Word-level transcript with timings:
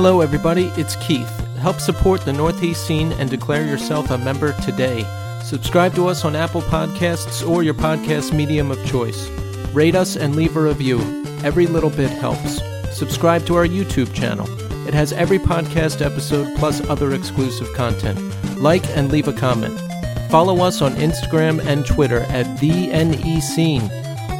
Hello, 0.00 0.20
everybody. 0.20 0.66
It's 0.76 0.94
Keith. 0.94 1.28
Help 1.56 1.80
support 1.80 2.20
the 2.20 2.32
Northeast 2.32 2.86
scene 2.86 3.10
and 3.14 3.28
declare 3.28 3.66
yourself 3.66 4.12
a 4.12 4.16
member 4.16 4.52
today. 4.62 5.04
Subscribe 5.42 5.92
to 5.96 6.06
us 6.06 6.24
on 6.24 6.36
Apple 6.36 6.62
Podcasts 6.62 7.44
or 7.44 7.64
your 7.64 7.74
podcast 7.74 8.32
medium 8.32 8.70
of 8.70 8.86
choice. 8.86 9.28
Rate 9.72 9.96
us 9.96 10.14
and 10.14 10.36
leave 10.36 10.56
a 10.56 10.62
review. 10.62 11.00
Every 11.42 11.66
little 11.66 11.90
bit 11.90 12.10
helps. 12.10 12.60
Subscribe 12.96 13.44
to 13.46 13.56
our 13.56 13.66
YouTube 13.66 14.14
channel. 14.14 14.46
It 14.86 14.94
has 14.94 15.12
every 15.12 15.40
podcast 15.40 16.00
episode 16.00 16.56
plus 16.58 16.80
other 16.88 17.12
exclusive 17.12 17.74
content. 17.74 18.20
Like 18.56 18.86
and 18.96 19.10
leave 19.10 19.26
a 19.26 19.32
comment. 19.32 19.80
Follow 20.30 20.62
us 20.64 20.80
on 20.80 20.94
Instagram 20.94 21.58
and 21.66 21.84
Twitter 21.84 22.20
at 22.28 22.60
the 22.60 22.86
NE 22.86 23.40
Scene. 23.40 23.90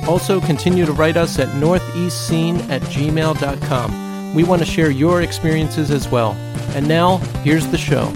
Also, 0.07 0.41
continue 0.41 0.87
to 0.87 0.93
write 0.93 1.17
us 1.17 1.41
at 1.41 1.49
northeastscene 1.49 2.71
at 2.71 2.81
gmail.com. 2.83 4.08
We 4.35 4.45
want 4.45 4.61
to 4.61 4.67
share 4.67 4.91
your 4.91 5.23
experiences 5.23 5.91
as 5.91 6.09
well. 6.09 6.33
And 6.75 6.87
now, 6.87 7.19
here's 7.43 7.67
the 7.69 7.79
show. 7.79 8.13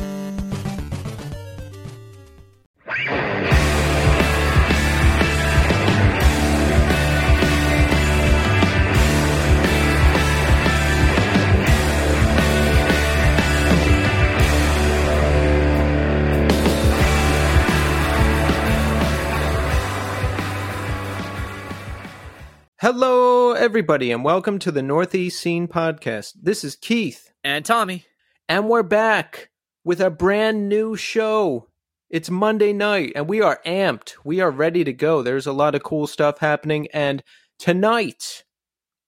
Everybody, 23.63 24.11
and 24.11 24.25
welcome 24.25 24.59
to 24.59 24.73
the 24.73 24.83
Northeast 24.83 25.41
Scene 25.41 25.69
Podcast. 25.69 26.33
This 26.43 26.65
is 26.65 26.75
Keith, 26.75 27.31
And 27.45 27.65
Tommy. 27.65 28.05
and 28.49 28.69
we're 28.69 28.83
back 28.83 29.51
with 29.85 30.01
a 30.01 30.11
brand 30.11 30.69
new 30.69 30.97
show. 30.97 31.69
It's 32.11 32.29
Monday 32.29 32.73
night, 32.73 33.13
and 33.15 33.29
we 33.29 33.41
are 33.41 33.61
amped. 33.65 34.15
We 34.25 34.41
are 34.41 34.51
ready 34.51 34.83
to 34.83 34.93
go. 34.93 35.23
There's 35.23 35.47
a 35.47 35.53
lot 35.53 35.77
of 35.77 35.85
cool 35.85 36.09
stuff 36.09 36.41
happening, 36.41 36.89
and 36.93 37.23
tonight 37.61 38.43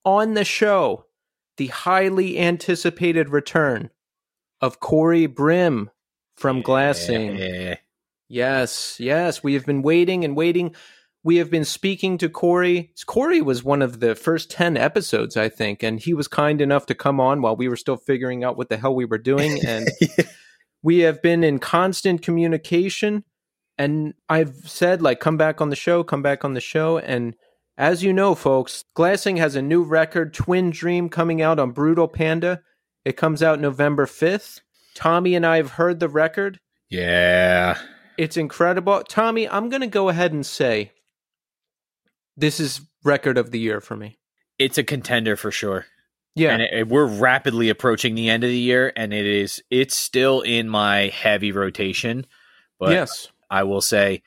on 0.05 0.35
the 0.35 0.45
show, 0.45 1.07
the 1.57 1.67
highly 1.67 2.39
anticipated 2.39 3.31
return 3.31 3.91
of 4.61 4.79
Cory 4.79 5.27
Brim 5.27 5.91
from 6.37 6.63
Glassing. 6.63 7.39
Yeah. 7.39 7.79
Yes, 8.29 9.01
yes. 9.01 9.43
We 9.43 9.55
have 9.55 9.67
been 9.67 9.83
waiting 9.83 10.25
and 10.25 10.37
waiting. 10.37 10.77
We 11.25 11.37
have 11.37 11.51
been 11.51 11.65
speaking 11.65 12.19
to 12.19 12.29
Cory. 12.29 12.93
Cory 13.07 13.41
was 13.41 13.65
one 13.65 13.81
of 13.81 14.01
the 14.01 14.15
first 14.15 14.51
10 14.51 14.77
episodes, 14.77 15.39
I 15.39 15.49
think, 15.49 15.83
and 15.83 15.99
he 15.99 16.13
was 16.13 16.29
kind 16.29 16.61
enough 16.61 16.85
to 16.87 16.95
come 16.95 17.19
on 17.19 17.41
while 17.41 17.57
we 17.57 17.67
were 17.67 17.77
still 17.77 17.97
figuring 17.97 18.45
out 18.45 18.59
what 18.59 18.69
the 18.69 18.77
hell 18.77 18.95
we 18.95 19.07
were 19.07 19.19
doing. 19.19 19.59
And 19.67 19.89
we 20.83 20.99
have 21.01 21.23
been 21.23 21.43
in 21.43 21.61
constant 21.61 22.21
communication. 22.21 23.25
And 23.79 24.13
I've 24.29 24.55
said, 24.69 25.01
like, 25.01 25.19
come 25.19 25.39
back 25.39 25.63
on 25.63 25.71
the 25.71 25.77
show, 25.77 26.05
come 26.05 26.23
back 26.23 26.45
on 26.45 26.53
the 26.53 26.61
show. 26.61 26.99
And 26.99 27.35
as 27.79 28.05
you 28.05 28.13
know, 28.13 28.35
folks, 28.35 28.85
Glassing 28.95 29.39
has 29.39 29.57
a 29.57 29.63
new 29.63 29.83
record, 29.83 30.35
Twin 30.35 30.71
Dream, 30.71 31.09
coming 31.09 31.41
out 31.41 31.59
on 31.59 31.73
Brutal 31.73 32.07
Panda. 32.07 32.61
It 33.05 33.17
comes 33.17 33.43
out 33.43 33.61
November 33.61 34.05
5th. 34.07 34.61
Tommy 34.95 35.35
and 35.35 35.45
I 35.47 35.57
have 35.57 35.73
heard 35.73 36.01
the 36.01 36.09
record. 36.09 36.61
yeah. 36.91 37.79
It's 38.17 38.37
incredible. 38.37 39.03
Tommy, 39.09 39.49
I'm 39.49 39.71
going 39.71 39.81
to 39.81 39.89
go 39.89 40.09
ahead 40.09 40.33
and 40.33 40.47
say 40.47 40.93
this 42.37 42.61
is 42.61 42.81
record 43.05 43.39
of 43.39 43.51
the 43.51 43.59
year 43.59 43.81
for 43.81 43.97
me. 43.97 44.19
It's 44.59 44.79
a 44.79 44.85
contender 44.85 45.37
for 45.37 45.51
sure. 45.51 45.87
Yeah. 46.35 46.53
And 46.53 46.63
it, 46.63 46.71
it- 46.73 46.89
we're 46.89 47.07
rapidly 47.07 47.69
approaching 47.69 48.15
the 48.15 48.29
end 48.31 48.45
of 48.45 48.51
the 48.51 48.59
year 48.59 48.93
and 48.97 49.13
it 49.13 49.27
is 49.27 49.63
it's 49.71 49.97
still 49.97 50.41
in 50.41 50.69
my 50.69 51.09
heavy 51.09 51.53
rotation. 51.53 52.27
But 52.79 52.91
yes. 52.93 53.29
I 53.51 53.63
will 53.63 53.81
say 53.81 54.23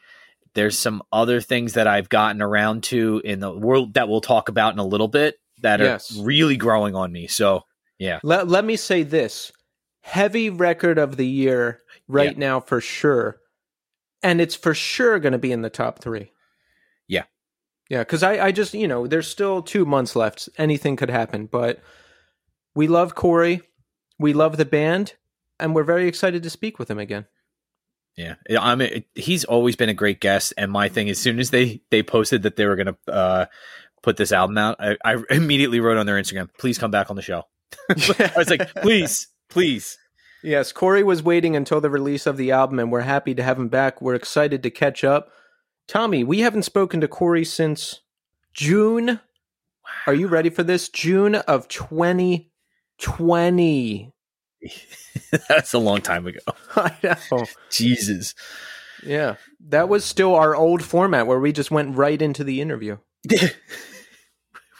there's 0.54 0.78
some 0.78 1.04
other 1.12 1.42
things 1.42 1.74
that 1.74 1.88
I've 1.88 2.10
gotten 2.10 2.42
around 2.42 2.84
to 2.86 3.22
in 3.24 3.40
the 3.40 3.52
world 3.52 3.94
that 3.96 4.08
we'll 4.10 4.22
talk 4.22 4.50
about 4.50 4.74
in 4.74 4.80
a 4.80 4.86
little 4.86 5.08
bit 5.10 5.36
that 5.62 5.82
are 5.82 6.00
really 6.22 6.56
growing 6.56 6.96
on 6.96 7.12
me. 7.12 7.28
So, 7.28 7.64
yeah, 8.00 8.20
Let, 8.24 8.48
let 8.48 8.64
me 8.64 8.76
say 8.76 9.04
this 9.04 9.52
heavy 10.02 10.50
record 10.50 10.98
of 10.98 11.18
the 11.18 11.26
year 11.28 11.80
right 12.08 12.34
Yeah. 12.34 12.40
now 12.40 12.60
for 12.60 12.80
sure. 12.80 13.38
And 14.24 14.40
it's 14.40 14.56
for 14.56 14.74
sure 14.74 15.20
going 15.20 15.34
to 15.34 15.38
be 15.40 15.52
in 15.52 15.62
the 15.62 15.70
top 15.70 16.00
three. 16.00 16.32
Yeah. 17.90 18.00
Yeah. 18.00 18.04
Cause 18.04 18.24
I, 18.24 18.48
I 18.48 18.52
just, 18.52 18.74
you 18.74 18.88
know, 18.88 19.08
there's 19.08 19.28
still 19.28 19.62
two 19.62 19.86
months 19.86 20.16
left. 20.16 20.50
Anything 20.58 20.96
could 20.96 21.10
happen. 21.10 21.46
But 21.46 21.80
we 22.76 22.88
love 22.88 23.16
Cory. 23.16 23.62
We 24.20 24.34
love 24.34 24.58
the 24.58 24.66
band. 24.66 25.14
And 25.60 25.74
we're 25.74 25.84
very 25.84 26.08
excited 26.08 26.44
to 26.44 26.50
speak 26.50 26.80
with 26.80 26.90
him 26.90 27.00
again. 27.00 27.26
Yeah, 28.18 28.34
I'm. 28.60 28.82
He's 29.14 29.46
always 29.46 29.76
been 29.76 29.90
a 29.90 29.94
great 29.94 30.20
guest, 30.20 30.52
and 30.58 30.72
my 30.72 30.90
thing, 30.90 31.08
as 31.08 31.20
soon 31.20 31.40
as 31.40 31.52
they 31.52 31.82
they 31.92 32.02
posted 32.02 32.42
that 32.44 32.56
they 32.56 32.66
were 32.66 32.76
gonna 32.76 32.98
uh, 33.08 33.46
put 34.02 34.18
this 34.18 34.32
album 34.32 34.58
out, 34.58 34.78
I, 34.80 34.98
I 35.06 35.18
immediately 35.30 35.80
wrote 35.80 35.98
on 35.98 36.08
their 36.08 36.20
Instagram, 36.20 36.50
"Please 36.58 36.80
come 36.80 36.90
back 36.90 37.12
on 37.12 37.16
the 37.16 37.22
show." 37.22 37.44
I 37.90 38.34
was 38.36 38.50
like, 38.50 38.74
"Please, 38.82 39.28
please." 39.50 40.00
Yes, 40.42 40.72
Cory 40.72 41.04
was 41.04 41.22
waiting 41.22 41.56
until 41.56 41.80
the 41.80 41.92
release 41.92 42.26
of 42.26 42.38
the 42.38 42.52
album, 42.52 42.80
and 42.80 42.92
we're 42.92 43.02
happy 43.02 43.36
to 43.36 43.44
have 43.44 43.60
him 43.60 43.68
back. 43.68 44.02
We're 44.02 44.16
excited 44.16 44.64
to 44.64 44.72
catch 44.72 45.04
up. 45.04 45.30
Tommy, 45.88 46.24
we 46.24 46.40
haven't 46.40 46.64
spoken 46.64 47.00
to 47.02 47.08
Cory 47.08 47.46
since 47.46 48.02
June. 48.54 49.20
Are 50.06 50.14
you 50.14 50.28
ready 50.28 50.50
for 50.50 50.64
this? 50.64 50.90
June 50.90 51.36
of 51.36 51.68
2020. 51.70 54.12
That's 55.50 55.74
a 55.74 55.80
long 55.80 56.02
time 56.02 56.28
ago. 56.28 56.40
I 56.76 56.92
know. 57.04 57.46
Jesus. 57.70 58.34
Yeah. 59.04 59.36
That 59.70 59.88
was 59.90 60.04
still 60.04 60.36
our 60.36 60.56
old 60.56 60.84
format 60.84 61.28
where 61.28 61.40
we 61.40 61.52
just 61.54 61.72
went 61.72 61.96
right 61.96 62.22
into 62.22 62.44
the 62.44 62.60
interview. 62.62 62.98
we 63.30 63.38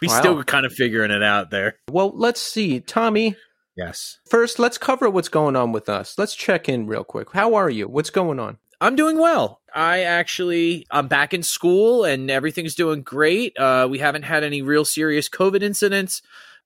Wow. 0.04 0.20
still 0.20 0.36
were 0.36 0.44
kind 0.44 0.66
of 0.66 0.74
figuring 0.74 1.12
it 1.12 1.24
out 1.24 1.50
there. 1.52 1.78
Well, 1.90 2.12
let's 2.16 2.42
see. 2.42 2.80
Tommy, 2.80 3.36
Yes, 3.76 4.18
first, 4.28 4.58
let's 4.58 4.80
cover 4.80 5.08
what's 5.08 5.30
going 5.30 5.56
on 5.56 5.72
with 5.72 5.88
us. 5.88 6.18
Let's 6.18 6.34
check 6.36 6.68
in 6.68 6.88
real 6.88 7.04
quick. 7.04 7.28
How 7.34 7.54
are 7.54 7.70
you? 7.70 7.88
What's 7.88 8.10
going 8.10 8.40
on? 8.40 8.58
I'm 8.80 8.96
doing 8.96 9.18
well. 9.18 9.62
I 9.74 10.02
actually 10.02 10.86
I'm 10.92 11.08
back 11.08 11.34
in 11.34 11.44
school 11.44 12.04
and 12.04 12.30
everything's 12.30 12.76
doing 12.76 13.02
great. 13.02 13.58
Uh, 13.58 13.88
we 13.90 14.00
haven't 14.00 14.24
had 14.24 14.44
any 14.44 14.62
real 14.62 14.86
serious 14.86 15.30
COVID 15.30 15.64
incidents. 15.64 16.22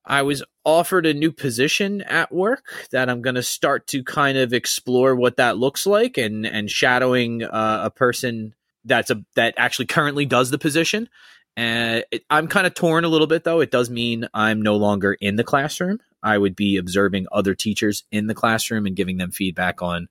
I 0.05 0.23
was 0.23 0.43
offered 0.65 1.05
a 1.05 1.13
new 1.13 1.31
position 1.31 2.01
at 2.01 2.33
work 2.33 2.65
that 2.91 3.09
I'm 3.09 3.21
going 3.21 3.35
to 3.35 3.43
start 3.43 3.87
to 3.87 4.03
kind 4.03 4.37
of 4.37 4.51
explore 4.51 5.15
what 5.15 5.37
that 5.37 5.57
looks 5.57 5.85
like 5.85 6.17
and 6.17 6.45
and 6.45 6.69
shadowing 6.69 7.43
uh, 7.43 7.81
a 7.85 7.89
person 7.89 8.55
that's 8.83 9.09
a 9.09 9.23
that 9.35 9.53
actually 9.57 9.85
currently 9.85 10.25
does 10.25 10.49
the 10.49 10.57
position. 10.57 11.07
And 11.55 12.03
it, 12.11 12.23
I'm 12.29 12.47
kind 12.47 12.65
of 12.65 12.73
torn 12.73 13.05
a 13.05 13.09
little 13.09 13.27
bit 13.27 13.43
though. 13.43 13.61
It 13.61 13.71
does 13.71 13.89
mean 13.89 14.27
I'm 14.33 14.61
no 14.61 14.75
longer 14.75 15.13
in 15.13 15.35
the 15.35 15.43
classroom. 15.43 15.99
I 16.23 16.37
would 16.37 16.55
be 16.55 16.77
observing 16.77 17.27
other 17.31 17.55
teachers 17.55 18.03
in 18.11 18.27
the 18.27 18.35
classroom 18.35 18.85
and 18.85 18.95
giving 18.95 19.17
them 19.17 19.31
feedback 19.31 19.81
on 19.81 20.07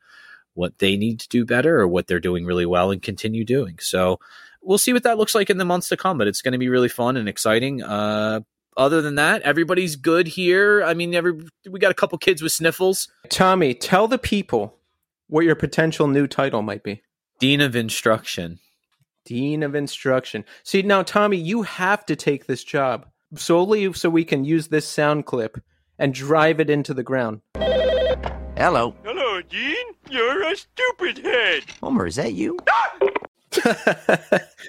what 0.60 0.78
they 0.78 0.96
need 0.96 1.18
to 1.20 1.28
do 1.28 1.44
better 1.44 1.80
or 1.80 1.88
what 1.88 2.06
they're 2.06 2.20
doing 2.20 2.44
really 2.44 2.66
well 2.66 2.90
and 2.90 3.02
continue 3.02 3.44
doing. 3.44 3.78
So 3.80 4.20
we'll 4.62 4.78
see 4.78 4.92
what 4.92 5.02
that 5.02 5.18
looks 5.18 5.34
like 5.34 5.50
in 5.50 5.58
the 5.58 5.64
months 5.64 5.88
to 5.88 5.96
come, 5.96 6.18
but 6.18 6.28
it's 6.28 6.42
going 6.42 6.52
to 6.52 6.58
be 6.58 6.68
really 6.68 6.88
fun 6.88 7.16
and 7.16 7.28
exciting. 7.28 7.82
Uh, 7.82 8.40
other 8.76 9.02
than 9.02 9.16
that, 9.16 9.42
everybody's 9.42 9.96
good 9.96 10.28
here. 10.28 10.84
I 10.84 10.94
mean, 10.94 11.14
every 11.14 11.40
we 11.68 11.80
got 11.80 11.90
a 11.90 11.94
couple 11.94 12.16
kids 12.18 12.42
with 12.42 12.52
sniffles. 12.52 13.08
Tommy, 13.28 13.74
tell 13.74 14.06
the 14.06 14.18
people 14.18 14.76
what 15.28 15.44
your 15.44 15.56
potential 15.56 16.06
new 16.06 16.26
title 16.26 16.62
might 16.62 16.84
be. 16.84 17.02
Dean 17.40 17.60
of 17.60 17.74
instruction. 17.74 18.60
Dean 19.24 19.62
of 19.62 19.74
Instruction. 19.74 20.44
See, 20.64 20.82
now, 20.82 21.02
Tommy, 21.02 21.36
you 21.36 21.62
have 21.62 22.04
to 22.06 22.16
take 22.16 22.46
this 22.46 22.64
job 22.64 23.06
solely 23.36 23.92
so 23.92 24.10
we 24.10 24.24
can 24.24 24.44
use 24.44 24.68
this 24.68 24.88
sound 24.88 25.26
clip 25.26 25.58
and 25.98 26.14
drive 26.14 26.60
it 26.60 26.70
into 26.70 26.94
the 26.94 27.02
ground. 27.02 27.40
Hello. 27.54 28.94
Hello, 29.04 29.19
Dean. 29.42 29.76
You're 30.10 30.42
a 30.50 30.56
stupid 30.56 31.24
head. 31.24 31.64
Homer, 31.80 32.06
is 32.06 32.16
that 32.16 32.32
you? 32.32 32.58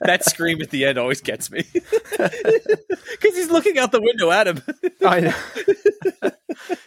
That 0.02 0.26
scream 0.26 0.62
at 0.62 0.72
the 0.72 0.86
end 0.86 0.98
always 0.98 1.22
gets 1.22 1.52
me 1.52 1.64
because 1.74 3.36
he's 3.36 3.52
looking 3.52 3.78
out 3.78 3.92
the 3.92 4.02
window 4.02 4.32
at 4.32 4.48
him. 4.48 4.64
I 5.06 5.20
know. 5.20 6.32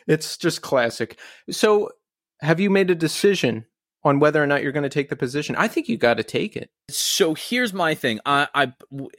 it's 0.07 0.37
just 0.37 0.63
classic. 0.63 1.19
So, 1.51 1.91
have 2.41 2.59
you 2.59 2.71
made 2.71 2.91
a 2.91 2.95
decision 2.95 3.67
on 4.03 4.19
whether 4.19 4.43
or 4.43 4.47
not 4.47 4.63
you're 4.63 4.73
going 4.73 4.83
to 4.83 4.89
take 4.89 5.11
the 5.11 5.17
position? 5.17 5.55
I 5.57 5.69
think 5.69 5.89
you 5.89 5.97
got 5.97 6.15
to 6.15 6.25
take 6.25 6.57
it. 6.57 6.71
so 6.91 7.35
here's 7.35 7.73
my 7.73 7.95
thing. 7.95 8.19
I, 8.27 8.49
I 8.55 8.73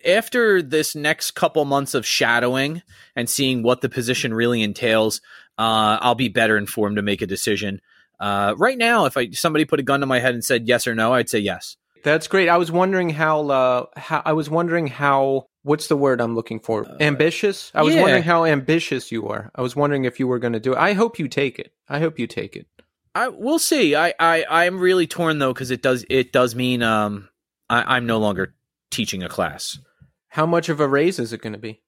after 0.06 0.62
this 0.62 0.94
next 0.96 1.32
couple 1.32 1.64
months 1.64 1.94
of 1.94 2.06
shadowing 2.06 2.82
and 3.16 3.30
seeing 3.30 3.64
what 3.64 3.80
the 3.80 3.90
position 3.90 4.34
really 4.34 4.62
entails, 4.62 5.22
uh, 5.58 6.00
I'll 6.02 6.16
be 6.16 6.28
better 6.28 6.58
informed 6.58 6.98
to 6.98 7.02
make 7.02 7.22
a 7.22 7.28
decision. 7.28 7.80
Uh, 8.20 8.56
right 8.58 8.78
now, 8.78 9.06
if 9.06 9.18
I 9.18 9.30
somebody 9.32 9.66
put 9.66 9.80
a 9.80 9.84
gun 9.84 10.00
to 10.02 10.06
my 10.06 10.20
head 10.20 10.34
and 10.34 10.44
said 10.44 10.68
yes 10.68 10.88
or 10.88 10.96
no, 10.96 11.14
I'd 11.14 11.30
say 11.30 11.40
yes. 11.40 11.78
That's 12.04 12.28
great. 12.28 12.50
I 12.50 12.58
was 12.58 12.72
wondering 12.72 13.10
how. 13.10 13.50
Uh, 13.50 13.86
how 13.96 14.22
I 14.26 14.34
was 14.34 14.50
wondering 14.50 14.88
how. 14.88 15.48
What's 15.64 15.88
the 15.88 15.98
word 15.98 16.22
I'm 16.22 16.36
looking 16.36 16.60
for? 16.60 16.86
ambitious. 17.02 17.72
I 17.74 17.82
was 17.82 17.94
Uh, 17.94 17.98
yeah. 17.98 18.02
wondering 18.04 18.24
how 18.24 18.46
ambitious 18.46 19.12
you 19.12 19.28
are. 19.30 19.50
I 19.56 19.62
was 19.64 19.76
wondering 19.76 20.06
if 20.06 20.20
you 20.20 20.28
were 20.28 20.38
going 20.38 20.54
to 20.54 20.60
do 20.60 20.74
it. 20.74 20.78
I 20.78 20.94
hope 20.94 21.18
you 21.18 21.28
take 21.28 21.58
it. 21.58 21.74
I 21.90 22.00
hope 22.00 22.20
you 22.20 22.28
take 22.28 22.56
it. 22.56 22.68
I 23.16 23.30
we'll 23.30 23.58
see. 23.60 23.96
I 23.96 24.14
I 24.20 24.46
I'm 24.50 24.78
really 24.80 25.08
torn 25.08 25.40
though 25.40 25.54
because 25.54 25.72
it 25.72 25.82
does 25.82 26.06
it 26.10 26.32
does 26.32 26.54
mean 26.54 26.84
um 26.84 27.30
I, 27.70 27.96
I'm 27.96 28.06
no 28.06 28.20
longer 28.20 28.54
teaching 28.92 29.24
a 29.24 29.30
class. 29.30 29.80
How 30.28 30.46
much 30.46 30.70
of 30.70 30.80
a 30.80 30.88
raise 30.88 31.18
is 31.18 31.34
it 31.34 31.42
going 31.42 31.54
to 31.54 31.60
be? 31.60 31.82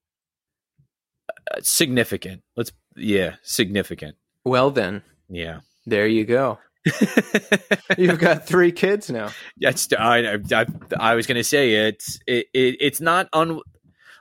Uh, 1.52 1.60
significant. 1.62 2.42
Let's 2.56 2.72
yeah, 2.96 3.36
significant. 3.44 4.16
Well, 4.44 4.72
then 4.72 5.04
Yeah. 5.30 5.60
There 5.88 6.06
you 6.07 6.25
go. 6.25 6.60
You've 7.98 8.19
got 8.19 8.45
three 8.48 8.72
kids 8.72 9.10
now. 9.10 9.30
That's 9.60 9.89
I, 9.92 10.38
I, 10.54 10.66
I 11.00 11.16
was 11.16 11.25
going 11.28 11.36
to 11.38 11.44
say 11.44 11.88
it's 11.88 12.19
it, 12.28 12.48
it 12.54 12.78
it's 12.80 13.01
not 13.01 13.28
un. 13.34 13.60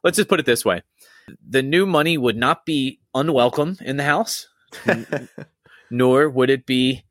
Let's 0.02 0.16
just 0.16 0.28
put 0.28 0.40
it 0.40 0.46
this 0.46 0.64
way: 0.64 0.82
the 1.46 1.62
new 1.62 1.86
money 1.86 2.16
would 2.18 2.36
not 2.36 2.64
be 2.64 3.00
unwelcome 3.14 3.76
in 3.82 3.96
the 3.98 4.04
house, 4.04 4.48
nor 5.90 6.28
would 6.28 6.50
it 6.50 6.66
be 6.66 7.04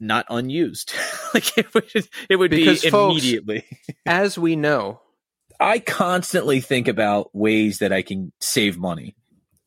not 0.00 0.26
unused. 0.30 0.94
like 1.34 1.56
it 1.58 1.72
would 1.74 1.84
it 2.28 2.36
would 2.36 2.50
Because, 2.50 2.82
be 2.82 2.90
folks- 2.90 3.12
immediately. 3.22 3.64
As 4.06 4.38
we 4.38 4.56
know, 4.56 5.00
I 5.60 5.78
constantly 5.78 6.60
think 6.60 6.88
about 6.88 7.30
ways 7.34 7.78
that 7.78 7.92
I 7.92 8.02
can 8.02 8.32
save 8.40 8.78
money. 8.78 9.14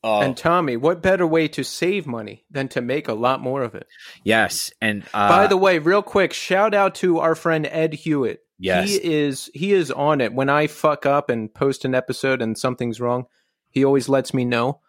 Oh, 0.04 0.22
and 0.22 0.36
Tommy, 0.36 0.78
what 0.78 1.04
better 1.04 1.28
way 1.28 1.48
to 1.50 1.64
save 1.64 2.08
money 2.08 2.44
than 2.50 2.68
to 2.70 2.82
make 2.82 3.08
a 3.08 3.14
lot 3.14 3.40
more 3.40 3.62
of 3.62 3.76
it? 3.76 3.88
yes, 4.24 4.72
and 4.82 5.04
uh, 5.14 5.30
By 5.30 5.48
the 5.48 5.58
way, 5.58 5.78
real 5.78 6.02
quick, 6.02 6.34
shout 6.34 6.74
out 6.74 6.96
to 6.96 7.20
our 7.20 7.36
friend 7.36 7.68
Ed 7.70 7.94
Hewitt. 7.94 8.40
Yes. 8.58 8.90
He 8.90 9.14
is 9.14 9.50
he 9.54 9.74
is 9.74 9.92
on 9.92 10.22
it. 10.22 10.34
When 10.34 10.50
I 10.50 10.68
fuck 10.68 11.06
up 11.06 11.30
and 11.30 11.52
post 11.54 11.84
an 11.86 11.96
episode 11.96 12.42
and 12.42 12.58
something's 12.58 13.02
wrong, 13.02 13.26
he 13.70 13.84
always 13.84 14.08
lets 14.10 14.34
me 14.34 14.46
know. 14.46 14.82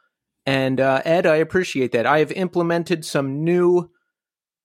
And 0.45 0.81
uh, 0.81 1.01
Ed, 1.05 1.25
I 1.27 1.37
appreciate 1.37 1.93
that. 1.93 2.05
I 2.05 2.19
have 2.19 2.33
implemented 2.33 3.05
some 3.05 3.45
new 3.45 3.91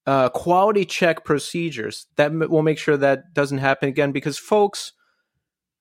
uh, 0.06 0.30
quality 0.30 0.86
check 0.86 1.24
procedures 1.24 2.08
that 2.16 2.32
m- 2.32 2.50
will 2.50 2.64
make 2.64 2.78
sure 2.80 2.98
that 2.98 3.34
doesn't 3.34 3.60
happen 3.60 3.88
again. 3.90 4.12
Because 4.12 4.38
folks, 4.38 4.92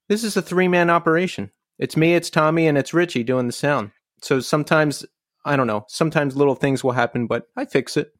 this 0.08 0.22
is 0.22 0.36
a 0.36 0.42
three 0.42 0.68
man 0.68 0.90
operation. 0.90 1.50
It's 1.78 1.96
me, 1.96 2.14
it's 2.14 2.30
Tommy, 2.30 2.66
and 2.66 2.78
it's 2.78 2.94
Richie 2.94 3.24
doing 3.24 3.46
the 3.46 3.52
sound. 3.52 3.90
So 4.26 4.40
sometimes 4.40 5.06
I 5.44 5.54
don't 5.54 5.68
know. 5.68 5.84
Sometimes 5.88 6.36
little 6.36 6.56
things 6.56 6.82
will 6.82 6.92
happen, 6.92 7.28
but 7.28 7.46
I 7.56 7.64
fix 7.64 7.96
it. 7.96 8.12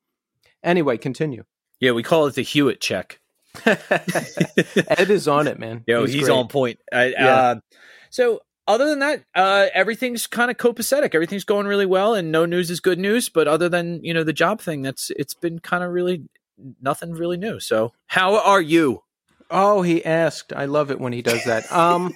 Anyway, 0.62 0.97
continue. 0.99 1.43
yeah, 1.81 1.91
we 1.91 2.05
call 2.05 2.26
it 2.26 2.35
the 2.37 2.43
Hewitt 2.43 2.81
check. 2.81 3.20
Ed 3.67 5.11
is 5.11 5.26
on 5.26 5.49
it, 5.49 5.58
man. 5.58 5.82
Yo, 5.87 6.06
he's, 6.06 6.25
great. 6.25 6.31
on 6.31 6.47
point. 6.47 6.79
I, 6.93 7.06
Yeah. 7.06 7.26
uh, 7.37 7.55
so 8.11 8.41
other 8.69 8.88
than 8.88 9.00
that, 9.00 9.25
uh, 9.35 9.67
everything's 9.75 10.29
kind 10.29 10.50
of 10.50 10.56
copacetic. 10.58 11.14
Everything's 11.14 11.44
going 11.44 11.67
really 11.67 11.87
well, 11.87 12.14
and 12.14 12.31
no 12.31 12.47
news 12.47 12.70
is 12.70 12.79
good 12.79 13.00
news. 13.00 13.29
But 13.29 13.49
other 13.49 13.69
than 13.69 14.05
you 14.05 14.14
know 14.14 14.23
the 14.23 14.32
job 14.32 14.61
thing, 14.61 14.82
that's 14.82 15.11
it's 15.17 15.35
been 15.35 15.58
kind 15.58 15.82
of 15.82 15.91
really 15.91 16.29
nothing 16.81 17.12
really 17.14 17.37
new. 17.37 17.58
So 17.58 17.93
how 18.06 18.37
are 18.37 18.61
you? 18.62 19.03
Oh, 19.50 19.82
he 19.82 20.05
asked. 20.05 20.53
I 20.53 20.67
love 20.67 20.93
it 20.93 21.00
when 21.00 21.12
he 21.12 21.23
does 21.23 21.43
that. 21.44 21.70
Um, 21.73 22.14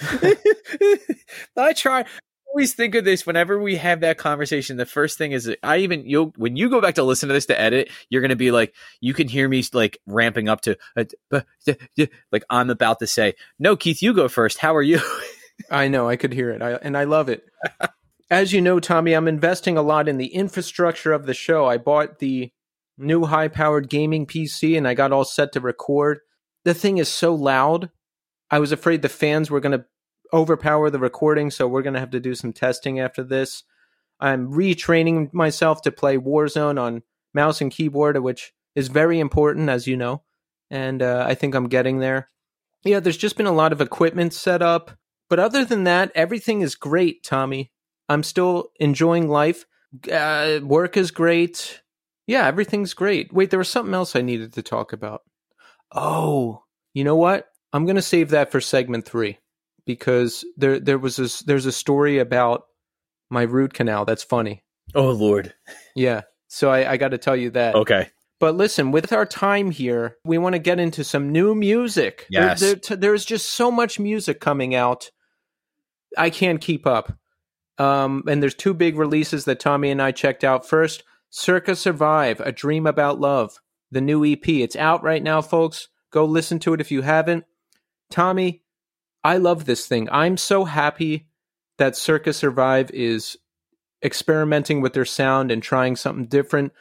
I 1.56 1.72
try. 1.72 2.04
Always 2.52 2.74
think 2.74 2.94
of 2.94 3.04
this 3.04 3.24
whenever 3.24 3.58
we 3.58 3.76
have 3.76 4.00
that 4.00 4.18
conversation. 4.18 4.76
The 4.76 4.84
first 4.84 5.16
thing 5.16 5.32
is, 5.32 5.50
I 5.62 5.78
even 5.78 6.06
you 6.06 6.34
when 6.36 6.54
you 6.54 6.68
go 6.68 6.82
back 6.82 6.96
to 6.96 7.02
listen 7.02 7.28
to 7.28 7.32
this 7.32 7.46
to 7.46 7.58
edit, 7.58 7.88
you're 8.10 8.20
gonna 8.20 8.36
be 8.36 8.50
like, 8.50 8.74
you 9.00 9.14
can 9.14 9.26
hear 9.26 9.48
me 9.48 9.64
like 9.72 9.98
ramping 10.06 10.50
up 10.50 10.60
to, 10.62 10.76
uh, 10.96 11.40
like 12.30 12.44
I'm 12.50 12.68
about 12.68 12.98
to 12.98 13.06
say, 13.06 13.34
no, 13.58 13.74
Keith, 13.74 14.02
you 14.02 14.12
go 14.12 14.28
first. 14.28 14.58
How 14.58 14.76
are 14.76 14.82
you? 14.82 15.00
I 15.70 15.88
know 15.88 16.08
I 16.08 16.16
could 16.16 16.34
hear 16.34 16.50
it, 16.50 16.60
I, 16.60 16.72
and 16.72 16.96
I 16.96 17.04
love 17.04 17.30
it. 17.30 17.44
As 18.30 18.52
you 18.52 18.60
know, 18.60 18.80
Tommy, 18.80 19.14
I'm 19.14 19.28
investing 19.28 19.78
a 19.78 19.82
lot 19.82 20.08
in 20.08 20.18
the 20.18 20.34
infrastructure 20.34 21.12
of 21.12 21.26
the 21.26 21.34
show. 21.34 21.66
I 21.66 21.78
bought 21.78 22.18
the 22.18 22.50
new 22.98 23.24
high-powered 23.24 23.88
gaming 23.88 24.26
PC, 24.26 24.76
and 24.76 24.86
I 24.86 24.94
got 24.94 25.12
all 25.12 25.24
set 25.24 25.52
to 25.52 25.60
record. 25.60 26.20
The 26.64 26.74
thing 26.74 26.98
is 26.98 27.08
so 27.08 27.34
loud. 27.34 27.90
I 28.50 28.58
was 28.58 28.72
afraid 28.72 29.02
the 29.02 29.08
fans 29.08 29.50
were 29.50 29.60
going 29.60 29.78
to 29.78 29.84
overpower 30.32 30.90
the 30.90 30.98
recording, 30.98 31.50
so 31.50 31.68
we're 31.68 31.82
going 31.82 31.94
to 31.94 32.00
have 32.00 32.10
to 32.10 32.20
do 32.20 32.34
some 32.34 32.52
testing 32.52 33.00
after 33.00 33.22
this. 33.22 33.64
I'm 34.20 34.52
retraining 34.52 35.32
myself 35.32 35.82
to 35.82 35.92
play 35.92 36.16
Warzone 36.16 36.80
on 36.80 37.02
mouse 37.34 37.60
and 37.60 37.70
keyboard, 37.70 38.18
which 38.18 38.52
is 38.74 38.88
very 38.88 39.18
important, 39.18 39.68
as 39.68 39.86
you 39.86 39.96
know. 39.96 40.22
And 40.70 41.02
uh, 41.02 41.24
I 41.28 41.34
think 41.34 41.54
I'm 41.54 41.68
getting 41.68 41.98
there. 41.98 42.30
Yeah, 42.84 43.00
there's 43.00 43.16
just 43.16 43.36
been 43.36 43.46
a 43.46 43.52
lot 43.52 43.72
of 43.72 43.80
equipment 43.80 44.32
set 44.32 44.62
up. 44.62 44.92
But 45.28 45.38
other 45.38 45.64
than 45.64 45.84
that, 45.84 46.12
everything 46.14 46.60
is 46.60 46.74
great, 46.74 47.22
Tommy. 47.22 47.72
I'm 48.08 48.22
still 48.22 48.70
enjoying 48.78 49.28
life. 49.28 49.66
Uh, 50.10 50.60
work 50.62 50.96
is 50.96 51.10
great. 51.10 51.82
Yeah, 52.26 52.46
everything's 52.46 52.94
great. 52.94 53.32
Wait, 53.32 53.50
there 53.50 53.58
was 53.58 53.68
something 53.68 53.94
else 53.94 54.14
I 54.14 54.20
needed 54.20 54.52
to 54.54 54.62
talk 54.62 54.92
about. 54.92 55.22
Oh, 55.94 56.64
you 56.94 57.04
know 57.04 57.16
what? 57.16 57.48
I'm 57.72 57.84
going 57.84 57.96
to 57.96 58.02
save 58.02 58.30
that 58.30 58.52
for 58.52 58.60
segment 58.60 59.04
three 59.04 59.38
because 59.86 60.44
there 60.56 60.78
there 60.80 60.98
was 60.98 61.16
this, 61.16 61.40
there's 61.40 61.66
a 61.66 61.72
story 61.72 62.18
about 62.18 62.64
my 63.30 63.42
root 63.42 63.72
canal 63.74 64.04
that's 64.04 64.22
funny. 64.24 64.62
oh 64.94 65.10
Lord. 65.10 65.54
Yeah, 65.94 66.22
so 66.48 66.70
I, 66.70 66.92
I 66.92 66.96
got 66.96 67.08
to 67.10 67.18
tell 67.18 67.36
you 67.36 67.50
that. 67.50 67.74
Okay. 67.74 68.08
But 68.40 68.56
listen, 68.56 68.90
with 68.90 69.12
our 69.12 69.24
time 69.24 69.70
here, 69.70 70.16
we 70.24 70.36
want 70.36 70.54
to 70.54 70.58
get 70.58 70.80
into 70.80 71.04
some 71.04 71.30
new 71.30 71.54
music. 71.54 72.26
There- 72.30 72.42
Yes. 72.42 72.60
there- 72.60 72.74
t- 72.76 72.94
there's 72.96 73.24
just 73.24 73.50
so 73.50 73.70
much 73.70 74.00
music 74.00 74.40
coming 74.40 74.74
out. 74.74 75.10
I 76.18 76.28
can't 76.30 76.60
keep 76.60 76.86
up. 76.86 77.12
Um, 77.78 78.24
and 78.28 78.42
there's 78.42 78.54
two 78.54 78.74
big 78.74 78.96
releases 78.98 79.44
that 79.46 79.60
Tommy 79.60 79.90
and 79.90 80.02
I 80.02 80.10
checked 80.12 80.44
out. 80.44 80.68
First, 80.68 81.04
Circa 81.30 81.74
Survive, 81.76 82.40
A 82.40 82.52
Dream 82.52 82.86
About 82.86 83.18
Love, 83.20 83.58
the 83.90 84.00
new 84.00 84.24
EP. 84.24 84.46
It's 84.48 84.76
out 84.76 85.02
right 85.02 85.22
now, 85.22 85.40
folks. 85.40 85.88
Go 86.10 86.24
listen 86.24 86.58
to 86.60 86.74
it 86.74 86.80
if 86.80 86.90
you 86.90 87.00
haven't. 87.02 87.44
Tommy, 88.10 88.62
I 89.24 89.36
love 89.36 89.64
this 89.64 89.86
thing. 89.86 90.08
I'm 90.10 90.36
so 90.36 90.64
happy 90.64 91.28
that 91.78 91.96
Circa 91.96 92.32
Survive 92.32 92.90
is 92.90 93.36
experimenting 94.04 94.80
with 94.80 94.92
their 94.92 95.04
sound 95.04 95.50
and 95.50 95.62
trying 95.62 95.96
something 95.96 96.26
different. 96.26 96.72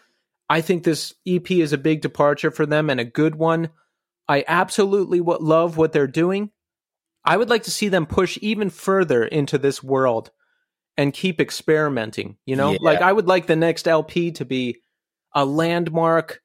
I 0.49 0.61
think 0.61 0.83
this 0.83 1.13
EP 1.25 1.49
is 1.51 1.71
a 1.71 1.77
big 1.77 2.01
departure 2.01 2.51
for 2.51 2.65
them 2.65 2.89
and 2.89 2.99
a 2.99 3.05
good 3.05 3.35
one. 3.35 3.69
I 4.27 4.43
absolutely 4.47 5.21
love 5.21 5.77
what 5.77 5.93
they're 5.93 6.07
doing. 6.07 6.51
I 7.23 7.37
would 7.37 7.49
like 7.49 7.63
to 7.63 7.71
see 7.71 7.89
them 7.89 8.05
push 8.05 8.37
even 8.41 8.69
further 8.69 9.23
into 9.23 9.57
this 9.57 9.83
world 9.83 10.31
and 10.97 11.13
keep 11.13 11.39
experimenting, 11.39 12.37
you 12.45 12.55
know? 12.55 12.71
Yeah. 12.71 12.79
Like 12.81 13.01
I 13.01 13.13
would 13.13 13.27
like 13.27 13.47
the 13.47 13.55
next 13.55 13.87
LP 13.87 14.31
to 14.31 14.45
be 14.45 14.81
a 15.33 15.45
landmark 15.45 16.41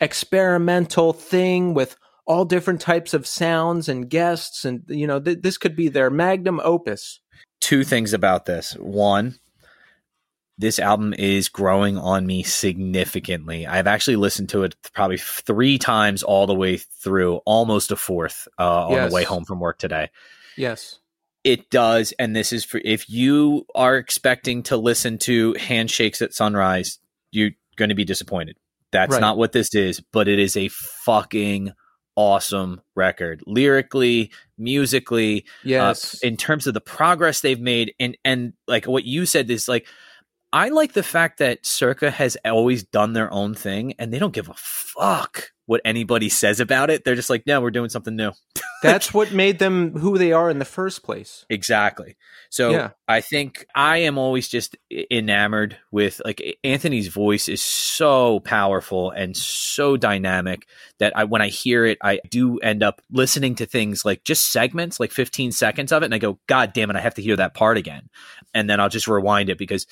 experimental 0.00 1.12
thing 1.12 1.74
with 1.74 1.96
all 2.26 2.44
different 2.44 2.80
types 2.80 3.12
of 3.14 3.26
sounds 3.26 3.88
and 3.88 4.08
guests 4.08 4.64
and 4.64 4.82
you 4.88 5.06
know 5.06 5.20
th- 5.20 5.40
this 5.42 5.58
could 5.58 5.76
be 5.76 5.88
their 5.88 6.10
magnum 6.10 6.60
opus. 6.64 7.20
Two 7.60 7.84
things 7.84 8.12
about 8.12 8.44
this. 8.46 8.72
One, 8.74 9.36
this 10.58 10.78
album 10.78 11.14
is 11.18 11.48
growing 11.48 11.98
on 11.98 12.26
me 12.26 12.42
significantly. 12.42 13.66
I've 13.66 13.86
actually 13.86 14.16
listened 14.16 14.50
to 14.50 14.62
it 14.62 14.76
probably 14.92 15.16
three 15.18 15.78
times 15.78 16.22
all 16.22 16.46
the 16.46 16.54
way 16.54 16.76
through, 16.76 17.36
almost 17.44 17.90
a 17.90 17.96
fourth 17.96 18.46
uh, 18.58 18.86
on 18.86 18.92
Yes. 18.92 19.10
the 19.10 19.14
way 19.14 19.24
home 19.24 19.44
from 19.44 19.60
work 19.60 19.78
today. 19.78 20.10
Yes. 20.56 21.00
It 21.42 21.68
does, 21.70 22.12
and 22.18 22.34
this 22.34 22.52
is 22.52 22.64
for 22.64 22.80
if 22.84 23.10
you 23.10 23.66
are 23.74 23.96
expecting 23.96 24.62
to 24.64 24.76
listen 24.76 25.18
to 25.18 25.54
Handshakes 25.54 26.22
at 26.22 26.32
Sunrise, 26.32 26.98
you're 27.32 27.50
going 27.76 27.88
to 27.90 27.94
be 27.94 28.04
disappointed. 28.04 28.56
That's 28.92 29.12
Right. 29.12 29.20
not 29.20 29.36
what 29.36 29.52
this 29.52 29.74
is, 29.74 30.00
but 30.12 30.28
it 30.28 30.38
is 30.38 30.56
a 30.56 30.68
fucking 30.68 31.72
awesome 32.16 32.80
record. 32.94 33.42
Lyrically, 33.46 34.30
musically, 34.58 35.44
Yes. 35.62 36.14
uh, 36.22 36.26
in 36.26 36.36
terms 36.36 36.66
of 36.66 36.74
the 36.74 36.80
progress 36.80 37.40
they've 37.40 37.60
made 37.60 37.94
and 37.98 38.16
and 38.24 38.52
like 38.66 38.86
what 38.86 39.04
you 39.04 39.26
said 39.26 39.50
is 39.50 39.68
like 39.68 39.86
I 40.52 40.68
like 40.68 40.92
the 40.92 41.02
fact 41.02 41.38
that 41.38 41.66
Circa 41.66 42.12
has 42.12 42.36
always 42.44 42.84
done 42.84 43.12
their 43.12 43.32
own 43.32 43.54
thing 43.54 43.94
and 43.98 44.12
they 44.12 44.20
don't 44.20 44.34
give 44.34 44.48
a 44.48 44.54
fuck 44.56 45.50
what 45.66 45.80
anybody 45.84 46.28
says 46.28 46.60
about 46.60 46.90
it. 46.90 47.04
They're 47.04 47.14
just 47.14 47.30
like, 47.30 47.46
no, 47.46 47.60
we're 47.60 47.70
doing 47.70 47.88
something 47.88 48.14
new. 48.14 48.32
That's 48.82 49.14
what 49.14 49.32
made 49.32 49.58
them 49.58 49.92
who 49.92 50.18
they 50.18 50.32
are 50.32 50.50
in 50.50 50.58
the 50.58 50.66
first 50.66 51.02
place. 51.02 51.46
Exactly. 51.48 52.16
So 52.50 52.70
Yeah. 52.70 52.90
I 53.08 53.22
think 53.22 53.64
I 53.74 53.98
am 53.98 54.18
always 54.18 54.46
just 54.46 54.76
enamored 55.10 55.78
with 55.90 56.20
like 56.22 56.42
Anthony's 56.62 57.08
voice 57.08 57.48
is 57.48 57.62
so 57.62 58.40
powerful 58.40 59.10
and 59.10 59.34
so 59.34 59.96
dynamic 59.96 60.66
that 60.98 61.16
I 61.16 61.24
when 61.24 61.40
I 61.40 61.48
hear 61.48 61.86
it, 61.86 61.96
I 62.02 62.20
do 62.28 62.58
end 62.58 62.82
up 62.82 63.00
listening 63.10 63.54
to 63.56 63.66
things 63.66 64.04
like 64.04 64.22
just 64.22 64.52
segments, 64.52 65.00
like 65.00 65.12
15 65.12 65.52
seconds 65.52 65.90
of 65.90 66.02
it, 66.02 66.06
and 66.06 66.14
I 66.14 66.18
go, 66.18 66.38
God 66.46 66.74
damn 66.74 66.90
it, 66.90 66.96
I 66.96 67.00
have 67.00 67.14
to 67.14 67.22
hear 67.22 67.36
that 67.36 67.54
part 67.54 67.78
again. 67.78 68.10
And 68.52 68.68
then 68.68 68.80
I'll 68.80 68.90
just 68.90 69.08
rewind 69.08 69.48
it 69.48 69.58
because 69.58 69.86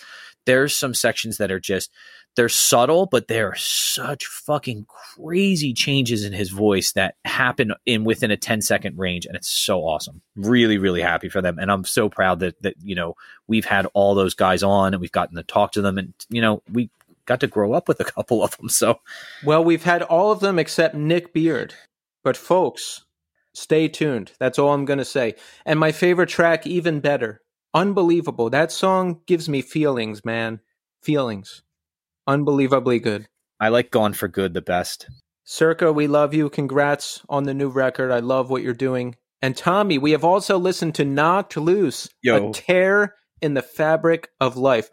there's 0.44 0.76
some 0.76 0.94
sections 0.94 1.38
that 1.38 1.50
are 1.50 1.60
just 1.60 1.90
they're 2.34 2.48
subtle, 2.48 3.06
but 3.06 3.28
they're 3.28 3.54
such 3.54 4.26
fucking 4.26 4.86
crazy 4.88 5.74
changes 5.74 6.24
in 6.24 6.32
his 6.32 6.50
voice 6.50 6.92
that 6.92 7.16
happen 7.24 7.74
in 7.84 8.04
within 8.04 8.30
a 8.30 8.36
10 8.36 8.62
second 8.62 8.98
range. 8.98 9.26
And 9.26 9.36
it's 9.36 9.48
so 9.48 9.80
awesome. 9.80 10.22
Really, 10.34 10.78
really 10.78 11.02
happy 11.02 11.28
for 11.28 11.42
them. 11.42 11.58
And 11.58 11.70
I'm 11.70 11.84
so 11.84 12.08
proud 12.08 12.40
that, 12.40 12.60
that, 12.62 12.74
you 12.82 12.94
know, 12.94 13.16
we've 13.46 13.66
had 13.66 13.86
all 13.92 14.14
those 14.14 14.34
guys 14.34 14.62
on 14.62 14.94
and 14.94 15.00
we've 15.00 15.12
gotten 15.12 15.36
to 15.36 15.42
talk 15.42 15.72
to 15.72 15.82
them. 15.82 15.98
And, 15.98 16.14
you 16.30 16.40
know, 16.40 16.62
we 16.72 16.88
got 17.26 17.40
to 17.40 17.46
grow 17.46 17.74
up 17.74 17.86
with 17.86 18.00
a 18.00 18.04
couple 18.12 18.42
of 18.42 18.56
them. 18.56 18.68
So, 18.68 19.00
Well, 19.44 19.62
we've 19.62 19.84
had 19.84 20.02
all 20.02 20.32
of 20.32 20.40
them 20.40 20.58
except 20.58 20.94
Nick 20.94 21.34
Beard. 21.34 21.74
But 22.24 22.36
folks, 22.36 23.04
stay 23.52 23.88
tuned. 23.88 24.32
That's 24.38 24.58
all 24.58 24.72
I'm 24.72 24.86
going 24.86 25.00
to 25.00 25.04
say. 25.04 25.34
And 25.66 25.78
my 25.78 25.92
favorite 25.92 26.28
track, 26.28 26.66
even 26.66 27.00
better. 27.00 27.42
Unbelievable. 27.74 28.48
That 28.48 28.70
song 28.70 29.20
gives 29.26 29.48
me 29.48 29.60
feelings, 29.60 30.24
man. 30.24 30.60
Feelings. 31.02 31.62
Unbelievably 32.32 32.98
good. 33.00 33.28
I 33.60 33.68
like 33.68 33.90
Gone 33.90 34.14
for 34.14 34.26
Good 34.26 34.54
the 34.54 34.62
best. 34.62 35.06
Circa, 35.44 35.92
we 35.92 36.06
love 36.06 36.32
you. 36.32 36.48
Congrats 36.48 37.20
on 37.28 37.44
the 37.44 37.52
new 37.52 37.68
record. 37.68 38.10
I 38.10 38.20
love 38.20 38.48
what 38.48 38.62
you're 38.62 38.72
doing. 38.72 39.16
And 39.42 39.54
Tommy, 39.54 39.98
we 39.98 40.12
have 40.12 40.24
also 40.24 40.56
listened 40.58 40.94
to 40.94 41.04
Knocked 41.04 41.58
Loose, 41.58 42.08
Yo. 42.22 42.48
a 42.48 42.52
tear 42.54 43.16
in 43.42 43.52
the 43.52 43.60
fabric 43.60 44.30
of 44.40 44.56
life. 44.56 44.88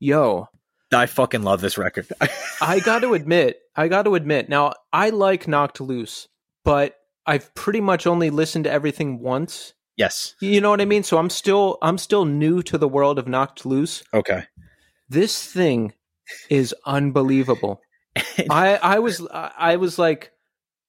Yo, 0.00 0.48
I 0.92 1.06
fucking 1.06 1.44
love 1.44 1.60
this 1.60 1.78
record. 1.78 2.08
I 2.60 2.80
got 2.80 3.02
to 3.02 3.14
admit, 3.14 3.60
I 3.76 3.86
got 3.86 4.02
to 4.06 4.16
admit. 4.16 4.48
Now, 4.48 4.72
I 4.92 5.10
like 5.10 5.46
Knocked 5.46 5.80
Loose, 5.80 6.26
but 6.64 6.96
I've 7.24 7.54
pretty 7.54 7.80
much 7.80 8.04
only 8.04 8.30
listened 8.30 8.64
to 8.64 8.70
everything 8.72 9.20
once. 9.20 9.74
yes. 9.96 10.34
You 10.40 10.60
know 10.60 10.70
what 10.70 10.80
I 10.80 10.86
mean? 10.86 11.04
So 11.04 11.18
I'm 11.18 11.30
still 11.30 11.78
I'm 11.82 11.98
still 11.98 12.24
new 12.24 12.62
to 12.64 12.76
the 12.78 12.88
world 12.88 13.16
of 13.20 13.28
Knocked 13.28 13.64
Loose. 13.64 14.02
Okay. 14.12 14.44
This 15.08 15.44
thing 15.46 15.92
is 16.48 16.74
unbelievable. 16.84 17.80
I 18.50 18.76
I 18.76 18.98
was 18.98 19.26
I 19.32 19.76
was 19.76 19.98
like 19.98 20.32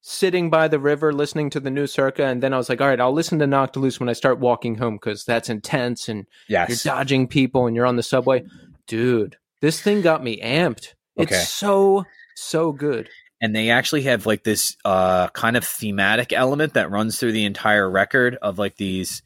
sitting 0.01 0.49
by 0.49 0.67
the 0.67 0.79
river 0.79 1.13
listening 1.13 1.49
to 1.51 1.59
the 1.59 1.69
new 1.69 1.87
Circa, 1.87 2.25
and 2.25 2.41
then 2.41 2.53
I 2.53 2.57
was 2.57 2.69
like, 2.69 2.81
all 2.81 2.87
right, 2.87 2.99
I'll 2.99 3.13
listen 3.13 3.39
to 3.39 3.47
Knocked 3.47 3.77
Loose 3.77 3.99
when 3.99 4.09
I 4.09 4.13
start 4.13 4.39
walking 4.39 4.75
home 4.75 4.95
because 4.95 5.25
that's 5.25 5.49
intense 5.49 6.09
and 6.09 6.25
yes. 6.47 6.69
you're 6.69 6.93
dodging 6.95 7.27
people 7.27 7.67
and 7.67 7.75
you're 7.75 7.85
on 7.85 7.95
the 7.97 8.03
subway. 8.03 8.43
Dude, 8.87 9.37
this 9.61 9.79
thing 9.79 10.01
got 10.01 10.23
me 10.23 10.41
amped. 10.41 10.93
Okay. 11.19 11.35
It's 11.35 11.49
so 11.49 12.05
so 12.35 12.71
good. 12.71 13.09
and 13.41 13.55
they 13.55 13.69
actually 13.69 14.03
have 14.03 14.25
like 14.25 14.43
this 14.43 14.77
uh 14.85 15.27
kind 15.29 15.57
of 15.57 15.63
thematic 15.65 16.31
element 16.31 16.75
that 16.75 16.91
runs 16.91 17.19
through 17.19 17.31
the 17.31 17.45
entire 17.45 17.89
record 17.89 18.37
of 18.41 18.57
like 18.59 18.77
these 18.77 19.21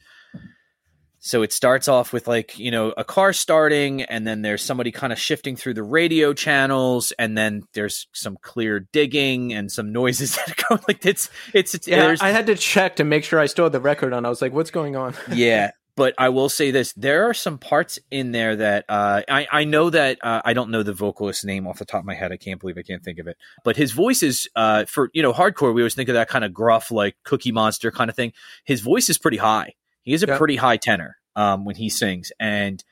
so 1.25 1.41
it 1.41 1.51
starts 1.51 1.87
off 1.87 2.13
with 2.13 2.27
like 2.27 2.57
you 2.59 2.69
know 2.69 2.93
a 2.95 3.03
car 3.03 3.33
starting 3.33 4.03
and 4.03 4.27
then 4.27 4.43
there's 4.43 4.61
somebody 4.61 4.91
kind 4.91 5.11
of 5.11 5.17
shifting 5.17 5.55
through 5.55 5.73
the 5.73 5.83
radio 5.83 6.33
channels 6.33 7.11
and 7.17 7.35
then 7.35 7.63
there's 7.73 8.07
some 8.13 8.37
clear 8.41 8.81
digging 8.91 9.51
and 9.51 9.71
some 9.71 9.91
noises 9.91 10.35
that 10.47 10.55
go 10.69 10.79
like 10.87 11.03
it's 11.05 11.29
it's, 11.53 11.73
it's 11.73 11.87
Yeah, 11.87 12.15
I 12.21 12.29
had 12.29 12.45
to 12.45 12.55
check 12.55 12.97
to 12.97 13.03
make 13.03 13.23
sure 13.23 13.39
I 13.39 13.47
still 13.47 13.65
had 13.65 13.71
the 13.71 13.81
record 13.81 14.13
on. 14.13 14.23
I 14.25 14.29
was 14.29 14.41
like, 14.41 14.53
what's 14.53 14.71
going 14.71 14.95
on? 14.95 15.15
yeah 15.33 15.71
but 15.95 16.13
i 16.17 16.29
will 16.29 16.49
say 16.49 16.71
this 16.71 16.93
there 16.93 17.29
are 17.29 17.33
some 17.33 17.57
parts 17.57 17.97
in 18.11 18.31
there 18.31 18.55
that 18.55 18.85
uh, 18.89 19.21
I, 19.29 19.47
I 19.51 19.63
know 19.63 19.89
that 19.89 20.19
uh, 20.21 20.41
i 20.43 20.53
don't 20.53 20.69
know 20.69 20.83
the 20.83 20.93
vocalist's 20.93 21.45
name 21.45 21.67
off 21.67 21.79
the 21.79 21.85
top 21.85 22.01
of 22.01 22.05
my 22.05 22.13
head 22.13 22.31
i 22.31 22.37
can't 22.37 22.59
believe 22.59 22.77
i 22.77 22.81
can't 22.81 23.03
think 23.03 23.17
of 23.17 23.27
it 23.27 23.37
but 23.63 23.77
his 23.77 23.91
voice 23.93 24.21
is 24.23 24.49
uh, 24.55 24.85
for 24.85 25.09
you 25.13 25.23
know 25.23 25.33
hardcore 25.33 25.73
we 25.73 25.81
always 25.81 25.95
think 25.95 26.09
of 26.09 26.15
that 26.15 26.29
kind 26.29 26.43
of 26.43 26.53
gruff 26.53 26.91
like 26.91 27.15
cookie 27.23 27.51
monster 27.51 27.91
kind 27.91 28.09
of 28.09 28.15
thing 28.15 28.33
his 28.65 28.81
voice 28.81 29.09
is 29.09 29.17
pretty 29.17 29.37
high 29.37 29.73
he 30.05 30.13
is 30.13 30.23
a 30.23 30.27
Yeah. 30.27 30.37
pretty 30.37 30.55
high 30.55 30.77
tenor 30.77 31.17
um, 31.35 31.65
when 31.65 31.75
he 31.75 31.89
sings 31.89 32.31
and 32.39 32.83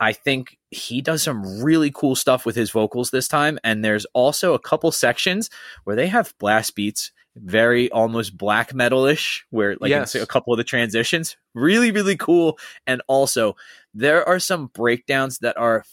i 0.00 0.12
think 0.14 0.56
he 0.70 1.02
does 1.02 1.22
some 1.22 1.62
really 1.62 1.90
cool 1.94 2.16
stuff 2.16 2.46
with 2.46 2.56
his 2.56 2.70
vocals 2.70 3.10
this 3.10 3.28
time 3.28 3.58
and 3.62 3.84
there's 3.84 4.06
also 4.14 4.54
a 4.54 4.58
couple 4.58 4.90
sections 4.90 5.50
where 5.84 5.94
they 5.94 6.06
have 6.06 6.32
blast 6.38 6.74
beats 6.74 7.12
very 7.36 7.90
almost 7.92 8.36
black 8.36 8.74
metal-ish 8.74 9.44
where 9.50 9.76
like 9.80 9.90
Yes. 9.90 10.14
a 10.14 10.26
couple 10.26 10.52
of 10.52 10.58
the 10.58 10.64
transitions 10.64 11.36
really 11.54 11.90
really 11.90 12.16
cool 12.16 12.58
and 12.86 13.00
also 13.08 13.54
there 13.94 14.26
are 14.28 14.38
some 14.38 14.66
breakdowns 14.74 15.38
that 15.38 15.56
are 15.58 15.84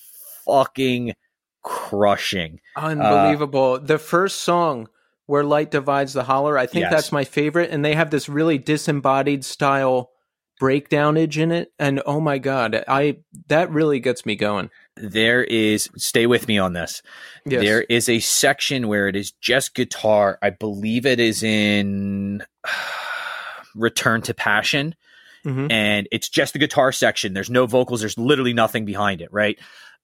fucking 0.45 1.13
crushing 1.63 2.59
Unbelievable. 2.75 3.79
the 3.79 3.97
first 3.97 4.41
song 4.41 4.87
where 5.27 5.43
light 5.43 5.69
divides 5.69 6.13
the 6.13 6.23
holler, 6.23 6.57
I 6.57 6.65
think 6.65 6.83
Yes. 6.83 6.91
that's 6.91 7.11
my 7.11 7.23
favorite. 7.23 7.69
And 7.69 7.85
they 7.85 7.93
have 7.93 8.09
this 8.09 8.27
really 8.27 8.57
disembodied 8.57 9.45
style 9.45 10.09
breakdownage 10.59 11.37
in 11.37 11.51
it. 11.51 11.71
And 11.79 12.01
oh 12.05 12.19
my 12.19 12.37
god, 12.37 12.83
I 12.87 13.17
that 13.47 13.71
really 13.71 13.99
gets 13.99 14.25
me 14.25 14.35
going. 14.35 14.69
there 14.97 15.43
is 15.45 15.89
stay 15.95 16.27
with 16.27 16.47
me 16.49 16.57
on 16.57 16.73
this 16.73 17.01
Yes. 17.45 17.61
there 17.63 17.81
is 17.83 18.09
a 18.09 18.19
section 18.19 18.89
where 18.89 19.07
it 19.07 19.15
is 19.15 19.31
just 19.31 19.73
guitar 19.73 20.37
i 20.41 20.49
believe 20.49 21.05
it 21.05 21.21
is 21.21 21.41
in 21.41 22.43
return 23.75 24.21
to 24.23 24.33
passion 24.33 24.95
Mhm. 25.45 25.71
and 25.71 26.07
it's 26.11 26.27
just 26.27 26.51
the 26.51 26.59
guitar 26.59 26.91
section. 26.91 27.33
There's 27.33 27.49
no 27.49 27.65
vocals. 27.65 28.01
There's 28.01 28.17
literally 28.17 28.51
nothing 28.51 28.83
behind 28.83 29.21
it. 29.21 29.29
Right? 29.31 29.57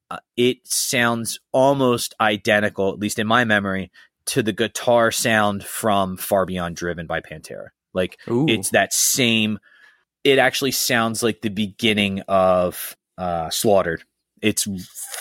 Uh, 0.10 0.20
it 0.38 0.60
sounds 0.66 1.40
almost 1.52 2.14
identical, 2.22 2.94
at 2.94 3.00
least 3.00 3.20
in 3.20 3.28
my 3.28 3.44
memory, 3.44 3.92
to 4.28 4.42
the 4.42 4.54
guitar 4.54 5.12
sound 5.12 5.66
from 5.66 6.16
Far 6.16 6.46
Beyond 6.46 6.78
Driven 6.78 7.06
by 7.06 7.20
Pantera. 7.20 7.68
Like 7.94 8.18
Ooh. 8.30 8.46
it's 8.48 8.70
that 8.70 8.94
same. 8.94 9.60
It 10.26 10.40
actually 10.40 10.72
sounds 10.72 11.24
like 11.24 11.42
the 11.42 11.50
beginning 11.50 12.22
of 12.28 12.98
uh, 13.18 13.50
Slaughtered. 13.50 14.04
It's 14.42 14.68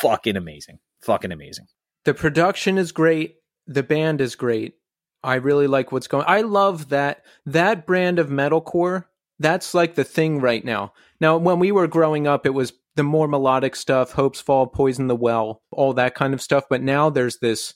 fucking 0.01 0.37
amazing. 0.37 0.81
Fucking 1.03 1.31
amazing. 1.31 1.67
The 2.05 2.15
production 2.15 2.79
is 2.79 2.91
great. 2.91 3.37
The 3.67 3.83
band 3.83 4.21
is 4.21 4.35
great. 4.35 4.75
I 5.23 5.37
really 5.37 5.67
like 5.67 5.93
what's 5.93 6.09
going. 6.09 6.25
I 6.27 6.41
love 6.41 6.89
that 6.89 7.23
that 7.47 7.87
brand 7.87 8.19
of 8.19 8.29
metalcore. 8.29 9.05
That's 9.39 9.75
like 9.75 9.95
the 9.95 10.05
thing 10.05 10.41
right 10.41 10.65
now. 10.65 10.93
Now, 11.21 11.37
when 11.37 11.59
we 11.59 11.73
were 11.73 11.87
growing 11.87 12.27
up, 12.27 12.47
it 12.47 12.55
was 12.55 12.73
the 12.97 13.03
more 13.03 13.29
melodic 13.29 13.77
stuff, 13.77 14.13
Hopes 14.13 14.41
Fall, 14.41 14.67
Poison 14.67 15.09
the 15.09 15.17
Well, 15.17 15.63
all 15.71 15.93
that 15.95 16.15
kind 16.15 16.35
of 16.35 16.43
stuff. 16.43 16.65
But 16.69 16.83
now 16.83 17.11
there's 17.11 17.39
this 17.39 17.75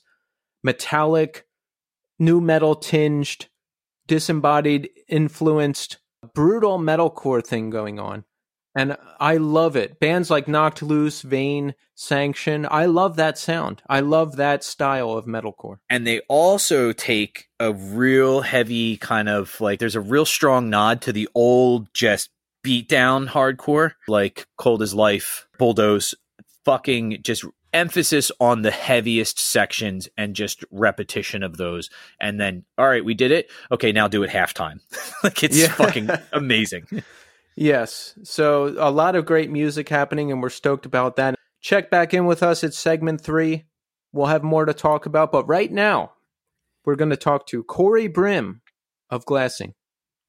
metallic, 0.63 1.45
new 2.17 2.41
metal 2.41 2.75
tinged, 2.75 3.47
disembodied, 4.07 4.89
influenced, 5.07 5.97
brutal 6.33 6.79
metalcore 6.79 7.45
thing 7.45 7.69
going 7.69 7.99
on. 7.99 8.25
And 8.75 8.97
I 9.19 9.37
love 9.37 9.75
it. 9.75 9.99
Bands 9.99 10.29
like 10.29 10.47
Knocked 10.47 10.83
Loose, 10.83 11.21
Vein, 11.23 11.73
Sanction. 11.95 12.67
I 12.69 12.85
love 12.85 13.15
that 13.15 13.37
sound. 13.37 13.81
I 13.89 13.99
love 13.99 14.35
that 14.37 14.63
style 14.63 15.11
of 15.11 15.25
metalcore. 15.25 15.79
and 15.89 16.05
they 16.05 16.21
also 16.29 16.93
take 16.93 17.47
a 17.59 17.73
real 17.73 18.41
heavy 18.41 18.95
kind 18.97 19.27
of 19.27 19.59
like 19.59 19.79
there's 19.79 19.95
a 19.95 20.01
real 20.01 20.25
strong 20.25 20.69
nod 20.69 21.01
to 21.01 21.11
the 21.11 21.27
old 21.35 21.93
just 21.93 22.29
beat 22.63 22.87
down 22.87 23.27
hardcore 23.27 23.93
like 24.07 24.45
cold 24.57 24.81
as 24.81 24.93
life 24.93 25.47
bulldoze 25.57 26.13
fucking 26.65 27.17
just 27.21 27.43
emphasis 27.73 28.31
on 28.39 28.61
the 28.61 28.71
heaviest 28.71 29.39
sections 29.39 30.09
and 30.17 30.35
just 30.35 30.63
repetition 30.71 31.43
of 31.43 31.57
those 31.57 31.89
and 32.19 32.39
then 32.39 32.63
all 32.77 32.87
right 32.87 33.05
we 33.05 33.13
did 33.13 33.31
it 33.31 33.49
okay 33.71 33.91
now 33.91 34.07
do 34.07 34.23
it 34.23 34.29
halftime 34.29 34.79
like 35.23 35.43
it's 35.43 35.57
Yeah. 35.57 35.67
fucking 35.69 36.09
amazing 36.33 36.85
Yes. 37.55 38.17
So 38.23 38.73
a 38.77 38.89
lot 38.89 39.17
of 39.17 39.25
great 39.25 39.51
music 39.51 39.89
happening, 39.89 40.31
and 40.31 40.41
we're 40.41 40.47
stoked 40.47 40.85
about 40.85 41.17
that. 41.17 41.35
Check 41.59 41.89
back 41.89 42.13
in 42.13 42.25
with 42.25 42.41
us 42.41 42.63
at 42.63 42.73
segment 42.73 43.19
three. 43.19 43.65
We'll 44.13 44.27
have 44.27 44.43
more 44.43 44.63
to 44.63 44.73
talk 44.73 45.05
about. 45.05 45.29
But 45.33 45.45
right 45.45 45.69
now, 45.69 46.13
we're 46.85 46.95
going 46.95 47.09
to 47.09 47.17
talk 47.17 47.47
to 47.47 47.61
Cory 47.65 48.07
Brim 48.07 48.61
of 49.09 49.25
Glassing. 49.25 49.73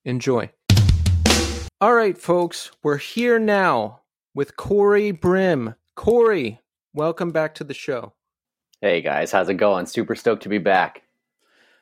Enjoy. 0.05 0.51
All 1.81 1.95
right, 1.95 2.19
folks, 2.19 2.73
we're 2.83 2.97
here 2.99 3.39
now 3.39 4.01
with 4.35 4.57
Cory 4.57 5.13
Brim. 5.13 5.77
Cory, 5.95 6.59
welcome 6.95 7.31
back 7.31 7.55
to 7.57 7.65
the 7.65 7.75
show. 7.75 8.13
Hey 8.81 9.01
guys, 9.03 9.33
how's 9.33 9.49
it 9.49 9.55
going? 9.55 9.87
Super 9.87 10.15
stoked 10.15 10.43
to 10.45 10.49
be 10.49 10.59
back. 10.59 11.03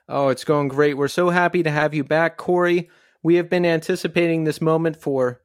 Oh, 0.09 0.29
it's 0.29 0.45
going 0.45 0.69
great. 0.69 0.97
We're 0.97 1.09
so 1.09 1.31
happy 1.31 1.63
to 1.63 1.71
have 1.71 1.95
you 1.95 2.03
back, 2.03 2.37
Cory. 2.37 2.89
We 3.23 3.35
have 3.37 3.51
been 3.51 3.67
anticipating 3.67 4.45
this 4.45 4.61
moment 4.61 4.97
for 4.97 5.41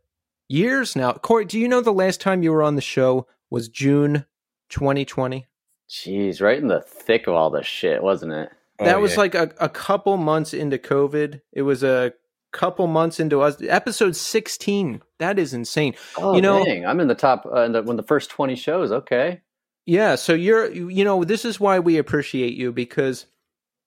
years 0.48 0.96
now. 0.96 1.14
Cory, 1.14 1.46
do 1.46 1.60
you 1.60 1.68
know 1.68 1.82
the 1.82 1.92
last 1.94 2.22
time 2.22 2.44
you 2.44 2.52
were 2.52 2.64
on 2.64 2.76
the 2.76 2.82
show 2.82 3.28
was 3.50 3.68
June 3.68 4.26
2020? 4.70 5.48
Jeez, 5.90 6.42
right 6.42 6.58
in 6.58 6.68
the 6.70 6.82
thick 6.82 7.28
of 7.28 7.34
all 7.36 7.50
this 7.50 7.68
shit, 7.68 8.02
wasn't 8.02 8.32
it? 8.34 8.50
that 8.80 8.96
Oh, 8.96 9.02
was 9.02 9.14
yeah. 9.14 9.20
like 9.20 9.36
a, 9.36 9.52
a 9.60 9.70
couple 9.70 10.18
months 10.18 10.54
into 10.54 10.78
COVID. 10.78 11.42
It 11.52 11.62
was 11.62 11.84
a 11.84 12.14
couple 12.52 12.88
months 12.88 13.20
into 13.20 13.42
us. 13.42 13.58
Episode 13.62 14.16
16. 14.16 15.02
That 15.20 15.38
is 15.38 15.54
insane. 15.54 15.94
Oh, 16.18 16.36
You 16.36 16.42
know- 16.42 16.64
dang, 16.66 16.86
I'm 16.86 17.00
in 17.00 17.08
the 17.08 17.16
top 17.16 17.46
uh, 17.46 17.62
in 17.62 17.74
the, 17.74 17.84
when 17.84 17.98
the 17.98 18.04
first 18.04 18.30
20 18.32 18.56
shows. 18.56 18.92
Okay, 18.92 19.42
Yeah, 19.86 20.16
so 20.16 20.34
you're 20.34 20.72
you 20.72 21.04
know, 21.04 21.24
this 21.24 21.46
is 21.46 21.60
why 21.60 21.80
we 21.80 21.98
appreciate 21.98 22.54
you 22.56 22.72
because 22.72 23.26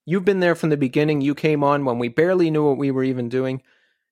you've 0.04 0.24
been 0.24 0.40
there 0.40 0.54
from 0.54 0.70
the 0.70 0.76
beginning. 0.76 1.20
You 1.20 1.34
came 1.34 1.64
on 1.64 1.84
when 1.84 1.98
we 1.98 2.08
barely 2.08 2.50
knew 2.50 2.64
what 2.64 2.78
we 2.78 2.90
were 2.90 3.04
even 3.04 3.28
doing. 3.28 3.62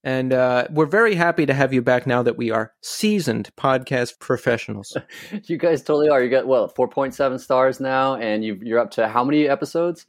And 0.07 0.35
uh, 0.35 0.67
we're 0.71 0.85
very 0.85 1.15
happy 1.15 1.47
to 1.47 1.55
have 1.55 1.73
you 1.73 1.81
back 1.81 2.07
now 2.07 2.23
that 2.23 2.37
we 2.37 2.51
are 2.51 2.75
seasoned 2.83 3.49
podcast 3.57 4.19
professionals. 4.19 4.95
You 5.45 5.57
guys 5.57 5.83
totally 5.83 6.11
are. 6.11 6.23
You 6.23 6.29
got 6.29 6.47
what 6.47 6.77
four 6.77 6.89
point 6.89 7.15
seven 7.15 7.39
stars 7.39 7.81
now, 7.81 8.17
and 8.17 8.45
you 8.45 8.59
you're 8.63 8.79
up 8.79 8.91
to 8.93 9.09
how 9.09 9.25
many 9.25 9.49
episodes? 9.49 10.07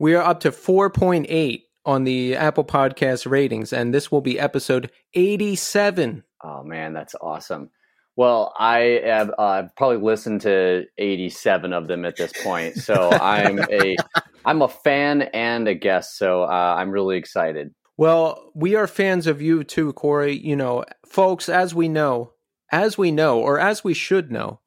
we 0.00 0.14
are 0.14 0.24
up 0.24 0.40
to 0.40 0.50
4.8 0.50 1.62
on 1.84 2.04
the 2.04 2.34
Apple 2.34 2.64
Podcast 2.64 3.30
ratings, 3.30 3.72
and 3.72 3.94
this 3.94 4.10
will 4.10 4.22
be 4.22 4.40
episode 4.40 4.90
87. 5.14 6.24
Oh 6.42 6.64
man, 6.64 6.94
that's 6.94 7.14
awesome. 7.20 7.70
Well, 8.16 8.52
I 8.58 9.00
have 9.04 9.32
uh, 9.38 9.62
probably 9.76 9.98
listened 9.98 10.42
to 10.42 10.84
87 10.98 11.72
of 11.72 11.88
them 11.88 12.04
at 12.04 12.16
this 12.16 12.32
point, 12.42 12.76
so 12.76 13.10
I'm 13.10 13.58
a 13.58 13.96
I'm 14.44 14.62
a 14.62 14.68
fan 14.68 15.22
and 15.22 15.68
a 15.68 15.74
guest, 15.74 16.18
so 16.18 16.42
uh, 16.44 16.74
I'm 16.78 16.90
really 16.90 17.16
excited. 17.16 17.74
Well, 17.96 18.50
we 18.54 18.74
are 18.74 18.86
fans 18.86 19.26
of 19.26 19.42
you 19.42 19.62
too, 19.64 19.92
Cory. 19.92 20.36
You 20.36 20.56
know, 20.56 20.84
folks, 21.06 21.48
as 21.48 21.74
we 21.74 21.88
know, 21.88 22.32
as 22.72 22.96
we 22.96 23.12
know, 23.12 23.38
or 23.40 23.58
as 23.58 23.84
we 23.84 23.94
should 23.94 24.30
know, 24.30 24.60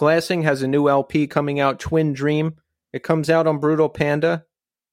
Glassing 0.00 0.44
has 0.44 0.62
a 0.62 0.66
new 0.66 0.88
LP 0.88 1.26
coming 1.26 1.60
out, 1.60 1.78
Twin 1.78 2.14
Dream. 2.14 2.56
It 2.90 3.02
comes 3.02 3.28
out 3.28 3.46
on 3.46 3.58
Brutal 3.58 3.90
Panda 3.90 4.46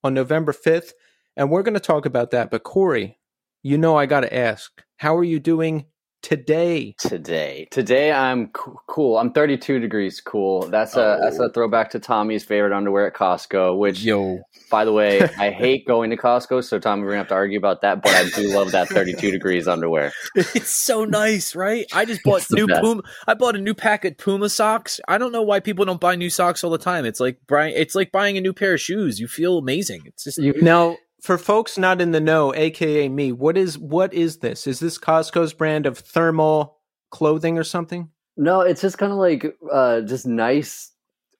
on 0.04 0.14
November 0.14 0.52
5th, 0.52 0.92
and 1.38 1.50
we're 1.50 1.64
going 1.64 1.76
to 1.76 1.80
talk 1.80 2.06
about 2.06 2.32
that. 2.32 2.52
But 2.52 2.64
Cory, 2.64 3.18
you 3.64 3.78
know 3.78 3.96
I 3.96 4.06
got 4.06 4.22
to 4.22 4.36
ask, 4.36 4.84
how 4.98 5.16
are 5.16 5.24
you 5.24 5.40
doing 5.40 5.86
today? 6.22 6.96
Today, 6.98 7.68
today 7.72 8.12
I'm 8.12 8.48
co- 8.48 8.80
cool. 8.88 9.18
I'm 9.18 9.32
32 9.32 9.80
degrees 9.80 10.22
cool. 10.22 10.68
That's 10.68 10.96
a 10.96 11.16
oh. 11.16 11.20
that's 11.22 11.40
a 11.40 11.50
throwback 11.50 11.92
to 11.92 12.00
Tommy's 12.00 12.44
favorite 12.44 12.76
underwear 12.76 13.08
at 13.08 13.14
Costco. 13.14 13.78
Which, 13.78 14.02
Yo, 14.04 14.40
by 14.70 14.86
the 14.86 14.94
way, 14.94 15.22
I 15.38 15.52
hate 15.52 15.86
going 15.88 16.10
to 16.10 16.18
Costco, 16.18 16.64
so 16.64 16.80
Tommy, 16.80 17.04
we're 17.04 17.10
gonna 17.10 17.20
have 17.20 17.28
to 17.30 17.36
argue 17.36 17.58
about 17.58 17.82
that. 17.82 18.02
But 18.02 18.14
I 18.14 18.30
do 18.30 18.54
love 18.56 18.72
that 18.72 18.90
32 18.90 19.32
degrees 19.32 19.68
underwear. 19.68 20.12
it's 20.36 20.70
so 20.70 21.06
nice, 21.06 21.56
right? 21.56 21.86
I 21.94 22.06
just 22.06 22.24
bought 22.24 22.42
It's 22.42 22.52
new. 22.52 22.68
Puma. 22.68 23.04
I 23.28 23.34
bought 23.34 23.56
a 23.56 23.60
new 23.60 23.74
pack 23.74 24.06
of 24.06 24.18
Puma 24.18 24.50
socks. 24.50 25.00
I 25.08 25.18
don't 25.18 25.32
know 25.32 25.44
why 25.44 25.60
people 25.60 25.86
don't 25.86 26.02
buy 26.02 26.16
new 26.16 26.30
socks 26.30 26.64
all 26.64 26.72
the 26.72 26.78
time. 26.78 27.06
It's 27.06 27.20
like 27.20 27.40
buying. 27.48 27.74
It's 27.76 27.96
like 27.96 28.12
buying 28.12 28.38
a 28.38 28.42
new 28.42 28.54
pair 28.54 28.74
of 28.74 28.82
shoes. 28.82 29.20
You 29.20 29.28
feel 29.28 29.58
amazing. 29.58 30.02
It's 30.06 30.24
just 30.24 30.38
You, 30.38 30.54
Now, 30.62 30.98
for 31.22 31.38
folks 31.38 31.78
not 31.78 32.02
in 32.02 32.12
the 32.12 32.20
know, 32.20 32.54
aka 32.54 33.10
me, 33.10 33.32
what 33.32 33.58
is 33.58 33.78
what 33.78 34.14
is 34.14 34.38
this? 34.38 34.68
Is 34.68 34.80
this 34.80 34.98
Costco's 34.98 35.54
brand 35.54 35.86
of 35.86 35.98
thermal 35.98 36.78
clothing 37.10 37.58
or 37.58 37.64
something? 37.64 38.10
No, 38.36 38.62
it's 38.62 38.82
just 38.82 38.98
kind 38.98 39.12
of 39.12 39.18
like 39.18 39.58
uh, 39.72 40.02
just 40.02 40.28
nice 40.28 40.92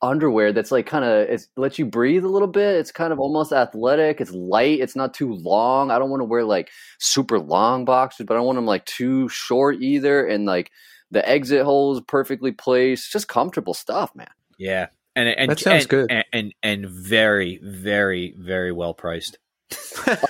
underwear 0.02 0.54
that's 0.54 0.72
like 0.72 0.86
kind 0.86 1.04
of 1.04 1.28
it 1.30 1.48
lets 1.56 1.80
you 1.80 1.86
breathe 1.86 2.24
a 2.24 2.30
little 2.30 2.48
bit. 2.48 2.76
It's 2.76 2.92
kind 2.92 3.14
of 3.14 3.20
almost 3.20 3.52
athletic. 3.52 4.22
It's 4.22 4.32
light. 4.32 4.80
It's 4.80 4.96
not 4.96 5.14
too 5.14 5.34
long. 5.34 5.92
I 5.92 6.00
don't 6.00 6.10
want 6.10 6.22
to 6.22 6.26
wear 6.26 6.44
like 6.44 6.70
super 7.00 7.40
long 7.40 7.86
boxers, 7.86 8.26
but 8.26 8.34
I 8.34 8.38
don't 8.38 8.46
want 8.46 8.58
them 8.58 8.66
like 8.66 8.86
too 8.86 9.30
short 9.30 9.78
either. 9.82 10.26
And 10.26 10.46
like 10.46 10.72
the 11.12 11.28
exit 11.28 11.64
hole 11.64 11.96
is 11.96 12.02
perfectly 12.02 12.52
placed. 12.52 13.12
Just 13.12 13.28
comfortable 13.28 13.74
stuff, 13.74 14.16
man. 14.16 14.28
yeah, 14.58 14.88
and 15.16 15.30
and 15.30 15.52
That 15.52 15.60
sounds 15.60 15.84
and, 15.84 15.90
good. 15.90 16.12
And, 16.12 16.26
and 16.34 16.54
and 16.64 16.90
very 16.90 17.60
very 17.64 18.34
very 18.38 18.72
well 18.72 18.94
priced. 18.94 19.38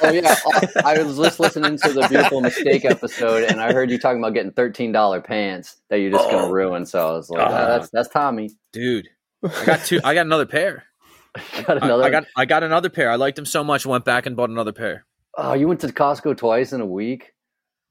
Oh 0.01 0.09
yeah, 0.11 0.35
I 0.83 1.01
was 1.03 1.17
just 1.17 1.39
listening 1.39 1.77
to 1.77 1.93
the 1.93 2.07
beautiful 2.07 2.41
mistake 2.41 2.83
episode, 2.85 3.43
and 3.43 3.61
I 3.61 3.71
heard 3.73 3.91
you 3.91 3.99
talking 3.99 4.19
about 4.19 4.33
getting 4.33 4.51
thirteen 4.51 4.91
dollar 4.91 5.21
pants 5.21 5.77
that 5.89 5.97
you're 5.97 6.11
just 6.11 6.29
gonna 6.31 6.47
Oh. 6.47 6.51
ruin. 6.51 6.85
So 6.85 7.07
I 7.07 7.11
was 7.11 7.29
like, 7.29 7.41
"Ah, 7.47 7.67
that's 7.67 7.89
that's 7.91 8.09
Tommy. 8.09 8.49
dude. 8.73 9.09
I 9.43 9.65
got 9.65 9.85
two. 9.85 9.99
I 10.03 10.13
got 10.15 10.25
another 10.25 10.47
pair. 10.47 10.85
Got 11.67 11.83
I, 11.83 11.85
another. 11.85 12.03
I 12.03 12.09
got 12.09 12.23
I 12.35 12.45
got 12.45 12.63
another 12.63 12.89
pair. 12.89 13.11
I 13.11 13.15
liked 13.15 13.35
them 13.35 13.45
so 13.45 13.63
much. 13.63 13.85
Went 13.85 14.03
back 14.05 14.25
and 14.25 14.35
bought 14.35 14.49
another 14.49 14.71
pair. 14.73 15.05
oh, 15.37 15.53
you 15.53 15.67
went 15.67 15.81
to 15.81 15.87
Costco 15.87 16.35
twice 16.35 16.73
in 16.73 16.81
a 16.81 16.85
week. 16.85 17.33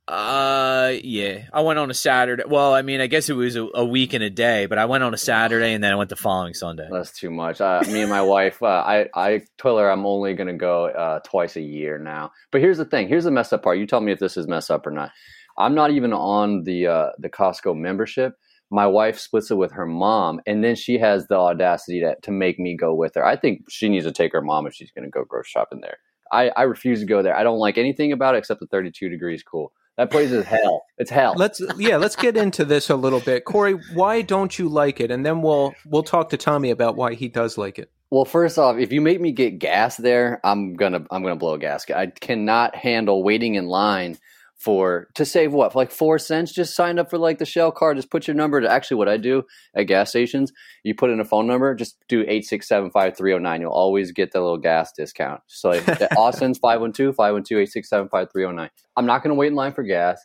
Uh, 0.09 0.93
yeah. 1.03 1.47
I 1.53 1.63
went 1.63 1.79
on 1.81 1.91
a 1.91 1.95
Saturday. 1.95 2.45
Well, 2.47 2.73
I 2.73 2.83
mean, 2.83 3.01
I 3.01 3.09
guess 3.09 3.29
it 3.29 3.35
was 3.35 3.57
a, 3.57 3.67
a 3.75 3.85
week 3.85 4.13
and 4.13 4.23
a 4.23 4.31
day, 4.31 4.67
but 4.67 4.79
I 4.79 4.85
went 4.85 5.03
on 5.03 5.13
a 5.13 5.19
Saturday 5.19 5.73
and 5.73 5.83
then 5.83 5.93
I 5.93 5.97
went 5.97 6.11
the 6.11 6.17
following 6.17 6.55
Sunday. 6.55 6.89
That's 6.91 7.19
too 7.19 7.31
much. 7.31 7.61
Uh, 7.61 7.83
me 7.89 8.03
and 8.03 8.11
my 8.11 8.23
wife, 8.23 8.63
uh, 8.63 8.67
I, 8.67 9.09
I 9.15 9.43
told 9.59 9.81
her 9.81 9.91
I'm 9.91 10.07
only 10.07 10.35
going 10.35 10.47
to 10.47 10.55
go 10.55 10.87
uh, 10.87 11.19
twice 11.21 11.57
a 11.57 11.61
year 11.61 11.99
now. 11.99 12.31
But 12.53 12.61
here's 12.61 12.79
the 12.79 12.85
thing. 12.85 13.09
Here's 13.09 13.25
the 13.25 13.33
messed 13.33 13.53
up 13.53 13.65
part. 13.65 13.79
You 13.79 13.87
tell 13.87 14.01
me 14.01 14.13
if 14.13 14.21
this 14.21 14.37
is 14.37 14.47
messed 14.47 14.71
up 14.71 14.87
or 14.87 14.93
not. 14.93 15.11
I'm 15.59 15.75
not 15.75 15.91
even 15.91 16.13
on 16.13 16.65
the 16.65 16.87
uh, 16.87 17.11
the 17.19 17.31
Costco 17.31 17.77
membership. 17.77 18.35
My 18.71 18.87
wife 18.87 19.19
splits 19.19 19.51
it 19.51 19.55
with 19.55 19.73
her 19.73 19.87
mom, 19.87 20.41
and 20.47 20.63
then 20.63 20.75
she 20.75 20.99
has 20.99 21.27
the 21.29 21.37
audacity 21.37 22.01
to, 22.01 22.17
to 22.23 22.31
make 22.31 22.59
me 22.59 22.77
go 22.77 22.95
with 22.95 23.15
her. 23.15 23.25
I 23.25 23.37
think 23.37 23.63
she 23.71 23.89
needs 23.89 24.05
to 24.05 24.13
take 24.13 24.33
her 24.33 24.43
mom 24.43 24.67
if 24.67 24.75
she's 24.75 24.91
going 24.91 25.05
to 25.05 25.11
go 25.11 25.25
grocery 25.25 25.49
shopping 25.49 25.81
there. 25.81 25.99
I, 26.33 26.51
I 26.51 26.63
refuse 26.63 27.01
to 27.01 27.07
go 27.07 27.23
there. 27.23 27.37
I 27.37 27.45
don't 27.45 27.59
like 27.59 27.79
anything 27.79 28.13
about 28.13 28.35
it 28.35 28.39
except 28.39 28.61
the 28.61 28.67
32 28.67 29.09
degrees 29.09 29.43
cool. 29.43 29.73
That 29.97 30.11
place 30.11 30.31
is 30.31 30.45
hell. 30.45 30.85
It's 30.99 31.11
hell. 31.11 31.35
Let's 31.37 31.61
yeah, 31.79 31.97
let's 31.97 32.17
get 32.17 32.37
into 32.37 32.65
this 32.65 32.91
a 32.91 32.97
little 32.97 33.21
bit. 33.21 33.45
Cory, 33.45 33.75
why 33.95 34.23
don't 34.23 34.59
you 34.59 34.69
like 34.69 35.01
it? 35.01 35.11
And 35.11 35.25
then 35.25 35.41
we'll 35.41 35.75
we'll 35.87 36.03
talk 36.03 36.29
to 36.31 36.37
Tommy 36.37 36.71
about 36.71 36.97
why 36.97 37.15
he 37.15 37.29
does 37.29 37.57
like 37.57 37.79
it. 37.79 37.91
Well, 38.11 38.25
first 38.25 38.59
off, 38.59 38.77
if 38.77 38.93
you 38.93 39.01
make 39.01 39.21
me 39.21 39.33
get 39.33 39.59
gas 39.59 39.97
there, 39.97 40.41
I'm 40.45 40.75
gonna 40.75 41.05
I'm 41.11 41.23
gonna 41.23 41.37
blow 41.37 41.55
a 41.55 41.59
gasket. 41.59 41.97
I 41.97 42.07
cannot 42.09 42.77
handle 42.77 43.23
waiting 43.23 43.55
in 43.55 43.67
line 43.67 44.19
for 44.57 45.09
to 45.15 45.25
save 45.25 45.53
what 45.53 45.73
for 45.73 45.79
like 45.79 45.91
four 45.91 46.19
cents. 46.19 46.53
Just 46.53 46.75
sign 46.75 46.99
up 46.99 47.11
for 47.11 47.19
like 47.19 47.39
the 47.39 47.45
Shell 47.45 47.73
card. 47.73 47.97
Just 47.97 48.11
put 48.11 48.27
your 48.27 48.35
number 48.35 48.61
to 48.61 48.71
actually 48.71 48.97
what 48.97 49.09
I 49.09 49.17
do 49.17 49.45
at 49.75 49.85
gas 49.85 50.11
stations. 50.11 50.53
You 50.83 50.95
put 50.95 51.11
in 51.11 51.21
a 51.21 51.25
phone 51.25 51.47
number. 51.47 51.75
Just 51.75 51.97
do 52.09 52.25
eight 52.27 52.45
six 52.45 52.69
seven 52.69 52.91
five 52.91 53.17
three 53.17 53.31
zero 53.31 53.39
nine. 53.39 53.61
You'll 53.61 53.71
always 53.71 54.13
get 54.13 54.33
the 54.33 54.41
little 54.41 54.59
gas 54.59 54.93
discount. 54.93 55.41
So 55.47 55.71
like 55.71 55.87
Austin's 56.17 56.59
512-512-867-5309. 56.59 58.71
I'm 58.97 59.07
not 59.07 59.23
gonna 59.23 59.35
wait 59.35 59.49
in 59.49 59.55
line 59.55 59.73
for 59.73 59.83
gas. 59.83 60.25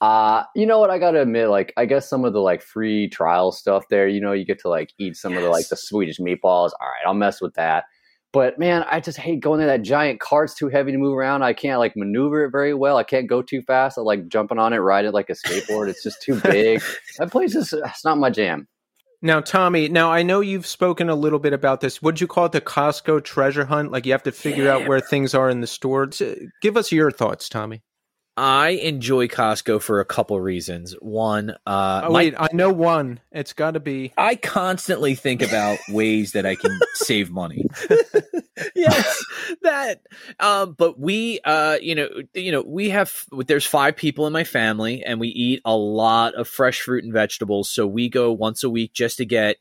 Uh, 0.00 0.44
you 0.56 0.66
know 0.66 0.78
what? 0.78 0.90
I 0.90 0.98
gotta 0.98 1.20
admit, 1.20 1.50
like, 1.50 1.74
I 1.76 1.84
guess 1.84 2.08
some 2.08 2.24
of 2.24 2.32
the 2.32 2.40
like 2.40 2.62
free 2.62 3.08
trial 3.08 3.52
stuff 3.52 3.84
there, 3.90 4.08
you 4.08 4.20
know, 4.20 4.32
you 4.32 4.46
get 4.46 4.58
to 4.60 4.68
like 4.68 4.92
eat 4.98 5.16
some 5.16 5.36
of 5.36 5.42
the 5.42 5.50
like 5.50 5.68
the 5.68 5.76
Swedish 5.76 6.18
meatballs. 6.18 6.70
All 6.80 6.88
right, 6.88 7.06
I'll 7.06 7.14
mess 7.14 7.40
with 7.40 7.54
that. 7.54 7.84
But 8.32 8.58
man, 8.58 8.84
I 8.88 9.00
just 9.00 9.18
hate 9.18 9.40
going 9.40 9.58
there. 9.58 9.66
That 9.66 9.82
giant 9.82 10.20
cart's 10.20 10.54
too 10.54 10.68
heavy 10.68 10.92
to 10.92 10.98
move 10.98 11.16
around. 11.16 11.42
I 11.42 11.52
can't 11.52 11.80
like 11.80 11.96
maneuver 11.96 12.44
it 12.44 12.50
very 12.50 12.74
well. 12.74 12.96
I 12.96 13.02
can't 13.02 13.26
go 13.26 13.42
too 13.42 13.60
fast. 13.62 13.98
I 13.98 14.02
like 14.02 14.28
jumping 14.28 14.58
on 14.58 14.72
it, 14.72 14.78
ride 14.78 15.04
it 15.04 15.12
like 15.12 15.30
a 15.30 15.34
skateboard. 15.34 15.88
It's 15.88 16.02
just 16.02 16.22
too 16.22 16.40
big. 16.44 16.80
that 17.18 17.32
place 17.32 17.56
is 17.56 17.72
it's 17.72 18.04
not 18.04 18.18
my 18.18 18.30
jam. 18.30 18.68
Now, 19.22 19.40
Tommy, 19.40 19.88
now 19.88 20.10
I 20.10 20.22
know 20.22 20.40
you've 20.40 20.66
spoken 20.66 21.10
a 21.10 21.14
little 21.14 21.38
bit 21.38 21.52
about 21.52 21.82
this. 21.82 22.00
Would 22.00 22.22
you 22.22 22.26
call 22.26 22.46
it 22.46 22.52
the 22.52 22.60
Costco 22.60 23.22
treasure 23.22 23.66
hunt? 23.66 23.92
Like 23.92 24.06
you 24.06 24.12
have 24.12 24.22
to 24.22 24.32
figure 24.32 24.70
out 24.70 24.88
where 24.88 25.00
things 25.00 25.34
are 25.34 25.50
in 25.50 25.60
the 25.60 25.66
store. 25.66 26.08
Give 26.62 26.76
us 26.76 26.90
your 26.90 27.10
thoughts, 27.10 27.48
Tommy. 27.48 27.82
I 28.42 28.70
enjoy 28.70 29.28
Costco 29.28 29.82
for 29.82 30.00
a 30.00 30.04
couple 30.06 30.40
reasons. 30.40 30.94
One, 31.02 31.50
uh, 31.66 32.00
Oh, 32.04 32.10
my- 32.10 32.20
wait, 32.20 32.34
I 32.38 32.48
know 32.54 32.72
one. 32.72 33.20
It's 33.32 33.52
got 33.52 33.72
to 33.72 33.80
be. 33.80 34.14
I 34.16 34.34
constantly 34.34 35.14
think 35.14 35.42
about 35.42 35.78
ways 35.90 36.32
that 36.32 36.46
I 36.46 36.54
can 36.54 36.80
save 36.94 37.30
money. 37.30 37.66
yes, 38.74 39.22
that. 39.60 40.00
Um, 40.38 40.72
but 40.72 40.98
we, 40.98 41.40
uh, 41.44 41.76
you 41.82 41.94
know, 41.94 42.08
you 42.32 42.50
know, 42.50 42.62
we 42.62 42.88
have. 42.88 43.12
There's 43.46 43.66
five 43.66 43.94
people 43.94 44.26
in 44.26 44.32
my 44.32 44.44
family, 44.44 45.04
and 45.04 45.20
we 45.20 45.28
eat 45.28 45.60
a 45.66 45.76
lot 45.76 46.34
of 46.34 46.48
fresh 46.48 46.80
fruit 46.80 47.04
and 47.04 47.12
vegetables. 47.12 47.68
So 47.68 47.86
we 47.86 48.08
go 48.08 48.32
once 48.32 48.64
a 48.64 48.70
week 48.70 48.94
just 48.94 49.18
to 49.18 49.26
get 49.26 49.58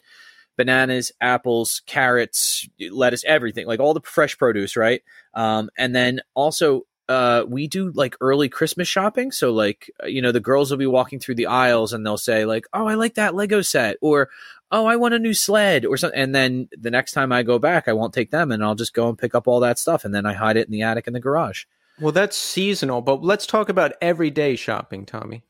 bananas, 0.56 1.12
apples, 1.20 1.82
carrots, 1.86 2.66
lettuce, 2.92 3.26
everything, 3.28 3.68
like 3.68 3.82
all 3.82 3.94
the 3.94 4.00
fresh 4.06 4.38
produce, 4.38 4.78
right? 4.78 5.02
Um, 5.34 5.70
and 5.78 5.94
then 5.94 6.22
also 6.34 6.86
uh, 7.10 7.44
we 7.48 7.68
do 7.68 7.92
like 7.96 8.16
early 8.22 8.48
Christmas 8.48 8.88
shopping. 8.88 9.32
So 9.32 9.52
like, 9.52 9.92
uh, 10.02 10.08
you 10.08 10.22
know, 10.22 10.32
the 10.32 10.40
girls 10.40 10.70
will 10.70 10.78
be 10.78 10.86
walking 10.86 11.20
through 11.20 11.36
the 11.36 11.48
aisles 11.48 11.92
and 11.92 12.06
they'll 12.06 12.18
say 12.18 12.46
like, 12.46 12.68
"Oh, 12.72 12.86
I 12.86 12.94
like 12.94 13.16
that 13.16 13.34
Lego 13.34 13.62
set," 13.64 13.98
or 14.00 14.30
"Oh, 14.72 14.86
I 14.86 14.96
want 14.96 15.16
a 15.16 15.20
new 15.20 15.34
sled," 15.34 15.86
or 15.86 15.98
something. 15.98 16.20
And 16.20 16.36
then 16.36 16.70
the 16.78 16.92
next 16.92 17.14
time 17.14 17.32
I 17.32 17.42
go 17.42 17.58
back, 17.58 17.88
I 17.88 17.94
won't 17.94 18.14
take 18.14 18.30
them, 18.30 18.52
and 18.52 18.64
I'll 18.64 18.76
just 18.76 18.94
go 18.94 19.10
and 19.10 19.18
pick 19.18 19.34
up 19.34 19.48
all 19.48 19.60
that 19.62 19.80
stuff, 19.80 20.06
and 20.06 20.14
then 20.14 20.28
I 20.28 20.34
hide 20.34 20.56
it 20.56 20.68
in 20.68 20.72
the 20.72 20.84
attic 20.84 21.08
in 21.08 21.14
the 21.14 21.20
garage. 21.20 21.66
Well, 22.00 22.12
that's 22.12 22.38
seasonal, 22.38 23.02
but 23.02 23.24
let's 23.24 23.48
talk 23.48 23.70
about 23.70 23.94
everyday 24.02 24.56
shopping, 24.56 25.06
Tommy. 25.06 25.44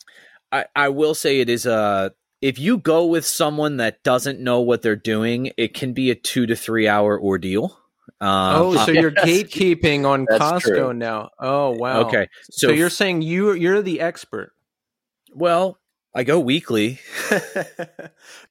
I, 0.52 0.66
I 0.76 0.90
will 0.90 1.14
say 1.14 1.42
it 1.42 1.50
is 1.50 1.66
a. 1.66 2.14
If 2.42 2.58
you 2.58 2.78
go 2.78 3.06
with 3.06 3.26
someone 3.26 3.78
that 3.78 4.02
doesn't 4.04 4.40
know 4.40 4.62
what 4.62 4.82
they're 4.82 4.96
doing, 4.96 5.52
it 5.58 5.74
can 5.74 5.92
be 5.92 6.10
a 6.10 6.16
two 6.16 6.46
to 6.46 6.56
three 6.56 6.88
hour 6.88 7.20
ordeal. 7.20 7.78
Um, 8.22 8.56
oh, 8.62 8.86
so 8.86 8.92
you're 8.92 9.14
yes. 9.16 9.26
gatekeeping 9.26 10.06
on 10.06 10.26
That's 10.30 10.44
Costco 10.44 10.62
true. 10.62 10.94
now. 10.94 11.30
Oh, 11.40 11.72
wow. 11.72 12.02
okay. 12.02 12.28
So, 12.52 12.68
So, 12.68 12.74
you're 12.74 12.90
saying 12.90 13.22
you 13.22 13.54
you're 13.54 13.82
the 13.82 14.02
expert. 14.02 14.52
well, 15.34 15.78
I 16.14 16.24
go 16.24 16.40
weekly. 16.40 17.00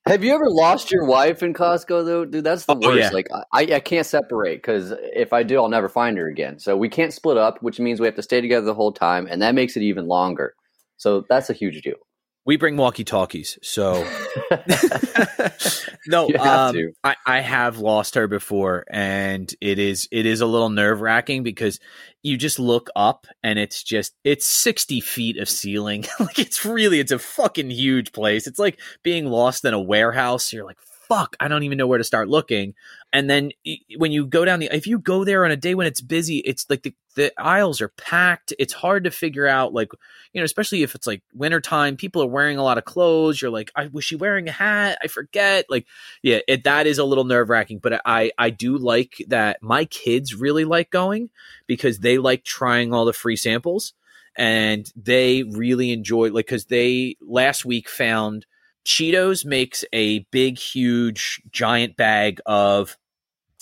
Have 0.07 0.22
you 0.24 0.33
ever 0.33 0.48
lost 0.48 0.90
your 0.90 1.04
wife 1.04 1.42
in 1.42 1.52
Costco 1.52 2.04
though, 2.07 2.24
dude? 2.24 2.44
That's 2.44 2.64
the 2.64 2.74
Oh, 2.76 2.88
worst. 2.88 2.98
yeah. 2.98 3.11
Like 3.11 3.26
I, 3.52 3.74
I 3.74 3.81
can't 3.81 4.07
separate 4.07 4.57
because 4.62 4.94
if 5.12 5.33
I 5.33 5.42
do, 5.42 5.59
I'll 5.61 5.68
never 5.68 5.88
find 5.88 6.16
her 6.18 6.28
again. 6.28 6.59
So 6.61 6.76
we 6.76 6.88
can't 6.88 7.12
split 7.12 7.37
up, 7.37 7.61
which 7.62 7.81
means 7.81 8.00
we 8.00 8.07
have 8.07 8.14
to 8.14 8.22
stay 8.22 8.40
together 8.40 8.64
the 8.64 8.74
whole 8.74 8.92
time, 8.92 9.26
and 9.28 9.42
that 9.42 9.54
makes 9.54 9.76
it 9.76 9.83
even 9.83 10.07
longer. 10.07 10.54
So 10.96 11.24
that's 11.28 11.50
a 11.50 11.52
huge 11.52 11.83
deal. 11.83 11.96
We 12.48 12.56
bring 12.56 12.78
walkie 12.78 13.04
talkies, 13.04 13.58
so 13.61 14.08
no. 16.06 16.30
Have 16.34 16.74
um. 16.74 16.92
I, 17.04 17.14
I 17.26 17.40
have 17.40 17.76
lost 17.76 18.14
her 18.14 18.26
before, 18.26 18.87
and 18.88 19.54
it 19.61 19.78
is 19.78 20.08
it 20.11 20.24
is 20.24 20.40
a 20.40 20.46
little 20.46 20.70
nerve 20.70 21.02
wracking 21.02 21.42
because 21.42 21.78
you 22.22 22.38
just 22.38 22.58
look 22.58 22.88
up 22.96 23.26
and 23.42 23.58
it's 23.58 23.82
just 23.82 24.14
it's 24.24 24.46
sixty 24.46 25.00
feet 25.00 25.37
of 25.37 25.46
ceiling. 25.46 26.06
like 26.20 26.38
it's 26.38 26.64
really 26.64 27.00
it's 27.00 27.12
a 27.12 27.18
fucking 27.18 27.68
huge 27.68 28.12
place. 28.12 28.46
It's 28.46 28.58
like 28.58 28.80
being 29.02 29.26
lost 29.26 29.66
in 29.66 29.74
a 29.74 29.78
warehouse. 29.78 30.50
You're 30.50 30.64
like, 30.64 30.78
fuck, 31.08 31.36
I 31.40 31.48
don't 31.48 31.62
even 31.62 31.78
know 31.78 31.86
where 31.86 31.98
to 31.98 32.04
start 32.04 32.28
looking. 32.28 32.74
And 33.12 33.30
then 33.30 33.52
when 33.96 34.12
you 34.12 34.26
go 34.26 34.44
down 34.44 34.60
the, 34.60 34.68
if 34.70 34.86
you 34.86 34.98
go 34.98 35.24
there 35.24 35.46
on 35.46 35.50
a 35.50 35.56
day 35.56 35.74
when 35.74 35.86
it's 35.86 36.02
busy, 36.02 36.38
it's 36.38 36.66
like 36.68 36.82
the, 36.82 36.94
the 37.16 37.32
aisles 37.40 37.80
are 37.80 37.88
packed. 37.88 38.52
It's 38.58 38.74
hard 38.74 39.04
to 39.04 39.10
figure 39.10 39.48
out, 39.48 39.72
like, 39.72 39.90
you 40.32 40.40
know, 40.40 40.44
especially 40.44 40.82
if 40.82 40.94
it's 40.94 41.06
like 41.06 41.22
wintertime, 41.32 41.96
people 41.96 42.22
are 42.22 42.28
wearing 42.28 42.58
a 42.58 42.62
lot 42.62 42.76
of 42.76 42.84
clothes. 42.84 43.40
You're 43.40 43.50
like, 43.50 43.72
I 43.74 43.86
was 43.86 44.04
she 44.04 44.16
wearing 44.16 44.48
a 44.48 44.52
hat? 44.52 44.98
I 45.02 45.06
forget. 45.06 45.64
Like, 45.70 45.86
yeah, 46.22 46.40
it, 46.46 46.64
that 46.64 46.86
is 46.86 46.98
a 46.98 47.04
little 47.04 47.24
nerve 47.24 47.48
wracking, 47.48 47.78
but 47.78 48.02
I, 48.04 48.30
I 48.36 48.50
do 48.50 48.76
like 48.76 49.24
that 49.28 49.62
my 49.62 49.86
kids 49.86 50.34
really 50.34 50.66
like 50.66 50.90
going 50.90 51.30
because 51.66 52.00
they 52.00 52.18
like 52.18 52.44
trying 52.44 52.92
all 52.92 53.06
the 53.06 53.14
free 53.14 53.36
samples 53.36 53.94
and 54.36 54.92
they 54.94 55.42
really 55.42 55.90
enjoy, 55.90 56.30
like, 56.30 56.46
because 56.46 56.66
they 56.66 57.16
last 57.22 57.64
week 57.64 57.88
found 57.88 58.44
Cheetos 58.88 59.44
makes 59.44 59.85
a 59.92 60.20
big, 60.31 60.59
huge, 60.59 61.42
giant 61.53 61.94
bag 61.94 62.40
of 62.46 62.96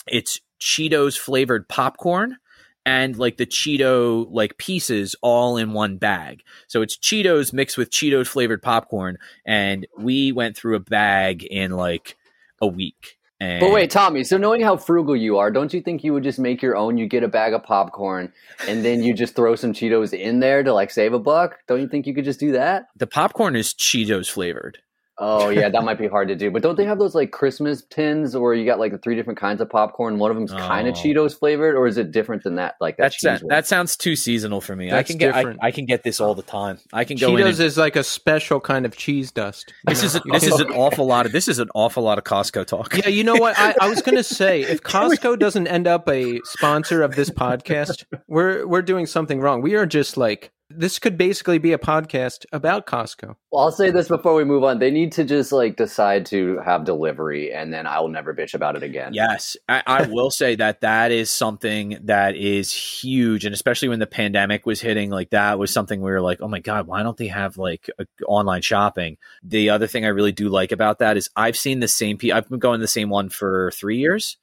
it's 0.06 0.40
Cheetos 0.60 1.18
flavored 1.18 1.68
popcorn 1.68 2.36
and 2.84 3.18
like 3.18 3.36
the 3.36 3.44
Cheeto 3.44 4.28
like 4.30 4.56
pieces 4.56 5.16
all 5.22 5.56
in 5.56 5.72
one 5.72 5.96
bag. 5.96 6.44
So 6.68 6.80
it's 6.80 6.96
Cheetos 6.96 7.52
mixed 7.52 7.76
with 7.76 7.90
Cheetos 7.90 8.28
flavored 8.28 8.62
popcorn, 8.62 9.18
and 9.44 9.84
we 9.98 10.30
went 10.30 10.56
through 10.56 10.76
a 10.76 10.80
bag 10.80 11.42
in 11.42 11.72
like 11.72 12.16
a 12.62 12.68
week. 12.68 13.18
And 13.40 13.58
But 13.58 13.72
wait, 13.72 13.90
Tommy. 13.90 14.22
So 14.22 14.38
knowing 14.38 14.60
how 14.60 14.76
frugal 14.76 15.16
you 15.16 15.38
are, 15.38 15.50
don't 15.50 15.74
you 15.74 15.82
think 15.82 16.04
you 16.04 16.12
would 16.12 16.22
just 16.22 16.38
make 16.38 16.62
your 16.62 16.76
own? 16.76 16.98
You 16.98 17.06
get 17.06 17.24
a 17.24 17.28
bag 17.28 17.52
of 17.52 17.64
popcorn, 17.64 18.32
and 18.68 18.84
then 18.84 19.02
you 19.02 19.12
just 19.12 19.34
throw 19.34 19.56
some 19.56 19.72
Cheetos 19.72 20.14
in 20.14 20.38
there 20.38 20.62
to 20.62 20.72
like 20.72 20.92
save 20.92 21.12
a 21.14 21.18
buck. 21.18 21.58
Don't 21.66 21.80
you 21.80 21.88
think 21.88 22.06
you 22.06 22.14
could 22.14 22.24
just 22.24 22.40
do 22.40 22.52
that? 22.52 22.86
the 22.94 23.08
popcorn 23.08 23.56
is 23.56 23.74
Cheetos 23.74 24.30
flavored. 24.30 24.78
Oh 25.18 25.48
yeah, 25.48 25.68
that 25.70 25.82
might 25.82 25.98
be 25.98 26.06
hard 26.16 26.28
to 26.28 26.34
do. 26.36 26.50
But 26.50 26.62
don't 26.62 26.76
they 26.76 26.84
have 26.84 26.98
those 26.98 27.14
like 27.14 27.30
Christmas 27.30 27.82
tins, 27.88 28.34
or 28.34 28.54
you 28.54 28.66
got 28.66 28.78
like 28.78 28.92
the 28.92 28.98
three 28.98 29.14
different 29.14 29.38
kinds 29.38 29.60
of 29.60 29.70
popcorn? 29.70 30.18
One 30.18 30.30
of 30.30 30.36
them's 30.36 30.52
kind 30.52 30.86
Oh. 30.86 30.90
of 30.90 30.96
Cheetos 30.96 31.38
flavored, 31.38 31.74
or 31.74 31.86
is 31.86 31.96
it 31.96 32.10
different 32.12 32.42
than 32.42 32.56
that? 32.56 32.74
Like 32.80 32.96
that 32.98 33.14
That's 33.22 33.22
that, 33.22 33.42
that 33.48 33.66
sounds 33.66 33.96
too 33.96 34.14
seasonal 34.16 34.60
for 34.60 34.76
me. 34.76 34.92
I 34.92 35.02
can 35.02 35.16
get 35.16 35.34
I. 35.34 35.54
I 35.62 35.70
can 35.70 35.86
get 35.86 36.02
this 36.02 36.20
all 36.20 36.34
the 36.34 36.42
time. 36.42 36.78
I 36.92 37.04
can 37.04 37.16
go 37.16 37.36
in. 37.36 37.42
Cheetos 37.44 37.50
And, 37.52 37.60
is 37.60 37.78
like 37.78 37.96
a 37.96 38.04
special 38.04 38.60
kind 38.60 38.84
of 38.84 38.96
cheese 38.96 39.32
dust. 39.32 39.72
this 39.86 40.02
know? 40.02 40.06
is 40.06 40.14
a, 40.16 40.20
this 40.32 40.42
is 40.44 40.60
an 40.60 40.70
awful 40.72 41.06
lot 41.06 41.24
of 41.26 41.32
this 41.32 41.48
is 41.48 41.58
an 41.58 41.68
awful 41.74 42.02
lot 42.02 42.18
of 42.18 42.24
Costco 42.24 42.66
talk. 42.66 42.96
Yeah, 42.98 43.08
you 43.08 43.24
know 43.24 43.36
what? 43.36 43.58
I, 43.58 43.74
I 43.80 43.88
was 43.88 44.02
going 44.02 44.16
to 44.16 44.22
say 44.24 44.62
if 44.62 44.82
Costco 44.82 45.38
doesn't 45.38 45.66
end 45.66 45.86
up 45.86 46.08
a 46.08 46.40
sponsor 46.44 47.02
of 47.02 47.14
this 47.16 47.30
podcast, 47.30 48.04
we're 48.28 48.66
we're 48.66 48.82
doing 48.82 49.06
something 49.06 49.40
wrong. 49.40 49.62
We 49.62 49.76
are 49.76 49.86
just 49.86 50.16
like 50.16 50.52
this 50.68 50.98
could 50.98 51.16
basically 51.16 51.58
be 51.58 51.72
a 51.72 51.78
podcast 51.78 52.44
about 52.52 52.86
Costco. 52.86 53.36
Well, 53.52 53.62
I'll 53.64 53.72
say 53.72 53.90
this 53.90 54.08
before 54.08 54.34
we 54.34 54.44
move 54.44 54.64
on. 54.64 54.80
They 54.80 54.90
need 54.90 55.12
to 55.12 55.24
just 55.24 55.52
like 55.52 55.76
decide 55.76 56.26
to 56.26 56.58
have 56.64 56.84
delivery, 56.84 57.52
and 57.52 57.72
then 57.72 57.86
I 57.86 58.00
will 58.00 58.08
never 58.08 58.34
bitch 58.34 58.52
about 58.52 58.74
it 58.74 58.82
again. 58.82 59.14
Yes, 59.14 59.56
I, 59.68 59.82
I 59.86 60.02
will 60.06 60.30
say 60.30 60.56
that 60.56 60.80
that 60.80 61.12
is 61.12 61.30
something 61.30 61.98
that 62.04 62.34
is 62.36 62.72
huge, 62.72 63.44
and 63.44 63.54
especially 63.54 63.88
when 63.88 64.00
the 64.00 64.06
pandemic 64.08 64.66
was 64.66 64.80
hitting, 64.80 65.10
like 65.10 65.30
that 65.30 65.58
was 65.58 65.72
something 65.72 66.00
we 66.00 66.10
were 66.10 66.20
like, 66.20 66.40
oh 66.40 66.48
my 66.48 66.60
god, 66.60 66.86
why 66.86 67.02
don't 67.02 67.16
they 67.16 67.28
have 67.28 67.56
like 67.58 67.88
a, 67.98 68.06
online 68.26 68.62
shopping? 68.62 69.18
The 69.44 69.70
other 69.70 69.86
thing 69.86 70.04
I 70.04 70.08
really 70.08 70.32
do 70.32 70.48
like 70.48 70.72
about 70.72 70.98
that 70.98 71.16
is 71.16 71.30
I've 71.36 71.56
seen 71.56 71.80
the 71.80 71.88
same 71.88 72.18
people. 72.18 72.36
I've 72.36 72.48
been 72.48 72.58
going 72.58 72.80
to 72.80 72.84
the 72.84 72.88
same 72.88 73.08
one 73.08 73.28
for 73.28 73.70
three 73.72 73.98
years. 73.98 74.36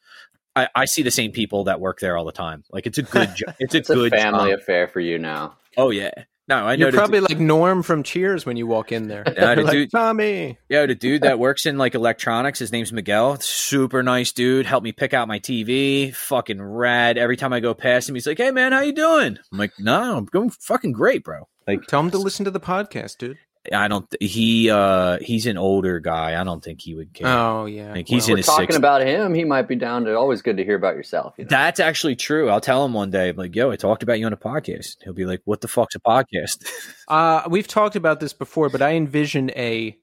I, 0.55 0.69
I 0.75 0.85
see 0.85 1.01
the 1.01 1.11
same 1.11 1.31
people 1.31 1.63
that 1.65 1.79
work 1.81 1.99
there 1.99 2.15
all 2.15 2.25
the 2.25 2.31
time. 2.31 2.63
Like 2.71 2.85
it's 2.85 2.97
a 2.97 3.01
good, 3.03 3.29
jo- 3.35 3.53
it's 3.59 3.73
a 3.75 3.79
It's 3.79 3.89
a 3.89 3.95
good 3.95 4.11
family 4.11 4.51
job. 4.51 4.59
affair 4.59 4.87
for 4.87 4.99
you 4.99 5.17
now. 5.19 5.57
Oh 5.77 5.89
yeah, 5.89 6.11
no, 6.47 6.57
I 6.65 6.75
know. 6.75 6.85
You're 6.87 6.91
probably 6.93 7.21
like 7.21 7.39
Norm 7.39 7.83
from 7.83 8.03
Cheers 8.03 8.45
when 8.45 8.57
you 8.57 8.67
walk 8.67 8.91
in 8.91 9.07
there. 9.07 9.23
Yeah, 9.25 9.55
the 9.55 9.61
like, 9.63 9.71
dude- 9.71 9.91
Tommy. 9.91 10.57
Yeah, 10.69 10.85
the 10.85 10.95
dude 10.95 11.21
that 11.21 11.39
works 11.39 11.65
in 11.65 11.77
like 11.77 11.95
electronics, 11.95 12.59
his 12.59 12.71
name's 12.71 12.91
Miguel. 12.91 13.39
Super 13.39 14.03
nice 14.03 14.31
dude. 14.33 14.65
Helped 14.65 14.83
me 14.83 14.91
pick 14.91 15.13
out 15.13 15.27
my 15.27 15.39
TV. 15.39 16.13
Fucking 16.13 16.61
rad. 16.61 17.17
Every 17.17 17.37
time 17.37 17.53
I 17.53 17.59
go 17.61 17.73
past 17.73 18.09
him, 18.09 18.15
he's 18.15 18.27
like, 18.27 18.37
"Hey 18.37 18.51
man, 18.51 18.71
how 18.73 18.81
you 18.81 18.93
doing?" 18.93 19.37
I'm 19.51 19.57
like, 19.57 19.71
"No, 19.79 20.17
I'm 20.17 20.25
going 20.25 20.49
fucking 20.49 20.91
great, 20.91 21.23
bro." 21.23 21.47
Like, 21.65 21.83
Tell 21.87 22.01
him 22.01 22.11
to 22.11 22.17
listen 22.17 22.43
to 22.43 22.51
the 22.51 22.59
podcast, 22.59 23.17
dude. 23.19 23.37
I 23.71 23.87
don't. 23.87 24.09
Th- 24.09 24.31
he 24.31 24.69
uh, 24.69 25.19
he's 25.19 25.45
an 25.45 25.57
older 25.57 25.99
guy. 25.99 26.39
I 26.39 26.43
don't 26.43 26.61
think 26.63 26.81
he 26.81 26.95
would 26.95 27.13
care. 27.13 27.27
Oh 27.27 27.65
yeah. 27.65 27.93
Like, 27.93 28.07
he's 28.07 28.23
Well, 28.23 28.29
in 28.29 28.33
We're 28.33 28.37
his 28.37 28.45
talking 28.47 28.67
60s. 28.69 28.75
about 28.77 29.01
him. 29.03 29.33
He 29.33 29.45
might 29.45 29.69
be 29.69 29.75
down 29.75 30.03
to. 30.03 30.15
Always 30.17 30.41
good 30.41 30.57
to 30.57 30.65
hear 30.65 30.75
about 30.75 30.95
yourself. 30.95 31.35
You 31.37 31.45
know? 31.45 31.49
That's 31.49 31.79
actually 31.79 32.17
true. 32.17 32.49
I'll 32.49 32.59
tell 32.59 32.83
him 32.83 32.93
one 32.93 33.09
day. 33.09 33.29
I'm 33.29 33.37
like, 33.37 33.55
"Yo, 33.55 33.71
I 33.71 33.77
talked 33.77 34.03
about 34.03 34.19
you 34.19 34.25
on 34.25 34.33
a 34.33 34.37
podcast." 34.37 34.97
He'll 35.03 35.13
be 35.13 35.25
like, 35.25 35.41
"What 35.45 35.61
the 35.61 35.67
fuck's 35.69 35.95
a 35.95 35.99
podcast?" 35.99 36.65
Uh, 37.07 37.43
we've 37.49 37.67
talked 37.67 37.95
about 37.97 38.21
this 38.21 38.31
before, 38.33 38.69
but 38.69 38.81
I 38.81 38.93
envision 38.93 39.51
a 39.51 39.95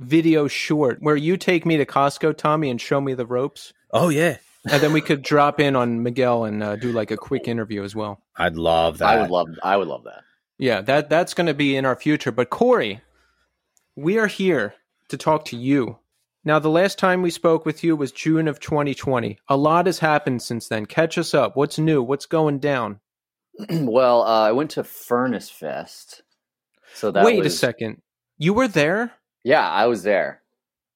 video 0.00 0.48
short 0.48 0.98
where 1.00 1.14
you 1.16 1.36
take 1.36 1.64
me 1.64 1.76
to 1.76 1.86
Costco, 1.86 2.36
Tommy, 2.36 2.68
and 2.68 2.80
show 2.80 3.00
me 3.00 3.14
the 3.14 3.24
ropes, 3.24 3.72
oh 3.92 4.08
yeah, 4.08 4.38
and 4.70 4.82
then 4.82 4.92
we 4.92 5.00
could 5.00 5.22
drop 5.22 5.60
in 5.60 5.76
on 5.76 6.02
Miguel 6.02 6.44
and 6.44 6.62
uh, 6.62 6.74
do 6.76 6.90
like 6.92 7.10
a 7.12 7.16
quick 7.16 7.46
interview 7.46 7.84
as 7.84 7.94
well. 7.94 8.20
I'd 8.36 8.56
love 8.56 8.98
that. 8.98 9.08
I 9.08 9.20
would 9.22 9.30
love. 9.30 9.46
I 9.62 9.76
would 9.76 9.86
love 9.88 10.02
that. 10.04 10.22
Yeah, 10.62 10.80
that 10.82 11.10
that's 11.10 11.34
going 11.34 11.48
to 11.48 11.54
be 11.54 11.74
in 11.74 11.84
our 11.84 11.96
future. 11.96 12.30
But 12.30 12.50
Cory, 12.50 13.00
we 13.96 14.16
are 14.18 14.28
here 14.28 14.74
to 15.08 15.16
talk 15.16 15.44
to 15.46 15.56
you. 15.56 15.98
Now, 16.44 16.60
the 16.60 16.70
last 16.70 17.00
time 17.00 17.20
we 17.20 17.30
spoke 17.30 17.66
with 17.66 17.82
you 17.82 17.96
was 17.96 18.12
June 18.12 18.46
of 18.46 18.60
2020. 18.60 19.40
A 19.48 19.56
lot 19.56 19.86
has 19.86 19.98
happened 19.98 20.40
since 20.40 20.68
then. 20.68 20.86
Catch 20.86 21.18
us 21.18 21.34
up. 21.34 21.56
What's 21.56 21.80
new? 21.80 22.00
What's 22.00 22.26
going 22.26 22.60
down? 22.60 23.00
well, 23.70 24.22
uh, 24.22 24.42
I 24.46 24.52
went 24.52 24.70
to 24.72 24.84
Furnace 24.84 25.50
Fest. 25.50 26.22
So 26.94 27.10
that 27.10 27.24
Wait 27.24 27.44
a 27.44 27.50
second. 27.50 28.00
You 28.38 28.54
were 28.54 28.68
there? 28.68 29.10
Yeah, 29.42 29.68
I 29.68 29.86
was 29.86 30.04
there. 30.04 30.42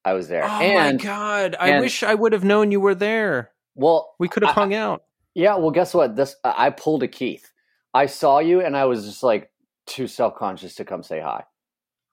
I 0.05 0.13
was 0.13 0.29
there. 0.29 0.45
Oh 0.45 0.61
and 0.61 0.99
my 0.99 1.05
god! 1.05 1.57
I 1.59 1.71
and- 1.71 1.81
wish 1.81 2.05
I 2.05 2.15
would 2.15 2.33
have 2.35 2.45
known 2.45 2.71
you 2.71 2.79
were 2.79 2.95
there. 2.95 3.51
well, 3.75 4.15
We 4.21 4.29
could 4.29 4.45
have 4.45 4.55
hung 4.55 4.75
out. 4.75 5.03
yeah. 5.35 5.57
Well, 5.57 5.73
guess 5.73 5.93
what? 5.93 6.15
This 6.15 6.37
I 6.45 6.71
pulled 6.71 7.03
a 7.03 7.09
Keith. 7.09 7.51
I 7.93 8.07
saw 8.07 8.39
you, 8.39 8.61
and 8.61 8.77
I 8.77 8.85
was 8.85 9.05
just 9.05 9.25
like 9.25 9.51
too 9.87 10.07
self 10.07 10.35
conscious 10.37 10.75
to 10.77 10.85
come 10.85 11.03
say 11.03 11.21
hi. 11.21 11.45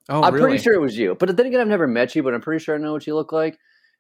Oh, 0.10 0.22
I'm 0.22 0.34
really? 0.34 0.48
pretty 0.48 0.64
sure 0.64 0.74
it 0.74 0.82
was 0.82 0.98
you. 0.98 1.16
But 1.16 1.36
then 1.38 1.46
again, 1.46 1.62
I've 1.62 1.68
never 1.68 1.88
met 1.88 2.16
you, 2.16 2.24
but 2.24 2.34
I'm 2.34 2.42
pretty 2.42 2.64
sure 2.64 2.76
I 2.76 2.78
know 2.78 2.94
what 2.94 3.08
you 3.08 3.16
look 3.16 3.32
like. 3.32 3.58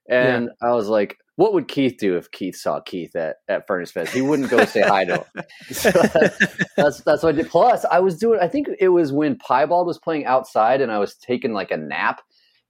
And 0.09 0.49
I 0.61 0.71
was 0.73 0.89
like, 0.89 1.15
what 1.37 1.53
would 1.53 1.69
Keith 1.69 1.95
do 1.97 2.17
if 2.17 2.29
Keith 2.31 2.57
saw 2.57 2.81
Keith 2.81 3.15
at, 3.15 3.37
at 3.47 3.65
Furnace 3.67 3.91
Fest? 3.91 4.13
He 4.13 4.21
wouldn't 4.21 4.49
go 4.49 4.65
say 4.65 4.81
hi 4.81 5.05
to 5.05 5.13
him. 5.13 5.43
So 5.71 5.91
that's 6.77 7.01
that's 7.01 7.23
what 7.23 7.29
I 7.29 7.31
did. 7.31 7.49
Plus, 7.49 7.85
I 7.85 7.99
was 7.99 8.17
doing. 8.17 8.39
I 8.41 8.49
think 8.49 8.67
it 8.79 8.89
was 8.89 9.13
when 9.13 9.37
Piebald 9.37 9.87
was 9.87 9.97
playing 9.97 10.25
outside, 10.25 10.81
and 10.81 10.91
I 10.91 10.99
was 10.99 11.15
taking 11.15 11.53
like 11.53 11.71
a 11.71 11.77
nap, 11.77 12.21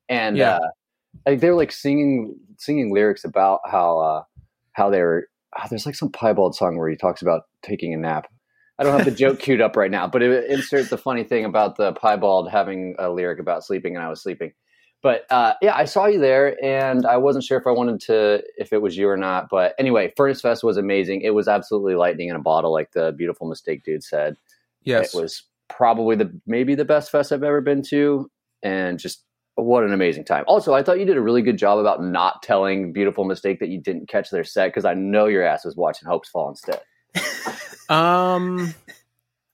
and 0.10 0.38
Yeah. 0.38 0.58
uh, 0.58 0.60
like 1.26 1.40
they 1.40 1.50
were 1.50 1.56
like 1.56 1.72
singing 1.72 2.36
singing 2.60 2.94
lyrics 2.94 3.24
about 3.26 3.62
how 3.66 3.98
uh, 4.00 4.24
how 4.74 4.92
they 4.92 5.02
were. 5.02 5.28
ah, 5.58 5.66
there's 5.70 5.88
like 5.88 5.96
some 5.96 6.12
Piebald 6.12 6.56
song 6.56 6.78
where 6.78 6.90
he 6.90 6.96
talks 6.96 7.24
about 7.24 7.42
taking 7.64 7.94
a 7.96 7.98
nap. 7.98 8.28
I 8.80 8.84
don't 8.84 8.98
have 8.98 9.06
the 9.06 9.12
joke 9.12 9.40
queued 9.40 9.62
up 9.62 9.76
right 9.76 9.92
now, 9.92 10.08
but 10.08 10.22
it 10.24 10.50
inserts 10.50 10.90
the 10.90 10.98
funny 10.98 11.24
thing 11.24 11.46
about 11.46 11.78
the 11.78 11.94
piebald 11.94 12.50
having 12.50 12.96
a 12.98 13.10
lyric 13.10 13.40
about 13.40 13.64
sleeping 13.64 13.96
and 13.96 14.04
I 14.04 14.10
was 14.10 14.22
sleeping. 14.22 14.54
But 15.04 15.26
uh, 15.30 15.54
yeah, 15.62 15.76
I 15.76 15.84
saw 15.84 16.06
you 16.06 16.18
there, 16.18 16.58
and 16.64 17.06
I 17.06 17.18
wasn't 17.18 17.44
sure 17.44 17.60
if 17.60 17.68
I 17.68 17.72
wanted 17.72 18.00
to, 18.02 18.42
if 18.58 18.72
it 18.72 18.82
was 18.82 18.96
you 18.96 19.10
or 19.10 19.18
not. 19.18 19.48
But 19.52 19.76
anyway, 19.78 20.14
Furnace 20.16 20.40
Fest 20.40 20.64
was 20.64 20.78
amazing. 20.78 21.22
It 21.22 21.32
was 21.32 21.50
absolutely 21.50 21.96
lightning 21.96 22.30
in 22.30 22.38
a 22.38 22.42
bottle, 22.42 22.72
like 22.72 22.94
the 22.94 23.12
beautiful 23.12 23.46
mistake 23.46 23.84
dude 23.84 24.02
said. 24.02 24.38
Yes. 24.84 25.14
It 25.14 25.22
was 25.22 25.44
probably 25.68 26.16
the 26.16 26.32
maybe 26.48 26.74
the 26.74 26.86
best 26.86 27.12
fest 27.12 27.34
I've 27.34 27.44
ever 27.44 27.60
been 27.60 27.82
to, 27.90 28.32
and 28.64 28.98
just 28.98 29.26
what 29.56 29.84
an 29.84 29.94
amazing 29.94 30.24
time. 30.24 30.46
Also, 30.48 30.74
I 30.74 30.82
thought 30.82 31.00
you 31.00 31.06
did 31.06 31.18
a 31.18 31.22
really 31.22 31.42
good 31.42 31.58
job 31.58 31.80
about 31.80 32.02
not 32.02 32.42
telling 32.42 32.94
beautiful 32.94 33.26
mistake 33.26 33.60
that 33.60 33.68
you 33.68 33.82
didn't 33.82 34.08
catch 34.08 34.30
their 34.30 34.46
set 34.46 34.70
because 34.70 34.86
I 34.86 34.94
know 34.94 35.26
your 35.26 35.44
ass 35.44 35.66
was 35.66 35.76
watching 35.76 36.08
Hopes 36.08 36.30
Fall 36.30 36.48
instead. 36.50 36.80
Um. 37.90 38.74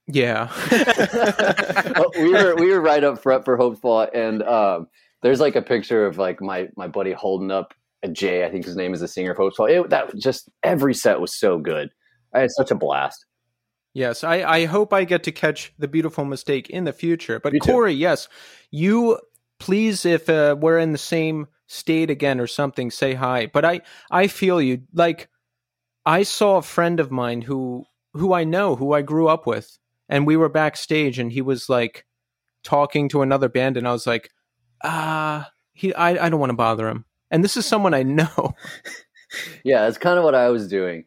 Yeah. 0.06 0.50
Well, 1.96 2.10
we 2.14 2.32
were 2.32 2.54
we 2.56 2.70
were 2.70 2.80
right 2.80 3.02
up 3.04 3.22
front 3.22 3.44
for 3.44 3.58
Hopesfall, 3.58 4.08
and 4.14 4.42
um, 4.42 4.88
there's 5.22 5.40
like 5.40 5.56
a 5.56 5.62
picture 5.62 6.06
of 6.06 6.18
like 6.18 6.40
my 6.40 6.68
my 6.76 6.88
buddy 6.88 7.12
holding 7.12 7.50
up 7.50 7.74
a 8.02 8.08
Jay. 8.08 8.44
I 8.44 8.50
think 8.50 8.64
his 8.64 8.76
name 8.76 8.94
is 8.94 9.00
the 9.00 9.08
singer 9.08 9.32
of 9.32 9.38
Hopesfall. 9.38 9.70
It, 9.70 9.90
that 9.90 10.16
just 10.16 10.48
every 10.62 10.94
set 10.94 11.20
was 11.20 11.34
so 11.34 11.58
good. 11.58 11.90
I 12.34 12.40
had 12.40 12.50
such 12.52 12.70
a 12.70 12.74
blast. 12.74 13.26
Yes, 13.92 14.22
I, 14.22 14.42
I 14.42 14.64
hope 14.66 14.92
I 14.92 15.04
get 15.04 15.24
to 15.24 15.32
catch 15.32 15.72
the 15.78 15.88
beautiful 15.88 16.24
mistake 16.24 16.70
in 16.70 16.84
the 16.84 16.92
future. 16.92 17.40
But 17.40 17.52
Me 17.52 17.58
too. 17.58 17.72
Cory, 17.72 17.92
yes, 17.92 18.28
you 18.70 19.18
please, 19.58 20.06
if 20.06 20.28
uh, 20.28 20.56
we're 20.58 20.78
in 20.78 20.92
the 20.92 20.98
same 20.98 21.48
state 21.66 22.08
again 22.08 22.40
or 22.40 22.46
something, 22.46 22.90
say 22.90 23.14
hi. 23.14 23.46
But 23.46 23.64
I 23.64 23.80
I 24.10 24.28
feel 24.28 24.62
you. 24.62 24.82
Like 24.94 25.28
I 26.06 26.22
saw 26.22 26.56
a 26.56 26.62
friend 26.62 27.00
of 27.00 27.10
mine 27.10 27.42
who 27.42 27.84
who 28.14 28.32
I 28.32 28.44
know, 28.44 28.76
who 28.76 28.92
I 28.92 29.02
grew 29.02 29.28
up 29.28 29.46
with, 29.46 29.78
and 30.08 30.26
we 30.26 30.36
were 30.36 30.48
backstage, 30.48 31.18
and 31.18 31.32
he 31.32 31.42
was 31.42 31.68
like 31.68 32.04
talking 32.64 33.08
to 33.10 33.22
another 33.22 33.48
band, 33.48 33.76
and 33.76 33.86
I 33.88 33.92
was 33.92 34.06
like, 34.06 34.30
uh 34.82 35.44
he 35.72 35.94
I, 35.94 36.26
I 36.26 36.28
don't 36.28 36.40
want 36.40 36.50
to 36.50 36.56
bother 36.56 36.88
him. 36.88 37.04
And 37.30 37.44
this 37.44 37.56
is 37.56 37.66
someone 37.66 37.94
I 37.94 38.02
know. 38.02 38.54
Yeah, 39.62 39.82
that's 39.82 39.96
kind 39.98 40.18
of 40.18 40.24
what 40.24 40.34
I 40.34 40.48
was 40.48 40.66
doing. 40.66 41.04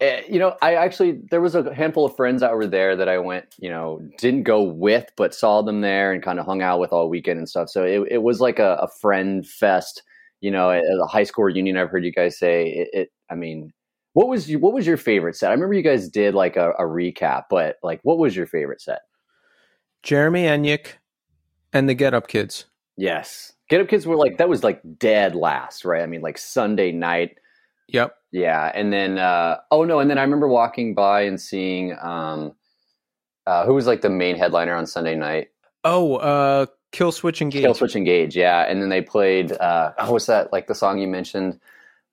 Eh, 0.00 0.22
You 0.28 0.38
know, 0.38 0.56
I 0.62 0.76
actually 0.76 1.20
there 1.30 1.42
was 1.42 1.54
a 1.54 1.74
handful 1.74 2.06
of 2.06 2.16
friends 2.16 2.40
that 2.40 2.54
were 2.54 2.66
there 2.66 2.96
that 2.96 3.08
I 3.08 3.18
went, 3.18 3.54
you 3.58 3.68
know, 3.68 4.00
didn't 4.18 4.44
go 4.44 4.62
with, 4.62 5.10
but 5.16 5.34
saw 5.34 5.60
them 5.62 5.82
there 5.82 6.12
and 6.12 6.22
kind 6.22 6.38
of 6.40 6.46
hung 6.46 6.62
out 6.62 6.80
with 6.80 6.90
all 6.92 7.10
weekend 7.10 7.38
and 7.38 7.48
stuff. 7.48 7.68
So 7.68 7.84
it, 7.84 8.08
it 8.10 8.22
was 8.22 8.40
like 8.40 8.58
a, 8.58 8.76
a 8.80 8.88
friend 8.88 9.46
fest. 9.46 10.02
You 10.40 10.50
know, 10.50 10.70
a 10.70 11.06
high 11.06 11.24
school 11.24 11.44
reunion. 11.44 11.76
I've 11.76 11.90
heard 11.90 12.02
you 12.04 12.12
guys 12.12 12.38
say 12.38 12.68
it. 12.70 12.88
it 12.94 13.12
I 13.30 13.34
mean, 13.34 13.72
what 14.12 14.28
was 14.28 14.50
you, 14.50 14.58
what 14.58 14.72
was 14.72 14.86
your 14.86 14.96
favorite 14.96 15.36
set? 15.36 15.50
I 15.50 15.54
remember 15.54 15.74
you 15.74 15.82
guys 15.82 16.08
did 16.08 16.34
like 16.34 16.56
a, 16.56 16.70
a 16.72 16.82
recap, 16.82 17.44
but 17.50 17.76
like, 17.82 18.00
what 18.02 18.18
was 18.18 18.34
your 18.34 18.46
favorite 18.46 18.80
set? 18.80 19.00
Jeremy 20.02 20.44
Enigk 20.44 20.94
and 21.72 21.88
the 21.88 21.94
Get 21.94 22.14
Up 22.14 22.28
Kids. 22.28 22.66
Yes, 22.96 23.52
Get 23.68 23.80
Up 23.80 23.88
Kids 23.88 24.06
were 24.06 24.16
like 24.16 24.38
that 24.38 24.48
was 24.48 24.64
like 24.64 24.80
dead 24.98 25.34
last, 25.34 25.84
right? 25.84 26.02
I 26.02 26.06
mean, 26.06 26.22
like 26.22 26.38
Sunday 26.38 26.92
night. 26.92 27.38
Yep. 27.88 28.14
Yeah, 28.32 28.70
and 28.74 28.92
then 28.92 29.18
uh, 29.18 29.58
oh 29.70 29.84
no, 29.84 29.98
and 29.98 30.08
then 30.08 30.18
I 30.18 30.22
remember 30.22 30.48
walking 30.48 30.94
by 30.94 31.22
and 31.22 31.40
seeing 31.40 31.96
um, 32.00 32.52
uh, 33.46 33.64
who 33.66 33.74
was 33.74 33.86
like 33.86 34.02
the 34.02 34.10
main 34.10 34.36
headliner 34.36 34.74
on 34.74 34.86
Sunday 34.86 35.16
night. 35.16 35.48
Oh, 35.82 36.16
uh 36.16 36.66
Killswitch 36.92 37.40
Engage. 37.40 37.64
Killswitch 37.64 37.96
Engage, 37.96 38.36
yeah, 38.36 38.62
and 38.62 38.82
then 38.82 38.88
they 38.88 39.02
played. 39.02 39.52
Uh, 39.52 39.92
oh, 39.98 40.12
what's 40.12 40.26
that? 40.26 40.52
Like 40.52 40.66
the 40.66 40.74
song 40.74 40.98
you 40.98 41.08
mentioned? 41.08 41.60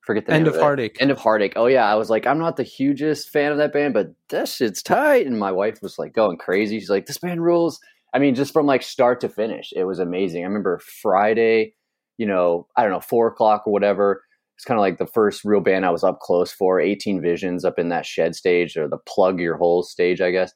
Forget 0.07 0.25
the 0.25 0.31
End 0.31 0.47
of 0.47 0.55
it. 0.55 0.61
Heartache. 0.61 0.97
End 1.01 1.11
of 1.11 1.17
Heartache. 1.17 1.53
Oh 1.57 1.65
yeah, 1.65 1.85
I 1.85 1.95
was 1.95 2.09
like, 2.09 2.25
I'm 2.25 2.39
not 2.39 2.55
the 2.55 2.63
hugest 2.63 3.29
fan 3.29 3.51
of 3.51 3.57
that 3.57 3.73
band, 3.73 3.93
but 3.93 4.13
that 4.29 4.47
shit's 4.47 4.81
tight. 4.81 5.27
And 5.27 5.37
my 5.37 5.51
wife 5.51 5.81
was 5.81 5.99
like 5.99 6.13
going 6.13 6.37
crazy. 6.37 6.79
She's 6.79 6.89
like, 6.89 7.07
this 7.07 7.17
band 7.17 7.43
rules. 7.43 7.77
I 8.13 8.19
mean, 8.19 8.33
just 8.33 8.53
from 8.53 8.65
like 8.65 8.83
start 8.83 9.19
to 9.19 9.29
finish, 9.29 9.73
it 9.75 9.83
was 9.83 9.99
amazing. 9.99 10.43
I 10.43 10.47
remember 10.47 10.79
Friday, 10.79 11.73
you 12.17 12.25
know, 12.25 12.67
I 12.77 12.83
don't 12.83 12.93
know, 12.93 13.01
four 13.01 13.27
o'clock 13.27 13.67
or 13.67 13.73
whatever. 13.73 14.23
It's 14.55 14.63
kind 14.63 14.79
of 14.79 14.81
like 14.81 14.97
the 14.97 15.05
first 15.05 15.43
real 15.43 15.59
band 15.59 15.85
I 15.85 15.91
was 15.91 16.05
up 16.05 16.21
close 16.21 16.53
for. 16.53 16.79
18 16.79 17.21
Visions 17.21 17.65
up 17.65 17.77
in 17.77 17.89
that 17.89 18.05
shed 18.05 18.33
stage 18.33 18.77
or 18.77 18.87
the 18.87 18.97
plug 18.97 19.41
your 19.41 19.57
hole 19.57 19.83
stage, 19.83 20.21
I 20.21 20.31
guess. 20.31 20.53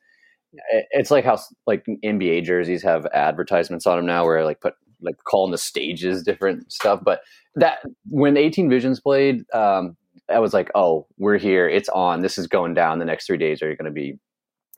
It's 0.91 1.11
like 1.11 1.25
how 1.25 1.39
like 1.67 1.85
NBA 2.05 2.45
jerseys 2.45 2.83
have 2.83 3.05
advertisements 3.07 3.85
on 3.85 3.97
them 3.97 4.05
now, 4.05 4.23
where 4.23 4.45
like 4.45 4.61
put 4.61 4.75
like 5.01 5.15
calling 5.25 5.51
the 5.51 5.57
stages 5.57 6.23
different 6.23 6.71
stuff. 6.71 7.01
But 7.03 7.21
that 7.55 7.79
when 8.09 8.37
18 8.37 8.69
Visions 8.69 8.99
played, 8.99 9.43
um, 9.53 9.95
I 10.29 10.39
was 10.39 10.53
like, 10.53 10.69
oh, 10.75 11.07
we're 11.17 11.37
here. 11.37 11.67
It's 11.67 11.89
on. 11.89 12.21
This 12.21 12.37
is 12.37 12.47
going 12.47 12.73
down. 12.73 12.99
The 12.99 13.05
next 13.05 13.25
three 13.27 13.37
days 13.37 13.61
are 13.61 13.75
going 13.75 13.85
to 13.85 13.91
be 13.91 14.17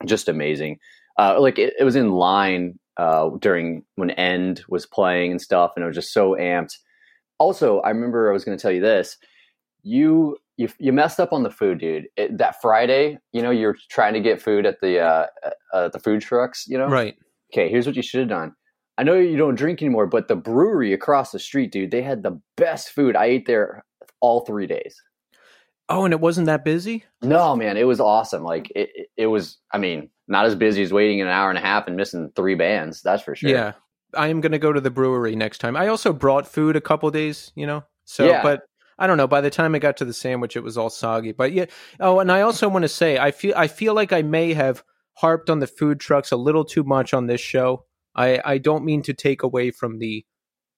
just 0.04 0.28
amazing. 0.28 0.78
Uh, 1.18 1.40
like 1.40 1.58
it, 1.58 1.74
it 1.78 1.84
was 1.84 1.94
in 1.96 2.10
line 2.10 2.78
uh, 2.96 3.30
during 3.40 3.84
when 3.94 4.10
End 4.10 4.64
was 4.68 4.86
playing 4.86 5.30
and 5.30 5.40
stuff, 5.40 5.72
and 5.76 5.84
it 5.84 5.86
was 5.86 5.96
just 5.96 6.12
so 6.12 6.32
amped. 6.32 6.74
Also, 7.38 7.80
I 7.80 7.90
remember 7.90 8.28
I 8.28 8.32
was 8.32 8.44
going 8.44 8.56
to 8.56 8.62
tell 8.62 8.72
you 8.72 8.80
this. 8.80 9.16
You 9.82 10.36
you 10.56 10.68
you 10.78 10.92
messed 10.92 11.20
up 11.20 11.32
on 11.32 11.42
the 11.42 11.50
food, 11.50 11.78
dude. 11.78 12.06
It, 12.16 12.38
that 12.38 12.60
Friday, 12.62 13.18
you 13.32 13.42
know, 13.42 13.50
you're 13.50 13.76
trying 13.90 14.14
to 14.14 14.20
get 14.20 14.40
food 14.40 14.66
at 14.66 14.80
the 14.80 15.00
uh, 15.00 15.26
uh, 15.72 15.88
the 15.88 15.98
food 15.98 16.20
trucks. 16.22 16.64
You 16.66 16.78
know, 16.78 16.86
Right. 16.88 17.16
okay, 17.52 17.68
here's 17.68 17.86
what 17.86 17.96
you 17.96 18.02
should 18.02 18.20
have 18.20 18.28
done. 18.28 18.54
I 18.96 19.02
know 19.02 19.14
you 19.14 19.36
don't 19.36 19.56
drink 19.56 19.82
anymore, 19.82 20.06
but 20.06 20.28
the 20.28 20.36
brewery 20.36 20.92
across 20.92 21.32
the 21.32 21.38
street, 21.38 21.72
dude, 21.72 21.90
they 21.90 22.02
had 22.02 22.22
the 22.22 22.40
best 22.56 22.90
food. 22.90 23.16
I 23.16 23.26
ate 23.26 23.46
there 23.46 23.84
all 24.20 24.44
three 24.44 24.66
days. 24.66 25.02
Oh, 25.88 26.04
and 26.04 26.14
it 26.14 26.20
wasn't 26.20 26.46
that 26.46 26.64
busy? 26.64 27.04
No, 27.20 27.54
man, 27.56 27.76
it 27.76 27.86
was 27.86 28.00
awesome. 28.00 28.42
Like 28.42 28.70
it, 28.74 29.08
it, 29.16 29.26
was. 29.26 29.58
I 29.72 29.78
mean, 29.78 30.10
not 30.28 30.46
as 30.46 30.54
busy 30.54 30.82
as 30.82 30.92
waiting 30.92 31.20
an 31.20 31.28
hour 31.28 31.50
and 31.50 31.58
a 31.58 31.62
half 31.62 31.86
and 31.86 31.96
missing 31.96 32.30
three 32.34 32.54
bands. 32.54 33.02
That's 33.02 33.22
for 33.22 33.34
sure. 33.34 33.50
Yeah. 33.50 33.72
I 34.16 34.28
am 34.28 34.40
going 34.40 34.52
to 34.52 34.58
go 34.58 34.72
to 34.72 34.80
the 34.80 34.90
brewery 34.90 35.34
next 35.36 35.58
time. 35.58 35.76
I 35.76 35.88
also 35.88 36.12
brought 36.12 36.46
food 36.46 36.76
a 36.76 36.80
couple 36.80 37.10
days, 37.10 37.52
you 37.54 37.66
know. 37.66 37.84
So, 38.04 38.26
Yeah. 38.26 38.42
but 38.42 38.62
I 38.98 39.06
don't 39.06 39.16
know, 39.16 39.26
by 39.26 39.40
the 39.40 39.50
time 39.50 39.74
I 39.74 39.78
got 39.80 39.96
to 39.98 40.04
the 40.04 40.12
sandwich 40.12 40.56
it 40.56 40.62
was 40.62 40.78
all 40.78 40.90
soggy. 40.90 41.32
But 41.32 41.52
yeah, 41.52 41.66
oh, 42.00 42.20
and 42.20 42.30
I 42.30 42.42
also 42.42 42.68
want 42.68 42.84
to 42.84 42.88
say 42.88 43.18
I 43.18 43.32
feel 43.32 43.54
I 43.56 43.66
feel 43.66 43.92
like 43.92 44.12
I 44.12 44.22
may 44.22 44.54
have 44.54 44.84
harped 45.14 45.50
on 45.50 45.58
the 45.58 45.66
food 45.66 46.00
trucks 46.00 46.32
a 46.32 46.36
little 46.36 46.64
too 46.64 46.84
much 46.84 47.12
on 47.12 47.26
this 47.26 47.40
show. 47.40 47.86
I 48.14 48.40
I 48.44 48.58
don't 48.58 48.84
mean 48.84 49.02
to 49.02 49.14
take 49.14 49.42
away 49.42 49.70
from 49.70 49.98
the 49.98 50.24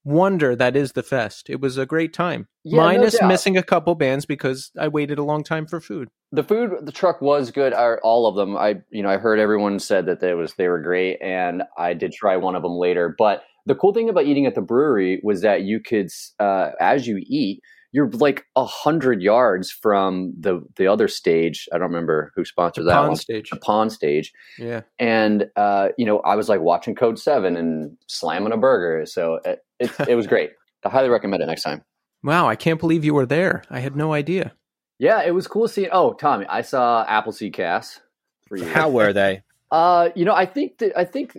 wonder 0.05 0.55
that 0.55 0.77
is 0.77 0.93
the 0.93 1.03
fest. 1.03 1.51
It 1.51 1.61
was 1.61 1.77
a 1.79 1.87
great 1.87 2.13
time. 2.13 2.47
Yeah, 2.65 2.77
Minus 2.77 3.19
doubt. 3.19 3.29
missing 3.29 3.57
a 3.57 3.63
couple 3.63 3.95
bands 3.97 4.25
because 4.25 4.71
I 4.79 4.87
waited 4.89 5.19
a 5.19 5.25
long 5.25 5.43
time 5.43 5.67
for 5.67 5.81
food. 5.81 6.09
the 6.33 6.45
food 6.45 6.71
the 6.83 6.93
truck 6.93 7.21
was 7.21 7.51
good 7.51 7.73
are 7.73 8.01
all 8.03 8.27
of 8.27 8.35
them 8.35 8.57
i 8.57 8.75
you 8.91 9.01
know 9.03 9.09
i 9.09 9.17
heard 9.17 9.39
everyone 9.39 9.79
said 9.79 10.07
that 10.07 10.19
they 10.21 10.35
was 10.35 10.55
they 10.55 10.67
were 10.67 10.81
great 10.83 11.17
and 11.23 11.63
i 11.79 11.95
did 11.95 12.13
try 12.13 12.37
one 12.37 12.57
of 12.57 12.63
them 12.63 12.73
later 12.73 13.15
but 13.17 13.45
the 13.65 13.77
cool 13.77 13.93
thing 13.95 14.09
about 14.09 14.27
eating 14.27 14.45
at 14.45 14.57
the 14.57 14.61
brewery 14.61 15.21
was 15.23 15.43
that 15.43 15.63
you 15.63 15.79
could 15.81 16.09
uh, 16.41 16.71
as 16.81 17.07
you 17.07 17.17
eat 17.27 17.61
you're 17.97 18.11
like 18.11 18.45
a 18.57 18.65
hundred 18.65 19.23
yards 19.23 19.71
from 19.71 20.35
the 20.39 20.61
the 20.77 20.87
other 20.87 21.09
stage 21.09 21.67
i 21.73 21.79
don't 21.79 21.89
remember 21.89 22.31
who 22.37 22.45
sponsored 22.45 22.85
that 22.87 22.93
Pond 22.93 23.09
one 23.09 23.17
stage. 23.17 23.49
the 23.51 23.57
pond 23.57 23.91
stage 23.91 24.33
Yeah. 24.59 24.83
and 24.99 25.49
uh, 25.57 25.89
you 25.99 26.05
know 26.07 26.19
i 26.21 26.37
was 26.37 26.49
like 26.49 26.61
watching 26.61 26.95
code 26.95 27.19
7 27.19 27.57
and 27.57 27.97
slamming 28.07 28.53
a 28.53 28.57
burger 28.59 29.07
so 29.07 29.41
it, 29.45 29.61
it, 29.81 29.91
it 30.09 30.15
was 30.15 30.27
great 30.27 30.51
i 30.85 30.89
highly 30.91 31.09
recommend 31.09 31.43
it 31.43 31.47
next 31.47 31.63
time 31.65 31.83
Wow, 32.23 32.49
I 32.49 32.57
can't 32.57 32.81
believe 32.81 33.05
you 33.05 33.15
were 33.15 33.27
there. 33.27 33.63
I 33.71 33.79
had 33.79 33.95
no 33.95 34.13
idea. 34.13 34.53
yeah 34.99 35.23
it 35.23 35.33
was 35.33 35.47
cool 35.47 35.69
seeing 35.69 35.89
oh 35.93 36.13
tommy 36.15 36.45
i 36.49 36.61
saw 36.63 37.05
appleseed 37.09 37.55
cast 37.55 38.01
for 38.49 38.57
you 38.57 38.65
How 38.67 38.89
were 38.91 39.13
they? 39.13 39.43
Uh, 39.71 40.11
you 40.15 40.25
know, 40.25 40.33
I 40.35 40.47
think 40.47 40.79
that 40.79 40.97
I 40.97 41.05
think 41.05 41.37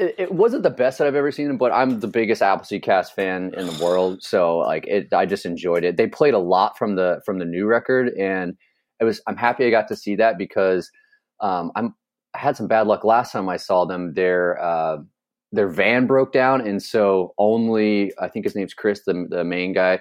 it, 0.00 0.14
it 0.18 0.32
wasn't 0.32 0.62
the 0.62 0.70
best 0.70 0.98
that 0.98 1.06
I've 1.06 1.14
ever 1.14 1.30
seen, 1.30 1.56
but 1.58 1.72
I'm 1.72 2.00
the 2.00 2.08
biggest 2.08 2.42
Appleseed 2.42 2.82
Cast 2.82 3.14
fan 3.14 3.52
in 3.56 3.66
the 3.66 3.84
world, 3.84 4.22
so 4.22 4.58
like 4.58 4.86
it, 4.86 5.12
I 5.12 5.26
just 5.26 5.44
enjoyed 5.44 5.84
it. 5.84 5.96
They 5.96 6.06
played 6.06 6.34
a 6.34 6.38
lot 6.38 6.78
from 6.78 6.96
the 6.96 7.20
from 7.26 7.38
the 7.38 7.44
new 7.44 7.66
record, 7.66 8.08
and 8.18 8.56
it 8.98 9.04
was. 9.04 9.20
I'm 9.26 9.36
happy 9.36 9.66
I 9.66 9.70
got 9.70 9.88
to 9.88 9.96
see 9.96 10.16
that 10.16 10.38
because 10.38 10.90
um, 11.40 11.70
I'm 11.76 11.94
I 12.34 12.38
had 12.38 12.56
some 12.56 12.66
bad 12.66 12.86
luck 12.86 13.04
last 13.04 13.32
time 13.32 13.48
I 13.48 13.58
saw 13.58 13.84
them. 13.84 14.14
Their 14.14 14.60
uh, 14.62 14.98
their 15.52 15.68
van 15.68 16.06
broke 16.06 16.32
down, 16.32 16.66
and 16.66 16.82
so 16.82 17.34
only 17.38 18.12
I 18.18 18.28
think 18.28 18.46
his 18.46 18.56
name's 18.56 18.74
Chris, 18.74 19.02
the 19.04 19.26
the 19.28 19.44
main 19.44 19.74
guy. 19.74 20.00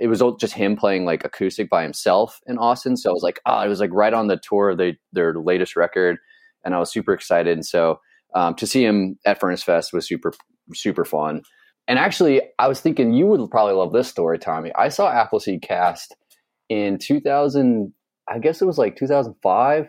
It 0.00 0.06
was 0.06 0.22
just 0.40 0.54
him 0.54 0.76
playing 0.76 1.04
like 1.04 1.26
acoustic 1.26 1.68
by 1.68 1.82
himself 1.82 2.40
in 2.46 2.56
Austin. 2.56 2.96
So 2.96 3.10
I 3.10 3.12
was 3.12 3.22
like, 3.22 3.38
oh, 3.44 3.60
it 3.60 3.68
was 3.68 3.80
like 3.80 3.90
right 3.92 4.14
on 4.14 4.28
the 4.28 4.40
tour 4.42 4.70
of 4.70 4.78
the, 4.78 4.94
their 5.12 5.34
latest 5.34 5.76
record 5.76 6.16
and 6.64 6.74
I 6.74 6.78
was 6.78 6.90
super 6.90 7.12
excited. 7.12 7.52
And 7.52 7.66
so 7.66 8.00
um, 8.34 8.54
to 8.54 8.66
see 8.66 8.84
him 8.84 9.18
at 9.24 9.40
Furnace 9.40 9.62
Fest 9.62 9.92
was 9.92 10.06
super 10.06 10.32
super 10.74 11.04
fun. 11.04 11.42
And 11.88 11.98
actually, 11.98 12.42
I 12.58 12.68
was 12.68 12.80
thinking 12.80 13.12
you 13.12 13.26
would 13.26 13.50
probably 13.50 13.74
love 13.74 13.92
this 13.92 14.08
story, 14.08 14.38
Tommy. 14.38 14.70
I 14.76 14.88
saw 14.88 15.10
Appleseed 15.10 15.62
Cast 15.62 16.14
in 16.68 16.98
2000. 16.98 17.92
I 18.28 18.38
guess 18.38 18.62
it 18.62 18.66
was 18.66 18.78
like 18.78 18.94
2005, 18.96 19.88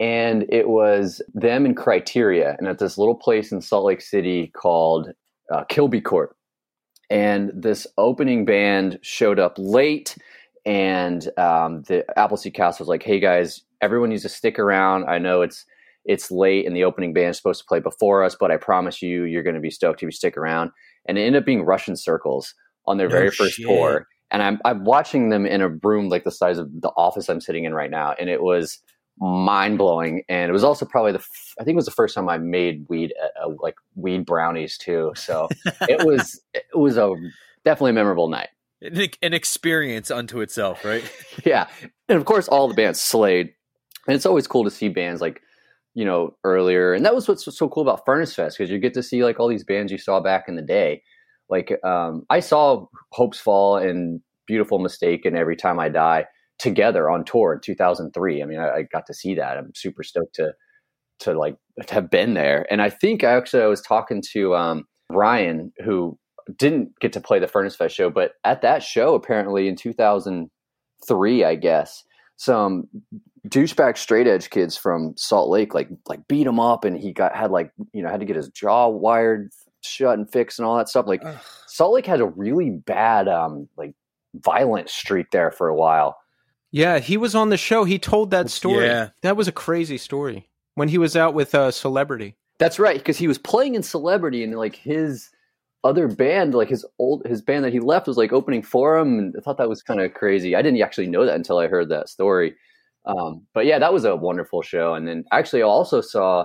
and 0.00 0.46
it 0.48 0.68
was 0.68 1.20
them 1.34 1.66
and 1.66 1.76
Criteria, 1.76 2.56
and 2.58 2.66
at 2.66 2.78
this 2.78 2.96
little 2.96 3.14
place 3.14 3.52
in 3.52 3.60
Salt 3.60 3.84
Lake 3.84 4.00
City 4.00 4.50
called 4.56 5.10
uh, 5.52 5.64
Kilby 5.64 6.00
Court. 6.00 6.34
And 7.10 7.50
this 7.54 7.86
opening 7.98 8.46
band 8.46 8.98
showed 9.02 9.38
up 9.38 9.54
late, 9.58 10.16
and 10.64 11.28
um, 11.36 11.82
the 11.88 12.04
Appleseed 12.18 12.54
Cast 12.54 12.78
was 12.78 12.88
like, 12.88 13.02
"Hey 13.02 13.20
guys, 13.20 13.62
everyone 13.80 14.10
needs 14.10 14.22
to 14.22 14.28
stick 14.28 14.58
around. 14.58 15.04
I 15.04 15.18
know 15.18 15.42
it's 15.42 15.64
it's 16.04 16.30
late 16.30 16.66
and 16.66 16.74
the 16.74 16.84
opening 16.84 17.12
band 17.12 17.30
is 17.30 17.36
supposed 17.36 17.60
to 17.60 17.66
play 17.66 17.80
before 17.80 18.24
us, 18.24 18.36
but 18.38 18.50
I 18.50 18.56
promise 18.56 19.02
you, 19.02 19.24
you're 19.24 19.42
going 19.42 19.54
to 19.54 19.60
be 19.60 19.70
stoked 19.70 20.02
if 20.02 20.06
you 20.06 20.10
stick 20.10 20.36
around. 20.36 20.70
And 21.06 21.18
it 21.18 21.22
ended 21.22 21.42
up 21.42 21.46
being 21.46 21.62
Russian 21.62 21.96
Circles 21.96 22.54
on 22.86 22.98
their 22.98 23.08
No 23.08 23.14
very 23.14 23.30
first 23.30 23.54
shit. 23.54 23.66
tour. 23.66 24.06
And 24.30 24.42
I'm, 24.42 24.58
I'm 24.64 24.84
watching 24.84 25.30
them 25.30 25.46
in 25.46 25.60
a 25.60 25.68
room 25.68 26.08
like 26.08 26.24
the 26.24 26.30
size 26.30 26.58
of 26.58 26.68
the 26.80 26.90
office 26.96 27.28
I'm 27.28 27.40
sitting 27.40 27.64
in 27.64 27.74
right 27.74 27.90
now. 27.90 28.14
And 28.18 28.28
it 28.28 28.42
was 28.42 28.78
mind 29.18 29.78
blowing. 29.78 30.22
And 30.28 30.48
it 30.48 30.52
was 30.52 30.64
also 30.64 30.86
probably 30.86 31.12
the, 31.12 31.18
f- 31.18 31.54
I 31.58 31.64
think 31.64 31.74
it 31.74 31.76
was 31.76 31.86
the 31.86 31.92
first 31.92 32.14
time 32.14 32.28
I 32.28 32.38
made 32.38 32.86
weed, 32.88 33.12
uh, 33.22 33.46
uh, 33.46 33.54
like 33.60 33.74
weed 33.94 34.26
brownies 34.26 34.76
too. 34.78 35.12
So 35.16 35.48
it 35.88 36.04
was, 36.04 36.40
it 36.54 36.64
was 36.74 36.96
a 36.96 37.14
definitely 37.64 37.90
a 37.90 37.94
memorable 37.94 38.28
night. 38.28 38.48
An, 38.80 39.08
an 39.22 39.34
experience 39.34 40.10
unto 40.10 40.40
itself, 40.40 40.84
right? 40.84 41.02
yeah 41.44 41.66
and 42.08 42.18
of 42.18 42.24
course 42.24 42.48
all 42.48 42.68
the 42.68 42.74
bands 42.74 43.00
slayed 43.00 43.52
and 44.06 44.14
it's 44.14 44.26
always 44.26 44.46
cool 44.46 44.64
to 44.64 44.70
see 44.70 44.88
bands 44.88 45.20
like 45.20 45.42
you 45.98 46.04
know 46.04 46.36
earlier. 46.44 46.94
And 46.94 47.04
that 47.04 47.14
was 47.14 47.26
what's 47.26 47.44
so 47.44 47.68
cool 47.68 47.82
about 47.82 48.04
furnace 48.06 48.32
fest 48.32 48.56
because 48.56 48.70
you 48.70 48.78
get 48.78 48.94
to 48.94 49.02
see 49.02 49.24
like 49.24 49.40
all 49.40 49.48
these 49.48 49.64
bands 49.64 49.90
you 49.90 49.98
saw 49.98 50.20
back 50.20 50.44
in 50.46 50.54
the 50.54 50.62
day. 50.62 51.02
Like 51.50 51.72
um, 51.82 52.24
i 52.30 52.40
saw 52.40 52.86
hopes 53.10 53.40
fall 53.40 53.76
and 53.76 54.20
beautiful 54.46 54.78
mistake 54.78 55.24
and 55.24 55.36
every 55.36 55.56
time 55.56 55.80
i 55.80 55.88
die 55.88 56.26
together 56.58 57.10
on 57.10 57.24
tour 57.24 57.54
in 57.54 57.60
2003 57.60 58.42
i 58.42 58.46
mean 58.46 58.60
I, 58.60 58.68
I 58.68 58.82
got 58.82 59.06
to 59.06 59.14
see 59.14 59.34
that. 59.34 59.56
I'm 59.58 59.72
super 59.74 60.04
stoked 60.04 60.36
to 60.36 60.52
to 61.20 61.32
like 61.32 61.56
to 61.86 61.94
have 61.94 62.10
been 62.10 62.34
there. 62.34 62.64
And 62.70 62.80
i 62.80 62.90
think 62.90 63.24
i 63.24 63.32
actually 63.32 63.64
i 63.64 63.66
was 63.66 63.80
talking 63.80 64.22
to 64.34 64.54
um, 64.54 64.84
ryan 65.10 65.72
who 65.84 66.16
didn't 66.58 66.90
get 67.00 67.12
to 67.14 67.20
play 67.20 67.40
the 67.40 67.48
furnace 67.48 67.74
fest 67.74 67.96
show 67.96 68.08
but 68.08 68.32
at 68.44 68.62
that 68.62 68.82
show 68.82 69.14
apparently 69.14 69.68
in 69.68 69.74
2003 69.76 71.44
i 71.44 71.54
guess 71.54 72.04
some 72.36 72.84
douchebag 73.48 73.96
straight 73.96 74.26
edge 74.26 74.50
kids 74.50 74.76
from 74.76 75.14
Salt 75.16 75.48
Lake 75.48 75.74
like 75.74 75.88
like 76.08 76.26
beat 76.28 76.46
him 76.46 76.60
up 76.60 76.84
and 76.84 76.96
he 76.96 77.12
got 77.12 77.34
had 77.34 77.50
like 77.50 77.72
you 77.92 78.02
know 78.02 78.08
had 78.08 78.20
to 78.20 78.26
get 78.26 78.36
his 78.36 78.48
jaw 78.48 78.88
wired 78.88 79.50
shut 79.82 80.18
and 80.18 80.30
fixed 80.30 80.58
and 80.58 80.66
all 80.66 80.76
that 80.76 80.88
stuff. 80.88 81.06
Like 81.06 81.24
Ugh. 81.24 81.36
Salt 81.66 81.94
Lake 81.94 82.06
had 82.06 82.20
a 82.20 82.26
really 82.26 82.70
bad, 82.70 83.28
um, 83.28 83.68
like 83.76 83.94
violent 84.34 84.88
streak 84.88 85.30
there 85.30 85.50
for 85.50 85.68
a 85.68 85.74
while. 85.74 86.18
Yeah, 86.70 86.98
he 86.98 87.16
was 87.16 87.34
on 87.34 87.48
the 87.48 87.56
show. 87.56 87.84
He 87.84 87.98
told 87.98 88.30
that 88.30 88.50
story. 88.50 88.86
Yeah. 88.86 89.10
That 89.22 89.36
was 89.36 89.48
a 89.48 89.52
crazy 89.52 89.98
story 89.98 90.48
when 90.74 90.88
he 90.88 90.98
was 90.98 91.16
out 91.16 91.34
with 91.34 91.54
a 91.54 91.72
celebrity. 91.72 92.36
That's 92.58 92.78
right, 92.78 92.98
because 92.98 93.16
he 93.16 93.28
was 93.28 93.38
playing 93.38 93.76
in 93.76 93.84
Celebrity, 93.84 94.42
and 94.42 94.54
like 94.56 94.74
his 94.74 95.30
other 95.84 96.08
band, 96.08 96.54
like 96.54 96.68
his 96.68 96.84
old 96.98 97.24
his 97.24 97.40
band 97.40 97.64
that 97.64 97.72
he 97.72 97.78
left, 97.78 98.08
was 98.08 98.16
like 98.16 98.32
opening 98.32 98.62
for 98.62 98.98
him, 98.98 99.18
and 99.18 99.34
I 99.38 99.40
thought 99.40 99.58
that 99.58 99.68
was 99.68 99.82
kind 99.82 100.00
of 100.00 100.12
crazy. 100.12 100.56
I 100.56 100.62
didn't 100.62 100.82
actually 100.82 101.06
know 101.06 101.24
that 101.24 101.36
until 101.36 101.58
I 101.58 101.68
heard 101.68 101.88
that 101.90 102.08
story. 102.08 102.54
Um, 103.08 103.46
but 103.54 103.66
yeah, 103.66 103.78
that 103.78 103.92
was 103.92 104.04
a 104.04 104.14
wonderful 104.14 104.62
show. 104.62 104.94
And 104.94 105.08
then 105.08 105.24
actually, 105.32 105.62
I 105.62 105.66
also 105.66 106.00
saw 106.00 106.44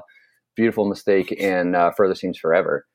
Beautiful 0.56 0.88
Mistake 0.88 1.36
and 1.40 1.76
uh, 1.76 1.92
Further 1.96 2.16
Seems 2.16 2.38
Forever 2.38 2.86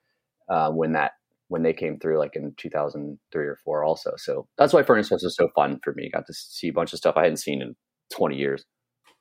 uh, 0.48 0.70
when 0.70 0.92
that 0.92 1.12
when 1.48 1.62
they 1.62 1.72
came 1.72 1.98
through, 1.98 2.18
like 2.18 2.34
in 2.34 2.54
2003 2.58 3.46
or 3.46 3.58
four, 3.64 3.84
also. 3.84 4.12
So 4.16 4.46
that's 4.58 4.72
why 4.72 4.82
Furnace 4.82 5.08
Fest 5.08 5.24
was 5.24 5.36
so 5.36 5.48
fun 5.54 5.80
for 5.82 5.92
me. 5.94 6.10
Got 6.12 6.26
to 6.26 6.34
see 6.34 6.68
a 6.68 6.72
bunch 6.72 6.92
of 6.92 6.98
stuff 6.98 7.16
I 7.16 7.22
hadn't 7.22 7.38
seen 7.38 7.62
in 7.62 7.74
20 8.12 8.36
years. 8.36 8.64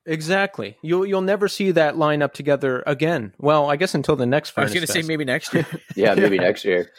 Exactly. 0.05 0.77
You'll 0.81 1.05
you'll 1.05 1.21
never 1.21 1.49
see 1.49 1.71
that 1.71 1.97
line 1.97 2.21
up 2.21 2.33
together 2.33 2.81
again. 2.87 3.33
Well, 3.37 3.69
I 3.69 3.75
guess 3.75 3.93
until 3.93 4.15
the 4.15 4.25
next 4.25 4.57
I 4.57 4.63
was 4.63 4.73
going 4.73 4.85
to 4.85 4.91
say 4.91 5.01
maybe 5.01 5.25
next 5.25 5.53
year. 5.53 5.65
Yeah, 5.97 6.15
maybe 6.15 6.37
next 6.37 6.63
year. 6.63 6.89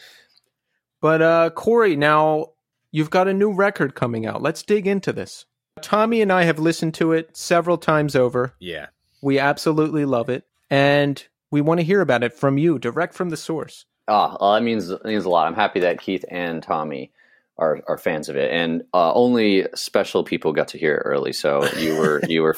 But 1.01 1.23
uh 1.23 1.51
Cory, 1.51 1.97
now 1.97 2.49
you've 2.93 3.09
got 3.09 3.27
a 3.27 3.33
new 3.33 3.53
record 3.55 3.95
coming 3.95 4.27
out. 4.27 4.43
Let's 4.43 4.63
dig 4.63 4.87
into 4.87 5.15
this. 5.15 5.47
Tommy 5.79 6.21
and 6.21 6.33
I 6.33 6.45
have 6.45 6.59
listened 6.59 6.95
to 6.95 7.13
it 7.13 7.37
several 7.37 7.79
times 7.79 8.15
over. 8.17 8.55
yeah. 8.59 8.87
We 9.21 9.41
absolutely 9.41 10.05
love 10.05 10.29
it. 10.29 10.45
And 10.71 11.27
we 11.51 11.61
want 11.61 11.81
to 11.81 11.85
hear 11.85 12.01
about 12.01 12.23
it 12.23 12.33
from 12.33 12.57
you, 12.57 12.79
direct 12.79 13.15
from 13.15 13.31
the 13.31 13.37
source. 13.37 13.85
Ah, 14.07 14.37
well, 14.41 14.55
that 14.55 14.63
means 14.63 14.87
that 14.89 15.05
means 15.05 15.25
a 15.25 15.29
lot. 15.29 15.49
I'm 15.49 15.55
happy 15.55 15.81
that 15.81 16.01
Keith 16.01 16.25
and 16.31 16.63
Tommy 16.63 17.11
are 17.59 17.81
are 17.89 17.99
fans 17.99 18.29
of 18.29 18.37
it, 18.37 18.51
and 18.51 18.83
uh, 18.95 19.13
only 19.13 19.67
special 19.75 20.25
people 20.25 20.53
got 20.53 20.69
to 20.69 20.79
hear 20.79 20.95
it 20.95 21.03
early. 21.05 21.33
So 21.33 21.67
you 21.77 21.97
were 21.97 22.21
you 22.29 22.43
were 22.43 22.57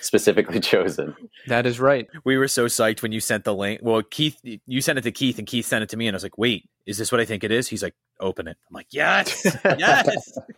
specifically 0.00 0.60
chosen. 0.60 1.14
That 1.46 1.66
is 1.66 1.80
right. 1.80 2.08
We 2.24 2.36
were 2.36 2.48
so 2.48 2.66
psyched 2.66 3.02
when 3.02 3.12
you 3.12 3.20
sent 3.20 3.44
the 3.44 3.54
link. 3.54 3.80
Well, 3.82 4.02
Keith, 4.02 4.38
you 4.42 4.80
sent 4.80 4.98
it 4.98 5.02
to 5.02 5.12
Keith, 5.12 5.38
and 5.38 5.46
Keith 5.46 5.66
sent 5.66 5.82
it 5.82 5.88
to 5.90 5.96
me, 5.96 6.06
and 6.08 6.14
I 6.14 6.16
was 6.16 6.22
like, 6.22 6.38
"Wait, 6.38 6.68
is 6.86 6.98
this 6.98 7.12
what 7.12 7.20
I 7.20 7.24
think 7.24 7.44
it 7.44 7.52
is?" 7.52 7.68
He's 7.68 7.82
like, 7.82 7.94
"Open 8.18 8.48
it." 8.48 8.56
I'm 8.68 8.74
like, 8.74 8.88
"Yes, 8.90 9.46
yes." 9.64 10.38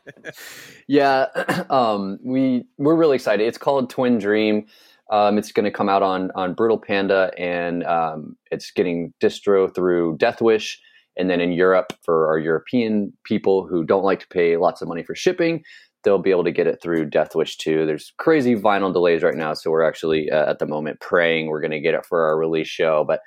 Yeah, 0.87 1.27
um, 1.71 2.19
we 2.23 2.65
we're 2.79 2.95
really 2.95 3.17
excited. 3.17 3.47
It's 3.47 3.59
called 3.59 3.91
Twin 3.91 4.19
Dream. 4.19 4.67
Um, 5.11 5.37
it's 5.37 5.53
going 5.53 5.65
to 5.65 5.71
come 5.71 5.89
out 5.89 6.03
on 6.03 6.31
on 6.35 6.55
Brutal 6.55 6.79
Panda, 6.79 7.33
and 7.37 7.85
um, 7.85 8.37
it's 8.51 8.71
getting 8.71 9.13
distro 9.21 9.73
through 9.75 10.17
Deathwish, 10.19 10.79
and 11.17 11.29
then 11.29 11.41
in 11.41 11.53
Europe 11.53 11.93
for 12.03 12.29
our 12.29 12.39
European 12.39 13.13
people 13.25 13.67
who 13.67 13.85
don't 13.85 14.05
like 14.05 14.21
to 14.21 14.29
pay 14.29 14.57
lots 14.57 14.83
of 14.83 14.89
money 14.89 15.03
for 15.03 15.15
shipping, 15.15 15.63
they'll 16.05 16.19
be 16.19 16.31
able 16.31 16.45
to 16.45 16.51
get 16.51 16.67
it 16.67 16.81
through 16.83 17.11
Deathwish 17.11 17.57
too. 17.57 17.87
There's 17.87 18.13
crazy 18.19 18.57
vinyl 18.57 18.93
delays 18.93 19.23
right 19.23 19.35
now, 19.35 19.55
so 19.55 19.71
we're 19.71 19.87
actually 19.87 20.31
uh, 20.31 20.51
at 20.51 20.59
the 20.59 20.67
moment 20.67 21.01
praying 21.01 21.47
we're 21.47 21.61
going 21.61 21.71
to 21.73 21.81
get 21.81 21.95
it 21.95 22.07
for 22.07 22.25
our 22.27 22.37
release 22.37 22.69
show, 22.69 23.05
but 23.07 23.21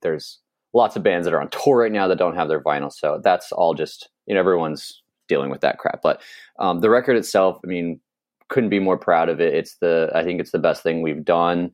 there's 0.00 0.38
lots 0.74 0.96
of 0.96 1.02
bands 1.02 1.26
that 1.26 1.34
are 1.34 1.40
on 1.40 1.50
tour 1.50 1.78
right 1.78 1.92
now 1.92 2.08
that 2.08 2.18
don't 2.18 2.36
have 2.36 2.48
their 2.48 2.62
vinyl, 2.62 2.92
so 2.92 3.20
that's 3.22 3.52
all 3.52 3.74
just 3.74 4.08
you 4.26 4.34
know 4.34 4.40
everyone's 4.40 5.02
dealing 5.28 5.50
with 5.50 5.60
that 5.62 5.78
crap, 5.78 6.00
but 6.02 6.20
um, 6.58 6.80
the 6.80 6.90
record 6.90 7.16
itself, 7.16 7.58
I 7.64 7.66
mean, 7.66 8.00
couldn't 8.48 8.70
be 8.70 8.78
more 8.78 8.98
proud 8.98 9.28
of 9.28 9.40
it. 9.40 9.54
It's 9.54 9.76
the 9.78 10.10
I 10.14 10.22
think 10.22 10.40
it's 10.40 10.52
the 10.52 10.58
best 10.58 10.82
thing 10.82 11.00
we've 11.00 11.24
done. 11.24 11.70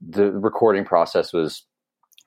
The 0.00 0.32
recording 0.32 0.84
process 0.84 1.32
was 1.32 1.64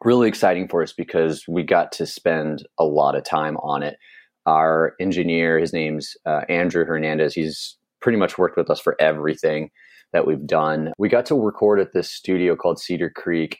really 0.05 0.27
exciting 0.27 0.67
for 0.67 0.83
us 0.83 0.93
because 0.93 1.43
we 1.47 1.63
got 1.63 1.91
to 1.93 2.05
spend 2.05 2.65
a 2.79 2.85
lot 2.85 3.15
of 3.15 3.23
time 3.23 3.57
on 3.57 3.83
it. 3.83 3.97
Our 4.45 4.93
engineer, 4.99 5.57
his 5.57 5.73
name's 5.73 6.15
uh, 6.25 6.41
Andrew 6.47 6.85
Hernandez. 6.85 7.33
He's 7.33 7.77
pretty 8.01 8.17
much 8.17 8.37
worked 8.37 8.57
with 8.57 8.69
us 8.69 8.79
for 8.79 8.95
everything 9.01 9.71
that 10.13 10.27
we've 10.27 10.45
done. 10.45 10.93
We 10.99 11.09
got 11.09 11.25
to 11.27 11.35
record 11.35 11.79
at 11.79 11.93
this 11.93 12.09
studio 12.09 12.55
called 12.55 12.79
Cedar 12.79 13.09
Creek 13.09 13.57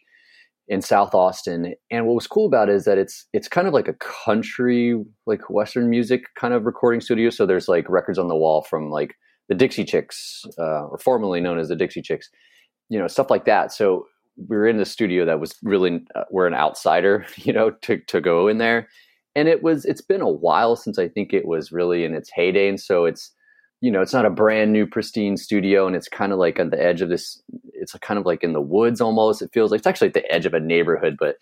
in 0.67 0.81
South 0.81 1.13
Austin. 1.15 1.73
And 1.91 2.05
what 2.05 2.15
was 2.15 2.27
cool 2.27 2.45
about 2.45 2.69
it 2.69 2.75
is 2.75 2.85
that 2.85 2.97
it's 2.97 3.25
it's 3.33 3.47
kind 3.47 3.67
of 3.67 3.73
like 3.73 3.87
a 3.87 3.95
country, 3.95 4.95
like 5.25 5.49
Western 5.49 5.89
music 5.89 6.23
kind 6.39 6.53
of 6.53 6.65
recording 6.65 7.01
studio. 7.01 7.29
So 7.29 7.45
there's 7.45 7.67
like 7.67 7.89
records 7.89 8.19
on 8.19 8.27
the 8.27 8.35
wall 8.35 8.61
from 8.63 8.89
like 8.89 9.15
the 9.49 9.55
Dixie 9.55 9.83
Chicks, 9.83 10.43
uh, 10.59 10.85
or 10.85 10.97
formerly 10.97 11.39
known 11.39 11.59
as 11.59 11.69
the 11.69 11.75
Dixie 11.75 12.01
Chicks, 12.01 12.29
you 12.89 12.97
know, 12.99 13.07
stuff 13.07 13.29
like 13.29 13.45
that. 13.45 13.71
So 13.71 14.05
we 14.37 14.55
were 14.55 14.67
in 14.67 14.77
the 14.77 14.85
studio 14.85 15.25
that 15.25 15.39
was 15.39 15.55
really 15.63 16.05
uh, 16.15 16.23
we're 16.31 16.47
an 16.47 16.53
outsider, 16.53 17.25
you 17.37 17.53
know, 17.53 17.71
to 17.71 17.99
to 17.99 18.21
go 18.21 18.47
in 18.47 18.57
there, 18.57 18.87
and 19.35 19.47
it 19.47 19.63
was 19.63 19.85
it's 19.85 20.01
been 20.01 20.21
a 20.21 20.29
while 20.29 20.75
since 20.75 20.99
I 20.99 21.07
think 21.07 21.33
it 21.33 21.45
was 21.45 21.71
really 21.71 22.03
in 22.05 22.13
its 22.13 22.29
heyday, 22.29 22.69
and 22.69 22.79
so 22.79 23.05
it's 23.05 23.31
you 23.81 23.91
know 23.91 24.01
it's 24.01 24.13
not 24.13 24.25
a 24.25 24.29
brand 24.29 24.73
new 24.73 24.85
pristine 24.85 25.37
studio, 25.37 25.87
and 25.87 25.95
it's 25.95 26.09
kind 26.09 26.31
of 26.31 26.39
like 26.39 26.59
on 26.59 26.69
the 26.69 26.81
edge 26.81 27.01
of 27.01 27.09
this. 27.09 27.41
It's 27.73 27.93
kind 27.99 28.19
of 28.19 28.25
like 28.25 28.43
in 28.43 28.53
the 28.53 28.61
woods 28.61 29.01
almost. 29.01 29.41
It 29.41 29.51
feels 29.53 29.71
like 29.71 29.79
it's 29.79 29.87
actually 29.87 30.07
at 30.09 30.13
the 30.13 30.31
edge 30.31 30.45
of 30.45 30.53
a 30.53 30.59
neighborhood, 30.59 31.17
but 31.19 31.37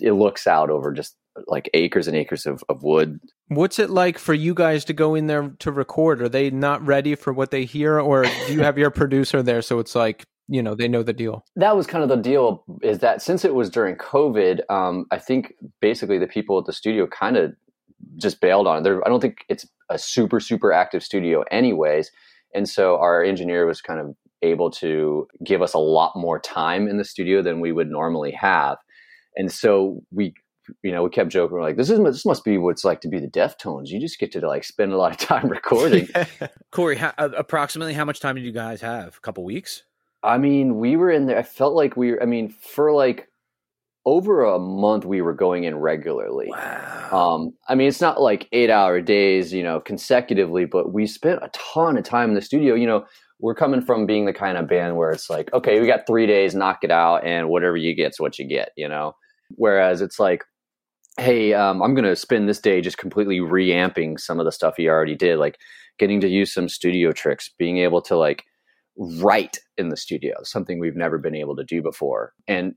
it 0.00 0.12
looks 0.12 0.46
out 0.46 0.70
over 0.70 0.92
just 0.92 1.16
like 1.46 1.70
acres 1.74 2.06
and 2.06 2.16
acres 2.16 2.46
of, 2.46 2.62
of 2.68 2.82
wood 2.82 3.18
What's 3.48 3.78
it 3.78 3.90
like 3.90 4.18
for 4.18 4.34
you 4.34 4.54
guys 4.54 4.84
to 4.86 4.92
go 4.92 5.14
in 5.16 5.26
there 5.26 5.52
to 5.58 5.72
record? 5.72 6.22
Are 6.22 6.28
they 6.28 6.50
not 6.50 6.84
ready 6.86 7.16
for 7.16 7.32
what 7.32 7.50
they 7.50 7.64
hear, 7.64 7.98
or 7.98 8.22
do 8.22 8.52
you 8.52 8.60
have 8.60 8.78
your 8.78 8.90
producer 8.90 9.42
there 9.42 9.62
so 9.62 9.80
it's 9.80 9.94
like 9.94 10.22
you 10.50 10.62
know 10.62 10.74
they 10.74 10.88
know 10.88 11.02
the 11.02 11.12
deal? 11.12 11.44
that 11.56 11.76
was 11.76 11.86
kind 11.86 12.02
of 12.02 12.10
the 12.10 12.16
deal 12.16 12.64
is 12.82 12.98
that 12.98 13.22
since 13.22 13.44
it 13.44 13.54
was 13.54 13.70
during 13.70 13.96
covid 13.96 14.60
um, 14.68 15.06
i 15.10 15.18
think 15.18 15.54
basically 15.80 16.18
the 16.18 16.26
people 16.26 16.58
at 16.58 16.66
the 16.66 16.72
studio 16.72 17.06
kind 17.06 17.36
of 17.36 17.52
just 18.16 18.40
bailed 18.40 18.66
on 18.66 18.78
it 18.78 18.82
there, 18.82 19.06
i 19.06 19.08
don't 19.08 19.20
think 19.20 19.44
it's 19.48 19.66
a 19.88 19.98
super 19.98 20.40
super 20.40 20.72
active 20.72 21.02
studio 21.02 21.42
anyways 21.50 22.10
and 22.54 22.68
so 22.68 22.98
our 22.98 23.22
engineer 23.22 23.66
was 23.66 23.80
kind 23.80 24.00
of 24.00 24.14
able 24.42 24.70
to 24.70 25.28
give 25.44 25.62
us 25.62 25.74
a 25.74 25.78
lot 25.78 26.12
more 26.16 26.38
time 26.38 26.88
in 26.88 26.96
the 26.96 27.04
studio 27.04 27.42
than 27.42 27.60
we 27.60 27.72
would 27.72 27.88
normally 27.88 28.32
have 28.32 28.78
and 29.36 29.52
so 29.52 30.02
we 30.10 30.34
you 30.82 30.92
know 30.92 31.02
we 31.02 31.10
kept 31.10 31.30
joking 31.30 31.54
we're 31.54 31.62
like 31.62 31.76
this 31.76 31.90
is 31.90 31.98
this 31.98 32.24
must 32.24 32.44
be 32.44 32.56
what 32.56 32.70
it's 32.70 32.84
like 32.84 33.00
to 33.00 33.08
be 33.08 33.18
the 33.18 33.28
deftones 33.28 33.88
you 33.88 34.00
just 34.00 34.18
get 34.18 34.32
to 34.32 34.46
like 34.46 34.64
spend 34.64 34.92
a 34.92 34.96
lot 34.96 35.10
of 35.10 35.18
time 35.28 35.48
recording 35.48 36.08
Cory, 36.70 36.96
how, 36.96 37.12
uh, 37.18 37.28
approximately 37.36 37.94
how 37.94 38.04
much 38.04 38.20
time 38.20 38.36
did 38.36 38.44
you 38.44 38.52
guys 38.52 38.80
have? 38.80 39.16
A 39.16 39.20
couple 39.20 39.44
weeks? 39.44 39.82
I 40.22 40.38
mean, 40.38 40.78
we 40.78 40.96
were 40.96 41.10
in 41.10 41.26
there. 41.26 41.38
I 41.38 41.42
felt 41.42 41.74
like 41.74 41.96
we 41.96 42.12
were, 42.12 42.22
I 42.22 42.26
mean, 42.26 42.50
for 42.50 42.92
like 42.92 43.28
over 44.06 44.44
a 44.44 44.58
month, 44.58 45.04
we 45.04 45.20
were 45.22 45.34
going 45.34 45.64
in 45.64 45.76
regularly. 45.76 46.48
Wow. 46.48 47.08
Um, 47.12 47.52
I 47.68 47.74
mean, 47.74 47.88
it's 47.88 48.00
not 48.00 48.20
like 48.20 48.48
eight 48.52 48.70
hour 48.70 49.00
days, 49.00 49.52
you 49.52 49.62
know, 49.62 49.80
consecutively, 49.80 50.64
but 50.64 50.92
we 50.92 51.06
spent 51.06 51.42
a 51.42 51.50
ton 51.52 51.96
of 51.96 52.04
time 52.04 52.30
in 52.30 52.34
the 52.34 52.42
studio. 52.42 52.74
You 52.74 52.86
know, 52.86 53.06
we're 53.40 53.54
coming 53.54 53.82
from 53.82 54.06
being 54.06 54.26
the 54.26 54.32
kind 54.32 54.58
of 54.58 54.68
band 54.68 54.96
where 54.96 55.10
it's 55.10 55.30
like, 55.30 55.52
okay, 55.52 55.80
we 55.80 55.86
got 55.86 56.06
three 56.06 56.26
days, 56.26 56.54
knock 56.54 56.78
it 56.82 56.90
out, 56.90 57.24
and 57.24 57.48
whatever 57.48 57.76
you 57.76 57.94
get's 57.94 58.20
what 58.20 58.38
you 58.38 58.46
get, 58.46 58.70
you 58.76 58.88
know? 58.88 59.14
Whereas 59.56 60.02
it's 60.02 60.18
like, 60.18 60.44
hey, 61.18 61.54
um, 61.54 61.82
I'm 61.82 61.94
going 61.94 62.04
to 62.04 62.16
spend 62.16 62.48
this 62.48 62.60
day 62.60 62.80
just 62.80 62.98
completely 62.98 63.40
reamping 63.40 64.18
some 64.18 64.38
of 64.38 64.44
the 64.44 64.52
stuff 64.52 64.74
he 64.76 64.88
already 64.88 65.16
did, 65.16 65.38
like 65.38 65.58
getting 65.98 66.20
to 66.20 66.28
use 66.28 66.52
some 66.52 66.68
studio 66.68 67.12
tricks, 67.12 67.50
being 67.58 67.78
able 67.78 68.00
to 68.02 68.16
like 68.16 68.44
write 68.96 69.58
in 69.78 69.88
the 69.88 69.96
studio, 69.96 70.34
something 70.42 70.78
we've 70.78 70.96
never 70.96 71.18
been 71.18 71.34
able 71.34 71.56
to 71.56 71.64
do 71.64 71.82
before. 71.82 72.34
And 72.46 72.74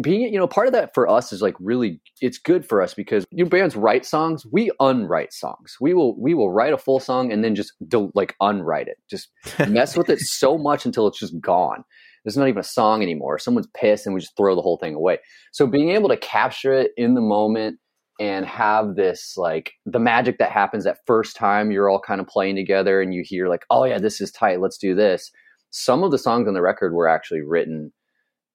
being, 0.00 0.32
you 0.32 0.38
know, 0.38 0.46
part 0.46 0.66
of 0.66 0.72
that 0.72 0.94
for 0.94 1.08
us 1.08 1.32
is 1.32 1.42
like 1.42 1.54
really, 1.60 2.00
it's 2.20 2.38
good 2.38 2.66
for 2.66 2.80
us 2.80 2.94
because 2.94 3.26
you 3.30 3.44
know, 3.44 3.50
bands 3.50 3.76
write 3.76 4.06
songs, 4.06 4.46
we 4.50 4.70
unwrite 4.80 5.32
songs. 5.32 5.76
We 5.80 5.92
will, 5.92 6.18
we 6.20 6.34
will 6.34 6.50
write 6.50 6.72
a 6.72 6.78
full 6.78 7.00
song 7.00 7.32
and 7.32 7.44
then 7.44 7.54
just 7.54 7.72
do, 7.88 8.10
like 8.14 8.34
unwrite 8.40 8.88
it, 8.88 8.98
just 9.10 9.28
mess 9.68 9.96
with 9.96 10.08
it 10.08 10.20
so 10.20 10.56
much 10.58 10.86
until 10.86 11.06
it's 11.06 11.18
just 11.18 11.38
gone. 11.40 11.84
There's 12.24 12.36
not 12.36 12.48
even 12.48 12.60
a 12.60 12.64
song 12.64 13.02
anymore. 13.02 13.38
Someone's 13.38 13.68
pissed 13.76 14.06
and 14.06 14.14
we 14.14 14.20
just 14.20 14.36
throw 14.36 14.54
the 14.56 14.62
whole 14.62 14.78
thing 14.78 14.94
away. 14.94 15.18
So 15.52 15.66
being 15.66 15.90
able 15.90 16.08
to 16.08 16.16
capture 16.16 16.72
it 16.72 16.92
in 16.96 17.14
the 17.14 17.20
moment 17.20 17.78
and 18.18 18.46
have 18.46 18.96
this 18.96 19.34
like 19.36 19.74
the 19.84 19.98
magic 19.98 20.38
that 20.38 20.50
happens 20.50 20.84
that 20.84 20.98
first 21.06 21.36
time 21.36 21.70
you're 21.70 21.90
all 21.90 22.00
kind 22.00 22.20
of 22.20 22.26
playing 22.26 22.56
together 22.56 23.00
and 23.00 23.12
you 23.12 23.22
hear 23.24 23.48
like, 23.48 23.64
oh 23.70 23.84
yeah, 23.84 23.98
this 23.98 24.20
is 24.20 24.30
tight. 24.32 24.60
Let's 24.60 24.78
do 24.78 24.94
this. 24.94 25.30
Some 25.70 26.02
of 26.02 26.10
the 26.10 26.18
songs 26.18 26.48
on 26.48 26.54
the 26.54 26.62
record 26.62 26.92
were 26.92 27.08
actually 27.08 27.42
written 27.42 27.92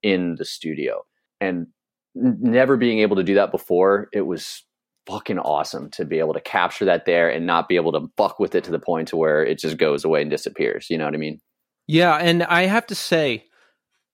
in 0.04 0.36
the 0.36 0.46
studio 0.46 1.04
and 1.40 1.68
never 2.16 2.78
being 2.78 3.00
able 3.00 3.16
to 3.16 3.24
do 3.24 3.36
that 3.36 3.52
before, 3.52 4.10
it 4.14 4.22
was 4.22 4.64
fucking 5.08 5.40
awesome 5.40 5.90
to 5.92 6.06
be 6.06 6.20
able 6.20 6.34
to 6.34 6.42
capture 6.42 6.86
that 6.86 7.06
there 7.06 7.30
and 7.30 7.46
not 7.46 7.68
be 7.68 7.76
able 7.76 7.92
to 7.92 8.00
buck 8.18 8.40
with 8.40 8.56
it 8.56 8.64
to 8.64 8.72
the 8.72 8.80
point 8.80 9.08
to 9.10 9.18
where 9.18 9.44
it 9.44 9.60
just 9.60 9.78
goes 9.78 10.06
away 10.06 10.22
and 10.22 10.30
disappears. 10.30 10.88
You 10.90 10.98
know 10.98 11.06
what 11.06 11.14
I 11.14 11.18
mean? 11.18 11.42
Yeah, 11.88 12.16
and 12.16 12.44
I 12.44 12.64
have 12.64 12.86
to 12.88 12.96
say, 12.96 13.46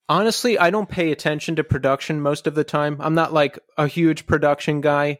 honestly, 0.07 0.57
I 0.57 0.69
don't 0.69 0.89
pay 0.89 1.11
attention 1.11 1.57
to 1.57 1.63
production 1.63 2.21
most 2.21 2.47
of 2.47 2.55
the 2.55 2.63
time. 2.63 2.97
I'm 2.99 3.15
not 3.15 3.33
like 3.33 3.59
a 3.77 3.87
huge 3.87 4.25
production 4.25 4.81
guy, 4.81 5.19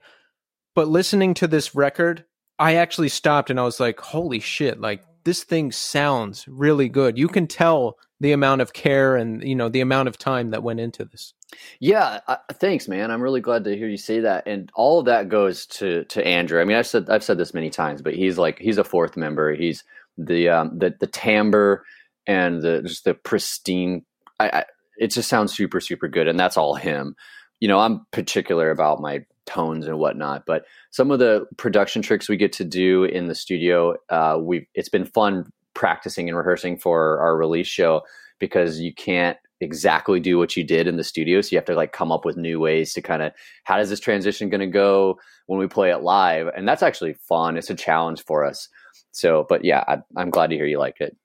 but 0.73 0.87
listening 0.87 1.33
to 1.35 1.47
this 1.47 1.75
record, 1.75 2.25
I 2.57 2.75
actually 2.75 3.09
stopped 3.09 3.49
and 3.49 3.59
I 3.59 3.63
was 3.63 3.79
like, 3.79 3.99
holy 3.99 4.39
shit, 4.39 4.79
like 4.79 5.03
this 5.27 5.43
thing 5.43 5.73
sounds 5.73 6.47
really 6.47 6.87
good. 6.87 7.17
You 7.17 7.27
can 7.27 7.47
tell 7.47 7.97
the 8.21 8.31
amount 8.31 8.61
of 8.61 8.71
care 8.71 9.17
and, 9.17 9.43
you 9.43 9.55
know, 9.55 9.67
the 9.67 9.81
amount 9.81 10.07
of 10.07 10.17
time 10.17 10.51
that 10.51 10.63
went 10.63 10.79
into 10.79 11.03
this. 11.03 11.33
Yeah, 11.81 12.21
thanks, 12.53 12.87
man. 12.87 13.11
I'm 13.11 13.21
really 13.21 13.41
glad 13.41 13.65
to 13.65 13.75
hear 13.75 13.89
you 13.89 13.97
say 13.97 14.21
that. 14.21 14.47
And 14.47 14.71
all 14.73 14.99
of 14.99 15.05
that 15.07 15.27
goes 15.27 15.65
to 15.65 16.05
to 16.05 16.25
Andrew. 16.25 16.61
I 16.61 16.63
mean, 16.63 16.77
I've 16.77 16.87
said 16.87 17.09
I've 17.09 17.25
said 17.25 17.37
this 17.37 17.53
many 17.53 17.69
times, 17.69 18.01
but 18.01 18.15
he's 18.15 18.37
like 18.37 18.57
he's 18.57 18.77
a 18.77 18.85
fourth 18.85 19.17
member. 19.17 19.53
He's 19.53 19.83
the 20.17 20.47
um, 20.47 20.79
the 20.79 20.95
the 20.97 21.07
timbre 21.07 21.83
and 22.25 22.61
the 22.61 22.81
just 22.83 23.03
the 23.03 23.13
pristine. 23.13 24.05
I, 24.39 24.49
I, 24.49 24.65
it 24.97 25.11
just 25.11 25.27
sounds 25.27 25.53
super 25.53 25.81
super 25.81 26.07
good, 26.07 26.29
and 26.29 26.39
that's 26.39 26.55
all 26.55 26.75
him. 26.75 27.17
You 27.59 27.67
know, 27.67 27.79
I'm 27.79 28.05
particular 28.11 28.71
about 28.71 29.01
my 29.01 29.25
tones 29.45 29.87
and 29.87 29.99
whatnot, 29.99 30.45
but 30.45 30.65
some 30.97 31.11
of 31.11 31.19
the 31.19 31.45
production 31.57 32.01
tricks 32.01 32.27
we 32.27 32.37
get 32.37 32.51
to 32.51 32.65
do 32.65 33.03
in 33.03 33.27
the 33.27 33.35
studio, 33.35 33.93
uh, 34.09 34.35
we 34.41 34.67
it's 34.73 34.89
been 34.89 35.05
fun 35.05 35.45
practicing 35.75 36.27
and 36.27 36.35
rehearsing 36.35 36.75
for 36.75 37.19
our 37.19 37.37
release 37.37 37.67
show 37.67 38.01
because 38.39 38.79
you 38.79 38.91
can't 38.91 39.37
exactly 39.61 40.19
do 40.19 40.39
what 40.39 40.57
you 40.57 40.63
did 40.63 40.87
in 40.87 40.97
the 40.97 41.03
studio. 41.03 41.39
So 41.39 41.49
you 41.51 41.59
have 41.59 41.65
to 41.65 41.75
like 41.75 41.93
come 41.93 42.11
up 42.11 42.25
with 42.25 42.35
new 42.35 42.59
ways 42.59 42.93
to 42.93 43.03
kind 43.03 43.21
of 43.21 43.31
how 43.63 43.77
does 43.77 43.91
this 43.91 43.99
transition 43.99 44.49
going 44.49 44.61
to 44.61 44.65
go 44.65 45.19
when 45.45 45.59
we 45.59 45.67
play 45.67 45.91
it 45.91 46.01
live? 46.01 46.47
And 46.57 46.67
that's 46.67 46.81
actually 46.81 47.13
fun. 47.13 47.57
It's 47.57 47.69
a 47.69 47.75
challenge 47.75 48.23
for 48.23 48.43
us. 48.43 48.67
So, 49.11 49.45
but 49.47 49.63
yeah, 49.63 49.83
I, 49.87 49.97
I'm 50.15 50.31
glad 50.31 50.49
to 50.49 50.55
hear 50.55 50.65
you 50.65 50.79
like 50.79 50.99
it. 50.99 51.15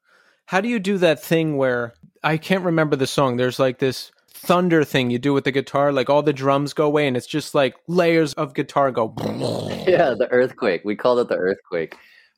How 0.45 0.61
do 0.61 0.69
you 0.69 0.81
do 0.81 0.99
that 0.99 1.23
thing 1.23 1.57
where 1.57 1.95
I 2.23 2.37
can't 2.37 2.65
remember 2.65 2.97
the 2.97 3.07
song? 3.07 3.39
There's 3.39 3.59
like 3.59 3.79
this 3.79 4.13
thunder 4.43 4.83
thing 4.85 5.11
you 5.11 5.19
do 5.19 5.33
with 5.33 5.45
the 5.45 5.53
guitar, 5.53 5.93
like 5.93 6.11
all 6.11 6.23
the 6.23 6.33
drums 6.33 6.73
go 6.73 6.87
away 6.87 7.07
and 7.07 7.17
it's 7.17 7.27
just 7.27 7.55
like 7.55 7.75
layers 7.87 8.35
of 8.35 8.55
guitar 8.55 8.91
go. 8.91 9.15
Yeah, 9.87 10.15
the 10.17 10.29
earthquake. 10.31 10.83
We 10.85 10.95
called 10.97 11.19
it 11.19 11.29
the 11.29 11.37
earthquake. 11.37 11.97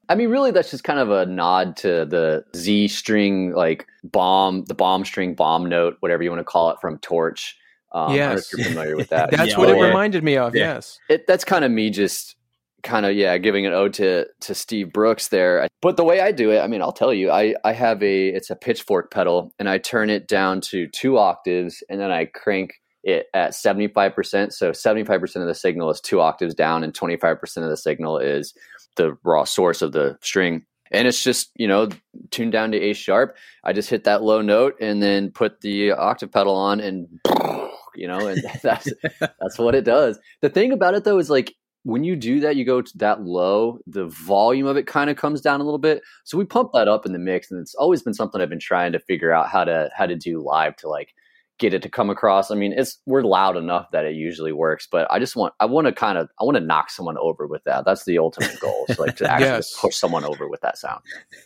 I 0.08 0.14
mean, 0.14 0.28
really, 0.30 0.50
that's 0.50 0.70
just 0.70 0.82
kind 0.82 0.98
of 0.98 1.10
a 1.10 1.24
nod 1.26 1.76
to 1.78 2.04
the 2.04 2.44
Z 2.56 2.88
string, 2.88 3.52
like 3.52 3.86
bomb, 4.02 4.64
the 4.64 4.74
bomb 4.74 5.04
string, 5.04 5.34
bomb 5.34 5.66
note, 5.66 5.96
whatever 6.00 6.22
you 6.22 6.30
want 6.30 6.40
to 6.40 6.44
call 6.44 6.70
it, 6.70 6.78
from 6.80 6.98
Torch. 6.98 7.56
Um, 7.92 8.14
yes, 8.14 8.52
you're 8.52 8.66
familiar 8.66 8.96
with 8.96 9.08
that. 9.10 9.30
that's 9.36 9.52
Yeah, 9.52 9.58
what 9.58 9.70
it 9.70 9.80
reminded 9.80 10.24
me 10.24 10.36
of. 10.36 10.54
Yeah. 10.54 10.74
Yes. 10.74 10.98
it, 11.08 11.26
that's 11.26 11.44
kind 11.44 11.64
of 11.64 11.70
me 11.70 11.90
just 11.90 12.36
kind 12.84 13.04
of 13.06 13.14
yeah 13.14 13.36
giving 13.38 13.66
an 13.66 13.72
ode 13.72 13.94
to 13.94 14.26
to 14.40 14.54
steve 14.54 14.92
brooks 14.92 15.28
there. 15.28 15.66
But 15.82 15.96
the 15.96 16.04
way 16.04 16.20
i 16.20 16.32
do 16.32 16.50
it 16.50 16.60
i 16.60 16.66
mean 16.66 16.80
i'll 16.80 16.92
tell 16.92 17.12
you 17.12 17.30
i 17.30 17.54
i 17.64 17.72
have 17.72 18.02
a 18.02 18.28
it's 18.28 18.50
a 18.50 18.56
pitchfork 18.56 19.10
pedal 19.10 19.52
and 19.58 19.68
i 19.68 19.78
turn 19.78 20.08
it 20.10 20.28
down 20.28 20.60
to 20.62 20.86
two 20.88 21.18
octaves 21.18 21.82
and 21.90 22.00
then 22.00 22.10
i 22.10 22.24
crank 22.26 22.74
it 23.04 23.26
at 23.34 23.50
75% 23.50 24.52
so 24.52 24.70
75% 24.70 25.36
of 25.36 25.46
the 25.46 25.54
signal 25.54 25.90
is 25.90 26.00
two 26.00 26.20
octaves 26.20 26.54
down 26.54 26.82
and 26.82 26.94
25% 26.94 27.56
of 27.58 27.68
the 27.68 27.76
signal 27.76 28.18
is 28.18 28.54
the 28.96 29.16
raw 29.22 29.44
source 29.44 29.82
of 29.82 29.92
the 29.92 30.18
string. 30.22 30.64
And 30.90 31.08
it's 31.08 31.22
just 31.22 31.50
you 31.56 31.66
know 31.66 31.88
tuned 32.30 32.52
down 32.52 32.72
to 32.72 32.78
a 32.78 32.92
sharp. 32.92 33.36
I 33.64 33.72
just 33.72 33.90
hit 33.90 34.04
that 34.04 34.22
low 34.22 34.42
note 34.42 34.76
and 34.80 35.02
then 35.02 35.30
put 35.30 35.60
the 35.60 35.92
octave 35.92 36.30
pedal 36.30 36.54
on 36.54 36.80
and 36.80 37.08
you 37.94 38.06
know 38.06 38.26
and 38.26 38.42
that's 38.62 38.88
that's 39.18 39.58
what 39.58 39.74
it 39.74 39.84
does. 39.84 40.18
The 40.40 40.50
thing 40.50 40.72
about 40.72 40.94
it 40.94 41.04
though 41.04 41.18
is 41.18 41.30
like 41.30 41.54
when 41.84 42.02
you 42.02 42.16
do 42.16 42.40
that 42.40 42.56
you 42.56 42.64
go 42.64 42.80
to 42.82 42.98
that 42.98 43.22
low 43.22 43.78
the 43.86 44.06
volume 44.06 44.66
of 44.66 44.76
it 44.76 44.86
kind 44.86 45.10
of 45.10 45.16
comes 45.16 45.40
down 45.40 45.60
a 45.60 45.64
little 45.64 45.78
bit 45.78 46.02
so 46.24 46.36
we 46.36 46.44
pump 46.44 46.70
that 46.72 46.88
up 46.88 47.04
in 47.06 47.12
the 47.12 47.18
mix 47.18 47.50
and 47.50 47.60
it's 47.60 47.74
always 47.74 48.02
been 48.02 48.14
something 48.14 48.40
i've 48.40 48.48
been 48.48 48.58
trying 48.58 48.90
to 48.92 48.98
figure 48.98 49.32
out 49.32 49.48
how 49.48 49.62
to 49.64 49.90
how 49.94 50.06
to 50.06 50.16
do 50.16 50.40
live 50.42 50.74
to 50.76 50.88
like 50.88 51.14
get 51.58 51.72
it 51.72 51.82
to 51.82 51.88
come 51.88 52.10
across 52.10 52.50
i 52.50 52.54
mean 52.56 52.72
it's 52.72 52.98
we're 53.06 53.22
loud 53.22 53.56
enough 53.56 53.86
that 53.92 54.04
it 54.04 54.14
usually 54.16 54.50
works 54.50 54.88
but 54.90 55.06
i 55.10 55.18
just 55.20 55.36
want 55.36 55.54
i 55.60 55.64
want 55.64 55.86
to 55.86 55.92
kind 55.92 56.18
of 56.18 56.28
i 56.40 56.44
want 56.44 56.56
to 56.56 56.60
knock 56.64 56.90
someone 56.90 57.16
over 57.18 57.46
with 57.46 57.62
that 57.64 57.84
that's 57.84 58.04
the 58.06 58.18
ultimate 58.18 58.58
goal 58.58 58.86
is 58.88 58.98
like 58.98 59.14
to 59.14 59.30
actually 59.30 59.46
Yes. 59.46 59.78
push 59.78 59.94
someone 59.94 60.24
over 60.24 60.48
with 60.48 60.60
that 60.62 60.76
sound 60.78 61.00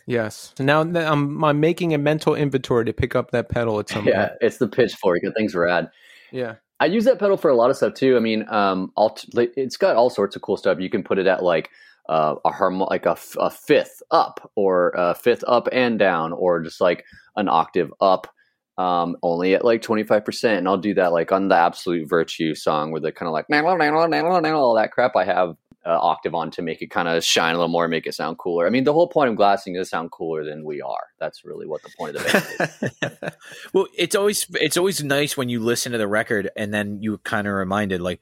Yes. 0.07 0.53
So 0.57 0.63
now 0.63 0.83
that 0.83 1.11
I'm, 1.11 1.43
I'm 1.43 1.59
making 1.59 1.93
a 1.93 1.97
mental 1.99 2.33
inventory 2.33 2.85
to 2.85 2.93
pick 2.93 3.15
up 3.15 3.29
that 3.31 3.49
pedal 3.49 3.79
at 3.79 3.87
some 3.89 4.05
yeah 4.07 4.29
point. 4.29 4.37
it's 4.41 4.57
the 4.57 4.67
pitchfork 4.67 5.19
the 5.21 5.31
thing's 5.33 5.53
rad 5.53 5.89
Yeah. 6.31 6.55
I 6.79 6.85
use 6.85 7.05
that 7.05 7.19
pedal 7.19 7.37
for 7.37 7.49
a 7.49 7.55
lot 7.55 7.69
of 7.69 7.75
stuff 7.75 7.93
too. 7.93 8.15
I 8.15 8.19
mean, 8.19 8.45
um, 8.49 8.91
like, 9.33 9.51
it's 9.57 9.77
got 9.77 9.95
all 9.95 10.09
sorts 10.09 10.35
of 10.35 10.41
cool 10.41 10.57
stuff. 10.57 10.79
You 10.79 10.89
can 10.89 11.03
put 11.03 11.19
it 11.19 11.27
at 11.27 11.43
like 11.43 11.69
uh, 12.07 12.35
a 12.45 12.51
harm, 12.51 12.79
like 12.79 13.05
a, 13.05 13.11
f- 13.11 13.35
a 13.39 13.49
fifth 13.49 14.01
up, 14.11 14.51
or 14.55 14.93
a 14.95 15.13
fifth 15.13 15.43
up 15.47 15.67
and 15.71 15.99
down, 15.99 16.31
or 16.33 16.61
just 16.61 16.81
like 16.81 17.05
an 17.35 17.49
octave 17.49 17.93
up, 17.99 18.27
um, 18.77 19.17
only 19.23 19.55
at 19.55 19.65
like 19.65 19.81
twenty 19.81 20.03
five 20.03 20.23
percent. 20.23 20.59
And 20.59 20.67
I'll 20.67 20.77
do 20.77 20.93
that 20.93 21.11
like 21.11 21.31
on 21.31 21.49
the 21.49 21.55
Absolute 21.55 22.09
Virtue 22.09 22.55
song, 22.55 22.91
where 22.91 23.01
the 23.01 23.11
kind 23.11 23.27
of 23.27 23.33
like 23.33 23.49
all 24.55 24.75
that 24.75 24.91
crap 24.91 25.15
I 25.15 25.25
have 25.25 25.55
uh, 25.89 25.97
octave 25.99 26.35
on 26.35 26.51
to 26.51 26.61
make 26.61 26.83
it 26.83 26.91
kind 26.91 27.07
of 27.07 27.23
shine 27.23 27.55
a 27.55 27.57
little 27.57 27.67
more, 27.67 27.87
make 27.87 28.05
it 28.05 28.13
sound 28.13 28.37
cooler. 28.37 28.67
I 28.67 28.69
mean, 28.69 28.83
the 28.83 28.93
whole 28.93 29.07
point 29.07 29.31
of 29.31 29.35
glassing 29.35 29.75
is 29.75 29.87
to 29.87 29.89
sound 29.89 30.11
cooler 30.11 30.43
than 30.43 30.63
we 30.63 30.81
are. 30.81 31.07
That's 31.19 31.43
really 31.43 31.65
what 31.65 31.81
the 31.81 31.89
point 31.97 32.15
of 32.15 32.23
the 32.23 32.99
band 33.01 33.11
is. 33.23 33.31
well, 33.73 33.87
it's 33.97 34.15
always 34.15 34.45
it's 34.61 34.77
always 34.77 35.03
nice 35.03 35.35
when 35.35 35.49
you 35.49 35.59
listen 35.59 35.91
to 35.93 35.97
the 35.97 36.07
record 36.07 36.51
and 36.55 36.71
then 36.71 37.01
you 37.01 37.17
kind 37.19 37.47
of 37.47 37.55
reminded 37.55 38.01
like 38.01 38.19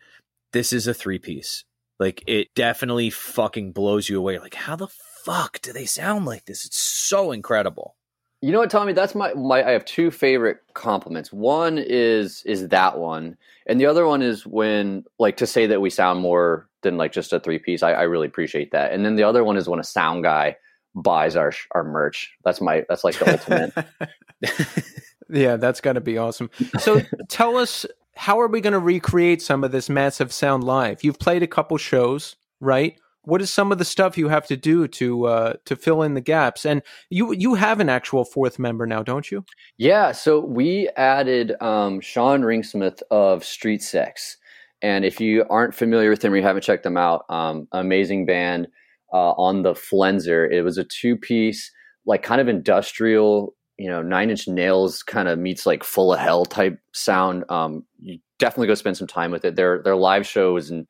this 0.54 0.72
is 0.72 0.88
a 0.88 0.94
three 0.94 1.20
piece. 1.20 1.66
Like 2.00 2.24
it 2.26 2.48
definitely 2.56 3.10
fucking 3.10 3.74
blows 3.74 4.08
you 4.08 4.18
away. 4.18 4.40
Like 4.40 4.56
how 4.56 4.78
the 4.78 4.88
fuck 4.88 5.60
do 5.60 5.74
they 5.74 5.86
sound 5.86 6.26
like 6.26 6.46
this? 6.46 6.66
It's 6.66 6.80
so 6.80 7.34
incredible. 7.34 7.97
You 8.42 8.52
know 8.52 8.60
what, 8.60 8.70
Tommy? 8.70 8.94
That's 8.94 9.16
my, 9.16 9.34
my 9.34 9.64
I 9.64 9.72
have 9.72 9.86
two 9.86 10.12
favorite 10.12 10.60
compliments. 10.74 11.34
One 11.34 11.78
is 11.78 12.44
is 12.46 12.68
that 12.70 12.98
one, 12.98 13.36
and 13.66 13.80
the 13.80 13.88
other 13.88 14.06
one 14.06 14.22
is 14.22 14.46
when 14.46 15.06
like 15.18 15.38
to 15.38 15.48
say 15.48 15.66
that 15.68 15.82
we 15.82 15.90
sound 15.90 16.20
more 16.20 16.70
than 16.82 16.98
like 16.98 17.12
just 17.12 17.34
a 17.34 17.40
three 17.40 17.58
piece. 17.60 17.82
I, 17.82 17.94
I 17.94 18.04
really 18.04 18.28
appreciate 18.28 18.72
that. 18.72 18.94
And 18.94 19.04
then 19.04 19.16
the 19.16 19.24
other 19.24 19.44
one 19.44 19.58
is 19.58 19.68
when 19.68 19.80
a 19.80 19.84
sound 19.84 20.24
guy 20.24 20.56
buys 20.94 21.36
our 21.36 21.52
our 21.72 21.84
merch. 21.84 22.36
That's 22.44 22.62
my 22.62 22.86
that's 22.88 23.04
like 23.04 23.18
the 23.18 23.32
ultimate. 23.32 24.86
Yeah, 25.30 25.58
that's 25.58 25.82
to 25.96 26.02
be 26.02 26.18
awesome. 26.18 26.50
So 26.80 27.02
tell 27.28 27.58
us, 27.58 27.86
how 28.16 28.40
are 28.40 28.48
we 28.48 28.62
going 28.62 28.74
to 28.74 28.80
recreate 28.80 29.42
some 29.42 29.64
of 29.64 29.72
this 29.72 29.90
massive 29.90 30.32
sound 30.32 30.64
live? 30.64 31.04
You've 31.04 31.20
played 31.20 31.44
a 31.44 31.48
couple 31.48 31.78
shows, 31.78 32.36
right? 32.60 32.98
What 33.28 33.42
is 33.42 33.54
some 33.54 33.74
of 33.74 33.78
the 33.78 33.84
stuff 33.84 34.18
you 34.18 34.30
have 34.30 34.48
to 34.48 34.56
do 34.56 34.88
to 34.88 35.26
uh, 35.26 35.54
to 35.66 35.76
fill 35.76 36.02
in 36.02 36.14
the 36.14 36.22
gaps? 36.22 36.66
And 36.66 36.82
you 37.10 37.34
you 37.34 37.56
have 37.56 37.82
an 37.82 37.90
actual 37.90 38.24
fourth 38.24 38.58
member 38.58 38.88
now, 38.88 39.04
don't 39.04 39.30
you? 39.30 39.44
Yeah, 39.78 40.14
so 40.14 40.40
we 40.40 40.88
added 40.96 41.62
um, 41.62 42.00
Shaun 42.00 42.42
Ringsmuth 42.44 43.02
of 43.12 43.44
Street 43.44 43.84
Sects, 43.84 44.38
and 44.82 45.04
if 45.04 45.20
you 45.20 45.44
aren't 45.50 45.76
familiar 45.76 46.10
with 46.10 46.24
him 46.24 46.32
or 46.32 46.38
you 46.38 46.44
haven't 46.44 46.62
checked 46.62 46.84
them 46.84 46.96
out, 46.96 47.26
um, 47.30 47.68
amazing 47.74 48.26
band 48.26 48.70
uh, 49.12 49.32
on 49.32 49.64
the 49.64 49.74
Flenser. 49.74 50.50
It 50.50 50.62
was 50.62 50.78
a 50.78 50.86
two 50.86 51.18
piece, 51.18 51.70
like 52.06 52.24
kind 52.24 52.40
of 52.40 52.48
industrial, 52.48 53.54
you 53.78 53.90
know, 53.90 54.02
Nine 54.02 54.30
Inch 54.30 54.48
Nails 54.48 55.04
kind 55.04 55.28
of 55.28 55.38
meets 55.38 55.66
like 55.66 55.84
Full 55.84 56.14
of 56.14 56.20
Hell 56.20 56.46
type 56.46 56.80
sound. 56.94 57.44
Um, 57.50 57.84
you 58.00 58.20
definitely 58.40 58.68
go 58.68 58.76
spend 58.76 58.96
some 58.96 59.08
time 59.08 59.32
with 59.32 59.44
it. 59.44 59.58
Their 59.58 59.82
their 59.84 59.98
live 59.98 60.26
show 60.26 60.56
is 60.56 60.72
in, 60.72 60.88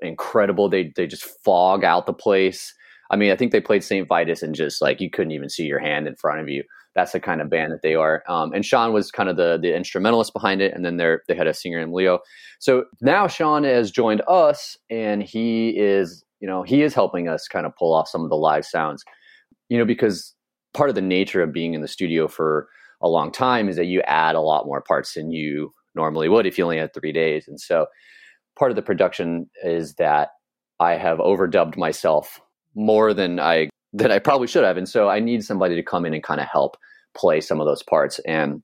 incredible. 0.00 0.68
They 0.68 0.92
they 0.96 1.06
just 1.06 1.24
fog 1.44 1.84
out 1.84 2.06
the 2.06 2.12
place. 2.12 2.74
I 3.10 3.16
mean, 3.16 3.30
I 3.30 3.36
think 3.36 3.52
they 3.52 3.60
played 3.60 3.82
St. 3.82 4.06
Vitus 4.06 4.42
and 4.42 4.54
just 4.54 4.82
like 4.82 5.00
you 5.00 5.10
couldn't 5.10 5.32
even 5.32 5.48
see 5.48 5.64
your 5.64 5.78
hand 5.78 6.06
in 6.06 6.14
front 6.16 6.40
of 6.40 6.48
you 6.48 6.62
that's 6.98 7.12
the 7.12 7.20
kind 7.20 7.40
of 7.40 7.48
band 7.48 7.72
that 7.72 7.82
they 7.82 7.94
are. 7.94 8.24
Um, 8.28 8.52
and 8.52 8.66
Sean 8.66 8.92
was 8.92 9.12
kind 9.12 9.28
of 9.28 9.36
the 9.36 9.56
the 9.60 9.74
instrumentalist 9.74 10.32
behind 10.32 10.60
it, 10.60 10.74
and 10.74 10.84
then 10.84 10.96
they 10.96 11.16
they 11.28 11.34
had 11.34 11.46
a 11.46 11.54
singer 11.54 11.78
named 11.78 11.92
Leo. 11.92 12.18
So 12.58 12.84
now 13.00 13.28
Sean 13.28 13.62
has 13.62 13.92
joined 13.92 14.22
us, 14.26 14.76
and 14.90 15.22
he 15.22 15.70
is 15.78 16.24
you 16.40 16.48
know 16.48 16.64
he 16.64 16.82
is 16.82 16.94
helping 16.94 17.28
us 17.28 17.46
kind 17.46 17.66
of 17.66 17.76
pull 17.76 17.94
off 17.94 18.08
some 18.08 18.24
of 18.24 18.30
the 18.30 18.36
live 18.36 18.64
sounds, 18.64 19.04
you 19.68 19.78
know, 19.78 19.84
because 19.84 20.34
part 20.74 20.88
of 20.88 20.96
the 20.96 21.00
nature 21.00 21.40
of 21.40 21.52
being 21.52 21.74
in 21.74 21.82
the 21.82 21.88
studio 21.88 22.26
for 22.26 22.68
a 23.00 23.08
long 23.08 23.30
time 23.30 23.68
is 23.68 23.76
that 23.76 23.86
you 23.86 24.02
add 24.02 24.34
a 24.34 24.40
lot 24.40 24.66
more 24.66 24.82
parts 24.82 25.14
than 25.14 25.30
you 25.30 25.72
normally 25.94 26.28
would 26.28 26.46
if 26.46 26.58
you 26.58 26.64
only 26.64 26.78
had 26.78 26.92
three 26.92 27.12
days, 27.12 27.46
and 27.46 27.60
so 27.60 27.86
part 28.58 28.70
of 28.70 28.76
the 28.76 28.82
production 28.82 29.48
is 29.64 29.94
that 29.94 30.30
I 30.80 30.92
have 30.94 31.18
overdubbed 31.18 31.76
myself 31.76 32.40
more 32.74 33.14
than 33.14 33.40
I 33.40 33.70
that 33.94 34.12
I 34.12 34.18
probably 34.18 34.46
should 34.46 34.64
have. 34.64 34.76
And 34.76 34.88
so 34.88 35.08
I 35.08 35.20
need 35.20 35.44
somebody 35.44 35.74
to 35.74 35.82
come 35.82 36.04
in 36.04 36.14
and 36.14 36.22
kind 36.22 36.40
of 36.40 36.46
help 36.46 36.76
play 37.16 37.40
some 37.40 37.60
of 37.60 37.66
those 37.66 37.82
parts. 37.82 38.18
And, 38.26 38.62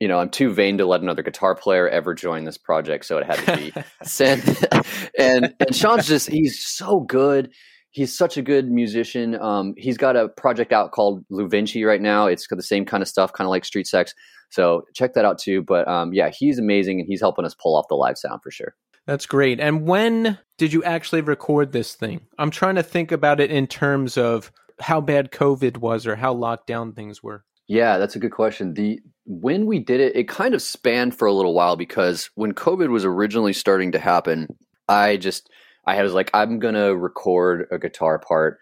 you 0.00 0.08
know, 0.08 0.18
I'm 0.18 0.28
too 0.28 0.52
vain 0.52 0.78
to 0.78 0.86
let 0.86 1.00
another 1.00 1.22
guitar 1.22 1.54
player 1.54 1.88
ever 1.88 2.14
join 2.14 2.44
this 2.44 2.58
project. 2.58 3.06
So 3.06 3.18
it 3.18 3.26
had 3.26 3.38
to 3.46 3.56
be 3.56 3.72
sent. 4.04 4.64
and, 5.18 5.54
and 5.58 5.74
Sean's 5.74 6.06
just, 6.06 6.28
he's 6.28 6.62
so 6.62 7.00
good. 7.00 7.50
He's 7.90 8.16
such 8.16 8.36
a 8.36 8.42
good 8.42 8.70
musician. 8.70 9.40
Um, 9.40 9.72
he's 9.78 9.96
got 9.96 10.16
a 10.16 10.28
project 10.28 10.72
out 10.72 10.92
called 10.92 11.24
Luvinci 11.32 11.86
right 11.86 12.02
now. 12.02 12.26
It's 12.26 12.46
got 12.46 12.56
the 12.56 12.62
same 12.62 12.84
kind 12.84 13.02
of 13.02 13.08
stuff, 13.08 13.32
kind 13.32 13.46
of 13.46 13.50
like 13.50 13.64
Street 13.64 13.86
Sects. 13.86 14.12
So 14.50 14.82
check 14.94 15.14
that 15.14 15.24
out 15.24 15.38
too. 15.38 15.62
But 15.62 15.88
um, 15.88 16.12
yeah, 16.12 16.28
he's 16.28 16.58
amazing 16.58 17.00
and 17.00 17.08
he's 17.08 17.20
helping 17.20 17.46
us 17.46 17.54
pull 17.54 17.74
off 17.74 17.86
the 17.88 17.94
live 17.94 18.18
sound 18.18 18.42
for 18.42 18.50
sure. 18.50 18.74
That's 19.06 19.26
great. 19.26 19.60
And 19.60 19.86
when 19.86 20.38
did 20.58 20.72
you 20.72 20.82
actually 20.84 21.20
record 21.20 21.72
this 21.72 21.94
thing? 21.94 22.20
I'm 22.38 22.50
trying 22.50 22.74
to 22.74 22.82
think 22.82 23.12
about 23.12 23.40
it 23.40 23.50
in 23.50 23.66
terms 23.66 24.18
of 24.18 24.50
how 24.80 25.00
bad 25.00 25.30
COVID 25.30 25.78
was 25.78 26.06
or 26.06 26.16
how 26.16 26.32
locked 26.32 26.66
down 26.66 26.92
things 26.92 27.22
were. 27.22 27.44
Yeah, 27.68 27.98
that's 27.98 28.16
a 28.16 28.18
good 28.20 28.32
question. 28.32 28.74
The 28.74 29.00
when 29.24 29.66
we 29.66 29.78
did 29.80 30.00
it, 30.00 30.14
it 30.16 30.28
kind 30.28 30.54
of 30.54 30.62
spanned 30.62 31.16
for 31.16 31.26
a 31.26 31.32
little 31.32 31.54
while 31.54 31.76
because 31.76 32.30
when 32.34 32.52
COVID 32.52 32.90
was 32.90 33.04
originally 33.04 33.52
starting 33.52 33.92
to 33.92 33.98
happen, 33.98 34.48
I 34.88 35.16
just 35.16 35.50
I 35.86 36.02
was 36.02 36.12
like, 36.12 36.30
I'm 36.34 36.58
gonna 36.58 36.94
record 36.96 37.66
a 37.70 37.78
guitar 37.78 38.18
part 38.18 38.58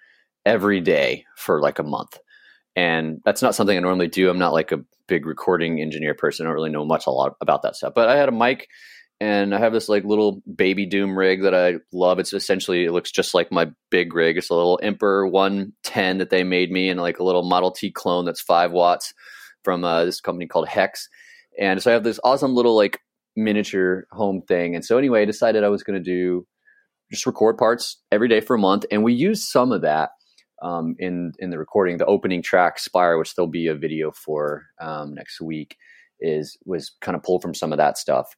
every 0.46 0.80
day 0.80 1.24
for 1.36 1.60
like 1.60 1.78
a 1.78 1.82
month. 1.82 2.18
and 2.76 3.20
that's 3.24 3.42
not 3.42 3.54
something 3.54 3.76
I 3.76 3.80
normally 3.80 4.08
do. 4.08 4.28
I'm 4.30 4.38
not 4.38 4.52
like 4.52 4.72
a 4.72 4.84
big 5.06 5.26
recording 5.26 5.80
engineer 5.80 6.14
person. 6.14 6.44
I 6.44 6.48
don't 6.48 6.54
really 6.54 6.70
know 6.70 6.84
much 6.84 7.06
a 7.06 7.10
lot 7.10 7.36
about 7.40 7.62
that 7.62 7.76
stuff. 7.76 7.94
But 7.94 8.08
I 8.08 8.16
had 8.16 8.28
a 8.28 8.32
mic 8.32 8.68
and 9.24 9.54
I 9.54 9.58
have 9.58 9.72
this 9.72 9.88
like 9.88 10.04
little 10.04 10.42
baby 10.54 10.84
doom 10.84 11.16
rig 11.18 11.44
that 11.44 11.54
I 11.54 11.76
love. 11.94 12.18
It's 12.18 12.34
essentially 12.34 12.84
it 12.84 12.92
looks 12.92 13.10
just 13.10 13.32
like 13.32 13.50
my 13.50 13.70
big 13.90 14.12
rig. 14.12 14.36
It's 14.36 14.50
a 14.50 14.54
little 14.54 14.78
Emperor 14.82 15.26
110 15.26 16.18
that 16.18 16.28
they 16.28 16.44
made 16.44 16.70
me, 16.70 16.90
and 16.90 17.00
like 17.00 17.18
a 17.18 17.24
little 17.24 17.42
Model 17.42 17.70
T 17.70 17.90
clone 17.90 18.26
that's 18.26 18.42
five 18.42 18.70
watts 18.70 19.14
from 19.62 19.82
uh, 19.82 20.04
this 20.04 20.20
company 20.20 20.46
called 20.46 20.68
Hex. 20.68 21.08
And 21.58 21.82
so 21.82 21.90
I 21.90 21.94
have 21.94 22.04
this 22.04 22.20
awesome 22.22 22.54
little 22.54 22.76
like 22.76 23.00
miniature 23.34 24.06
home 24.12 24.42
thing. 24.46 24.74
And 24.74 24.84
so 24.84 24.98
anyway, 24.98 25.22
I 25.22 25.24
decided 25.24 25.64
I 25.64 25.70
was 25.70 25.82
going 25.82 25.98
to 25.98 26.04
do 26.04 26.46
just 27.10 27.24
record 27.24 27.56
parts 27.56 28.02
every 28.12 28.28
day 28.28 28.42
for 28.42 28.56
a 28.56 28.58
month, 28.58 28.84
and 28.90 29.02
we 29.02 29.14
used 29.14 29.44
some 29.44 29.72
of 29.72 29.80
that 29.80 30.10
um, 30.62 30.96
in 30.98 31.32
in 31.38 31.48
the 31.48 31.58
recording. 31.58 31.96
The 31.96 32.04
opening 32.04 32.42
track, 32.42 32.78
Spire, 32.78 33.16
which 33.16 33.34
there'll 33.34 33.50
be 33.50 33.68
a 33.68 33.74
video 33.74 34.10
for 34.10 34.66
um, 34.82 35.14
next 35.14 35.40
week, 35.40 35.78
is 36.20 36.58
was 36.66 36.94
kind 37.00 37.16
of 37.16 37.22
pulled 37.22 37.40
from 37.40 37.54
some 37.54 37.72
of 37.72 37.78
that 37.78 37.96
stuff. 37.96 38.36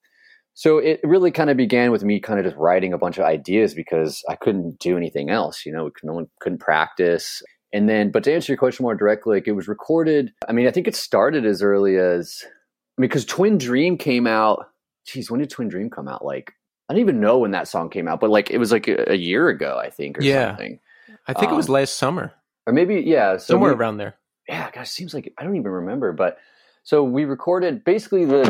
So 0.58 0.78
it 0.78 1.00
really 1.04 1.30
kind 1.30 1.50
of 1.50 1.58
began 1.58 1.90
with 1.90 2.02
me 2.02 2.18
kind 2.18 2.38
of 2.40 2.46
just 2.46 2.56
writing 2.56 2.94
a 2.94 2.98
bunch 2.98 3.18
of 3.18 3.24
ideas 3.24 3.74
because 3.74 4.22
I 4.26 4.36
couldn't 4.36 4.78
do 4.78 4.96
anything 4.96 5.28
else. 5.28 5.66
You 5.66 5.72
know, 5.72 5.90
no 6.02 6.14
one 6.14 6.28
couldn't 6.40 6.60
practice. 6.60 7.42
And 7.74 7.90
then, 7.90 8.10
but 8.10 8.24
to 8.24 8.32
answer 8.32 8.52
your 8.52 8.56
question 8.58 8.82
more 8.84 8.94
directly, 8.94 9.36
like 9.36 9.46
it 9.46 9.52
was 9.52 9.68
recorded. 9.68 10.32
I 10.48 10.52
mean, 10.52 10.66
I 10.66 10.70
think 10.70 10.88
it 10.88 10.96
started 10.96 11.44
as 11.44 11.60
early 11.62 11.98
as 11.98 12.42
I 12.42 13.02
mean, 13.02 13.08
because 13.10 13.26
Twin 13.26 13.58
Dream 13.58 13.98
came 13.98 14.26
out. 14.26 14.70
Geez, 15.06 15.30
when 15.30 15.40
did 15.40 15.50
Twin 15.50 15.68
Dream 15.68 15.90
come 15.90 16.08
out? 16.08 16.24
Like 16.24 16.52
I 16.88 16.94
don't 16.94 17.02
even 17.02 17.20
know 17.20 17.36
when 17.36 17.50
that 17.50 17.68
song 17.68 17.90
came 17.90 18.08
out, 18.08 18.18
but 18.20 18.30
like 18.30 18.50
it 18.50 18.56
was 18.56 18.72
like 18.72 18.88
a, 18.88 19.12
a 19.12 19.16
year 19.16 19.50
ago, 19.50 19.78
I 19.78 19.90
think, 19.90 20.18
or 20.18 20.22
Yeah. 20.22 20.52
something. 20.52 20.80
I 21.28 21.34
think 21.34 21.52
it 21.52 21.54
was 21.54 21.68
Um, 21.68 21.74
last 21.74 21.96
summer, 21.98 22.32
Or 22.66 22.72
maybe, 22.72 23.02
yeah, 23.02 23.36
so 23.36 23.52
somewhere 23.54 23.74
we- 23.74 23.78
around 23.78 23.98
there. 23.98 24.14
yeah, 24.48 24.70
gosh, 24.70 24.86
it 24.86 24.92
seems 24.92 25.12
like 25.12 25.34
I 25.36 25.44
don't 25.44 25.56
even 25.56 25.70
remember. 25.70 26.12
But 26.12 26.38
so 26.82 27.04
we 27.04 27.26
recorded 27.26 27.84
basically 27.84 28.24
the 28.24 28.44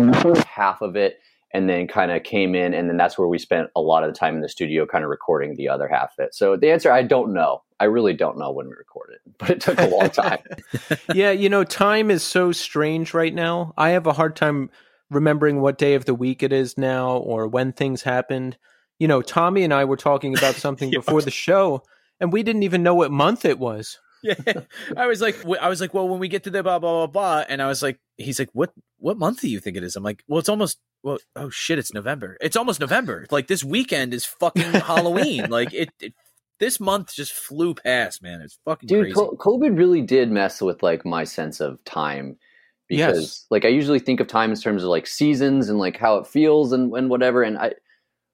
Mm-hmm. 0.00 0.20
first 0.20 0.44
half 0.44 0.80
of 0.82 0.96
it 0.96 1.18
and 1.54 1.68
then 1.68 1.86
kind 1.86 2.10
of 2.10 2.22
came 2.22 2.54
in. 2.54 2.74
And 2.74 2.88
then 2.88 2.96
that's 2.96 3.16
where 3.16 3.28
we 3.28 3.38
spent 3.38 3.70
a 3.76 3.80
lot 3.80 4.04
of 4.04 4.12
the 4.12 4.18
time 4.18 4.34
in 4.34 4.40
the 4.42 4.48
studio 4.48 4.84
kind 4.84 5.04
of 5.04 5.10
recording 5.10 5.54
the 5.56 5.68
other 5.68 5.88
half 5.88 6.14
of 6.18 6.24
it. 6.26 6.34
So 6.34 6.56
the 6.56 6.70
answer, 6.70 6.90
I 6.92 7.02
don't 7.02 7.32
know. 7.32 7.62
I 7.78 7.84
really 7.84 8.12
don't 8.14 8.36
know 8.38 8.50
when 8.50 8.66
we 8.66 8.72
recorded, 8.74 9.18
but 9.38 9.50
it 9.50 9.60
took 9.60 9.78
a 9.78 9.86
long 9.86 10.10
time. 10.10 10.38
yeah, 11.14 11.30
you 11.30 11.48
know, 11.48 11.62
time 11.64 12.10
is 12.10 12.22
so 12.22 12.52
strange 12.52 13.14
right 13.14 13.34
now. 13.34 13.72
I 13.76 13.90
have 13.90 14.06
a 14.06 14.12
hard 14.12 14.34
time 14.36 14.70
remembering 15.10 15.60
what 15.60 15.78
day 15.78 15.94
of 15.94 16.04
the 16.04 16.14
week 16.14 16.42
it 16.42 16.52
is 16.52 16.76
now 16.76 17.16
or 17.18 17.46
when 17.46 17.72
things 17.72 18.02
happened. 18.02 18.56
You 18.98 19.08
know, 19.08 19.22
Tommy 19.22 19.62
and 19.62 19.72
I 19.72 19.84
were 19.84 19.96
talking 19.96 20.36
about 20.36 20.54
something 20.56 20.90
Yeah. 20.90 20.98
before 20.98 21.22
the 21.22 21.30
show, 21.30 21.82
and 22.18 22.32
we 22.32 22.42
didn't 22.42 22.64
even 22.64 22.82
know 22.82 22.94
what 22.94 23.10
month 23.12 23.44
it 23.44 23.58
was. 23.58 23.98
Yeah, 24.22 24.34
I 24.96 25.06
was 25.06 25.20
like, 25.20 25.36
I 25.60 25.68
was 25.68 25.80
like, 25.80 25.94
well, 25.94 26.08
when 26.08 26.18
we 26.18 26.26
get 26.28 26.44
to 26.44 26.50
the 26.50 26.62
blah 26.62 26.78
blah 26.80 27.06
blah 27.06 27.06
blah, 27.06 27.44
and 27.48 27.62
I 27.62 27.68
was 27.68 27.82
like, 27.82 28.00
he's 28.16 28.38
like, 28.38 28.50
what 28.52 28.72
what 28.98 29.18
month 29.18 29.40
do 29.40 29.48
you 29.48 29.60
think 29.60 29.76
it 29.76 29.82
is? 29.84 29.96
I'm 29.96 30.02
like, 30.02 30.22
well, 30.26 30.38
it's 30.38 30.48
almost, 30.48 30.78
well, 31.02 31.18
oh 31.36 31.50
shit, 31.50 31.78
it's 31.78 31.92
November. 31.92 32.36
It's 32.40 32.56
almost 32.56 32.80
November. 32.80 33.26
Like 33.30 33.46
this 33.46 33.62
weekend 33.62 34.14
is 34.14 34.24
fucking 34.24 34.62
Halloween. 34.72 35.50
Like 35.50 35.72
it, 35.74 35.90
it, 36.00 36.14
this 36.58 36.80
month 36.80 37.14
just 37.14 37.32
flew 37.32 37.74
past, 37.74 38.22
man. 38.22 38.40
It's 38.40 38.58
fucking 38.64 38.86
Dude, 38.86 39.04
crazy. 39.04 39.14
co- 39.14 39.36
COVID 39.38 39.76
really 39.76 40.00
did 40.02 40.30
mess 40.30 40.60
with 40.62 40.82
like 40.82 41.04
my 41.04 41.24
sense 41.24 41.60
of 41.60 41.82
time 41.84 42.38
because 42.88 43.18
Yes. 43.20 43.46
like 43.50 43.64
I 43.64 43.68
usually 43.68 43.98
think 43.98 44.20
of 44.20 44.26
time 44.28 44.50
in 44.50 44.56
terms 44.56 44.82
of 44.82 44.88
like 44.88 45.06
seasons 45.06 45.68
and 45.68 45.78
like 45.78 45.98
how 45.98 46.16
it 46.16 46.26
feels 46.26 46.72
and, 46.72 46.92
and 46.96 47.10
whatever. 47.10 47.42
And 47.42 47.58
I, 47.58 47.72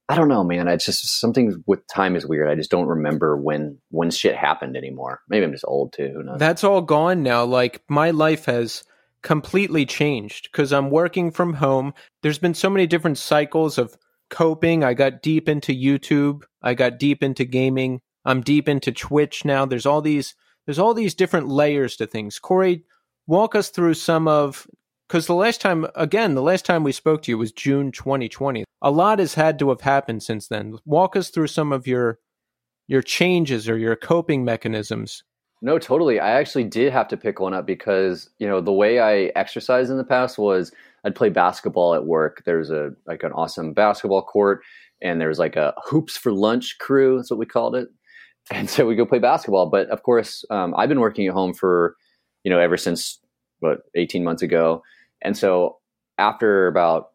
I 0.09 0.15
don't 0.15 0.29
know, 0.29 0.45
man. 0.45 0.69
I 0.69 0.77
just 0.77 1.21
something 1.21 1.65
with 1.67 1.87
time 1.89 2.17
is 2.17 2.27
weird. 2.27 2.49
I 2.49 2.55
just 2.55 2.71
don't 2.71 2.87
remember 2.87 3.37
when 3.37 3.79
when 3.91 4.11
shit 4.11 4.37
happened 4.37 4.77
anymore. 4.77 5.21
Maybe 5.29 5.45
I'm 5.45 5.53
just 5.53 5.65
old 5.67 5.93
too. 5.93 6.13
Who 6.15 6.23
knows? 6.23 6.39
That's 6.39 6.63
all 6.65 6.83
gone 6.83 7.23
now. 7.23 7.45
Like 7.45 7.83
my 7.89 8.11
life 8.11 8.45
has 8.45 8.85
completely 9.23 9.87
changed 9.87 10.49
because 10.51 10.73
I'm 10.73 10.91
working 10.91 11.31
from 11.31 11.55
home. 11.55 11.95
There's 12.23 12.39
been 12.39 12.55
so 12.55 12.69
many 12.69 12.87
different 12.87 13.19
cycles 13.19 13.79
of 13.79 13.97
coping. 14.31 14.83
I 14.83 14.95
got 14.95 15.23
deep 15.23 15.49
into 15.49 15.73
YouTube. 15.73 16.43
I 16.63 16.75
got 16.75 16.99
deep 16.99 17.23
into 17.23 17.45
gaming. 17.45 18.01
I'm 18.25 18.41
deep 18.41 18.69
into 18.69 18.93
Twitch 18.93 19.45
now. 19.45 19.67
There's 19.67 19.87
all 19.87 20.01
these 20.01 20.35
there's 20.67 20.79
all 20.79 20.95
these 20.95 21.15
different 21.15 21.49
layers 21.49 21.97
to 21.97 22.07
things. 22.07 22.39
Cory, 22.39 22.85
walk 23.27 23.55
us 23.55 23.69
through 23.69 23.95
some 23.95 24.29
of 24.29 24.67
because 25.09 25.27
the 25.27 25.35
last 25.35 25.61
time 25.61 25.87
again, 25.95 26.35
the 26.35 26.43
last 26.43 26.65
time 26.65 26.85
we 26.85 26.93
spoke 26.93 27.23
to 27.23 27.31
you 27.31 27.39
was 27.39 27.53
June 27.53 27.93
2020. 27.93 28.65
A 28.81 28.91
lot 28.91 29.19
has 29.19 29.35
had 29.35 29.59
to 29.59 29.69
have 29.69 29.83
happened 29.83 30.23
since 30.23 30.49
then. 30.49 30.79
Walk 30.85 31.17
us 31.17 31.31
through 31.31 31.49
some 31.49 31.73
of 31.73 31.87
your 31.87 32.19
your 32.89 33.03
changes 33.03 33.69
or 33.69 33.77
your 33.77 33.97
coping 33.97 34.45
mechanisms. 34.45 35.23
No, 35.65 35.79
totally. 35.79 36.19
I 36.19 36.33
actually 36.33 36.65
did 36.65 36.93
have 36.93 37.07
to 37.09 37.17
pick 37.17 37.39
one 37.39 37.55
up 37.55 37.67
because 37.67 38.29
you 38.39 38.49
know 38.49 38.61
the 38.61 38.73
way 38.73 38.99
I 38.99 39.31
exercised 39.37 39.91
in 39.91 39.97
the 39.97 40.05
past 40.05 40.37
was 40.37 40.73
I'd 41.05 41.15
play 41.15 41.29
basketball 41.29 41.95
at 41.95 42.05
work. 42.05 42.43
There's 42.45 42.71
a 42.71 42.91
like 43.07 43.23
an 43.23 43.31
awesome 43.33 43.73
basketball 43.73 44.23
court, 44.23 44.63
and 45.01 45.21
there's 45.21 45.39
like 45.39 45.55
a 45.55 45.73
hoops 45.85 46.17
for 46.17 46.33
lunch 46.33 46.79
crew. 46.79 47.17
That's 47.17 47.31
what 47.31 47.39
we 47.39 47.47
called 47.47 47.77
it. 47.77 47.89
And 48.51 48.69
so 48.69 48.89
we 48.89 48.97
go 48.97 49.07
play 49.07 49.21
basketball. 49.21 49.67
But 49.67 49.89
of 49.91 50.03
course, 50.03 50.45
um, 50.51 50.75
I've 50.77 50.89
been 50.89 50.99
working 50.99 51.29
at 51.29 51.33
home 51.33 51.55
for 51.55 51.97
you 52.43 52.51
know 52.51 52.59
ever 52.59 52.77
since 52.77 53.21
what 53.61 53.83
18 53.95 54.25
months 54.25 54.43
ago. 54.43 54.83
And 55.23 55.37
so 55.39 55.79
after 56.19 56.67
about 56.67 57.11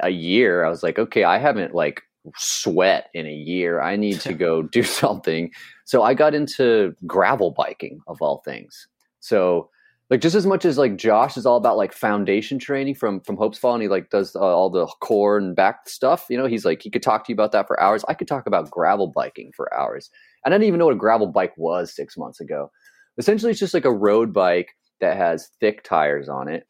a 0.00 0.10
year, 0.10 0.64
I 0.64 0.68
was 0.68 0.82
like, 0.82 0.98
okay, 0.98 1.24
I 1.24 1.38
haven't 1.38 1.74
like 1.74 2.02
sweat 2.36 3.08
in 3.14 3.26
a 3.26 3.32
year. 3.32 3.80
I 3.80 3.96
need 3.96 4.20
to 4.20 4.32
go 4.32 4.62
do 4.72 4.82
something. 4.82 5.50
So 5.84 6.02
I 6.02 6.14
got 6.14 6.34
into 6.34 6.94
gravel 7.06 7.50
biking 7.50 8.00
of 8.06 8.20
all 8.20 8.42
things. 8.44 8.86
So 9.20 9.70
like 10.10 10.20
just 10.20 10.34
as 10.34 10.44
much 10.44 10.64
as 10.64 10.76
like 10.76 10.96
Josh 10.96 11.36
is 11.36 11.46
all 11.46 11.56
about 11.56 11.76
like 11.76 11.92
foundation 11.92 12.58
training 12.58 12.96
from 12.96 13.20
from 13.20 13.36
Hopesfall 13.36 13.74
and 13.74 13.82
he 13.82 13.88
like 13.88 14.10
does 14.10 14.34
uh, 14.34 14.40
all 14.40 14.68
the 14.68 14.86
core 15.00 15.38
and 15.38 15.54
back 15.54 15.88
stuff, 15.88 16.26
you 16.28 16.36
know, 16.36 16.46
he's 16.46 16.64
like 16.64 16.82
he 16.82 16.90
could 16.90 17.02
talk 17.02 17.24
to 17.24 17.32
you 17.32 17.34
about 17.34 17.52
that 17.52 17.68
for 17.68 17.80
hours. 17.80 18.04
I 18.08 18.14
could 18.14 18.28
talk 18.28 18.46
about 18.46 18.70
gravel 18.70 19.12
biking 19.14 19.52
for 19.54 19.72
hours. 19.72 20.10
And 20.44 20.52
I 20.52 20.58
didn't 20.58 20.68
even 20.68 20.78
know 20.78 20.86
what 20.86 20.94
a 20.94 20.98
gravel 20.98 21.28
bike 21.28 21.52
was 21.56 21.94
6 21.94 22.16
months 22.16 22.40
ago. 22.40 22.70
Essentially 23.18 23.52
it's 23.52 23.60
just 23.60 23.74
like 23.74 23.84
a 23.84 23.92
road 23.92 24.32
bike 24.32 24.70
that 25.00 25.16
has 25.16 25.48
thick 25.60 25.84
tires 25.84 26.28
on 26.28 26.48
it 26.48 26.66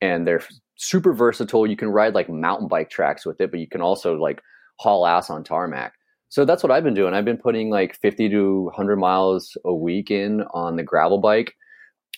and 0.00 0.26
they're 0.26 0.42
super 0.76 1.14
versatile. 1.14 1.66
You 1.66 1.76
can 1.76 1.88
ride 1.88 2.14
like 2.14 2.28
mountain 2.28 2.68
bike 2.68 2.90
tracks 2.90 3.24
with 3.24 3.40
it, 3.40 3.50
but 3.50 3.60
you 3.60 3.68
can 3.68 3.80
also 3.80 4.16
like 4.16 4.42
haul 4.76 5.06
ass 5.06 5.30
on 5.30 5.44
tarmac. 5.44 5.94
So 6.28 6.44
that's 6.44 6.62
what 6.62 6.72
I've 6.72 6.84
been 6.84 6.94
doing. 6.94 7.14
I've 7.14 7.24
been 7.24 7.38
putting 7.38 7.70
like 7.70 7.94
50 8.00 8.28
to 8.30 8.62
100 8.62 8.96
miles 8.96 9.56
a 9.64 9.74
week 9.74 10.10
in 10.10 10.42
on 10.52 10.76
the 10.76 10.82
gravel 10.82 11.18
bike. 11.18 11.54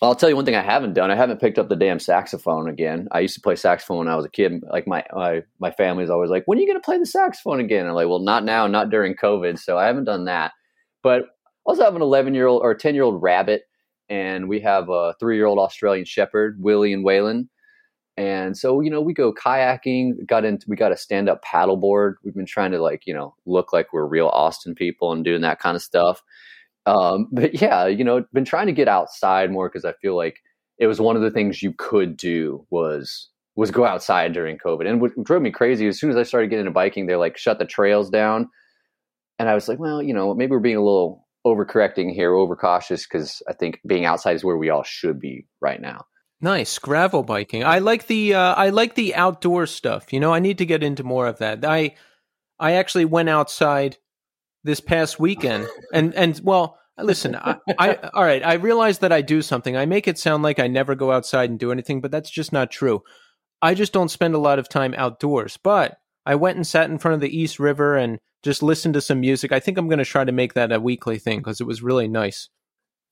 I'll 0.01 0.15
tell 0.15 0.29
you 0.29 0.35
one 0.35 0.45
thing 0.45 0.55
I 0.55 0.61
haven't 0.61 0.93
done. 0.93 1.09
I 1.09 1.15
haven't 1.15 1.41
picked 1.41 1.57
up 1.57 1.69
the 1.69 1.75
damn 1.75 1.99
saxophone 1.99 2.69
again. 2.69 3.07
I 3.11 3.19
used 3.19 3.33
to 3.33 3.41
play 3.41 3.55
saxophone 3.55 3.99
when 3.99 4.07
I 4.07 4.15
was 4.15 4.25
a 4.25 4.29
kid. 4.29 4.63
Like 4.71 4.87
my 4.87 5.03
my 5.13 5.41
my 5.59 5.71
family's 5.71 6.11
always 6.11 6.29
like, 6.29 6.43
"When 6.45 6.57
are 6.57 6.61
you 6.61 6.67
going 6.67 6.79
to 6.79 6.85
play 6.85 6.99
the 6.99 7.05
saxophone 7.05 7.59
again?" 7.59 7.87
I'm 7.87 7.95
like, 7.95 8.07
"Well, 8.07 8.19
not 8.19 8.43
now, 8.43 8.67
not 8.67 8.91
during 8.91 9.15
COVID." 9.15 9.57
So 9.57 9.77
I 9.77 9.87
haven't 9.87 10.03
done 10.03 10.25
that. 10.25 10.51
But 11.01 11.23
I 11.23 11.25
also 11.65 11.83
have 11.83 11.95
an 11.95 12.03
11 12.03 12.35
year 12.35 12.45
old 12.45 12.61
or 12.61 12.75
10 12.75 12.93
year 12.93 13.03
old 13.03 13.21
rabbit, 13.23 13.63
and 14.07 14.47
we 14.47 14.59
have 14.59 14.89
a 14.89 15.15
three 15.19 15.35
year 15.35 15.47
old 15.47 15.57
Australian 15.57 16.05
Shepherd, 16.05 16.57
Willie 16.61 16.93
and 16.93 17.03
Waylon. 17.03 17.47
And 18.17 18.57
so, 18.57 18.81
you 18.81 18.89
know, 18.89 18.99
we 18.99 19.13
go 19.13 19.31
kayaking, 19.31 20.25
got 20.25 20.43
into, 20.43 20.65
we 20.67 20.75
got 20.75 20.91
a 20.91 20.97
stand 20.97 21.29
up 21.29 21.43
paddleboard. 21.45 22.15
We've 22.23 22.33
been 22.33 22.47
trying 22.47 22.71
to 22.71 22.81
like, 22.81 23.03
you 23.05 23.13
know, 23.13 23.35
look 23.45 23.71
like 23.71 23.93
we're 23.93 24.07
real 24.07 24.27
Austin 24.29 24.73
people 24.73 25.11
and 25.11 25.23
doing 25.23 25.41
that 25.41 25.59
kind 25.59 25.75
of 25.75 25.83
stuff. 25.83 26.23
Um, 26.87 27.27
but 27.31 27.61
yeah, 27.61 27.85
you 27.85 28.03
know, 28.03 28.25
been 28.33 28.45
trying 28.45 28.67
to 28.67 28.73
get 28.73 28.87
outside 28.87 29.51
more 29.51 29.69
because 29.69 29.85
I 29.85 29.93
feel 30.01 30.17
like 30.17 30.39
it 30.79 30.87
was 30.87 30.99
one 30.99 31.15
of 31.15 31.21
the 31.21 31.31
things 31.31 31.61
you 31.61 31.73
could 31.77 32.17
do 32.17 32.65
was, 32.71 33.29
was 33.55 33.69
go 33.69 33.85
outside 33.85 34.33
during 34.33 34.57
COVID. 34.57 34.87
And 34.87 34.99
what 34.99 35.11
drove 35.23 35.41
me 35.41 35.51
crazy, 35.51 35.87
as 35.87 35.99
soon 35.99 36.09
as 36.09 36.17
I 36.17 36.23
started 36.23 36.49
getting 36.49 36.61
into 36.61 36.71
biking, 36.71 37.05
they're 37.05 37.17
like, 37.17 37.37
shut 37.37 37.59
the 37.59 37.65
trails 37.65 38.09
down. 38.09 38.49
And 39.39 39.47
I 39.47 39.53
was 39.53 39.67
like, 39.67 39.79
well, 39.79 40.01
you 40.01 40.13
know, 40.13 40.33
maybe 40.33 40.51
we're 40.51 40.59
being 40.59 40.77
a 40.77 40.83
little 40.83 41.27
overcorrecting 41.45 42.13
here, 42.13 42.33
overcautious, 42.33 43.05
because 43.05 43.43
I 43.47 43.53
think 43.53 43.79
being 43.85 44.05
outside 44.05 44.35
is 44.35 44.43
where 44.43 44.57
we 44.57 44.69
all 44.69 44.83
should 44.83 45.19
be 45.19 45.45
right 45.61 45.79
now. 45.79 46.05
Nice 46.39 46.77
gravel 46.77 47.23
biking. 47.23 47.63
I 47.63 47.79
like 47.79 48.05
the 48.07 48.35
uh, 48.35 48.53
I 48.53 48.69
like 48.69 48.93
the 48.93 49.15
outdoor 49.15 49.65
stuff. 49.65 50.13
You 50.13 50.19
know, 50.19 50.33
I 50.33 50.39
need 50.39 50.59
to 50.59 50.65
get 50.65 50.83
into 50.83 51.03
more 51.03 51.25
of 51.27 51.39
that. 51.39 51.65
I 51.65 51.95
I 52.59 52.73
actually 52.73 53.05
went 53.05 53.29
outside 53.29 53.97
this 54.63 54.79
past 54.79 55.19
weekend, 55.19 55.67
and 55.93 56.13
and 56.13 56.39
well, 56.43 56.77
listen, 56.99 57.35
I, 57.35 57.57
I 57.79 57.95
all 58.13 58.23
right. 58.23 58.45
I 58.45 58.53
realize 58.53 58.99
that 58.99 59.11
I 59.11 59.21
do 59.21 59.41
something. 59.41 59.75
I 59.75 59.87
make 59.87 60.07
it 60.07 60.19
sound 60.19 60.43
like 60.43 60.59
I 60.59 60.67
never 60.67 60.93
go 60.93 61.11
outside 61.11 61.49
and 61.49 61.57
do 61.57 61.71
anything, 61.71 62.01
but 62.01 62.11
that's 62.11 62.29
just 62.29 62.53
not 62.53 62.69
true. 62.69 63.01
I 63.61 63.73
just 63.73 63.93
don't 63.93 64.11
spend 64.11 64.35
a 64.35 64.39
lot 64.39 64.59
of 64.59 64.69
time 64.69 64.93
outdoors. 64.95 65.57
But 65.57 65.97
I 66.23 66.35
went 66.35 66.57
and 66.57 66.67
sat 66.67 66.89
in 66.89 66.99
front 66.99 67.15
of 67.15 67.21
the 67.21 67.35
East 67.35 67.57
River 67.57 67.95
and 67.95 68.19
just 68.43 68.61
listened 68.61 68.93
to 68.93 69.01
some 69.01 69.21
music. 69.21 69.51
I 69.51 69.59
think 69.59 69.79
I'm 69.79 69.87
going 69.87 69.97
to 69.97 70.05
try 70.05 70.23
to 70.23 70.31
make 70.31 70.53
that 70.53 70.71
a 70.71 70.79
weekly 70.79 71.17
thing 71.17 71.39
because 71.39 71.59
it 71.59 71.67
was 71.67 71.81
really 71.81 72.07
nice. 72.07 72.49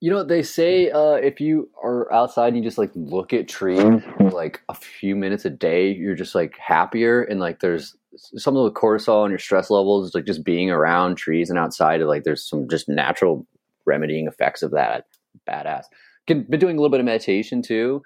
You 0.02 0.12
know, 0.12 0.24
they 0.24 0.44
say 0.44 0.92
uh, 0.92 1.14
if 1.14 1.40
you 1.40 1.70
are 1.82 2.12
outside 2.12 2.50
and 2.50 2.58
you 2.58 2.64
just 2.64 2.78
like 2.78 2.92
look 2.96 3.34
at 3.34 3.48
trees 3.48 4.04
for 4.18 4.30
like 4.30 4.62
a 4.70 4.76
few 4.76 5.16
minutes 5.16 5.46
a 5.46 5.50
day, 5.50 5.92
you're 5.92 6.16
just 6.16 6.36
like 6.36 6.58
happier 6.58 7.24
and 7.24 7.40
like 7.40 7.60
there's 7.62 7.96
some 8.18 8.56
of 8.56 8.66
the 8.66 8.80
cortisol 8.80 9.24
and 9.24 9.32
your 9.32 9.40
stress 9.40 9.70
levels, 9.70 10.14
like 10.14 10.26
just 10.26 10.44
being 10.44 10.70
around 10.70 11.16
trees 11.16 11.50
and 11.50 11.58
outside, 11.58 12.02
like 12.02 12.24
there's 12.24 12.48
some 12.48 12.68
just 12.70 12.88
natural 12.88 13.48
remedying 13.86 14.28
effects 14.28 14.62
of 14.62 14.72
that. 14.72 15.06
Badass. 15.50 15.84
been 16.28 16.46
doing 16.60 16.78
a 16.78 16.80
little 16.80 16.90
bit 16.90 17.00
of 17.00 17.06
meditation 17.06 17.62
too. 17.62 18.02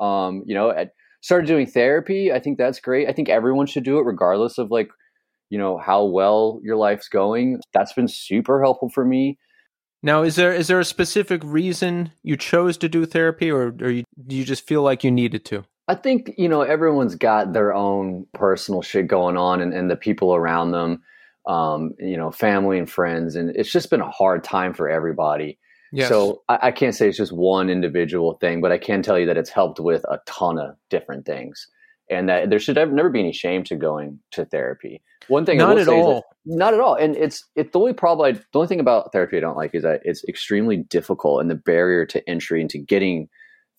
Um, 0.00 0.42
you 0.46 0.54
know, 0.54 0.70
I 0.70 0.88
started 1.20 1.46
doing 1.46 1.66
therapy. 1.66 2.32
I 2.32 2.40
think 2.40 2.58
that's 2.58 2.80
great. 2.80 3.08
I 3.08 3.12
think 3.12 3.28
everyone 3.28 3.66
should 3.66 3.84
do 3.84 3.98
it 3.98 4.04
regardless 4.04 4.58
of 4.58 4.70
like, 4.70 4.88
you 5.50 5.58
know, 5.58 5.78
how 5.78 6.04
well 6.04 6.60
your 6.62 6.76
life's 6.76 7.08
going. 7.08 7.60
That's 7.72 7.92
been 7.92 8.08
super 8.08 8.62
helpful 8.62 8.90
for 8.90 9.04
me. 9.04 9.38
Now, 10.02 10.22
is 10.22 10.36
there 10.36 10.52
is 10.52 10.68
there 10.68 10.78
a 10.78 10.84
specific 10.84 11.42
reason 11.44 12.12
you 12.22 12.36
chose 12.36 12.76
to 12.78 12.88
do 12.88 13.04
therapy, 13.04 13.50
or, 13.50 13.74
or 13.80 13.90
you, 13.90 14.04
do 14.26 14.36
you 14.36 14.44
just 14.44 14.66
feel 14.66 14.82
like 14.82 15.02
you 15.02 15.10
needed 15.10 15.44
to? 15.46 15.64
I 15.88 15.94
think, 15.94 16.34
you 16.36 16.48
know, 16.48 16.62
everyone's 16.62 17.14
got 17.14 17.54
their 17.54 17.72
own 17.72 18.26
personal 18.34 18.82
shit 18.82 19.08
going 19.08 19.36
on 19.38 19.62
and, 19.62 19.72
and 19.72 19.90
the 19.90 19.96
people 19.96 20.34
around 20.34 20.72
them, 20.72 21.02
um, 21.46 21.94
you 21.98 22.16
know, 22.16 22.30
family 22.30 22.78
and 22.78 22.88
friends. 22.88 23.36
And 23.36 23.56
it's 23.56 23.72
just 23.72 23.88
been 23.88 24.02
a 24.02 24.10
hard 24.10 24.44
time 24.44 24.74
for 24.74 24.88
everybody. 24.88 25.58
Yes. 25.90 26.10
So 26.10 26.42
I, 26.48 26.58
I 26.64 26.70
can't 26.72 26.94
say 26.94 27.08
it's 27.08 27.16
just 27.16 27.32
one 27.32 27.70
individual 27.70 28.34
thing, 28.34 28.60
but 28.60 28.70
I 28.70 28.76
can 28.76 29.02
tell 29.02 29.18
you 29.18 29.24
that 29.26 29.38
it's 29.38 29.48
helped 29.48 29.80
with 29.80 30.04
a 30.04 30.20
ton 30.26 30.58
of 30.58 30.76
different 30.90 31.24
things. 31.24 31.66
And 32.10 32.28
that 32.28 32.48
there 32.48 32.58
should 32.58 32.76
never 32.76 33.10
be 33.10 33.20
any 33.20 33.32
shame 33.32 33.64
to 33.64 33.76
going 33.76 34.18
to 34.32 34.46
therapy. 34.46 35.02
One 35.28 35.44
thing, 35.44 35.58
not 35.58 35.78
at 35.78 35.88
all, 35.88 36.24
not 36.46 36.72
at 36.72 36.80
all. 36.80 36.94
And 36.94 37.14
it's 37.16 37.44
it's 37.54 37.72
the 37.72 37.78
only 37.78 37.92
problem. 37.92 38.26
I, 38.26 38.32
the 38.32 38.58
only 38.58 38.68
thing 38.68 38.80
about 38.80 39.12
therapy 39.12 39.36
I 39.36 39.40
don't 39.40 39.56
like 39.56 39.74
is 39.74 39.82
that 39.82 40.00
it's 40.04 40.24
extremely 40.26 40.78
difficult, 40.78 41.42
and 41.42 41.50
the 41.50 41.54
barrier 41.54 42.06
to 42.06 42.26
entry 42.28 42.62
into 42.62 42.78
getting 42.78 43.28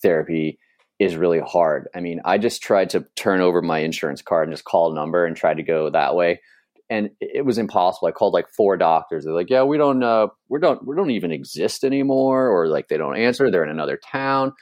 therapy 0.02 0.60
is 1.00 1.16
really 1.16 1.40
hard. 1.40 1.88
I 1.96 2.02
mean, 2.02 2.22
I 2.26 2.38
just 2.38 2.62
tried 2.62 2.90
to 2.92 3.06
turn 3.16 3.42
over 3.42 3.62
my 3.62 3.80
insurance 3.80 4.22
card 4.22 4.48
and 4.48 4.54
just 4.56 4.66
call 4.66 4.92
a 4.92 4.96
number 4.96 5.26
and 5.26 5.36
try 5.36 5.54
to 5.54 5.64
go 5.64 5.90
that 5.90 6.16
way. 6.16 6.42
And 6.90 7.12
it 7.22 7.46
was 7.46 7.58
impossible. 7.58 8.08
I 8.08 8.12
called 8.12 8.34
like 8.34 8.50
four 8.50 8.76
doctors. 8.76 9.24
They're 9.24 9.34
like, 9.34 9.50
"Yeah, 9.50 9.64
we 9.64 9.78
don't, 9.78 10.04
uh, 10.04 10.28
we 10.50 10.60
don't, 10.60 10.86
we 10.86 10.96
don't 10.96 11.12
even 11.12 11.32
exist 11.32 11.84
anymore," 11.84 12.50
or 12.50 12.68
like 12.68 12.90
they 12.90 12.98
don't 12.98 13.18
answer. 13.18 13.50
They're 13.50 13.64
in 13.64 13.70
another 13.70 13.98
town. 13.98 14.54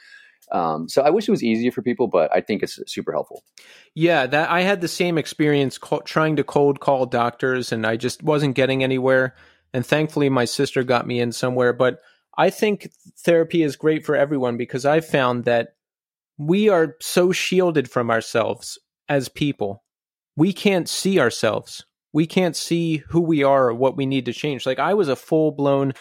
Um, 0.50 0.88
so 0.88 1.02
I 1.02 1.10
wish 1.10 1.28
it 1.28 1.30
was 1.30 1.42
easier 1.42 1.70
for 1.70 1.82
people, 1.82 2.06
but 2.06 2.34
I 2.34 2.40
think 2.40 2.62
it's 2.62 2.80
super 2.86 3.12
helpful. 3.12 3.42
Yeah, 3.94 4.26
that 4.26 4.50
I 4.50 4.62
had 4.62 4.80
the 4.80 4.88
same 4.88 5.18
experience 5.18 5.78
co- 5.78 6.00
trying 6.00 6.36
to 6.36 6.44
cold 6.44 6.80
call 6.80 7.06
doctors, 7.06 7.72
and 7.72 7.86
I 7.86 7.96
just 7.96 8.22
wasn't 8.22 8.54
getting 8.54 8.82
anywhere. 8.82 9.34
And 9.72 9.84
thankfully, 9.84 10.28
my 10.28 10.44
sister 10.44 10.82
got 10.82 11.06
me 11.06 11.20
in 11.20 11.32
somewhere. 11.32 11.72
But 11.72 12.00
I 12.36 12.50
think 12.50 12.90
therapy 13.18 13.62
is 13.62 13.76
great 13.76 14.06
for 14.06 14.16
everyone 14.16 14.56
because 14.56 14.86
I 14.86 15.00
found 15.00 15.44
that 15.44 15.74
we 16.38 16.68
are 16.68 16.96
so 17.00 17.32
shielded 17.32 17.90
from 17.90 18.10
ourselves 18.10 18.78
as 19.08 19.28
people. 19.28 19.82
We 20.36 20.52
can't 20.52 20.88
see 20.88 21.18
ourselves. 21.18 21.84
We 22.12 22.26
can't 22.26 22.56
see 22.56 22.98
who 23.08 23.20
we 23.20 23.42
are 23.42 23.68
or 23.68 23.74
what 23.74 23.96
we 23.96 24.06
need 24.06 24.26
to 24.26 24.32
change. 24.32 24.64
Like 24.64 24.78
I 24.78 24.94
was 24.94 25.08
a 25.08 25.16
full 25.16 25.50
blown 25.50 25.92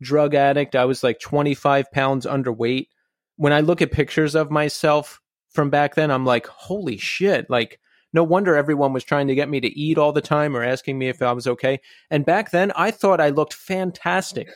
drug 0.00 0.34
addict. 0.34 0.74
I 0.74 0.86
was 0.86 1.02
like 1.02 1.20
25 1.20 1.92
pounds 1.92 2.26
underweight. 2.26 2.88
When 3.42 3.52
I 3.52 3.58
look 3.58 3.82
at 3.82 3.90
pictures 3.90 4.36
of 4.36 4.52
myself 4.52 5.20
from 5.50 5.68
back 5.68 5.96
then, 5.96 6.12
I'm 6.12 6.24
like, 6.24 6.46
holy 6.46 6.96
shit. 6.96 7.50
Like, 7.50 7.80
no 8.12 8.22
wonder 8.22 8.54
everyone 8.54 8.92
was 8.92 9.02
trying 9.02 9.26
to 9.26 9.34
get 9.34 9.48
me 9.48 9.58
to 9.58 9.66
eat 9.76 9.98
all 9.98 10.12
the 10.12 10.20
time 10.20 10.56
or 10.56 10.62
asking 10.62 10.96
me 10.96 11.08
if 11.08 11.20
I 11.20 11.32
was 11.32 11.48
okay. 11.48 11.80
And 12.08 12.24
back 12.24 12.52
then, 12.52 12.70
I 12.76 12.92
thought 12.92 13.20
I 13.20 13.30
looked 13.30 13.54
fantastic. 13.54 14.48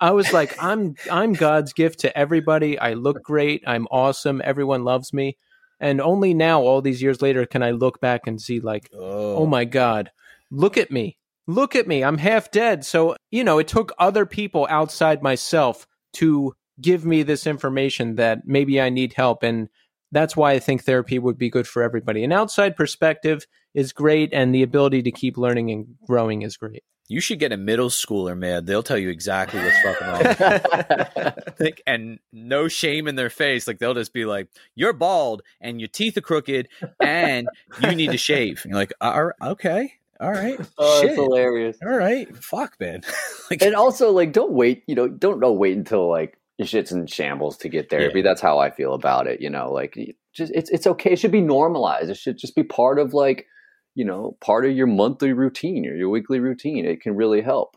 I 0.00 0.10
was 0.10 0.32
like, 0.32 0.56
I'm 0.60 0.96
I'm 1.08 1.34
God's 1.34 1.72
gift 1.72 2.00
to 2.00 2.18
everybody. 2.18 2.76
I 2.76 2.94
look 2.94 3.22
great. 3.22 3.62
I'm 3.64 3.86
awesome. 3.92 4.42
Everyone 4.44 4.82
loves 4.82 5.12
me. 5.12 5.36
And 5.78 6.00
only 6.00 6.34
now, 6.34 6.62
all 6.62 6.82
these 6.82 7.00
years 7.00 7.22
later, 7.22 7.46
can 7.46 7.62
I 7.62 7.70
look 7.70 8.00
back 8.00 8.26
and 8.26 8.42
see 8.42 8.58
like, 8.58 8.90
oh, 8.92 9.36
oh 9.36 9.46
my 9.46 9.64
God, 9.64 10.10
look 10.50 10.76
at 10.76 10.90
me. 10.90 11.16
Look 11.46 11.76
at 11.76 11.86
me. 11.86 12.02
I'm 12.02 12.18
half 12.18 12.50
dead. 12.50 12.84
So, 12.84 13.14
you 13.30 13.44
know, 13.44 13.60
it 13.60 13.68
took 13.68 13.92
other 14.00 14.26
people 14.26 14.66
outside 14.68 15.22
myself 15.22 15.86
to 16.14 16.56
give 16.80 17.04
me 17.04 17.22
this 17.22 17.46
information 17.46 18.16
that 18.16 18.46
maybe 18.46 18.80
I 18.80 18.90
need 18.90 19.12
help. 19.14 19.42
And 19.42 19.68
that's 20.12 20.36
why 20.36 20.52
I 20.52 20.58
think 20.58 20.84
therapy 20.84 21.18
would 21.18 21.38
be 21.38 21.50
good 21.50 21.66
for 21.66 21.82
everybody. 21.82 22.24
An 22.24 22.32
outside 22.32 22.76
perspective 22.76 23.46
is 23.74 23.92
great, 23.92 24.30
and 24.32 24.54
the 24.54 24.62
ability 24.62 25.02
to 25.02 25.10
keep 25.10 25.36
learning 25.36 25.70
and 25.70 25.86
growing 26.06 26.42
is 26.42 26.56
great. 26.56 26.82
You 27.08 27.20
should 27.20 27.38
get 27.38 27.52
a 27.52 27.56
middle 27.56 27.88
schooler, 27.88 28.36
man. 28.36 28.64
They'll 28.64 28.82
tell 28.82 28.98
you 28.98 29.10
exactly 29.10 29.60
what's 29.60 29.80
fucking 29.80 30.08
wrong. 30.08 31.32
like, 31.60 31.80
and 31.86 32.18
no 32.32 32.66
shame 32.66 33.06
in 33.06 33.14
their 33.14 33.30
face. 33.30 33.68
Like 33.68 33.78
they'll 33.78 33.94
just 33.94 34.12
be 34.12 34.24
like, 34.24 34.48
"You're 34.74 34.92
bald, 34.92 35.42
and 35.60 35.80
your 35.80 35.88
teeth 35.88 36.16
are 36.16 36.22
crooked, 36.22 36.68
and 37.00 37.48
you 37.80 37.94
need 37.94 38.10
to 38.10 38.18
shave." 38.18 38.62
And 38.64 38.70
you're 38.70 38.80
like, 38.80 38.92
uh, 39.00 39.12
"All 39.14 39.24
right, 39.26 39.34
okay, 39.42 39.92
all 40.20 40.32
right." 40.32 40.58
Oh, 40.78 41.00
Shit. 41.00 41.10
that's 41.10 41.20
hilarious. 41.20 41.76
All 41.80 41.96
right, 41.96 42.34
fuck, 42.36 42.74
man. 42.80 43.02
like, 43.50 43.62
and 43.62 43.76
also, 43.76 44.10
like, 44.10 44.32
don't 44.32 44.52
wait. 44.52 44.82
You 44.88 44.96
know, 44.96 45.06
don't 45.06 45.38
don't 45.38 45.58
wait 45.58 45.76
until 45.76 46.08
like 46.08 46.36
your 46.36 46.45
shit's 46.64 46.92
in 46.92 47.06
shambles 47.06 47.58
to 47.58 47.68
get 47.68 47.90
therapy. 47.90 48.20
Yeah. 48.20 48.24
That's 48.24 48.40
how 48.40 48.58
I 48.58 48.70
feel 48.70 48.94
about 48.94 49.26
it. 49.26 49.40
You 49.40 49.50
know, 49.50 49.70
like 49.72 49.98
just 50.32 50.52
it's 50.54 50.70
it's 50.70 50.86
okay. 50.86 51.12
It 51.12 51.18
should 51.18 51.32
be 51.32 51.40
normalized. 51.40 52.10
It 52.10 52.16
should 52.16 52.38
just 52.38 52.54
be 52.54 52.62
part 52.62 52.98
of 52.98 53.12
like 53.12 53.46
you 53.94 54.04
know 54.04 54.36
part 54.40 54.64
of 54.64 54.72
your 54.72 54.86
monthly 54.86 55.32
routine 55.32 55.86
or 55.86 55.94
your 55.94 56.08
weekly 56.08 56.40
routine. 56.40 56.86
It 56.86 57.02
can 57.02 57.16
really 57.16 57.42
help. 57.42 57.76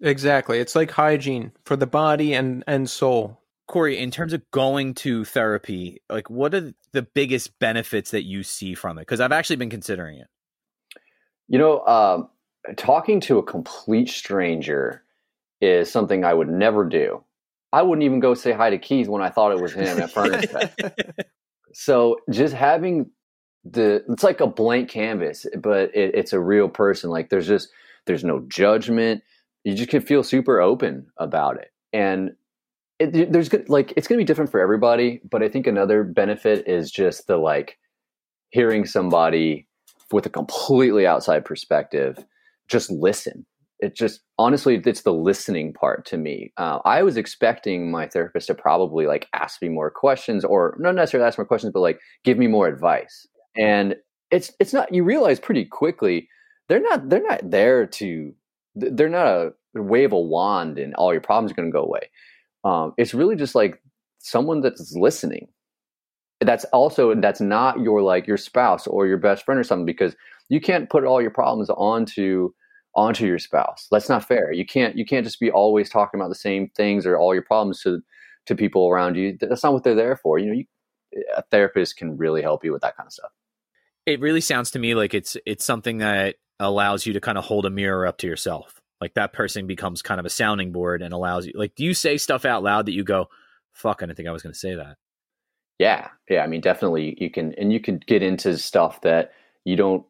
Exactly. 0.00 0.58
It's 0.58 0.74
like 0.74 0.90
hygiene 0.90 1.52
for 1.64 1.76
the 1.76 1.86
body 1.86 2.34
and 2.34 2.64
and 2.66 2.88
soul. 2.90 3.38
Cory, 3.68 3.98
in 3.98 4.10
terms 4.10 4.32
of 4.32 4.42
going 4.50 4.94
to 4.94 5.24
therapy, 5.24 6.02
like 6.08 6.28
what 6.28 6.52
are 6.54 6.72
the 6.90 7.02
biggest 7.02 7.56
benefits 7.60 8.10
that 8.10 8.24
you 8.24 8.42
see 8.42 8.74
from 8.74 8.98
it? 8.98 9.02
Because 9.02 9.20
I've 9.20 9.30
actually 9.30 9.56
been 9.56 9.70
considering 9.70 10.18
it. 10.18 10.26
You 11.46 11.60
know, 11.60 11.86
um, 11.86 12.28
talking 12.76 13.20
to 13.20 13.38
a 13.38 13.44
complete 13.44 14.08
stranger 14.08 15.04
is 15.60 15.88
something 15.88 16.24
I 16.24 16.34
would 16.34 16.48
never 16.48 16.84
do 16.84 17.22
I 17.72 17.82
wouldn't 17.82 18.04
even 18.04 18.20
go 18.20 18.34
say 18.34 18.52
hi 18.52 18.70
to 18.70 18.78
Keith 18.78 19.08
when 19.08 19.22
I 19.22 19.30
thought 19.30 19.52
it 19.52 19.60
was 19.60 19.72
him 19.72 20.00
at 20.00 20.10
Furnace 20.10 20.46
so 21.72 22.16
just 22.30 22.54
having 22.54 23.10
the 23.64 24.04
it's 24.08 24.24
like 24.24 24.40
a 24.40 24.46
blank 24.46 24.88
canvas, 24.88 25.46
but 25.58 25.94
it, 25.94 26.14
it's 26.14 26.32
a 26.32 26.40
real 26.40 26.68
person. 26.68 27.10
Like 27.10 27.30
there's 27.30 27.46
just 27.46 27.68
there's 28.06 28.24
no 28.24 28.44
judgment. 28.48 29.22
You 29.64 29.74
just 29.74 29.90
can 29.90 30.00
feel 30.00 30.22
super 30.22 30.60
open 30.60 31.06
about 31.18 31.58
it, 31.58 31.70
and 31.92 32.32
it, 32.98 33.32
there's 33.32 33.52
like 33.68 33.92
it's 33.96 34.08
gonna 34.08 34.18
be 34.18 34.24
different 34.24 34.50
for 34.50 34.60
everybody. 34.60 35.20
But 35.28 35.42
I 35.42 35.48
think 35.48 35.66
another 35.66 36.04
benefit 36.04 36.66
is 36.66 36.90
just 36.90 37.26
the 37.26 37.36
like 37.36 37.78
hearing 38.50 38.84
somebody 38.86 39.68
with 40.10 40.26
a 40.26 40.30
completely 40.30 41.06
outside 41.06 41.44
perspective 41.44 42.24
just 42.68 42.90
listen 42.90 43.46
it 43.80 43.96
just 43.96 44.20
honestly 44.38 44.80
it's 44.84 45.02
the 45.02 45.12
listening 45.12 45.72
part 45.72 46.04
to 46.06 46.16
me. 46.16 46.52
Uh, 46.56 46.78
i 46.84 47.02
was 47.02 47.16
expecting 47.16 47.90
my 47.90 48.06
therapist 48.06 48.46
to 48.46 48.54
probably 48.54 49.06
like 49.06 49.28
ask 49.34 49.60
me 49.62 49.68
more 49.68 49.90
questions 49.90 50.44
or 50.44 50.76
not 50.78 50.94
necessarily 50.94 51.26
ask 51.26 51.38
more 51.38 51.44
questions 51.46 51.72
but 51.72 51.80
like 51.80 52.00
give 52.24 52.38
me 52.38 52.46
more 52.46 52.68
advice. 52.68 53.26
And 53.56 53.96
it's 54.30 54.52
it's 54.60 54.72
not 54.72 54.92
you 54.94 55.04
realize 55.04 55.40
pretty 55.40 55.64
quickly 55.64 56.28
they're 56.68 56.80
not 56.80 57.08
they're 57.08 57.22
not 57.22 57.50
there 57.50 57.86
to 57.86 58.32
they're 58.76 59.08
not 59.08 59.26
a 59.26 59.52
wave 59.74 60.12
a 60.12 60.20
wand 60.20 60.78
and 60.78 60.94
all 60.94 61.12
your 61.12 61.20
problems 61.20 61.52
are 61.52 61.54
going 61.54 61.68
to 61.68 61.72
go 61.72 61.82
away. 61.82 62.10
Um, 62.64 62.92
it's 62.96 63.14
really 63.14 63.36
just 63.36 63.54
like 63.54 63.82
someone 64.18 64.60
that's 64.60 64.94
listening. 64.94 65.48
That's 66.40 66.64
also 66.66 67.14
that's 67.14 67.40
not 67.40 67.80
your 67.80 68.02
like 68.02 68.26
your 68.26 68.36
spouse 68.36 68.86
or 68.86 69.06
your 69.06 69.18
best 69.18 69.44
friend 69.44 69.60
or 69.60 69.64
something 69.64 69.86
because 69.86 70.14
you 70.48 70.60
can't 70.60 70.88
put 70.88 71.04
all 71.04 71.20
your 71.20 71.30
problems 71.30 71.70
onto 71.70 72.52
onto 72.94 73.26
your 73.26 73.38
spouse. 73.38 73.86
That's 73.90 74.08
not 74.08 74.26
fair. 74.26 74.52
You 74.52 74.66
can't 74.66 74.96
you 74.96 75.04
can't 75.04 75.24
just 75.24 75.40
be 75.40 75.50
always 75.50 75.88
talking 75.88 76.20
about 76.20 76.28
the 76.28 76.34
same 76.34 76.70
things 76.76 77.06
or 77.06 77.16
all 77.16 77.34
your 77.34 77.42
problems 77.42 77.82
to 77.82 78.02
to 78.46 78.54
people 78.54 78.88
around 78.88 79.16
you. 79.16 79.36
That's 79.40 79.62
not 79.62 79.72
what 79.72 79.84
they're 79.84 79.94
there 79.94 80.16
for. 80.16 80.38
You 80.38 80.46
know, 80.46 80.52
you, 80.52 80.64
a 81.36 81.42
therapist 81.50 81.96
can 81.96 82.16
really 82.16 82.42
help 82.42 82.64
you 82.64 82.72
with 82.72 82.82
that 82.82 82.96
kind 82.96 83.06
of 83.06 83.12
stuff. 83.12 83.30
It 84.06 84.20
really 84.20 84.40
sounds 84.40 84.70
to 84.72 84.78
me 84.78 84.94
like 84.94 85.14
it's 85.14 85.36
it's 85.46 85.64
something 85.64 85.98
that 85.98 86.36
allows 86.58 87.06
you 87.06 87.12
to 87.14 87.20
kind 87.20 87.38
of 87.38 87.44
hold 87.44 87.66
a 87.66 87.70
mirror 87.70 88.06
up 88.06 88.18
to 88.18 88.26
yourself. 88.26 88.80
Like 89.00 89.14
that 89.14 89.32
person 89.32 89.66
becomes 89.66 90.02
kind 90.02 90.20
of 90.20 90.26
a 90.26 90.30
sounding 90.30 90.72
board 90.72 91.00
and 91.00 91.14
allows 91.14 91.46
you 91.46 91.52
like 91.54 91.74
do 91.74 91.84
you 91.84 91.94
say 91.94 92.16
stuff 92.16 92.44
out 92.44 92.62
loud 92.62 92.86
that 92.86 92.92
you 92.92 93.04
go, 93.04 93.28
fuck, 93.72 94.02
I 94.02 94.06
didn't 94.06 94.16
think 94.16 94.28
I 94.28 94.32
was 94.32 94.42
gonna 94.42 94.54
say 94.54 94.74
that. 94.74 94.96
Yeah. 95.78 96.08
Yeah. 96.28 96.42
I 96.42 96.46
mean 96.46 96.60
definitely 96.60 97.16
you 97.20 97.30
can 97.30 97.54
and 97.54 97.72
you 97.72 97.80
can 97.80 98.00
get 98.06 98.22
into 98.22 98.56
stuff 98.58 99.00
that 99.02 99.32
you 99.64 99.76
don't 99.76 100.04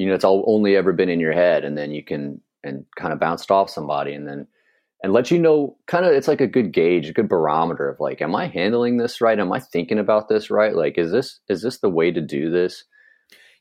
you 0.00 0.06
know 0.06 0.14
it's 0.14 0.24
all 0.24 0.42
only 0.46 0.76
ever 0.76 0.94
been 0.94 1.10
in 1.10 1.20
your 1.20 1.34
head 1.34 1.62
and 1.62 1.76
then 1.76 1.92
you 1.92 2.02
can 2.02 2.40
and 2.64 2.86
kind 2.96 3.12
of 3.12 3.20
bounced 3.20 3.50
off 3.50 3.68
somebody 3.68 4.14
and 4.14 4.26
then 4.26 4.46
and 5.02 5.12
let 5.12 5.30
you 5.30 5.38
know 5.38 5.76
kind 5.86 6.06
of 6.06 6.12
it's 6.12 6.26
like 6.26 6.40
a 6.40 6.46
good 6.46 6.72
gauge 6.72 7.10
a 7.10 7.12
good 7.12 7.28
barometer 7.28 7.86
of 7.86 8.00
like 8.00 8.22
am 8.22 8.34
i 8.34 8.46
handling 8.46 8.96
this 8.96 9.20
right? 9.20 9.38
Am 9.38 9.52
i 9.52 9.60
thinking 9.60 9.98
about 9.98 10.30
this 10.30 10.50
right? 10.50 10.74
Like 10.74 10.96
is 10.96 11.12
this 11.12 11.40
is 11.50 11.60
this 11.60 11.80
the 11.80 11.90
way 11.90 12.10
to 12.10 12.20
do 12.22 12.50
this? 12.50 12.84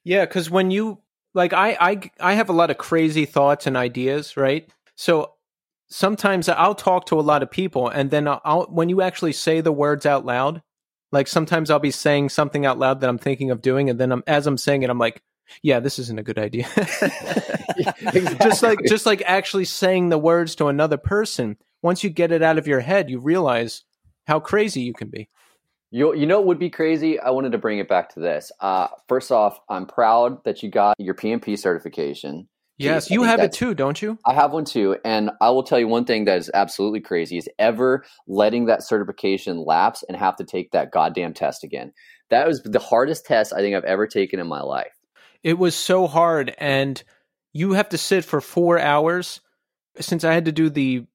Yeah 0.06 0.26
because 0.26 0.50
when 0.50 0.72
you 0.72 1.00
like 1.34 1.52
I, 1.52 1.78
I 1.78 2.12
i 2.22 2.34
have 2.36 2.48
a 2.48 2.54
lot 2.54 2.72
of 2.72 2.78
crazy 2.78 3.26
thoughts 3.26 3.68
and 3.68 3.76
ideas 3.76 4.38
right? 4.38 4.70
So 4.96 5.34
sometimes 5.92 6.48
i'll 6.48 6.76
talk 6.76 7.08
to 7.08 7.20
a 7.20 7.22
lot 7.22 7.42
of 7.42 7.50
people 7.50 7.90
and 7.90 8.12
then 8.12 8.28
I'll, 8.28 8.42
I'll 8.46 8.66
when 8.66 8.90
you 8.90 9.02
actually 9.02 9.34
say 9.34 9.60
the 9.60 9.72
words 9.72 10.06
out 10.06 10.24
loud 10.24 10.62
like 11.12 11.28
sometimes 11.28 11.72
i'll 11.72 11.80
be 11.80 11.90
saying 11.90 12.30
something 12.30 12.64
out 12.64 12.78
loud 12.78 13.02
that 13.02 13.10
i'm 13.10 13.18
thinking 13.18 13.50
of 13.50 13.60
doing 13.60 13.90
and 13.90 14.00
then 14.00 14.12
I'm, 14.12 14.24
as 14.28 14.46
i'm 14.46 14.56
saying 14.56 14.84
it 14.84 14.92
i'm 14.92 15.00
like 15.00 15.24
yeah, 15.64 15.80
this 15.80 16.00
isn't 16.00 16.20
a 16.20 16.24
good 16.24 16.40
idea. 16.40 16.68
exactly. 16.76 18.22
Just 18.42 18.64
like 18.64 18.80
just 18.88 19.06
like 19.06 19.22
actually 19.26 19.66
saying 19.66 20.10
the 20.10 20.18
words 20.18 20.56
to 20.56 20.68
another 20.68 20.98
person. 20.98 21.58
Once 21.82 22.04
you 22.04 22.10
get 22.10 22.32
it 22.32 22.42
out 22.42 22.58
of 22.58 22.68
your 22.68 22.82
head, 22.82 23.10
you 23.10 23.20
realize, 23.20 23.84
how 24.28 24.40
crazy 24.40 24.82
you 24.82 24.94
can 24.94 25.10
be. 25.10 25.30
You 25.92 26.14
you 26.16 26.28
know 26.28 26.40
it 26.40 26.46
would 26.46 26.60
be 26.60 26.70
crazy? 26.70 27.20
I 27.20 27.32
wanted 27.32 27.54
to 27.54 27.58
bring 27.58 27.80
it 27.80 27.88
back 27.88 28.10
to 28.14 28.20
this. 28.20 28.52
Uh, 28.60 28.88
first 29.08 29.32
off, 29.32 29.60
I'm 29.70 29.86
proud 29.86 30.44
that 30.44 30.62
you 30.62 30.70
got 30.70 30.96
your 31.00 31.16
PMP 31.16 31.58
certification. 31.58 32.48
Yes, 32.78 33.10
you 33.10 33.24
have 33.24 33.42
it 33.42 33.52
too, 33.52 33.74
don't 33.74 34.02
you? 34.02 34.18
I 34.26 34.34
have 34.34 34.54
one 34.54 34.64
too, 34.64 34.98
and 35.04 35.32
I 35.42 35.50
will 35.50 35.64
tell 35.64 35.80
you 35.80 35.88
one 35.88 36.06
thing 36.06 36.26
that 36.26 36.38
is 36.38 36.50
absolutely 36.54 37.02
crazy 37.02 37.38
is 37.38 37.50
ever 37.60 38.06
letting 38.26 38.68
that 38.68 38.84
certification 38.84 39.66
lapse 39.66 40.04
and 40.08 40.16
have 40.16 40.38
to 40.38 40.46
take 40.46 40.72
that 40.72 40.92
goddamn 40.92 41.34
test 41.34 41.64
again. 41.64 41.92
That 42.30 42.48
was 42.48 42.62
the 42.64 42.80
hardest 42.80 43.26
test 43.26 43.52
I 43.52 43.58
think 43.58 43.76
I've 43.76 43.84
ever 43.84 44.08
taken 44.08 44.40
in 44.40 44.48
my 44.48 44.62
life. 44.62 44.94
It 45.44 45.58
was 45.58 45.76
so 45.76 46.08
hard, 46.08 46.54
and 46.58 47.02
you 47.54 47.74
have 47.74 47.90
to 47.90 47.98
sit 47.98 48.26
for 48.26 48.42
four 48.42 48.80
hours. 48.80 49.42
Since 50.00 50.24
I 50.24 50.34
had 50.34 50.46
to 50.46 50.52
do 50.52 50.70
the 50.70 51.06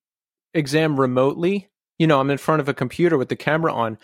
exam 0.52 0.98
remotely, 0.98 1.68
you 1.98 2.06
know, 2.06 2.20
I'm 2.20 2.30
in 2.30 2.38
front 2.38 2.60
of 2.60 2.68
a 2.68 2.74
computer 2.74 3.16
with 3.16 3.28
the 3.28 3.36
camera 3.36 3.72
on. 3.72 3.98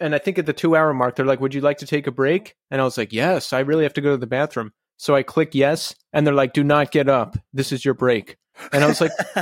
And 0.00 0.14
I 0.14 0.18
think 0.18 0.38
at 0.38 0.46
the 0.46 0.52
two 0.52 0.74
hour 0.74 0.92
mark, 0.92 1.16
they're 1.16 1.26
like, 1.26 1.40
Would 1.40 1.54
you 1.54 1.60
like 1.60 1.78
to 1.78 1.86
take 1.86 2.06
a 2.06 2.12
break? 2.12 2.56
And 2.70 2.80
I 2.80 2.84
was 2.84 2.98
like, 2.98 3.12
Yes, 3.12 3.52
I 3.52 3.60
really 3.60 3.84
have 3.84 3.94
to 3.94 4.00
go 4.00 4.12
to 4.12 4.16
the 4.16 4.26
bathroom. 4.26 4.72
So 4.96 5.14
I 5.14 5.22
click 5.22 5.54
yes, 5.54 5.94
and 6.12 6.26
they're 6.26 6.34
like, 6.34 6.52
Do 6.52 6.64
not 6.64 6.90
get 6.90 7.08
up. 7.08 7.36
This 7.52 7.72
is 7.72 7.84
your 7.84 7.94
break. 7.94 8.36
And 8.72 8.82
I 8.82 8.86
was 8.86 9.00
like, 9.00 9.12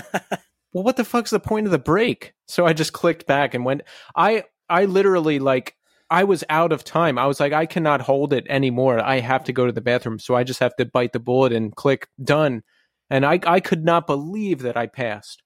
Well, 0.72 0.84
what 0.84 0.96
the 0.96 1.05
fuck's 1.05 1.30
the 1.30 1.40
point 1.40 1.66
of 1.66 1.72
the 1.72 1.78
break? 1.78 2.34
So 2.46 2.66
I 2.66 2.72
just 2.72 2.92
clicked 2.92 3.26
back 3.26 3.55
and 3.55 3.64
went. 3.64 3.82
I 4.14 4.44
I 4.68 4.84
literally 4.84 5.38
like 5.38 5.76
I 6.11 6.25
was 6.25 6.45
out 6.49 6.73
of 6.73 6.85
time. 6.85 7.19
I 7.19 7.27
was 7.27 7.39
like, 7.41 7.53
I 7.53 7.67
cannot 7.67 8.01
hold 8.03 8.33
it 8.33 8.47
anymore. 8.49 8.99
I 9.01 9.21
have 9.21 9.45
to 9.45 9.53
go 9.53 9.67
to 9.67 9.73
the 9.73 9.81
bathroom. 9.81 10.19
So 10.19 10.35
I 10.35 10.45
just 10.45 10.61
have 10.61 10.75
to 10.77 10.85
bite 10.85 11.13
the 11.13 11.21
bullet 11.21 11.53
and 11.53 11.75
click 11.75 12.09
done. 12.23 12.63
And 13.09 13.25
I 13.25 13.41
I 13.45 13.61
could 13.61 13.85
not 13.85 14.07
believe 14.07 14.61
that 14.63 14.77
I 14.77 14.87
passed. 14.87 15.43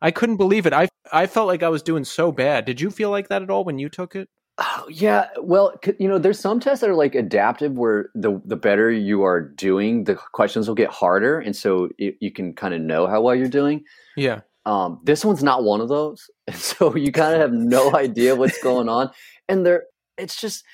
I 0.00 0.10
couldn't 0.10 0.36
believe 0.36 0.66
it. 0.66 0.72
I 0.72 0.88
I 1.12 1.26
felt 1.26 1.48
like 1.48 1.62
I 1.62 1.68
was 1.68 1.82
doing 1.82 2.04
so 2.04 2.32
bad. 2.32 2.64
Did 2.64 2.80
you 2.80 2.90
feel 2.90 3.10
like 3.10 3.28
that 3.28 3.42
at 3.42 3.50
all 3.50 3.64
when 3.64 3.78
you 3.78 3.88
took 3.88 4.14
it? 4.14 4.28
Oh, 4.58 4.86
yeah, 4.88 5.30
well, 5.40 5.74
you 5.98 6.06
know, 6.06 6.18
there's 6.18 6.38
some 6.38 6.60
tests 6.60 6.80
that 6.82 6.90
are 6.90 6.94
like 6.94 7.16
adaptive, 7.16 7.72
where 7.72 8.10
the 8.14 8.40
the 8.44 8.54
better 8.54 8.88
you 8.88 9.24
are 9.24 9.40
doing, 9.40 10.04
the 10.04 10.14
questions 10.14 10.68
will 10.68 10.76
get 10.76 10.90
harder, 10.90 11.40
and 11.40 11.56
so 11.56 11.88
it, 11.98 12.14
you 12.20 12.30
can 12.30 12.54
kind 12.54 12.72
of 12.72 12.80
know 12.80 13.08
how 13.08 13.20
well 13.20 13.34
you're 13.34 13.48
doing. 13.48 13.82
Yeah. 14.16 14.42
Um, 14.64 15.00
this 15.02 15.24
one's 15.24 15.42
not 15.42 15.64
one 15.64 15.80
of 15.80 15.88
those, 15.88 16.30
so 16.54 16.94
you 16.94 17.10
kind 17.10 17.34
of 17.34 17.40
have 17.40 17.52
no 17.52 17.96
idea 17.96 18.36
what's 18.36 18.62
going 18.62 18.88
on, 18.88 19.10
and 19.48 19.66
there, 19.66 19.84
it's 20.18 20.40
just 20.40 20.64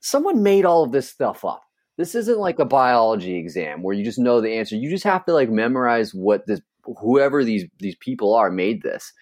someone 0.00 0.42
made 0.42 0.64
all 0.64 0.82
of 0.84 0.92
this 0.92 1.08
stuff 1.08 1.44
up. 1.44 1.62
This 1.98 2.14
isn't 2.14 2.38
like 2.38 2.58
a 2.58 2.64
biology 2.64 3.36
exam 3.36 3.82
where 3.82 3.94
you 3.94 4.04
just 4.04 4.18
know 4.18 4.40
the 4.40 4.52
answer. 4.54 4.76
You 4.76 4.90
just 4.90 5.04
have 5.04 5.24
to 5.26 5.32
like 5.32 5.50
memorize 5.50 6.14
what 6.14 6.46
this 6.46 6.60
whoever 7.00 7.44
these 7.44 7.64
these 7.78 7.96
people 7.96 8.34
are 8.34 8.50
made 8.50 8.82
this, 8.82 9.12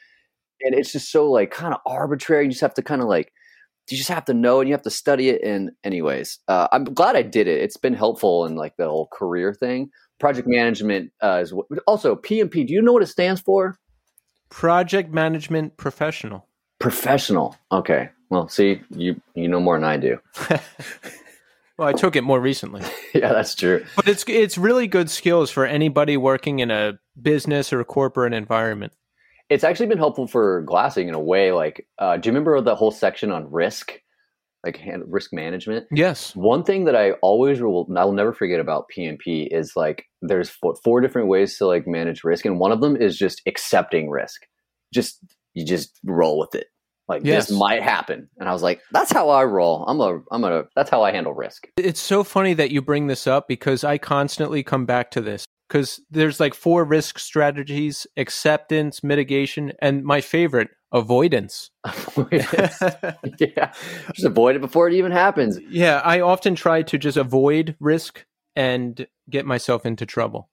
and 0.62 0.74
it's 0.74 0.92
just 0.92 1.10
so 1.10 1.30
like 1.30 1.50
kind 1.50 1.74
of 1.74 1.80
arbitrary. 1.86 2.44
You 2.44 2.50
just 2.50 2.60
have 2.60 2.74
to 2.74 2.82
kind 2.82 3.02
of 3.02 3.08
like 3.08 3.32
you 3.90 3.96
just 3.96 4.08
have 4.08 4.24
to 4.26 4.34
know 4.34 4.60
and 4.60 4.68
you 4.68 4.74
have 4.74 4.82
to 4.82 4.90
study 4.90 5.30
it. 5.30 5.42
And 5.42 5.72
anyways, 5.82 6.38
uh, 6.48 6.68
I'm 6.72 6.84
glad 6.84 7.16
I 7.16 7.22
did 7.22 7.48
it. 7.48 7.60
It's 7.60 7.76
been 7.76 7.94
helpful 7.94 8.46
in 8.46 8.54
like 8.54 8.76
the 8.76 8.88
whole 8.88 9.08
career 9.12 9.52
thing. 9.52 9.90
Project 10.18 10.46
management 10.48 11.12
uh, 11.22 11.40
is 11.42 11.52
what, 11.52 11.66
also 11.86 12.14
PMP. 12.14 12.66
Do 12.66 12.72
you 12.72 12.82
know 12.82 12.92
what 12.92 13.02
it 13.02 13.06
stands 13.06 13.40
for? 13.40 13.78
Project 14.48 15.12
management 15.12 15.76
professional. 15.76 16.46
Professional. 16.78 17.56
Okay. 17.72 18.10
Well, 18.30 18.48
see, 18.48 18.80
you 18.90 19.20
you 19.34 19.48
know 19.48 19.60
more 19.60 19.76
than 19.76 19.84
I 19.84 19.96
do. 19.96 20.18
Well, 21.80 21.88
I 21.88 21.94
took 21.94 22.14
it 22.14 22.24
more 22.24 22.38
recently. 22.38 22.82
yeah, 23.14 23.32
that's 23.32 23.54
true. 23.54 23.82
But 23.96 24.06
it's 24.06 24.22
it's 24.28 24.58
really 24.58 24.86
good 24.86 25.08
skills 25.08 25.50
for 25.50 25.64
anybody 25.64 26.18
working 26.18 26.58
in 26.58 26.70
a 26.70 26.98
business 27.20 27.72
or 27.72 27.80
a 27.80 27.86
corporate 27.86 28.34
environment. 28.34 28.92
It's 29.48 29.64
actually 29.64 29.86
been 29.86 29.96
helpful 29.96 30.26
for 30.26 30.60
glassing 30.60 31.08
in 31.08 31.14
a 31.14 31.18
way. 31.18 31.52
Like, 31.52 31.86
uh, 31.98 32.18
do 32.18 32.28
you 32.28 32.32
remember 32.32 32.60
the 32.60 32.74
whole 32.74 32.90
section 32.90 33.32
on 33.32 33.50
risk, 33.50 33.98
like 34.62 34.76
hand, 34.76 35.04
risk 35.06 35.32
management? 35.32 35.86
Yes. 35.90 36.36
One 36.36 36.64
thing 36.64 36.84
that 36.84 36.94
I 36.94 37.12
always 37.22 37.62
will, 37.62 37.88
I'll 37.96 38.12
never 38.12 38.34
forget 38.34 38.60
about 38.60 38.90
PMP 38.94 39.48
is 39.50 39.72
like 39.74 40.04
there's 40.20 40.50
four, 40.50 40.74
four 40.84 41.00
different 41.00 41.28
ways 41.28 41.56
to 41.56 41.66
like 41.66 41.86
manage 41.86 42.24
risk, 42.24 42.44
and 42.44 42.58
one 42.58 42.72
of 42.72 42.82
them 42.82 42.94
is 42.94 43.16
just 43.16 43.40
accepting 43.46 44.10
risk. 44.10 44.42
Just 44.92 45.18
you 45.54 45.64
just 45.64 45.98
roll 46.04 46.38
with 46.38 46.54
it. 46.54 46.66
Like 47.10 47.24
Yes. 47.24 47.48
this 47.48 47.58
might 47.58 47.82
happen, 47.82 48.28
and 48.38 48.48
I 48.48 48.52
was 48.52 48.62
like, 48.62 48.80
that's 48.92 49.12
how 49.12 49.28
I 49.28 49.44
roll. 49.44 49.84
I'm 49.86 50.00
a, 50.00 50.20
I'm 50.30 50.44
a, 50.44 50.64
that's 50.74 50.88
how 50.88 51.02
I 51.02 51.10
handle 51.12 51.34
risk. 51.34 51.68
It's 51.76 52.00
so 52.00 52.24
funny 52.24 52.54
that 52.54 52.70
you 52.70 52.80
bring 52.80 53.08
this 53.08 53.26
up 53.26 53.48
because 53.48 53.84
I 53.84 53.98
constantly 53.98 54.62
come 54.62 54.86
back 54.86 55.10
to 55.10 55.20
this 55.20 55.44
because 55.68 56.00
there's 56.10 56.40
like 56.40 56.54
four 56.54 56.84
risk 56.84 57.18
strategies 57.18 58.06
acceptance, 58.16 59.02
mitigation, 59.04 59.72
and 59.82 60.04
my 60.04 60.20
favorite, 60.20 60.68
avoidance. 60.92 61.70
yeah, 62.32 63.72
just 64.12 64.24
avoid 64.24 64.56
it 64.56 64.60
before 64.60 64.88
it 64.88 64.94
even 64.94 65.12
happens. 65.12 65.58
yeah, 65.68 66.00
I 66.04 66.20
often 66.20 66.54
try 66.54 66.82
to 66.82 66.98
just 66.98 67.16
avoid 67.16 67.76
risk 67.80 68.24
and 68.56 69.06
get 69.28 69.46
myself 69.46 69.86
into 69.86 70.06
trouble. 70.06 70.48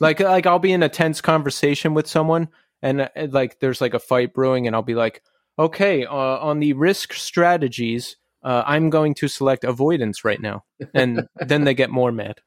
Like 0.00 0.20
like 0.20 0.46
I'll 0.46 0.58
be 0.58 0.72
in 0.72 0.82
a 0.82 0.88
tense 0.88 1.20
conversation 1.20 1.94
with 1.94 2.06
someone 2.06 2.48
and 2.82 3.02
uh, 3.02 3.08
like 3.30 3.60
there's 3.60 3.80
like 3.80 3.94
a 3.94 3.98
fight 3.98 4.34
brewing 4.34 4.66
and 4.66 4.74
I'll 4.74 4.82
be 4.82 4.94
like, 4.94 5.22
"Okay, 5.58 6.04
uh, 6.04 6.14
on 6.14 6.60
the 6.60 6.72
risk 6.72 7.12
strategies, 7.12 8.16
uh, 8.42 8.62
I'm 8.66 8.90
going 8.90 9.14
to 9.14 9.28
select 9.28 9.64
avoidance 9.64 10.24
right 10.24 10.40
now." 10.40 10.64
And 10.92 11.28
then 11.46 11.64
they 11.64 11.74
get 11.74 11.90
more 11.90 12.12
mad. 12.12 12.40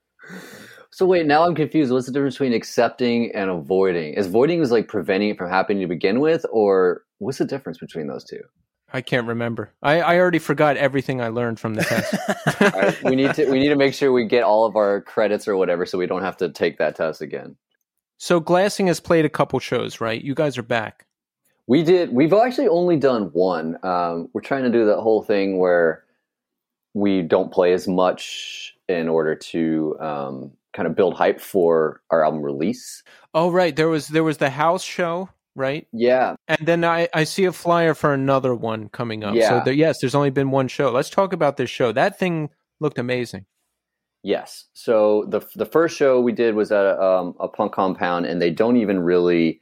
So 0.92 1.06
wait, 1.06 1.26
now 1.26 1.44
I'm 1.44 1.54
confused. 1.54 1.92
What's 1.92 2.08
the 2.08 2.12
difference 2.12 2.36
between 2.36 2.54
accepting 2.54 3.32
and 3.36 3.50
avoiding? 3.50 4.16
Is 4.16 4.28
avoiding 4.28 4.62
is 4.62 4.72
like 4.72 4.88
preventing 4.88 5.30
it 5.30 5.38
from 5.38 5.50
happening 5.50 5.82
to 5.82 5.88
begin 5.88 6.20
with, 6.20 6.46
or 6.52 7.04
what's 7.20 7.38
the 7.38 7.46
difference 7.46 7.78
between 7.78 8.08
those 8.08 8.24
two? 8.24 8.42
I 8.92 9.02
can't 9.02 9.28
remember. 9.28 9.74
I, 9.84 10.00
I 10.00 10.18
already 10.18 10.40
forgot 10.40 10.78
everything 10.78 11.22
I 11.22 11.28
learned 11.28 11.60
from 11.60 11.74
the 11.74 11.84
test. 11.84 12.16
Right, 12.62 13.04
we 13.04 13.16
need 13.16 13.34
to 13.36 13.46
we 13.52 13.60
need 13.60 13.70
to 13.70 13.76
make 13.76 13.94
sure 13.94 14.12
we 14.12 14.26
get 14.26 14.44
all 14.44 14.66
of 14.66 14.76
our 14.76 15.02
credits 15.02 15.48
or 15.48 15.56
whatever, 15.56 15.86
so 15.86 15.98
we 15.98 16.08
don't 16.08 16.24
have 16.24 16.38
to 16.38 16.50
take 16.50 16.78
that 16.80 16.96
test 16.96 17.22
again. 17.22 17.58
so 18.18 18.40
Glassing 18.40 18.88
has 18.88 19.00
played 19.00 19.26
a 19.26 19.30
couple 19.30 19.60
shows, 19.60 20.02
right? 20.02 20.20
You 20.22 20.34
guys 20.34 20.58
are 20.58 20.64
back. 20.64 21.06
We 21.68 21.84
did. 21.84 22.14
We've 22.14 22.32
actually 22.34 22.70
only 22.70 22.96
done 22.96 23.24
one. 23.34 23.78
Um, 23.84 24.30
we're 24.34 24.42
trying 24.42 24.64
to 24.64 24.70
do 24.72 24.86
that 24.86 25.02
whole 25.02 25.22
thing 25.22 25.58
where 25.60 26.04
we 26.94 27.22
don't 27.22 27.52
play 27.52 27.74
as 27.74 27.88
much 27.88 28.76
in 28.88 29.10
order 29.10 29.36
to 29.36 29.98
um, 30.00 30.52
kind 30.74 30.88
of 30.88 30.96
build 30.96 31.14
hype 31.16 31.42
for 31.42 32.02
our 32.10 32.24
album 32.24 32.42
release. 32.42 33.04
Oh 33.34 33.52
right, 33.52 33.76
there 33.76 33.90
was 33.90 34.08
there 34.08 34.24
was 34.24 34.38
the 34.38 34.50
house 34.50 34.84
show, 34.84 35.30
right? 35.56 35.86
Yeah, 35.92 36.36
And 36.48 36.60
then 36.66 36.86
I, 36.86 37.10
I 37.14 37.26
see 37.26 37.46
a 37.46 37.52
flyer 37.52 37.94
for 37.94 38.14
another 38.14 38.56
one 38.56 38.88
coming 38.90 39.24
up. 39.24 39.34
So 39.34 39.38
Yeah. 39.38 39.60
there, 39.60 39.74
yes, 39.74 39.98
there's 40.00 40.16
only 40.16 40.30
been 40.30 40.52
one 40.52 40.70
show. 40.70 40.92
Let's 40.92 41.10
talk 41.10 41.34
about 41.34 41.58
this 41.58 41.70
show. 41.70 41.92
That 41.92 42.18
thing 42.18 42.50
looked 42.80 42.98
amazing. 42.98 43.46
Yes. 44.24 44.66
So 44.74 45.26
the 45.28 45.42
the 45.56 45.66
first 45.66 45.98
show 45.98 46.22
we 46.22 46.32
did 46.32 46.56
was 46.56 46.72
at 46.72 46.86
a, 46.86 47.02
um, 47.02 47.36
a 47.40 47.48
punk 47.48 47.74
compound, 47.74 48.26
and 48.26 48.42
they 48.42 48.52
don't 48.52 48.78
even 48.78 49.00
really 49.02 49.60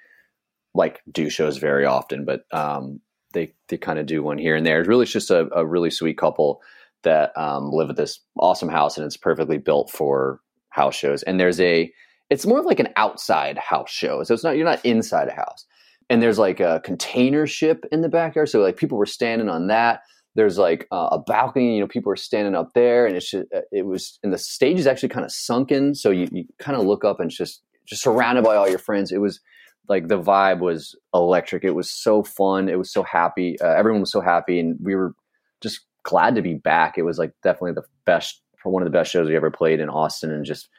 like 0.76 1.02
do 1.12 1.30
shows 1.30 1.58
very 1.58 1.86
often, 1.86 2.26
but 2.26 2.46
um, 2.52 3.00
they 3.34 3.54
they 3.70 3.78
kind 3.78 4.00
of 4.00 4.06
do 4.06 4.22
one 4.22 4.38
here 4.38 4.56
and 4.56 4.66
there. 4.66 4.80
It's 4.80 4.88
really 4.88 5.06
just 5.06 5.32
a, 5.32 5.48
a 5.56 5.66
really 5.66 5.90
sweet 5.90 6.18
couple 6.18 6.62
that 7.04 7.36
um, 7.38 7.72
live 7.72 7.90
at 7.90 7.96
this 7.96 8.20
awesome 8.40 8.70
house, 8.70 8.98
and 8.98 9.06
it's 9.06 9.18
perfectly 9.18 9.58
built 9.58 9.90
for 9.90 10.42
house 10.70 10.96
shows. 10.96 11.24
And 11.24 11.40
there's 11.40 11.60
a 11.60 11.92
it's 12.30 12.46
more 12.46 12.60
of 12.60 12.66
like 12.66 12.80
an 12.80 12.90
outside 12.96 13.58
house 13.58 13.92
show, 13.92 14.24
so 14.24 14.34
it's 14.34 14.44
not 14.44 14.58
you're 14.58 14.66
not 14.66 14.84
inside 14.86 15.30
a 15.30 15.34
house. 15.34 15.66
And 16.10 16.22
there's 16.22 16.38
like 16.38 16.60
a 16.60 16.82
container 16.84 17.48
ship 17.48 17.86
in 17.92 18.02
the 18.02 18.10
backyard, 18.10 18.50
so 18.50 18.60
like 18.62 18.78
people 18.78 18.98
were 18.98 19.06
standing 19.08 19.50
on 19.50 19.68
that 19.68 20.02
there's 20.36 20.58
like 20.58 20.86
uh, 20.92 21.10
a 21.14 21.20
balcony 21.20 21.76
you 21.76 21.80
know 21.80 21.88
people 21.88 22.12
are 22.12 22.18
standing 22.18 22.56
up 22.56 22.74
there 22.74 23.08
and 23.08 23.16
it's 23.16 23.32
just, 23.32 23.48
it 23.72 23.86
was 23.86 24.20
and 24.22 24.32
the 24.32 24.38
stage 24.38 24.78
is 24.78 24.86
actually 24.86 25.10
kind 25.10 25.26
of 25.26 25.32
sunken 25.32 25.96
so 25.96 26.12
you, 26.12 26.28
you 26.32 26.46
kind 26.60 26.78
of 26.78 26.86
look 26.86 27.04
up 27.04 27.20
and 27.20 27.30
it's 27.30 27.38
just 27.38 27.64
just 27.86 28.04
surrounded 28.04 28.44
by 28.44 28.56
all 28.56 28.70
your 28.70 28.78
friends 28.78 29.12
it 29.12 29.20
was 29.20 29.40
like 29.88 30.08
the 30.08 30.22
vibe 30.22 30.60
was 30.60 30.96
electric 31.14 31.64
it 31.64 31.72
was 31.72 31.90
so 31.90 32.24
fun 32.24 32.70
it 32.70 32.78
was 32.78 32.92
so 32.92 33.04
happy 33.04 33.60
uh, 33.62 33.74
everyone 33.74 34.02
was 34.02 34.12
so 34.12 34.22
happy 34.22 34.60
and 34.60 34.78
we 34.82 34.96
were 34.96 35.14
just 35.62 35.82
glad 36.04 36.36
to 36.36 36.42
be 36.42 36.54
back 36.54 36.98
it 36.98 37.04
was 37.04 37.18
like 37.18 37.32
definitely 37.44 37.74
the 37.74 37.84
best 38.06 38.42
for 38.62 38.72
one 38.72 38.82
of 38.82 38.86
the 38.86 38.98
best 38.98 39.12
shows 39.12 39.28
we 39.28 39.36
ever 39.36 39.52
played 39.52 39.80
in 39.80 39.90
austin 39.90 40.32
and 40.32 40.46
just 40.46 40.70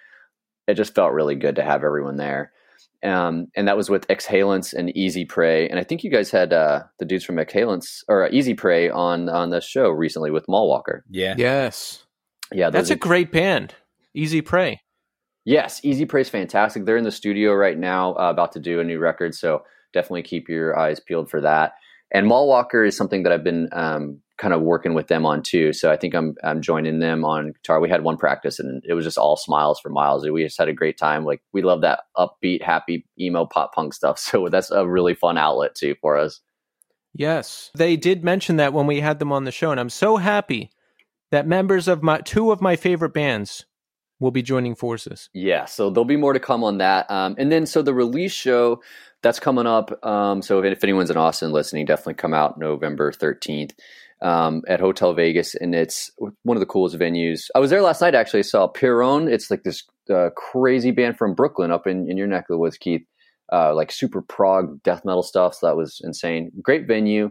it 0.67 0.75
just 0.75 0.95
felt 0.95 1.13
really 1.13 1.35
good 1.35 1.57
to 1.57 1.63
have 1.65 1.85
everyone 1.85 2.17
there 2.17 2.53
um, 3.03 3.49
and 3.55 3.69
that 3.69 3.77
was 3.77 3.89
with 3.89 4.07
Exhalants 4.09 4.73
and 4.73 4.95
Easy 4.97 5.25
Prey. 5.25 5.69
And 5.69 5.79
I 5.79 5.85
think 5.85 6.03
you 6.03 6.11
guys 6.11 6.31
had 6.31 6.53
uh, 6.53 6.83
the 6.99 7.05
dudes 7.05 7.25
from 7.25 7.37
Exhalants 7.37 8.03
or 8.09 8.27
uh, 8.27 8.29
Easy 8.33 8.55
Prey 8.55 8.89
on 8.89 9.29
on 9.29 9.51
the 9.51 9.61
show 9.61 9.91
recently 9.91 10.31
with 10.31 10.47
Mallwalker. 10.47 11.01
Yeah. 11.11 11.35
Yes. 11.37 12.05
Yeah, 12.53 12.71
That's 12.71 12.89
those 12.89 12.97
a 12.97 12.99
great 12.99 13.33
band. 13.33 13.75
Easy 14.15 14.41
Prey. 14.41 14.81
Yes. 15.47 15.81
Easy 15.85 16.05
Prey 16.05 16.23
is 16.23 16.29
fantastic. 16.29 16.85
They're 16.85 16.97
in 16.97 17.05
the 17.05 17.13
studio 17.13 17.55
right 17.55 17.79
now, 17.79 18.15
uh, 18.15 18.31
about 18.31 18.51
to 18.53 18.61
do 18.61 18.81
a 18.81 18.85
new 18.85 18.99
record. 18.99 19.33
So 19.33 19.63
definitely 19.93 20.25
keep 20.25 20.49
your 20.49 20.77
eyes 20.77 20.99
peeled 20.99 21.31
for 21.31 21.41
that. 21.41 21.75
And 22.13 22.27
Mallwalker 22.27 22.87
is 22.87 22.97
something 22.97 23.23
that 23.23 23.33
I've 23.33 23.45
been 23.45 23.69
um, 23.71 24.21
kind 24.39 24.53
of 24.53 24.63
working 24.63 24.93
with 24.93 25.07
them 25.07 25.25
on 25.25 25.43
too. 25.43 25.73
So 25.73 25.91
I 25.91 25.97
think 25.97 26.15
I'm 26.15 26.35
I'm 26.43 26.61
joining 26.61 26.99
them 26.99 27.25
on 27.25 27.53
guitar. 27.53 27.79
We 27.79 27.89
had 27.89 28.03
one 28.03 28.17
practice 28.17 28.59
and 28.59 28.83
it 28.87 28.95
was 28.95 29.05
just 29.05 29.19
all 29.19 29.37
smiles 29.37 29.79
for 29.79 29.89
miles. 29.89 30.29
We 30.29 30.43
just 30.43 30.59
had 30.59 30.69
a 30.69 30.73
great 30.73 30.99
time. 30.99 31.25
Like 31.25 31.41
we 31.53 31.63
love 31.63 31.81
that 31.83 32.01
upbeat, 32.17 32.61
happy 32.61 33.07
emo 33.19 33.47
pop 33.47 33.73
punk 33.73 33.95
stuff. 33.95 34.19
So 34.27 34.49
that's 34.49 34.73
a 34.73 34.87
really 34.87 35.15
fun 35.15 35.39
outlet 35.39 35.77
too 35.77 35.95
for 36.01 36.19
us. 36.19 36.41
Yes. 37.15 37.71
They 37.77 37.97
did 37.97 38.25
mention 38.25 38.57
that 38.57 38.73
when 38.73 38.89
we 38.89 39.01
had 39.01 39.21
them 39.21 39.33
on 39.33 39.45
the 39.45 39.53
show, 39.53 39.71
and 39.71 39.79
I'm 39.79 39.91
so 39.91 40.17
happy 40.17 40.73
that 41.31 41.47
members 41.47 41.87
of 41.87 42.03
my 42.03 42.19
two 42.19 42.51
of 42.51 42.61
my 42.61 42.75
favorite 42.75 43.15
bands 43.15 43.65
will 44.21 44.31
be 44.31 44.43
joining 44.43 44.75
forces. 44.75 45.29
Yeah, 45.35 45.67
so 45.67 45.91
there'll 45.91 46.05
be 46.05 46.17
more 46.17 46.33
to 46.33 46.41
come 46.41 46.65
on 46.65 46.79
that. 46.79 47.11
Um, 47.11 47.35
and 47.39 47.53
then, 47.53 47.67
so 47.67 47.83
the 47.83 47.95
release 47.95 48.33
show 48.33 48.81
that's 49.23 49.41
coming 49.41 49.67
up. 49.67 50.05
Um, 50.05 50.43
so 50.43 50.63
if, 50.63 50.77
if 50.77 50.85
anyone's 50.85 51.11
in 51.11 51.17
Austin 51.17 51.53
listening, 51.53 51.87
definitely 51.87 52.15
come 52.15 52.35
out 52.35 52.59
November 52.59 53.13
13th 53.13 53.73
um, 54.23 54.63
at 54.69 54.81
Hotel 54.81 55.13
Vegas. 55.15 55.55
And 55.55 55.75
it's 55.75 56.11
one 56.43 56.57
of 56.57 56.61
the 56.61 56.67
coolest 56.67 56.99
venues. 56.99 57.49
I 57.55 57.59
was 57.59 57.71
there 57.71 57.83
last 57.83 58.01
night, 58.01 58.15
actually. 58.15 58.41
I 58.41 58.43
saw 58.43 58.69
Pyrrhon. 58.69 59.29
It's 59.29 59.51
like 59.51 59.63
this 59.63 59.83
uh, 60.11 60.31
crazy 60.37 60.91
band 60.91 61.19
from 61.19 61.35
Brooklyn 61.35 61.71
up 61.71 61.87
in, 61.87 62.11
in 62.11 62.17
your 62.17 62.27
neck 62.27 62.45
of 62.45 62.55
the 62.55 62.59
woods, 62.59 62.79
Keith. 62.79 63.07
Uh, 63.53 63.73
like 63.73 63.93
super 63.93 64.23
prog 64.23 64.83
death 64.83 65.05
metal 65.05 65.23
stuff. 65.23 65.55
So 65.55 65.69
that 65.69 65.77
was 65.77 66.01
insane. 66.03 66.51
Great 66.63 66.89
venue. 66.89 67.31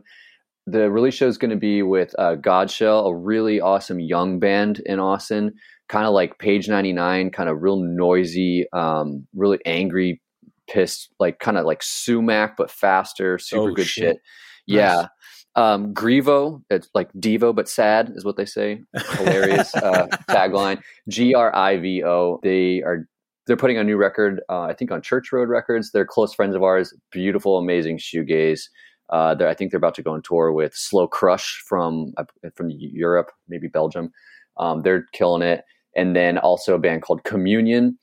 The 0.66 0.90
release 0.90 1.14
show 1.14 1.28
is 1.28 1.38
going 1.38 1.52
to 1.52 1.58
be 1.58 1.84
with 1.84 2.16
uh, 2.18 2.38
Godshell, 2.38 3.08
a 3.08 3.16
really 3.16 3.60
awesome 3.60 4.00
young 4.00 4.40
band 4.40 4.82
in 4.86 5.00
Austin, 5.00 5.54
kind 5.88 6.06
of 6.06 6.14
like 6.14 6.40
Page 6.40 6.68
99, 6.68 7.30
kind 7.32 7.50
of 7.50 7.62
real 7.62 7.78
noisy, 7.78 8.66
um, 8.74 9.28
really 9.36 9.60
angry, 9.66 10.22
pissed, 10.70 11.14
like 11.20 11.40
kind 11.40 11.58
of 11.58 11.66
like 11.66 11.82
sumac, 11.84 12.56
but 12.58 12.72
faster, 12.72 13.38
super 13.38 13.70
Oh, 13.72 13.74
good 13.74 13.86
shit. 13.88 14.04
shit. 14.16 14.22
Yeah. 14.68 15.08
Um, 15.56 15.94
Grivo, 15.94 16.62
it's 16.70 16.90
like 16.94 17.12
Devo, 17.14 17.56
but 17.56 17.70
sad 17.70 18.12
is 18.16 18.26
what 18.26 18.36
they 18.36 18.46
say. 18.46 18.82
Hilarious 19.12 19.74
uh, 19.76 20.08
tagline. 20.30 20.82
G 21.08 21.34
R 21.34 21.56
I 21.56 21.78
V 21.78 22.04
O. 22.04 22.40
They 22.44 22.82
are 22.82 23.08
they're 23.48 23.56
putting 23.56 23.78
a 23.78 23.84
new 23.84 23.96
record, 23.96 24.42
uh, 24.50 24.62
I 24.62 24.74
think 24.74 24.92
on 24.92 25.02
Church 25.04 25.32
Road 25.32 25.48
Records. 25.50 25.92
They're 25.92 26.06
close 26.06 26.34
friends 26.34 26.56
of 26.56 26.64
ours. 26.64 26.94
Beautiful, 27.12 27.58
amazing 27.60 28.00
shoegaze. 28.00 28.64
Uh, 29.12 29.36
I 29.40 29.54
think 29.54 29.70
they're 29.72 29.78
about 29.78 29.94
to 29.96 30.02
go 30.02 30.12
on 30.14 30.24
tour 30.24 30.52
with 30.52 30.74
Slow 30.76 31.08
Crush 31.08 31.64
from 31.66 32.12
uh, 32.18 32.24
from 32.56 32.70
Europe, 32.72 33.32
maybe 33.48 33.68
Belgium. 33.68 34.12
Um, 34.58 34.82
they're 34.82 35.06
killing 35.14 35.42
it. 35.44 35.64
And 35.96 36.16
then 36.16 36.38
also 36.38 36.76
a 36.76 36.80
band 36.80 37.02
called 37.02 37.24
Communion, 37.24 37.98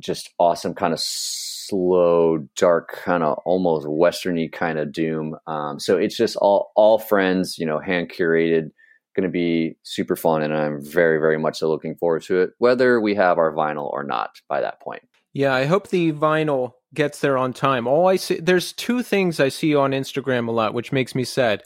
just 0.00 0.30
awesome, 0.38 0.74
kind 0.74 0.92
of 0.92 1.00
slow, 1.00 2.46
dark, 2.56 3.00
kind 3.04 3.22
of 3.22 3.38
almost 3.44 3.86
westerny 3.86 4.50
kind 4.50 4.78
of 4.78 4.92
doom. 4.92 5.36
Um, 5.46 5.78
so 5.80 5.96
it's 5.96 6.16
just 6.16 6.36
all 6.36 6.72
all 6.76 6.98
friends, 6.98 7.58
you 7.58 7.66
know, 7.66 7.78
hand 7.78 8.10
curated. 8.10 8.70
Going 9.14 9.24
to 9.24 9.30
be 9.30 9.78
super 9.82 10.14
fun, 10.14 10.42
and 10.42 10.54
I'm 10.54 10.84
very, 10.84 11.18
very 11.18 11.38
much 11.38 11.60
so 11.60 11.70
looking 11.70 11.96
forward 11.96 12.22
to 12.24 12.42
it, 12.42 12.50
whether 12.58 13.00
we 13.00 13.14
have 13.14 13.38
our 13.38 13.50
vinyl 13.50 13.90
or 13.90 14.04
not 14.04 14.42
by 14.46 14.60
that 14.60 14.78
point. 14.82 15.02
Yeah, 15.32 15.54
I 15.54 15.64
hope 15.64 15.88
the 15.88 16.12
vinyl 16.12 16.72
gets 16.92 17.20
there 17.20 17.38
on 17.38 17.54
time. 17.54 17.86
All 17.86 18.08
I 18.08 18.16
see 18.16 18.40
there's 18.40 18.74
two 18.74 19.02
things 19.02 19.40
I 19.40 19.48
see 19.48 19.74
on 19.74 19.92
Instagram 19.92 20.48
a 20.48 20.50
lot 20.50 20.74
which 20.74 20.92
makes 20.92 21.14
me 21.14 21.24
sad. 21.24 21.62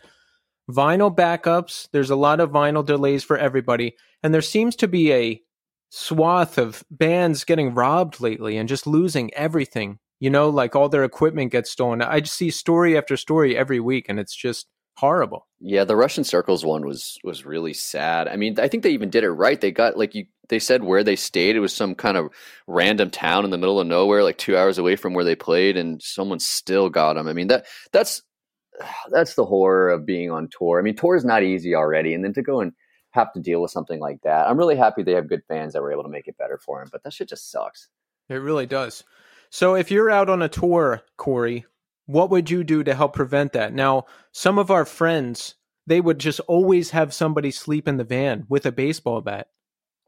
Vinyl 0.70 1.14
backups, 1.14 1.88
there's 1.92 2.10
a 2.10 2.16
lot 2.16 2.38
of 2.38 2.50
vinyl 2.50 2.86
delays 2.86 3.24
for 3.24 3.36
everybody, 3.36 3.96
and 4.22 4.32
there 4.32 4.42
seems 4.42 4.76
to 4.76 4.86
be 4.86 5.12
a 5.12 5.42
swath 5.90 6.56
of 6.56 6.82
bands 6.90 7.44
getting 7.44 7.74
robbed 7.74 8.20
lately 8.20 8.56
and 8.56 8.68
just 8.68 8.86
losing 8.86 9.32
everything. 9.34 9.98
You 10.18 10.30
know, 10.30 10.48
like 10.48 10.76
all 10.76 10.88
their 10.88 11.04
equipment 11.04 11.52
gets 11.52 11.70
stolen. 11.70 12.02
I 12.02 12.20
just 12.20 12.36
see 12.36 12.50
story 12.50 12.96
after 12.96 13.16
story 13.16 13.56
every 13.56 13.80
week 13.80 14.06
and 14.08 14.18
it's 14.18 14.34
just 14.34 14.66
horrible. 14.96 15.46
Yeah, 15.60 15.84
the 15.84 15.96
Russian 15.96 16.24
Circles 16.24 16.64
one 16.64 16.86
was 16.86 17.18
was 17.24 17.46
really 17.46 17.72
sad. 17.72 18.28
I 18.28 18.36
mean, 18.36 18.60
I 18.60 18.68
think 18.68 18.82
they 18.82 18.90
even 18.90 19.10
did 19.10 19.24
it 19.24 19.30
right. 19.30 19.60
They 19.60 19.70
got 19.70 19.96
like 19.96 20.14
you 20.14 20.26
they 20.48 20.58
said 20.58 20.84
where 20.84 21.02
they 21.02 21.16
stayed. 21.16 21.56
It 21.56 21.60
was 21.60 21.74
some 21.74 21.94
kind 21.94 22.16
of 22.16 22.28
random 22.66 23.10
town 23.10 23.44
in 23.44 23.50
the 23.50 23.58
middle 23.58 23.80
of 23.80 23.86
nowhere, 23.86 24.22
like 24.22 24.36
2 24.36 24.56
hours 24.56 24.78
away 24.78 24.96
from 24.96 25.14
where 25.14 25.24
they 25.24 25.36
played 25.36 25.76
and 25.76 26.02
someone 26.02 26.40
still 26.40 26.90
got 26.90 27.14
them. 27.14 27.28
I 27.28 27.32
mean, 27.32 27.48
that 27.48 27.66
that's 27.92 28.22
that's 29.10 29.34
the 29.34 29.46
horror 29.46 29.90
of 29.90 30.06
being 30.06 30.30
on 30.30 30.48
tour. 30.56 30.78
I 30.78 30.82
mean, 30.82 30.96
tour 30.96 31.16
is 31.16 31.24
not 31.24 31.42
easy 31.42 31.74
already 31.74 32.14
and 32.14 32.22
then 32.22 32.34
to 32.34 32.42
go 32.42 32.60
and 32.60 32.72
have 33.12 33.32
to 33.32 33.40
deal 33.40 33.60
with 33.60 33.70
something 33.70 34.00
like 34.00 34.22
that. 34.22 34.48
I'm 34.48 34.58
really 34.58 34.76
happy 34.76 35.02
they 35.02 35.14
have 35.14 35.28
good 35.28 35.42
fans 35.48 35.72
that 35.72 35.82
were 35.82 35.92
able 35.92 36.04
to 36.04 36.08
make 36.08 36.28
it 36.28 36.38
better 36.38 36.58
for 36.58 36.82
him, 36.82 36.88
but 36.92 37.02
that 37.02 37.12
shit 37.12 37.28
just 37.28 37.50
sucks. 37.50 37.88
It 38.28 38.36
really 38.36 38.66
does. 38.66 39.04
So 39.50 39.74
if 39.74 39.90
you're 39.90 40.10
out 40.10 40.30
on 40.30 40.42
a 40.42 40.48
tour, 40.48 41.02
Cory, 41.16 41.66
what 42.06 42.30
would 42.30 42.50
you 42.50 42.64
do 42.64 42.84
to 42.84 42.94
help 42.94 43.14
prevent 43.14 43.52
that? 43.52 43.72
Now, 43.72 44.04
some 44.32 44.58
of 44.58 44.70
our 44.70 44.84
friends, 44.84 45.56
they 45.86 46.00
would 46.00 46.20
just 46.20 46.40
always 46.40 46.90
have 46.90 47.12
somebody 47.12 47.50
sleep 47.50 47.88
in 47.88 47.96
the 47.96 48.04
van 48.04 48.46
with 48.48 48.64
a 48.66 48.72
baseball 48.72 49.20
bat, 49.20 49.48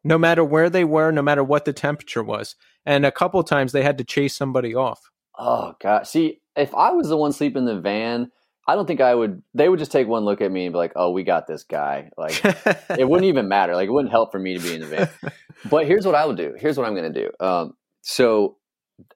no 0.04 0.18
matter 0.18 0.44
where 0.44 0.70
they 0.70 0.84
were, 0.84 1.10
no 1.10 1.22
matter 1.22 1.42
what 1.42 1.64
the 1.64 1.72
temperature 1.72 2.22
was. 2.22 2.54
And 2.86 3.04
a 3.04 3.12
couple 3.12 3.42
times 3.42 3.72
they 3.72 3.82
had 3.82 3.98
to 3.98 4.04
chase 4.04 4.34
somebody 4.34 4.74
off. 4.74 5.00
Oh 5.38 5.74
god. 5.80 6.06
See, 6.06 6.40
if 6.56 6.74
I 6.74 6.90
was 6.90 7.08
the 7.08 7.16
one 7.16 7.32
sleeping 7.32 7.66
in 7.66 7.76
the 7.76 7.80
van, 7.80 8.30
I 8.66 8.76
don't 8.76 8.86
think 8.86 9.00
I 9.00 9.14
would 9.14 9.42
they 9.54 9.68
would 9.68 9.78
just 9.78 9.90
take 9.90 10.06
one 10.06 10.24
look 10.24 10.40
at 10.40 10.50
me 10.50 10.66
and 10.66 10.72
be 10.72 10.78
like, 10.78 10.92
"Oh, 10.94 11.10
we 11.10 11.24
got 11.24 11.46
this 11.46 11.64
guy." 11.64 12.10
Like 12.16 12.44
it 12.90 13.08
wouldn't 13.08 13.28
even 13.28 13.48
matter. 13.48 13.74
Like 13.74 13.88
it 13.88 13.92
wouldn't 13.92 14.12
help 14.12 14.30
for 14.30 14.38
me 14.38 14.56
to 14.56 14.62
be 14.62 14.74
in 14.74 14.80
the 14.80 14.86
van. 14.86 15.08
but 15.70 15.86
here's 15.86 16.06
what 16.06 16.14
I 16.14 16.24
would 16.24 16.36
do. 16.36 16.54
Here's 16.58 16.78
what 16.78 16.86
I'm 16.86 16.94
going 16.94 17.12
to 17.12 17.20
do. 17.22 17.44
Um, 17.44 17.72
so 18.02 18.56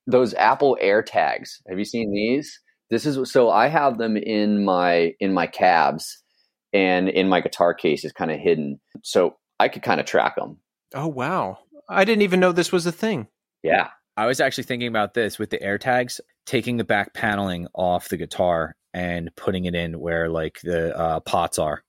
those 0.06 0.34
Apple 0.34 0.76
Air 0.80 1.02
Tags. 1.02 1.62
Have 1.68 1.78
you 1.78 1.84
seen 1.84 2.12
these? 2.12 2.60
This 2.90 3.06
is 3.06 3.30
so 3.30 3.50
I 3.50 3.68
have 3.68 3.98
them 3.98 4.16
in 4.16 4.64
my 4.64 5.12
in 5.20 5.32
my 5.32 5.46
cabs 5.46 6.22
and 6.72 7.08
in 7.08 7.28
my 7.28 7.40
guitar 7.40 7.74
case 7.74 8.04
is 8.04 8.12
kind 8.12 8.30
of 8.30 8.38
hidden, 8.38 8.80
so 9.02 9.36
I 9.58 9.68
could 9.68 9.82
kind 9.82 10.00
of 10.00 10.06
track 10.06 10.36
them. 10.36 10.58
oh, 10.94 11.08
wow. 11.08 11.58
I 11.88 12.04
didn't 12.04 12.22
even 12.22 12.40
know 12.40 12.52
this 12.52 12.72
was 12.72 12.86
a 12.86 12.92
thing. 12.92 13.28
Yeah, 13.62 13.88
I 14.16 14.26
was 14.26 14.40
actually 14.40 14.64
thinking 14.64 14.88
about 14.88 15.14
this 15.14 15.38
with 15.38 15.50
the 15.50 15.62
air 15.62 15.78
tags, 15.78 16.20
taking 16.46 16.76
the 16.76 16.84
back 16.84 17.14
paneling 17.14 17.68
off 17.74 18.08
the 18.08 18.16
guitar 18.16 18.75
and 18.96 19.30
putting 19.36 19.66
it 19.66 19.74
in 19.74 20.00
where 20.00 20.28
like 20.30 20.58
the 20.62 20.96
uh, 20.96 21.20
pots 21.20 21.58
are. 21.58 21.82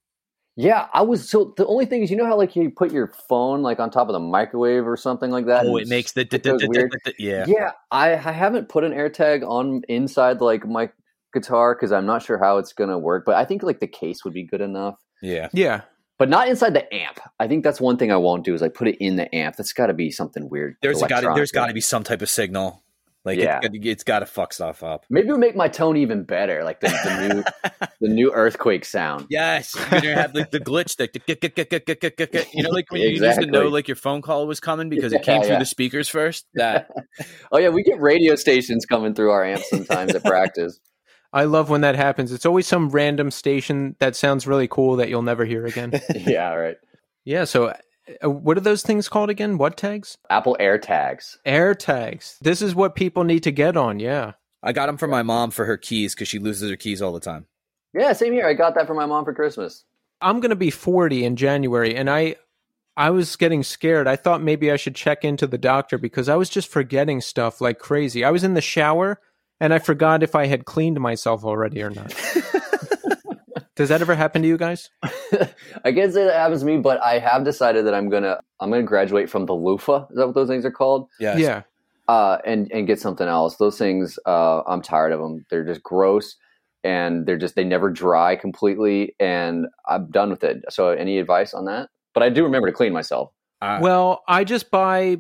yeah. 0.58 0.88
I 0.93 1.03
was 1.03 1.30
so 1.30 1.53
the 1.55 1.66
only 1.66 1.86
thing 1.86 2.03
is, 2.03 2.12
you 2.12 2.18
know 2.18 2.26
how 2.26 2.36
like 2.36 2.55
you 2.55 2.70
put 2.70 2.91
your 2.91 3.08
phone 3.30 3.62
like 3.62 3.80
on 3.80 3.89
top 3.91 4.10
of 4.10 4.14
the 4.14 4.20
microwave 4.20 4.86
or 4.86 4.97
something 4.97 5.32
like 5.32 5.45
that. 5.45 5.66
Oh, 5.66 5.78
it 5.78 5.88
makes 5.88 6.12
the 6.12 6.22
it 6.22 6.43
goes 6.43 6.62
weird. 6.68 6.91
yeah. 7.18 7.45
Yeah, 7.47 7.72
I, 7.91 8.14
I 8.14 8.32
haven't 8.34 8.68
put 8.68 8.84
an 8.84 8.91
AirTag 8.91 9.47
on 9.47 9.84
inside 9.88 10.41
like 10.41 10.68
my 10.68 10.89
guitar 11.34 11.76
because 11.76 11.91
I'm 11.93 12.05
not 12.05 12.24
sure 12.24 12.38
how 12.38 12.58
it's 12.58 12.74
gonna 12.74 12.99
work. 12.99 13.24
But 13.26 13.36
I 13.36 13.45
think 13.45 13.64
like 13.64 13.80
the 13.80 13.88
case 13.88 14.26
would 14.26 14.34
be 14.34 14.43
good 14.43 14.62
enough, 14.62 14.95
Yeah. 15.22 15.47
Yeah. 15.53 15.82
but 16.18 16.28
not 16.30 16.49
inside 16.49 16.74
the 16.74 16.91
amp. 16.93 17.20
I 17.39 17.47
think 17.47 17.64
that's 17.64 17.80
one 17.80 17.95
thing 17.97 18.12
I 18.12 18.18
won't 18.18 18.43
do 18.43 18.53
is 18.53 18.62
like 18.62 18.74
put 18.74 18.88
it 18.89 18.97
in 18.99 19.16
the 19.16 19.34
amp. 19.34 19.55
That's 19.55 19.72
got 19.72 19.88
to 19.88 19.93
be 19.93 20.10
something 20.12 20.49
weird. 20.49 20.76
There's 20.82 21.01
got 21.03 21.22
to 21.22 21.32
there's 21.36 21.51
got 21.51 21.68
to 21.68 21.74
be 21.74 21.82
some 21.82 22.03
type 22.03 22.22
of 22.22 22.30
signal. 22.30 22.84
Like 23.28 23.38
Yeah. 23.39 23.59
it's, 23.61 23.78
it's 23.86 24.03
got 24.03 24.19
to 24.19 24.25
fuck 24.25 24.53
stuff 24.53 24.82
up. 24.84 25.05
maybe 25.09 25.28
it'll 25.28 25.38
make 25.38 25.55
my 25.55 25.67
tone 25.67 25.97
even 25.97 26.23
better, 26.23 26.63
like 26.63 26.80
the, 26.80 26.88
the 26.88 27.28
new 27.34 27.88
the 28.01 28.07
new 28.07 28.32
earthquake 28.34 28.86
sound. 28.86 29.28
Yes, 29.30 29.75
you're 29.91 30.01
gonna 30.01 30.15
have 30.15 30.34
like 30.34 30.49
the 30.51 30.59
glitch, 30.59 30.97
git. 30.97 32.47
you 32.53 32.63
know, 32.63 32.69
like 32.69 32.89
when 32.91 33.01
you 33.01 33.09
used 33.09 33.39
to 33.39 33.45
know 33.45 33.67
like 33.67 33.88
your 33.88 33.95
phone 33.97 34.21
call 34.21 34.47
was 34.47 34.59
coming 34.59 34.89
because 34.89 35.13
it 35.13 35.21
came 35.23 35.36
Yeah, 35.38 35.41
through 35.43 35.53
yeah. 35.53 35.59
the 35.59 35.65
speakers 35.65 36.09
first. 36.09 36.45
That 36.55 36.89
Oh 37.51 37.57
yeah, 37.59 37.69
we 37.69 37.84
get 37.84 37.99
radio 37.99 38.36
stations 38.36 38.86
coming 38.86 39.13
through 39.13 39.32
our 39.32 39.43
amps 39.45 39.69
sometimes 39.69 40.15
at 40.15 40.23
practice. 40.23 40.80
I 41.34 41.43
love 41.43 41.69
when 41.69 41.82
that 41.82 41.95
happens. 41.95 42.32
It's 42.32 42.45
always 42.45 42.65
some 42.67 42.89
random 42.89 43.30
station 43.32 43.95
that 43.99 44.15
sounds 44.15 44.47
really 44.47 44.67
cool 44.69 44.95
that 44.95 45.09
you'll 45.09 45.21
never 45.21 45.43
hear 45.43 45.65
again. 45.65 45.91
yeah, 46.15 46.53
right. 46.53 46.78
yeah. 47.25 47.43
So, 47.43 47.73
Uh, 48.24 48.30
what 48.30 48.58
are 48.58 48.62
those 48.62 48.84
things 48.84 49.10
called 49.10 49.30
again? 49.30 49.58
What 49.58 49.78
tags? 49.78 50.18
Apple 50.30 50.58
AirTags. 50.60 51.38
Air 51.45 51.76
tags. 51.76 52.38
This 52.41 52.62
is 52.62 52.76
what 52.76 52.95
people 52.95 53.24
need 53.24 53.43
to 53.43 53.51
get 53.51 53.78
on. 53.78 53.99
Yeah. 53.99 54.34
I 54.64 54.74
got 54.74 54.88
them 54.88 54.97
for 54.97 55.08
my 55.08 55.24
mom 55.24 55.51
for 55.51 55.66
her 55.66 55.78
keys 55.78 56.14
because 56.14 56.28
she 56.28 56.39
loses 56.39 56.70
her 56.70 56.76
keys 56.76 57.01
all 57.01 57.14
the 57.14 57.20
time. 57.20 57.45
Yeah, 57.93 58.14
same 58.14 58.34
here. 58.34 58.47
I 58.47 58.53
got 58.53 58.76
that 58.76 58.88
for 58.88 58.93
my 58.93 59.05
mom 59.05 59.26
for 59.26 59.34
Christmas. 59.34 59.84
I'm 60.22 60.39
going 60.39 60.49
to 60.49 60.55
be 60.55 60.72
40 60.72 61.26
in 61.26 61.36
January 61.36 61.95
and 61.95 62.10
I 62.10 62.36
I 62.95 63.12
was 63.12 63.36
getting 63.36 63.62
scared. 63.62 64.08
I 64.08 64.16
thought 64.16 64.41
maybe 64.41 64.72
I 64.72 64.76
should 64.76 64.95
check 64.95 65.24
into 65.24 65.45
the 65.45 65.60
doctor 65.60 65.99
because 65.99 66.28
I 66.28 66.36
was 66.36 66.49
just 66.49 66.68
forgetting 66.68 67.22
stuff 67.22 67.62
like 67.62 67.78
crazy. 67.78 68.26
I 68.26 68.32
was 68.32 68.43
in 68.43 68.55
the 68.55 68.62
shower 68.62 69.22
and 69.60 69.72
I 69.72 69.78
forgot 69.78 70.24
if 70.24 70.34
I 70.34 70.47
had 70.47 70.66
cleaned 70.66 70.99
myself 70.99 71.43
already 71.43 71.84
or 71.84 71.91
not. 71.91 72.12
Does 73.78 73.89
that 73.89 74.01
ever 74.01 74.15
happen 74.15 74.41
to 74.41 74.47
you 74.47 74.57
guys? 74.57 74.89
I 75.03 75.91
can't 75.91 76.11
say 76.11 76.25
that 76.25 76.34
happens 76.36 76.61
to 76.61 76.65
me, 76.65 76.78
but 76.78 77.01
I 77.01 77.19
have 77.19 77.45
decided 77.45 77.86
that 77.86 77.93
I'm 77.93 78.09
gonna 78.09 78.39
I'm 78.59 78.69
gonna 78.69 78.84
graduate 78.84 79.30
from 79.30 79.45
the 79.45 79.53
loofah. 79.53 80.07
Is 80.09 80.17
that 80.17 80.25
what 80.25 80.36
those 80.36 80.49
things 80.49 80.65
are 80.65 80.71
called? 80.71 81.07
Yes. 81.19 81.39
Yeah. 81.39 81.61
Uh, 82.07 82.38
and 82.45 82.71
and 82.71 82.88
get 82.88 82.99
something 82.99 83.28
else. 83.28 83.57
Those 83.57 83.78
things, 83.78 84.17
uh, 84.25 84.61
I'm 84.67 84.82
tired 84.82 85.11
of 85.11 85.19
them. 85.19 85.45
They're 85.49 85.65
just 85.65 85.84
gross, 85.84 86.36
and 86.84 87.25
they're 87.25 87.38
just 87.38 87.55
they 87.55 87.63
never 87.63 87.89
dry 87.89 88.36
completely. 88.36 89.15
And 89.19 89.67
I'm 89.88 90.09
done 90.09 90.30
with 90.30 90.43
it. 90.43 90.63
So, 90.69 90.89
any 90.89 91.19
advice 91.19 91.53
on 91.53 91.65
that? 91.65 91.89
But 92.13 92.23
I 92.23 92.30
do 92.30 92.43
remember 92.43 92.67
to 92.67 92.73
clean 92.73 92.93
myself. 92.93 93.32
Uh, 93.61 93.80
Well, 93.82 94.23
I 94.28 94.43
just 94.43 94.71
buy 94.71 95.17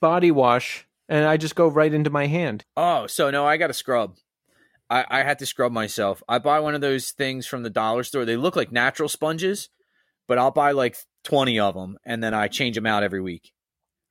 body 0.00 0.30
wash 0.30 0.86
and 1.08 1.24
I 1.24 1.36
just 1.38 1.54
go 1.54 1.68
right 1.68 1.92
into 1.92 2.10
my 2.10 2.26
hand. 2.26 2.64
oh, 2.76 3.06
so 3.06 3.30
no, 3.30 3.46
I 3.46 3.56
got 3.56 3.70
a 3.70 3.74
scrub. 3.74 4.16
I, 4.88 5.04
I 5.08 5.22
had 5.22 5.38
to 5.40 5.46
scrub 5.46 5.72
myself. 5.72 6.22
I 6.28 6.38
buy 6.38 6.60
one 6.60 6.74
of 6.74 6.80
those 6.80 7.10
things 7.10 7.46
from 7.46 7.62
the 7.62 7.70
dollar 7.70 8.02
store. 8.04 8.24
They 8.24 8.36
look 8.36 8.56
like 8.56 8.70
natural 8.72 9.08
sponges, 9.08 9.68
but 10.28 10.38
I'll 10.38 10.50
buy 10.52 10.72
like 10.72 10.96
20 11.24 11.58
of 11.60 11.74
them 11.74 11.98
and 12.04 12.22
then 12.22 12.34
I 12.34 12.48
change 12.48 12.76
them 12.76 12.86
out 12.86 13.02
every 13.02 13.20
week. 13.20 13.52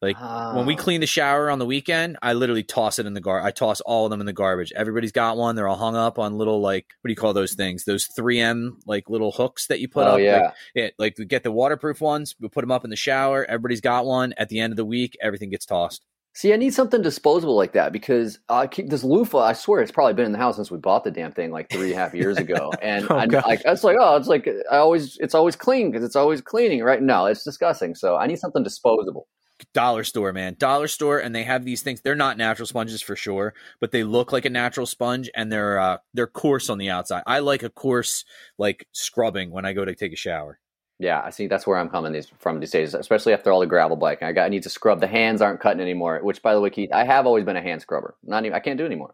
Like 0.01 0.17
when 0.53 0.65
we 0.67 0.73
Oh. 0.75 0.77
clean 0.77 0.99
the 1.01 1.07
shower 1.07 1.49
on 1.49 1.57
the 1.57 1.65
weekend, 1.65 2.17
I 2.21 2.33
literally 2.33 2.61
toss 2.63 2.99
it 2.99 3.05
in 3.05 3.13
the 3.13 3.21
gar. 3.21 3.41
I 3.41 3.49
toss 3.51 3.79
all 3.81 4.05
of 4.05 4.11
them 4.11 4.19
in 4.19 4.25
the 4.27 4.33
garbage. 4.33 4.71
Everybody's 4.75 5.13
got 5.13 5.37
one. 5.37 5.55
They're 5.55 5.67
all 5.69 5.77
hung 5.77 5.95
up 5.95 6.19
on 6.19 6.37
little 6.37 6.59
like 6.61 6.85
what 7.01 7.07
do 7.07 7.11
you 7.13 7.15
call 7.15 7.33
those 7.33 7.53
things? 7.53 7.85
Those 7.85 8.07
3M 8.07 8.71
like 8.85 9.09
little 9.09 9.31
hooks 9.31 9.67
that 9.67 9.79
you 9.79 9.87
put 9.87 10.05
Oh 10.05 10.11
up. 10.15 10.19
yeah. 10.19 10.37
Like, 10.41 10.53
yeah, 10.75 10.89
like 10.99 11.15
we 11.17 11.25
get 11.25 11.43
the 11.43 11.51
waterproof 11.51 12.01
ones. 12.01 12.35
We 12.39 12.49
put 12.49 12.61
them 12.61 12.71
up 12.71 12.83
in 12.83 12.89
the 12.91 12.95
shower. 12.97 13.45
Everybody's 13.45 13.81
got 13.81 14.05
one. 14.05 14.33
At 14.37 14.49
the 14.49 14.59
end 14.59 14.73
of 14.73 14.77
the 14.77 14.85
week, 14.85 15.17
everything 15.21 15.49
gets 15.49 15.65
tossed. 15.65 16.05
See, 16.35 16.51
I 16.51 16.57
need 16.57 16.73
something 16.73 17.01
disposable 17.01 17.55
like 17.55 17.71
that 17.73 17.93
because 17.93 18.39
I 18.49 18.67
keep 18.67 18.89
this 18.89 19.05
loofah. 19.05 19.39
I 19.39 19.53
swear 19.53 19.81
it's 19.81 19.91
probably 19.91 20.15
been 20.15 20.25
in 20.25 20.33
the 20.33 20.37
house 20.37 20.57
since 20.57 20.69
we 20.69 20.77
bought 20.77 21.05
the 21.05 21.11
damn 21.11 21.31
thing 21.31 21.49
like 21.49 21.69
three 21.69 21.91
and 21.91 21.93
a 21.93 21.95
half 21.95 22.13
years 22.13 22.35
ago, 22.37 22.73
and 22.81 23.07
Oh, 23.09 23.15
I, 23.15 23.25
like 23.25 23.61
it's 23.63 23.85
like 23.85 23.95
oh, 23.97 24.17
it's 24.17 24.27
like 24.27 24.45
I 24.69 24.75
always 24.75 25.17
it's 25.21 25.33
always 25.33 25.55
clean 25.55 25.91
because 25.91 26.03
it's 26.03 26.17
always 26.17 26.41
cleaning, 26.41 26.83
right? 26.83 27.01
No, 27.01 27.25
it's 27.25 27.45
disgusting. 27.45 27.95
So 27.95 28.17
I 28.17 28.27
need 28.27 28.37
something 28.37 28.63
disposable. 28.63 29.29
Dollar 29.73 30.03
store, 30.03 30.33
man. 30.33 30.57
Dollar 30.59 30.89
store, 30.89 31.19
and 31.19 31.33
they 31.33 31.43
have 31.43 31.63
these 31.63 31.81
things. 31.81 32.01
They're 32.01 32.15
not 32.15 32.37
natural 32.37 32.65
sponges 32.65 33.01
for 33.01 33.15
sure, 33.15 33.53
but 33.79 33.91
they 33.91 34.03
look 34.03 34.33
like 34.33 34.43
a 34.43 34.49
natural 34.49 34.85
sponge, 34.85 35.29
and 35.35 35.49
they're 35.49 35.79
uh, 35.79 35.97
they're 36.13 36.27
coarse 36.27 36.69
on 36.69 36.79
the 36.79 36.89
outside. 36.89 37.23
I 37.25 37.39
like 37.39 37.63
a 37.63 37.69
coarse 37.69 38.25
like 38.57 38.89
scrubbing 38.91 39.51
when 39.51 39.63
I 39.63 39.71
go 39.71 39.85
to 39.85 39.95
take 39.95 40.11
a 40.11 40.17
shower. 40.17 40.59
Yeah, 40.97 41.21
I 41.23 41.29
see. 41.29 41.47
That's 41.47 41.67
where 41.67 41.77
I'm 41.77 41.89
coming 41.89 42.13
these 42.13 42.31
from 42.39 42.59
these 42.59 42.71
days, 42.71 42.93
especially 42.93 43.33
after 43.33 43.51
all 43.51 43.59
the 43.59 43.65
gravel 43.65 43.97
biking. 43.97 44.27
I 44.27 44.31
got 44.31 44.45
I 44.45 44.49
need 44.49 44.63
to 44.63 44.69
scrub. 44.69 45.01
The 45.01 45.07
hands 45.07 45.41
aren't 45.41 45.59
cutting 45.59 45.81
anymore. 45.81 46.19
Which, 46.23 46.41
by 46.41 46.53
the 46.53 46.61
way, 46.61 46.69
Keith, 46.69 46.91
I 46.93 47.03
have 47.03 47.25
always 47.25 47.43
been 47.43 47.57
a 47.57 47.61
hand 47.61 47.81
scrubber. 47.81 48.15
Not 48.23 48.45
even 48.45 48.55
I 48.55 48.59
can't 48.59 48.77
do 48.77 48.85
anymore. 48.85 49.13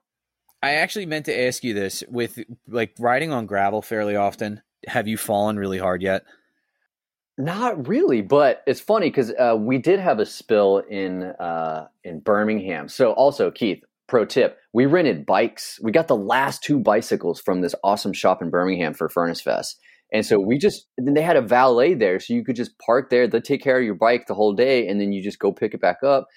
I 0.61 0.73
actually 0.73 1.07
meant 1.07 1.25
to 1.25 1.39
ask 1.47 1.63
you 1.63 1.73
this 1.73 2.03
with 2.07 2.39
like 2.67 2.93
riding 2.99 3.31
on 3.31 3.47
gravel 3.47 3.81
fairly 3.81 4.15
often. 4.15 4.61
Have 4.87 5.07
you 5.07 5.17
fallen 5.17 5.57
really 5.57 5.79
hard 5.79 6.03
yet? 6.03 6.23
Not 7.37 7.87
really, 7.87 8.21
but 8.21 8.61
it's 8.67 8.79
funny 8.81 9.09
because 9.09 9.31
uh, 9.31 9.55
we 9.57 9.79
did 9.79 9.99
have 9.99 10.19
a 10.19 10.25
spill 10.25 10.83
in 10.89 11.23
uh, 11.23 11.87
in 12.03 12.19
Birmingham. 12.19 12.89
So 12.89 13.13
also, 13.13 13.49
Keith, 13.49 13.83
pro 14.07 14.25
tip: 14.25 14.59
we 14.73 14.85
rented 14.85 15.25
bikes. 15.25 15.79
We 15.81 15.91
got 15.91 16.07
the 16.07 16.15
last 16.15 16.61
two 16.61 16.79
bicycles 16.79 17.41
from 17.41 17.61
this 17.61 17.73
awesome 17.83 18.13
shop 18.13 18.43
in 18.43 18.51
Birmingham 18.51 18.93
for 18.93 19.09
Furnace 19.09 19.41
Fest, 19.41 19.79
and 20.11 20.25
so 20.25 20.39
we 20.39 20.57
just 20.57 20.87
then 20.97 21.13
they 21.13 21.21
had 21.21 21.37
a 21.37 21.41
valet 21.41 21.93
there, 21.93 22.19
so 22.19 22.33
you 22.33 22.43
could 22.43 22.55
just 22.55 22.77
park 22.85 23.09
there. 23.09 23.27
They 23.27 23.39
take 23.39 23.63
care 23.63 23.77
of 23.77 23.85
your 23.85 23.95
bike 23.95 24.27
the 24.27 24.33
whole 24.33 24.53
day, 24.53 24.87
and 24.87 24.99
then 24.99 25.11
you 25.11 25.23
just 25.23 25.39
go 25.39 25.51
pick 25.51 25.73
it 25.73 25.81
back 25.81 26.03
up. 26.03 26.27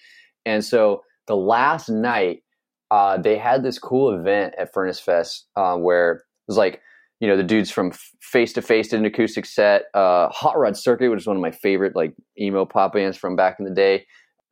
And 0.47 0.65
so 0.65 1.03
the 1.27 1.37
last 1.37 1.89
night, 1.89 2.43
uh, 2.91 3.19
they 3.19 3.39
had 3.39 3.63
this 3.63 3.79
cool 3.79 4.13
event 4.13 4.55
at 4.59 4.73
Furnace 4.73 5.01
Fest 5.01 5.47
uh, 5.57 5.77
where 5.77 6.13
it 6.13 6.23
was 6.47 6.57
like 6.57 6.81
you 7.21 7.29
know 7.29 7.37
the 7.37 7.43
dudes 7.43 7.71
from 7.71 7.93
face 8.21 8.53
to 8.53 8.61
face 8.61 8.89
did 8.89 9.01
an 9.01 9.07
acoustic 9.07 9.47
set 9.47 9.85
uh 9.95 10.29
hot 10.29 10.59
rod 10.59 10.77
circuit 10.77 11.09
which 11.11 11.21
is 11.21 11.27
one 11.27 11.37
of 11.37 11.43
my 11.43 11.51
favorite 11.51 11.97
like 11.97 12.13
emo 12.39 12.67
pop 12.67 12.93
bands 12.93 13.17
from 13.17 13.35
back 13.37 13.57
in 13.59 13.65
the 13.65 13.71
day 13.71 14.05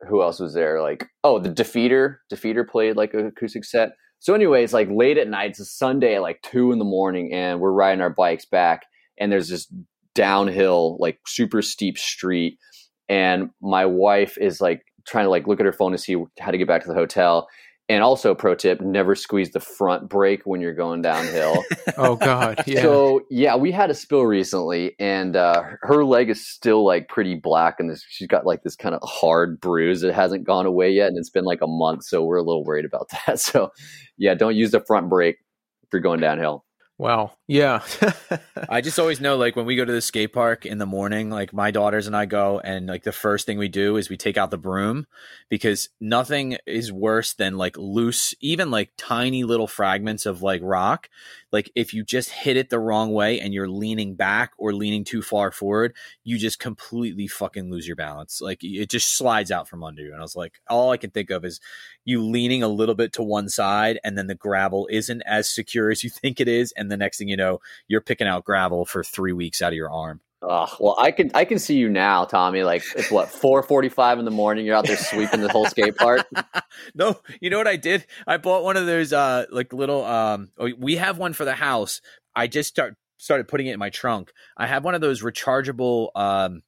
who 0.09 0.23
else 0.23 0.39
was 0.39 0.53
there 0.53 0.81
like 0.81 1.05
oh 1.23 1.37
the 1.37 1.49
defeater 1.49 2.15
defeater 2.33 2.67
played 2.67 2.95
like 2.95 3.13
an 3.13 3.27
acoustic 3.27 3.63
set 3.63 3.89
so 4.17 4.33
anyways 4.33 4.73
like 4.73 4.89
late 4.89 5.17
at 5.17 5.27
night 5.27 5.51
it's 5.51 5.59
a 5.59 5.65
sunday 5.65 6.17
like 6.19 6.41
two 6.41 6.71
in 6.71 6.79
the 6.79 6.85
morning 6.85 7.31
and 7.31 7.59
we're 7.59 7.71
riding 7.71 8.01
our 8.01 8.09
bikes 8.09 8.45
back 8.45 8.83
and 9.19 9.31
there's 9.31 9.49
this 9.49 9.71
downhill 10.15 10.97
like 10.99 11.19
super 11.25 11.61
steep 11.61 11.97
street 11.97 12.57
and 13.09 13.49
my 13.61 13.85
wife 13.85 14.37
is 14.37 14.61
like 14.61 14.83
trying 15.07 15.25
to 15.25 15.29
like 15.29 15.47
look 15.47 15.59
at 15.59 15.65
her 15.65 15.73
phone 15.73 15.91
to 15.91 15.97
see 15.97 16.15
how 16.39 16.51
to 16.51 16.57
get 16.57 16.67
back 16.67 16.81
to 16.83 16.87
the 16.87 16.93
hotel 16.93 17.47
and 17.89 18.03
also 18.03 18.35
pro 18.35 18.53
tip 18.55 18.79
never 18.79 19.15
squeeze 19.15 19.51
the 19.51 19.59
front 19.59 20.07
brake 20.07 20.41
when 20.45 20.61
you're 20.61 20.73
going 20.73 21.01
downhill 21.01 21.63
Oh 21.97 22.15
God, 22.15 22.63
yeah. 22.65 22.81
so 22.81 23.21
yeah, 23.29 23.55
we 23.55 23.71
had 23.71 23.89
a 23.89 23.93
spill 23.93 24.23
recently, 24.23 24.95
and 24.99 25.35
uh, 25.35 25.63
her 25.81 26.03
leg 26.03 26.29
is 26.29 26.45
still 26.45 26.83
like 26.83 27.07
pretty 27.07 27.35
black, 27.35 27.75
and 27.79 27.89
this, 27.89 28.03
she's 28.09 28.27
got 28.27 28.45
like 28.45 28.63
this 28.63 28.75
kind 28.75 28.95
of 28.95 29.01
hard 29.07 29.59
bruise. 29.59 30.03
It 30.03 30.13
hasn't 30.13 30.45
gone 30.45 30.65
away 30.65 30.91
yet, 30.91 31.09
and 31.09 31.17
it's 31.17 31.29
been 31.29 31.45
like 31.45 31.61
a 31.61 31.67
month, 31.67 32.03
so 32.05 32.23
we're 32.23 32.37
a 32.37 32.43
little 32.43 32.63
worried 32.63 32.85
about 32.85 33.09
that. 33.27 33.39
So 33.39 33.71
yeah, 34.17 34.33
don't 34.33 34.55
use 34.55 34.71
the 34.71 34.79
front 34.79 35.09
brake 35.09 35.37
if 35.83 35.89
you're 35.91 36.01
going 36.01 36.19
downhill. 36.19 36.65
Wow, 37.03 37.33
yeah. 37.47 37.83
I 38.69 38.79
just 38.79 38.97
always 38.97 39.19
know, 39.19 39.35
like, 39.35 39.57
when 39.57 39.65
we 39.65 39.75
go 39.75 39.83
to 39.83 39.91
the 39.91 39.99
skate 39.99 40.31
park 40.31 40.65
in 40.65 40.77
the 40.77 40.85
morning, 40.85 41.29
like, 41.29 41.51
my 41.51 41.69
daughters 41.69 42.07
and 42.07 42.15
I 42.15 42.25
go, 42.25 42.61
and 42.61 42.87
like, 42.87 43.03
the 43.03 43.11
first 43.11 43.45
thing 43.45 43.57
we 43.57 43.67
do 43.67 43.97
is 43.97 44.09
we 44.09 44.15
take 44.15 44.37
out 44.37 44.51
the 44.51 44.57
broom 44.57 45.05
because 45.49 45.89
nothing 45.99 46.55
is 46.65 46.93
worse 46.93 47.33
than 47.33 47.57
like 47.57 47.77
loose, 47.77 48.33
even 48.39 48.71
like 48.71 48.93
tiny 48.97 49.43
little 49.43 49.67
fragments 49.67 50.25
of 50.25 50.41
like 50.41 50.61
rock. 50.63 51.09
Like, 51.53 51.71
if 51.75 51.93
you 51.93 52.03
just 52.03 52.31
hit 52.31 52.57
it 52.57 52.69
the 52.69 52.79
wrong 52.79 53.13
way 53.13 53.39
and 53.39 53.53
you're 53.53 53.69
leaning 53.69 54.15
back 54.15 54.51
or 54.57 54.73
leaning 54.73 55.05
too 55.05 55.21
far 55.21 55.51
forward, 55.51 55.95
you 56.23 56.37
just 56.37 56.59
completely 56.59 57.27
fucking 57.27 57.71
lose 57.71 57.87
your 57.87 57.95
balance. 57.95 58.41
Like, 58.41 58.63
it 58.63 58.89
just 58.89 59.15
slides 59.15 59.51
out 59.51 59.69
from 59.69 59.83
under 59.83 60.01
you. 60.01 60.11
And 60.11 60.19
I 60.19 60.23
was 60.23 60.35
like, 60.35 60.59
all 60.69 60.91
I 60.91 60.97
can 60.97 61.11
think 61.11 61.29
of 61.29 61.45
is 61.45 61.61
you 62.03 62.21
leaning 62.21 62.63
a 62.63 62.67
little 62.67 62.95
bit 62.95 63.13
to 63.13 63.23
one 63.23 63.47
side, 63.47 63.99
and 64.03 64.17
then 64.17 64.27
the 64.27 64.35
gravel 64.35 64.89
isn't 64.91 65.21
as 65.21 65.47
secure 65.47 65.89
as 65.91 66.03
you 66.03 66.09
think 66.23 66.41
it 66.41 66.47
is. 66.49 66.73
And 66.75 66.91
the 66.91 66.97
next 66.97 67.19
thing 67.19 67.29
you 67.29 67.37
know, 67.37 67.59
you're 67.87 68.01
picking 68.01 68.27
out 68.27 68.43
gravel 68.43 68.85
for 68.85 69.03
three 69.03 69.33
weeks 69.33 69.61
out 69.61 69.71
of 69.71 69.77
your 69.77 69.91
arm. 69.91 70.19
Oh, 70.45 70.67
well, 70.79 70.95
I 70.99 71.11
can 71.11 71.31
I 71.33 71.45
can 71.45 71.57
see 71.57 71.75
you 71.75 71.87
now, 71.87 72.25
Tommy. 72.25 72.63
Like 72.63 72.83
it's 72.97 73.09
what 73.09 73.29
four 73.29 73.63
forty 73.63 73.87
five 73.87 74.19
in 74.19 74.25
the 74.25 74.31
morning. 74.31 74.65
You're 74.65 74.75
out 74.75 74.85
there 74.85 74.97
sweeping 74.97 75.39
the 75.39 75.49
whole 75.49 75.65
skate 75.67 75.95
park. 75.95 76.27
no, 76.95 77.21
you 77.39 77.49
know 77.49 77.57
what 77.57 77.67
I 77.67 77.77
did? 77.77 78.05
I 78.27 78.37
bought 78.37 78.63
one 78.63 78.75
of 78.75 78.85
those 78.85 79.13
uh 79.13 79.45
like 79.51 79.71
little 79.71 80.03
um 80.03 80.49
oh, 80.57 80.69
we 80.77 80.97
have 80.97 81.17
one 81.17 81.31
for 81.31 81.45
the 81.45 81.53
house. 81.53 82.01
I 82.35 82.47
just 82.47 82.67
start 82.67 82.95
started 83.17 83.47
putting 83.47 83.67
it 83.67 83.73
in 83.73 83.79
my 83.79 83.89
trunk. 83.89 84.33
I 84.57 84.67
have 84.67 84.83
one 84.83 84.95
of 84.95 85.01
those 85.01 85.21
rechargeable 85.21 86.09
um 86.15 86.61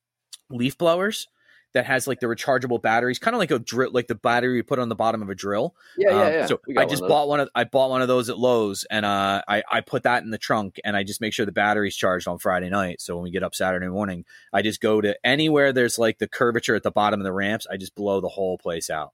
leaf 0.49 0.77
blowers 0.77 1.27
that 1.75 1.85
has 1.85 2.07
like 2.07 2.19
the 2.19 2.25
rechargeable 2.25 2.81
batteries, 2.81 3.19
kind 3.19 3.35
of 3.35 3.39
like 3.39 3.51
a 3.51 3.59
drill 3.59 3.91
like 3.93 4.07
the 4.07 4.15
battery 4.15 4.55
you 4.55 4.63
put 4.63 4.79
on 4.79 4.89
the 4.89 4.95
bottom 4.95 5.21
of 5.21 5.29
a 5.29 5.35
drill. 5.35 5.75
Yeah, 5.97 6.09
yeah, 6.09 6.21
Um, 6.21 6.33
yeah. 6.33 6.45
So 6.47 6.59
I 6.77 6.85
just 6.85 6.93
of 6.95 6.99
those. 7.01 7.09
bought 7.09 7.27
one 7.27 7.39
of 7.41 7.49
I 7.53 7.65
bought 7.65 7.89
one 7.91 8.01
of 8.01 8.07
those 8.07 8.29
at 8.29 8.39
Lowe's 8.39 8.85
and 8.89 9.05
uh 9.05 9.43
I, 9.47 9.61
I 9.71 9.81
put 9.81 10.03
that 10.03 10.23
in 10.23 10.31
the 10.31 10.37
trunk 10.37 10.79
and 10.83 10.95
I 10.97 11.03
just 11.03 11.21
make 11.21 11.33
sure 11.33 11.45
the 11.45 11.51
battery's 11.51 11.95
charged 11.95 12.27
on 12.27 12.39
Friday 12.39 12.69
night. 12.69 13.01
So 13.01 13.15
when 13.15 13.23
we 13.23 13.31
get 13.31 13.43
up 13.43 13.53
Saturday 13.53 13.87
morning, 13.87 14.25
I 14.51 14.61
just 14.61 14.81
go 14.81 15.01
to 15.01 15.15
anywhere 15.23 15.71
there's 15.73 15.99
like 15.99 16.17
the 16.17 16.27
curvature 16.27 16.75
at 16.75 16.83
the 16.83 16.91
bottom 16.91 17.19
of 17.19 17.25
the 17.25 17.33
ramps, 17.33 17.67
I 17.69 17.77
just 17.77 17.93
blow 17.93 18.21
the 18.21 18.29
whole 18.29 18.57
place 18.57 18.89
out. 18.89 19.11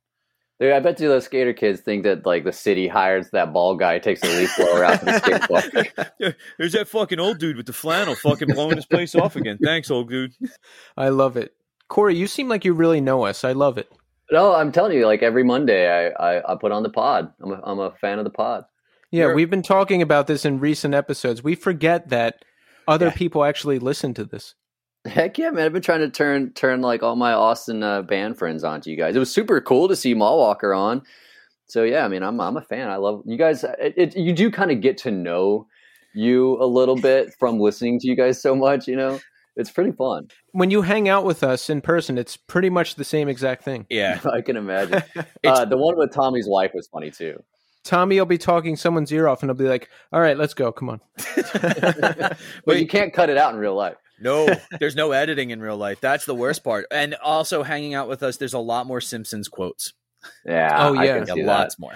Dude, 0.59 0.73
I 0.73 0.79
bet 0.79 0.99
you 0.99 1.07
those 1.07 1.25
skater 1.25 1.53
kids 1.53 1.79
think 1.81 2.03
that 2.03 2.23
like 2.23 2.43
the 2.43 2.53
city 2.53 2.87
hires 2.87 3.31
that 3.31 3.51
ball 3.51 3.75
guy, 3.75 3.97
takes 3.97 4.21
the 4.21 4.27
leaf 4.27 4.55
blower 4.55 4.83
out 4.83 4.99
to 4.99 5.05
the 5.05 5.17
skate 5.17 5.41
park. 5.41 6.11
Yeah, 6.19 6.33
There's 6.59 6.73
that 6.73 6.87
fucking 6.87 7.19
old 7.19 7.39
dude 7.39 7.57
with 7.57 7.65
the 7.65 7.73
flannel 7.73 8.13
fucking 8.13 8.49
blowing 8.49 8.75
his 8.75 8.85
place 8.85 9.15
off 9.15 9.35
again. 9.35 9.57
Thanks, 9.57 9.89
old 9.89 10.09
dude. 10.09 10.33
I 10.97 11.09
love 11.09 11.35
it. 11.35 11.55
Cory, 11.91 12.15
you 12.15 12.25
seem 12.25 12.47
like 12.47 12.63
you 12.63 12.73
really 12.73 13.01
know 13.01 13.25
us. 13.25 13.43
I 13.43 13.51
love 13.51 13.77
it. 13.77 13.91
No, 14.31 14.55
I'm 14.55 14.71
telling 14.71 14.97
you, 14.97 15.05
like 15.05 15.21
every 15.21 15.43
Monday, 15.43 15.89
I, 15.91 16.37
I, 16.37 16.53
I 16.53 16.55
put 16.55 16.71
on 16.71 16.83
the 16.83 16.89
pod. 16.89 17.33
I'm 17.41 17.51
a, 17.51 17.61
I'm 17.63 17.79
a 17.79 17.91
fan 17.99 18.17
of 18.17 18.23
the 18.23 18.29
pod. 18.31 18.63
Yeah, 19.11 19.23
You're- 19.25 19.35
we've 19.35 19.49
been 19.49 19.61
talking 19.61 20.01
about 20.01 20.27
this 20.27 20.45
in 20.45 20.61
recent 20.61 20.93
episodes. 20.93 21.43
We 21.43 21.53
forget 21.53 22.07
that 22.07 22.45
other 22.87 23.07
Yeah. 23.07 23.13
people 23.13 23.43
actually 23.43 23.77
listen 23.77 24.13
to 24.13 24.23
this. 24.23 24.55
Heck 25.03 25.37
yeah, 25.37 25.49
man! 25.49 25.65
I've 25.65 25.73
been 25.73 25.81
trying 25.81 25.99
to 26.01 26.09
turn 26.09 26.53
turn 26.53 26.81
like 26.81 27.01
all 27.03 27.15
my 27.17 27.33
Austin 27.33 27.81
uh, 27.83 28.03
band 28.03 28.37
friends 28.37 28.63
onto 28.63 28.89
you 28.91 28.95
guys. 28.95 29.15
It 29.15 29.19
was 29.19 29.31
super 29.31 29.59
cool 29.59 29.87
to 29.89 29.95
see 29.95 30.13
Mallwalker 30.15 30.77
on. 30.77 31.01
So 31.65 31.83
yeah, 31.83 32.05
I 32.05 32.07
mean, 32.07 32.21
I'm 32.23 32.39
I'm 32.39 32.55
a 32.55 32.61
fan. 32.61 32.87
I 32.89 32.97
love 32.97 33.23
you 33.25 33.35
guys. 33.35 33.63
It, 33.63 33.93
it, 33.97 34.15
you 34.15 34.31
do 34.31 34.49
kind 34.51 34.69
of 34.71 34.79
get 34.79 34.97
to 34.99 35.11
know 35.11 35.65
you 36.13 36.61
a 36.61 36.67
little 36.67 36.95
bit 36.95 37.33
from 37.39 37.59
listening 37.59 37.99
to 37.99 38.07
you 38.07 38.15
guys 38.15 38.39
so 38.41 38.55
much. 38.55 38.87
You 38.87 38.95
know, 38.95 39.19
it's 39.55 39.71
pretty 39.71 39.91
fun. 39.91 40.27
When 40.53 40.71
you 40.71 40.81
hang 40.81 41.09
out 41.09 41.25
with 41.25 41.43
us 41.43 41.69
in 41.69 41.81
person, 41.81 42.17
it's 42.17 42.37
pretty 42.37 42.69
much 42.69 42.95
the 42.95 43.03
same 43.03 43.27
exact 43.27 43.63
thing. 43.63 43.85
Yeah. 43.89 44.19
I 44.33 44.41
can 44.41 44.57
imagine. 44.57 45.03
Uh, 45.45 45.65
the 45.65 45.77
one 45.77 45.97
with 45.97 46.13
Tommy's 46.13 46.47
wife 46.47 46.71
was 46.73 46.87
funny 46.87 47.09
too. 47.11 47.41
Tommy 47.83 48.19
will 48.19 48.27
be 48.27 48.37
talking 48.37 48.75
someone's 48.75 49.11
ear 49.11 49.27
off 49.27 49.41
and 49.41 49.49
he'll 49.49 49.57
be 49.57 49.67
like, 49.67 49.89
All 50.13 50.21
right, 50.21 50.37
let's 50.37 50.53
go. 50.53 50.71
Come 50.71 50.89
on. 50.89 51.01
But 52.65 52.79
you 52.79 52.87
can't 52.87 53.11
cut 53.13 53.29
it 53.29 53.37
out 53.37 53.53
in 53.53 53.59
real 53.59 53.75
life. 53.75 53.95
No, 54.19 54.47
there's 54.79 54.95
no 54.95 55.11
editing 55.13 55.49
in 55.49 55.59
real 55.61 55.77
life. 55.77 55.99
That's 55.99 56.25
the 56.25 56.35
worst 56.35 56.63
part. 56.63 56.85
And 56.91 57.15
also 57.15 57.63
hanging 57.63 57.95
out 57.95 58.07
with 58.07 58.21
us, 58.21 58.37
there's 58.37 58.53
a 58.53 58.59
lot 58.59 58.85
more 58.85 59.01
Simpsons 59.01 59.47
quotes. 59.47 59.93
Yeah. 60.45 60.69
Oh, 60.87 60.95
I 60.95 61.05
yeah. 61.05 61.17
can 61.19 61.27
Yeah, 61.27 61.33
see 61.33 61.41
that. 61.41 61.47
lots 61.47 61.79
more. 61.79 61.93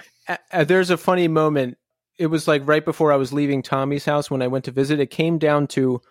Uh, 0.52 0.64
there's 0.64 0.90
a 0.90 0.98
funny 0.98 1.28
moment. 1.28 1.78
It 2.18 2.28
was 2.28 2.48
like 2.48 2.68
right 2.68 2.84
before 2.84 3.12
I 3.12 3.18
was 3.18 3.32
leaving 3.32 3.62
Tommy's 3.62 4.06
house 4.06 4.32
when 4.32 4.42
I 4.42 4.48
went 4.48 4.66
to 4.66 4.72
visit. 4.72 5.00
It 5.00 5.12
came 5.12 5.38
down 5.38 5.68
to 5.68 6.02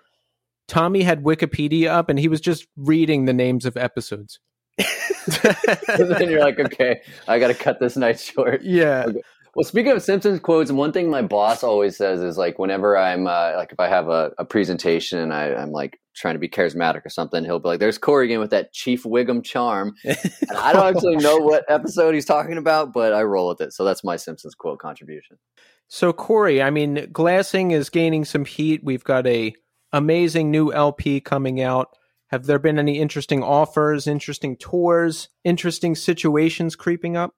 Tommy 0.68 1.02
had 1.02 1.22
Wikipedia 1.22 1.88
up 1.88 2.08
and 2.08 2.18
he 2.18 2.28
was 2.28 2.40
just 2.40 2.66
reading 2.76 3.24
the 3.24 3.32
names 3.32 3.66
of 3.66 3.76
episodes. 3.76 4.40
then 4.78 6.30
you're 6.30 6.40
like, 6.40 6.58
okay, 6.58 7.00
I 7.28 7.38
got 7.38 7.48
to 7.48 7.54
cut 7.54 7.80
this 7.80 7.96
night 7.96 8.18
short. 8.20 8.62
yeah. 8.62 9.06
Well, 9.54 9.64
speaking 9.64 9.92
of 9.92 10.02
Simpsons 10.02 10.40
quotes, 10.40 10.72
one 10.72 10.90
thing 10.90 11.10
my 11.10 11.22
boss 11.22 11.62
always 11.62 11.96
says 11.96 12.20
is 12.20 12.36
like 12.36 12.58
whenever 12.58 12.98
I'm 12.98 13.28
uh, 13.28 13.52
like 13.56 13.72
if 13.72 13.78
I 13.78 13.86
have 13.86 14.08
a, 14.08 14.32
a 14.36 14.44
presentation 14.44 15.20
and 15.20 15.32
I, 15.32 15.54
I'm 15.54 15.70
like 15.70 16.00
trying 16.16 16.34
to 16.34 16.40
be 16.40 16.48
charismatic 16.48 17.06
or 17.06 17.08
something, 17.08 17.44
he'll 17.44 17.60
be 17.60 17.68
like, 17.68 17.78
"There's 17.78 17.96
Cory 17.96 18.24
again 18.24 18.40
with 18.40 18.50
that 18.50 18.72
Chief 18.72 19.04
Wiggum 19.04 19.44
charm." 19.44 19.94
And 20.04 20.58
I 20.58 20.72
don't 20.72 20.96
actually 20.96 21.16
know 21.16 21.36
what 21.36 21.64
episode 21.68 22.14
he's 22.14 22.24
talking 22.24 22.58
about, 22.58 22.92
but 22.92 23.12
I 23.12 23.22
roll 23.22 23.48
with 23.48 23.60
it. 23.60 23.72
So 23.72 23.84
that's 23.84 24.02
my 24.02 24.16
Simpsons 24.16 24.56
quote 24.56 24.80
contribution. 24.80 25.38
So 25.86 26.12
Cory, 26.12 26.60
I 26.60 26.70
mean, 26.70 27.08
glassing 27.12 27.70
is 27.70 27.90
gaining 27.90 28.24
some 28.24 28.44
heat. 28.44 28.82
We've 28.82 29.04
got 29.04 29.24
a 29.26 29.54
amazing 29.94 30.50
new 30.50 30.72
LP 30.72 31.20
coming 31.20 31.62
out. 31.62 31.96
Have 32.28 32.46
there 32.46 32.58
been 32.58 32.78
any 32.78 32.98
interesting 32.98 33.42
offers, 33.42 34.06
interesting 34.06 34.56
tours, 34.56 35.28
interesting 35.44 35.94
situations 35.94 36.74
creeping 36.74 37.16
up? 37.16 37.32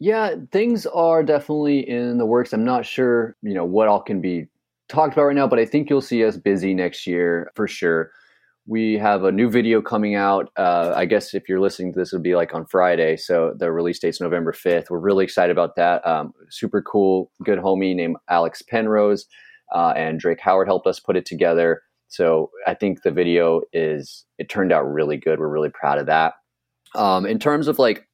Yeah, 0.00 0.34
things 0.50 0.84
are 0.84 1.22
definitely 1.22 1.88
in 1.88 2.18
the 2.18 2.26
works. 2.26 2.52
I'm 2.52 2.64
not 2.64 2.84
sure, 2.84 3.36
you 3.40 3.54
know, 3.54 3.64
what 3.64 3.86
all 3.86 4.02
can 4.02 4.20
be 4.20 4.48
talked 4.88 5.12
about 5.12 5.26
right 5.26 5.36
now, 5.36 5.46
but 5.46 5.60
I 5.60 5.64
think 5.64 5.88
you'll 5.88 6.00
see 6.00 6.24
us 6.24 6.36
busy 6.36 6.74
next 6.74 7.06
year 7.06 7.52
for 7.54 7.68
sure. 7.68 8.10
We 8.66 8.98
have 8.98 9.22
a 9.22 9.30
new 9.30 9.48
video 9.48 9.80
coming 9.80 10.16
out. 10.16 10.50
Uh, 10.56 10.92
I 10.96 11.04
guess 11.04 11.34
if 11.34 11.48
you're 11.48 11.60
listening 11.60 11.92
to 11.92 12.00
this, 12.00 12.12
it'll 12.12 12.22
be 12.22 12.34
like 12.34 12.52
on 12.52 12.66
Friday. 12.66 13.16
So 13.16 13.54
the 13.56 13.70
release 13.70 14.00
date's 14.00 14.20
November 14.20 14.52
5th. 14.52 14.90
We're 14.90 14.98
really 14.98 15.24
excited 15.24 15.52
about 15.52 15.76
that. 15.76 16.04
Um, 16.04 16.32
super 16.50 16.82
cool, 16.82 17.30
good 17.44 17.60
homie 17.60 17.94
named 17.94 18.16
Alex 18.28 18.60
Penrose 18.62 19.26
uh, 19.72 19.92
and 19.96 20.20
Drake 20.20 20.40
Howard 20.40 20.68
helped 20.68 20.86
us 20.86 21.00
put 21.00 21.16
it 21.16 21.26
together. 21.26 21.82
So 22.12 22.50
I 22.66 22.74
think 22.74 23.02
the 23.02 23.10
video 23.10 23.62
is, 23.72 24.26
it 24.36 24.50
turned 24.50 24.70
out 24.70 24.82
really 24.82 25.16
good. 25.16 25.38
We're 25.38 25.48
really 25.48 25.70
proud 25.70 25.98
of 25.98 26.04
that. 26.06 26.34
Um, 26.94 27.24
in 27.24 27.38
terms 27.38 27.68
of 27.68 27.78
like 27.78 28.06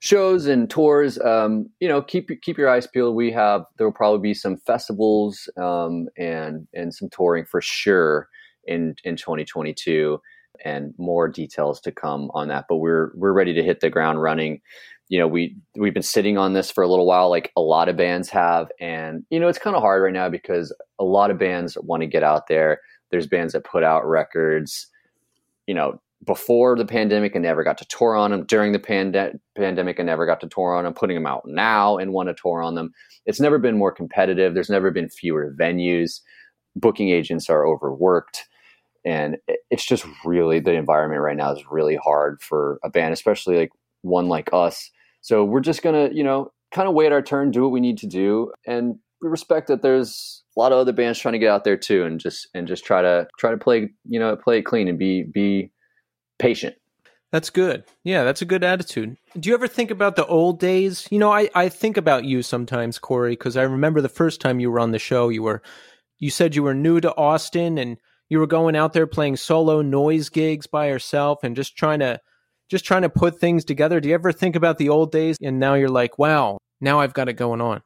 shows 0.00 0.46
and 0.46 0.68
tours, 0.68 1.20
um, 1.20 1.68
you 1.78 1.86
know, 1.88 2.02
keep 2.02 2.30
keep 2.42 2.58
your 2.58 2.68
eyes 2.68 2.88
peeled. 2.88 3.14
We 3.14 3.30
have 3.30 3.62
there 3.76 3.86
will 3.86 3.94
probably 3.94 4.20
be 4.20 4.34
some 4.34 4.56
festivals 4.56 5.48
um, 5.56 6.08
and 6.16 6.66
and 6.74 6.92
some 6.92 7.08
touring 7.10 7.44
for 7.44 7.60
sure 7.60 8.28
in 8.64 8.96
in 9.04 9.14
2022, 9.14 10.20
and 10.64 10.92
more 10.98 11.28
details 11.28 11.80
to 11.82 11.92
come 11.92 12.32
on 12.34 12.48
that. 12.48 12.64
But 12.68 12.78
we're 12.78 13.12
we're 13.14 13.32
ready 13.32 13.54
to 13.54 13.62
hit 13.62 13.78
the 13.78 13.90
ground 13.90 14.20
running. 14.20 14.60
You 15.08 15.20
know, 15.20 15.28
we 15.28 15.56
we've 15.76 15.94
been 15.94 16.02
sitting 16.02 16.38
on 16.38 16.54
this 16.54 16.72
for 16.72 16.82
a 16.82 16.88
little 16.88 17.06
while, 17.06 17.30
like 17.30 17.52
a 17.56 17.60
lot 17.60 17.88
of 17.88 17.96
bands 17.96 18.28
have, 18.30 18.68
and 18.80 19.24
you 19.30 19.38
know, 19.38 19.46
it's 19.46 19.60
kind 19.60 19.76
of 19.76 19.82
hard 19.82 20.02
right 20.02 20.12
now 20.12 20.28
because 20.28 20.74
a 20.98 21.04
lot 21.04 21.30
of 21.30 21.38
bands 21.38 21.78
want 21.80 22.02
to 22.02 22.08
get 22.08 22.24
out 22.24 22.48
there. 22.48 22.80
There's 23.10 23.26
bands 23.26 23.52
that 23.52 23.64
put 23.64 23.82
out 23.82 24.06
records, 24.06 24.86
you 25.66 25.74
know, 25.74 26.00
before 26.26 26.76
the 26.76 26.84
pandemic 26.84 27.34
and 27.34 27.44
never 27.44 27.62
got 27.62 27.78
to 27.78 27.84
tour 27.86 28.16
on 28.16 28.30
them. 28.30 28.44
During 28.44 28.72
the 28.72 28.78
pande- 28.78 29.38
pandemic 29.56 29.98
and 29.98 30.06
never 30.06 30.26
got 30.26 30.40
to 30.40 30.48
tour 30.48 30.74
on 30.74 30.84
them. 30.84 30.94
Putting 30.94 31.14
them 31.14 31.26
out 31.26 31.42
now 31.46 31.96
and 31.96 32.12
want 32.12 32.28
to 32.28 32.34
tour 32.34 32.62
on 32.62 32.74
them. 32.74 32.92
It's 33.24 33.40
never 33.40 33.58
been 33.58 33.78
more 33.78 33.92
competitive. 33.92 34.54
There's 34.54 34.70
never 34.70 34.90
been 34.90 35.08
fewer 35.08 35.54
venues. 35.58 36.20
Booking 36.74 37.10
agents 37.10 37.48
are 37.48 37.66
overworked. 37.66 38.46
And 39.04 39.38
it's 39.70 39.86
just 39.86 40.04
really 40.24 40.60
the 40.60 40.72
environment 40.72 41.22
right 41.22 41.36
now 41.36 41.52
is 41.52 41.62
really 41.70 41.96
hard 41.96 42.42
for 42.42 42.78
a 42.82 42.90
band, 42.90 43.12
especially 43.12 43.56
like 43.56 43.70
one 44.02 44.28
like 44.28 44.50
us. 44.52 44.90
So 45.20 45.44
we're 45.44 45.60
just 45.60 45.82
gonna, 45.82 46.10
you 46.12 46.24
know, 46.24 46.52
kind 46.72 46.88
of 46.88 46.94
wait 46.94 47.12
our 47.12 47.22
turn, 47.22 47.50
do 47.50 47.62
what 47.62 47.70
we 47.70 47.80
need 47.80 47.98
to 47.98 48.06
do, 48.06 48.52
and 48.66 48.98
respect 49.20 49.68
that 49.68 49.82
there's 49.82 50.42
a 50.56 50.60
lot 50.60 50.72
of 50.72 50.78
other 50.78 50.92
bands 50.92 51.18
trying 51.18 51.32
to 51.32 51.38
get 51.38 51.50
out 51.50 51.64
there 51.64 51.76
too, 51.76 52.04
and 52.04 52.20
just 52.20 52.48
and 52.54 52.66
just 52.66 52.84
try 52.84 53.02
to 53.02 53.28
try 53.38 53.50
to 53.50 53.58
play, 53.58 53.90
you 54.08 54.18
know, 54.18 54.36
play 54.36 54.58
it 54.58 54.62
clean 54.62 54.88
and 54.88 54.98
be 54.98 55.22
be 55.22 55.70
patient. 56.38 56.76
That's 57.30 57.50
good. 57.50 57.84
Yeah, 58.04 58.24
that's 58.24 58.40
a 58.40 58.46
good 58.46 58.64
attitude. 58.64 59.16
Do 59.38 59.48
you 59.50 59.54
ever 59.54 59.68
think 59.68 59.90
about 59.90 60.16
the 60.16 60.24
old 60.26 60.58
days? 60.58 61.06
You 61.10 61.18
know, 61.18 61.30
I, 61.30 61.50
I 61.54 61.68
think 61.68 61.98
about 61.98 62.24
you 62.24 62.42
sometimes, 62.42 62.98
Cory, 62.98 63.32
because 63.32 63.56
I 63.56 63.64
remember 63.64 64.00
the 64.00 64.08
first 64.08 64.40
time 64.40 64.60
you 64.60 64.70
were 64.70 64.80
on 64.80 64.92
the 64.92 64.98
show, 64.98 65.28
you 65.28 65.42
were 65.42 65.62
you 66.18 66.30
said 66.30 66.54
you 66.54 66.62
were 66.62 66.74
new 66.74 67.00
to 67.00 67.14
Austin 67.16 67.76
and 67.76 67.98
you 68.30 68.38
were 68.38 68.46
going 68.46 68.76
out 68.76 68.94
there 68.94 69.06
playing 69.06 69.36
solo 69.36 69.82
noise 69.82 70.30
gigs 70.30 70.66
by 70.66 70.88
yourself 70.88 71.40
and 71.42 71.54
just 71.54 71.76
trying 71.76 72.00
to 72.00 72.20
just 72.70 72.84
trying 72.84 73.02
to 73.02 73.10
put 73.10 73.38
things 73.38 73.64
together. 73.64 74.00
Do 74.00 74.08
you 74.08 74.14
ever 74.14 74.32
think 74.32 74.56
about 74.56 74.78
the 74.78 74.88
old 74.88 75.12
days 75.12 75.36
and 75.42 75.58
now 75.58 75.74
you're 75.74 75.88
like, 75.88 76.18
wow, 76.18 76.58
now 76.80 77.00
I've 77.00 77.14
got 77.14 77.28
it 77.28 77.34
going 77.34 77.60
on? 77.60 77.82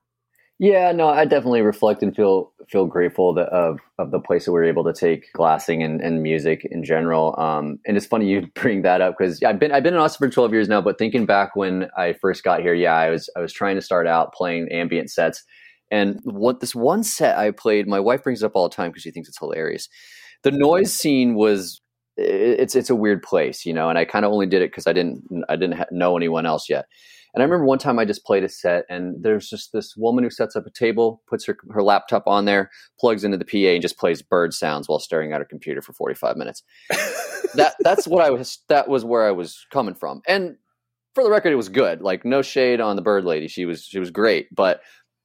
Yeah, 0.63 0.93
no, 0.93 1.09
I 1.09 1.25
definitely 1.25 1.63
reflect 1.63 2.05
and 2.05 2.15
feel 2.15 2.53
feel 2.69 2.87
grateful 2.87 3.35
that, 3.35 3.49
of 3.49 3.81
of 3.99 4.13
the 4.13 4.21
place 4.21 4.45
that 4.45 4.53
we 4.53 4.61
are 4.61 4.65
able 4.65 4.85
to 4.85 4.93
take 4.93 5.27
glassing 5.33 5.83
and, 5.83 6.01
and 6.01 6.23
music 6.23 6.65
in 6.71 6.85
general. 6.85 7.35
Um, 7.37 7.81
and 7.85 7.97
it's 7.97 8.07
funny 8.07 8.29
you 8.29 8.47
bring 8.55 8.83
that 8.83 9.01
up 9.01 9.17
because 9.19 9.43
I've 9.43 9.59
been 9.59 9.73
I've 9.73 9.83
been 9.83 9.95
in 9.95 9.99
Austin 9.99 10.29
for 10.29 10.33
twelve 10.33 10.53
years 10.53 10.69
now. 10.69 10.81
But 10.81 10.99
thinking 10.99 11.27
back 11.27 11.57
when 11.57 11.89
I 11.99 12.13
first 12.13 12.45
got 12.45 12.61
here, 12.61 12.75
yeah, 12.75 12.95
I 12.95 13.11
was 13.11 13.29
I 13.37 13.41
was 13.41 13.53
trying 13.53 13.75
to 13.75 13.83
start 13.83 14.07
out 14.07 14.33
playing 14.35 14.69
ambient 14.71 15.11
sets, 15.11 15.43
and 15.91 16.21
what 16.23 16.61
this 16.61 16.77
one 16.77 17.03
set 17.03 17.37
I 17.37 17.51
played, 17.51 17.89
my 17.89 17.99
wife 17.99 18.23
brings 18.23 18.45
it 18.45 18.47
up 18.47 18.53
all 18.55 18.69
the 18.69 18.77
time 18.77 18.93
because 18.93 19.03
she 19.03 19.11
thinks 19.11 19.29
it's 19.29 19.41
hilarious. 19.41 19.89
The 20.45 20.53
noise 20.53 20.93
scene 20.95 21.35
was 21.35 21.81
it's 22.17 22.77
it's 22.77 22.91
a 22.91 22.95
weird 22.95 23.25
place, 23.25 23.67
you 23.67 23.73
know, 23.73 23.89
and 23.89 23.99
I 23.99 24.05
kind 24.05 24.25
of 24.25 24.31
only 24.31 24.47
did 24.47 24.63
it 24.63 24.71
because 24.71 24.87
I 24.87 24.93
didn't 24.93 25.25
I 25.49 25.57
didn't 25.57 25.81
know 25.91 26.17
anyone 26.17 26.47
else 26.47 26.69
yet. 26.71 26.85
And 27.35 27.43
I 27.43 27.45
remember 27.45 27.65
one 27.65 27.79
time 27.79 27.99
I 27.99 28.05
just 28.05 28.25
played 28.25 28.45
a 28.45 28.49
set, 28.49 28.85
and 28.91 29.23
there's 29.23 29.49
just 29.49 29.73
this 29.73 29.95
woman 29.97 30.23
who 30.23 30.31
sets 30.31 30.55
up 30.55 30.67
a 30.67 30.71
table, 30.71 31.23
puts 31.29 31.47
her, 31.47 31.57
her 31.71 31.83
laptop 31.83 32.25
on 32.27 32.45
there, 32.45 32.71
plugs 33.01 33.25
into 33.25 33.39
the 33.39 33.45
PA, 33.45 33.73
and 33.73 33.83
just 33.83 33.99
plays 33.99 34.21
bird 34.21 34.53
sounds 34.53 34.89
while 34.89 34.99
staring 34.99 35.33
at 35.33 35.41
her 35.41 35.47
computer 35.47 35.81
for 35.81 35.95
45 35.95 36.37
minutes. 36.37 36.63
that 37.55 37.75
that's 37.81 38.07
what 38.07 38.25
I 38.25 38.31
was. 38.31 38.59
That 38.69 38.89
was 38.89 39.05
where 39.05 39.27
I 39.27 39.31
was 39.31 39.65
coming 39.73 39.95
from. 39.95 40.21
And 40.29 40.57
for 41.15 41.25
the 41.25 41.31
record, 41.31 41.53
it 41.53 41.57
was 41.57 41.69
good. 41.69 42.03
Like 42.03 42.25
no 42.25 42.43
shade 42.43 42.81
on 42.81 42.97
the 42.97 43.03
bird 43.03 43.25
lady, 43.25 43.49
she 43.49 43.65
was 43.65 43.85
she 43.85 43.99
was 43.99 44.11
great, 44.11 44.49
but 44.55 44.81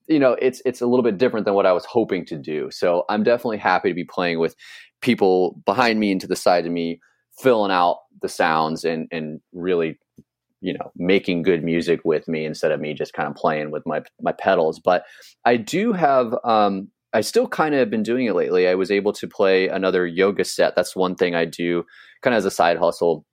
you 0.07 0.19
know 0.19 0.37
it's 0.41 0.61
it's 0.65 0.81
a 0.81 0.87
little 0.87 1.03
bit 1.03 1.17
different 1.17 1.45
than 1.45 1.55
what 1.55 1.65
I 1.65 1.73
was 1.73 1.85
hoping 1.85 2.25
to 2.27 2.37
do. 2.37 2.69
So 2.71 3.03
I'm 3.09 3.23
definitely 3.23 3.57
happy 3.57 3.89
to 3.89 3.95
be 3.95 4.05
playing 4.05 4.39
with 4.39 4.55
people 5.01 5.61
behind 5.65 5.99
me 5.99 6.11
and 6.11 6.21
to 6.21 6.27
the 6.27 6.35
side 6.35 6.65
of 6.65 6.71
me, 6.71 6.99
filling 7.39 7.71
out 7.71 7.99
the 8.21 8.29
sounds 8.29 8.83
and 8.83 9.07
and 9.11 9.39
really 9.53 9.97
you 10.61 10.73
know 10.73 10.91
making 10.95 11.43
good 11.43 11.63
music 11.63 12.01
with 12.03 12.27
me 12.27 12.45
instead 12.45 12.71
of 12.71 12.79
me 12.79 12.93
just 12.93 13.13
kind 13.13 13.27
of 13.27 13.35
playing 13.35 13.71
with 13.71 13.83
my 13.85 14.01
my 14.21 14.31
pedals. 14.31 14.79
But 14.79 15.03
i 15.45 15.57
do 15.57 15.93
have 15.93 16.35
um 16.43 16.89
i 17.13 17.21
still 17.21 17.47
kind 17.47 17.75
of 17.75 17.89
been 17.89 18.03
doing 18.03 18.25
it 18.25 18.35
lately. 18.35 18.67
I 18.67 18.75
was 18.75 18.91
able 18.91 19.13
to 19.13 19.27
play 19.27 19.67
another 19.67 20.05
yoga 20.05 20.43
set. 20.43 20.75
That's 20.75 20.95
one 20.95 21.15
thing 21.15 21.35
i 21.35 21.45
do 21.45 21.83
kind 22.21 22.33
of 22.33 22.39
as 22.39 22.45
a 22.45 22.51
side 22.51 22.77
hustle. 22.77 23.25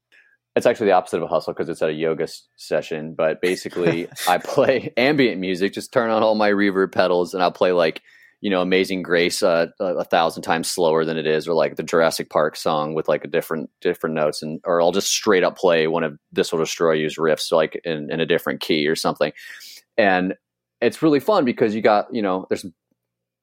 It's 0.57 0.67
actually 0.67 0.87
the 0.87 0.93
opposite 0.93 1.17
of 1.17 1.25
a 1.25 1.27
hustle 1.27 1.53
because 1.53 1.69
it's 1.69 1.83
at 1.83 1.91
a 1.91 1.95
yoga 1.95 2.25
s- 2.25 2.47
session 2.57 3.15
but 3.17 3.41
basically 3.41 4.09
i 4.29 4.39
play 4.39 4.93
ambient 4.97 5.41
music. 5.41 5.73
Just 5.73 5.93
turn 5.93 6.11
on 6.11 6.23
all 6.23 6.35
my 6.35 6.51
reverb 6.51 6.93
pedals 6.93 7.35
and 7.35 7.43
i'll 7.43 7.53
play 7.53 7.73
like 7.73 8.03
you 8.45 8.51
know 8.51 8.61
Amazing 8.61 9.01
Grace 9.01 9.43
uh, 9.43 9.69
a 9.81 10.05
thousand 10.05 10.43
times 10.43 10.71
slower 10.71 11.07
than 11.07 11.17
it 11.17 11.27
is, 11.27 11.49
or 11.49 11.55
like 11.55 11.77
the 11.77 11.83
Jurassic 11.83 12.29
Park 12.29 12.57
song 12.57 12.93
with 12.93 13.09
like 13.09 13.25
a 13.25 13.27
different 13.27 13.71
different 13.81 14.15
notes, 14.15 14.43
and 14.43 14.61
or 14.67 14.83
I'll 14.83 14.93
just 14.93 15.11
straight 15.11 15.43
up 15.43 15.57
play 15.57 15.87
one 15.87 16.05
of 16.05 16.19
This 16.31 16.53
Will 16.53 16.59
Destroy 16.59 16.93
You's 16.93 17.17
riffs 17.17 17.51
like 17.51 17.81
in, 17.85 18.13
in 18.13 18.21
a 18.21 18.27
different 18.27 18.61
key 18.61 18.87
or 18.87 18.97
something, 18.97 19.33
and 19.97 20.35
it's 20.83 21.01
really 21.03 21.21
fun 21.21 21.47
because 21.47 21.75
you 21.75 21.81
got 21.81 22.05
you 22.13 22.21
know 22.21 22.45
there's 22.51 22.67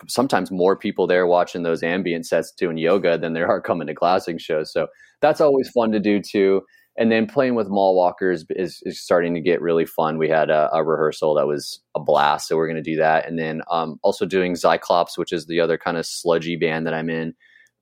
sometimes 0.07 0.51
more 0.51 0.75
people 0.75 1.07
there 1.07 1.25
watching 1.25 1.63
those 1.63 1.81
ambient 1.81 2.27
sets 2.27 2.51
doing 2.51 2.77
yoga 2.77 3.17
than 3.17 3.33
there 3.33 3.47
are 3.47 3.59
coming 3.59 3.87
to 3.87 3.95
glassing 3.95 4.37
shows, 4.37 4.71
so 4.71 4.85
that's 5.19 5.41
always 5.41 5.67
fun 5.71 5.91
to 5.93 5.99
do 5.99 6.21
too 6.21 6.61
and 6.97 7.11
then 7.11 7.25
playing 7.25 7.55
with 7.55 7.67
Mallwalkers 7.67 8.45
is, 8.49 8.81
is 8.83 9.01
starting 9.01 9.33
to 9.35 9.41
get 9.41 9.61
really 9.61 9.85
fun. 9.85 10.17
We 10.17 10.29
had 10.29 10.49
a, 10.49 10.69
a 10.73 10.83
rehearsal 10.83 11.35
that 11.35 11.47
was 11.47 11.79
a 11.95 11.99
blast, 11.99 12.47
so 12.47 12.57
we're 12.57 12.67
going 12.67 12.83
to 12.83 12.91
do 12.91 12.97
that, 12.97 13.27
and 13.27 13.39
then 13.39 13.61
um, 13.69 13.99
also 14.03 14.25
doing 14.25 14.53
Zyclops, 14.53 15.17
which 15.17 15.31
is 15.31 15.47
the 15.47 15.59
other 15.59 15.77
kind 15.77 15.97
of 15.97 16.05
sludgy 16.05 16.57
band 16.57 16.87
that 16.87 16.93
I'm 16.93 17.09
in. 17.09 17.33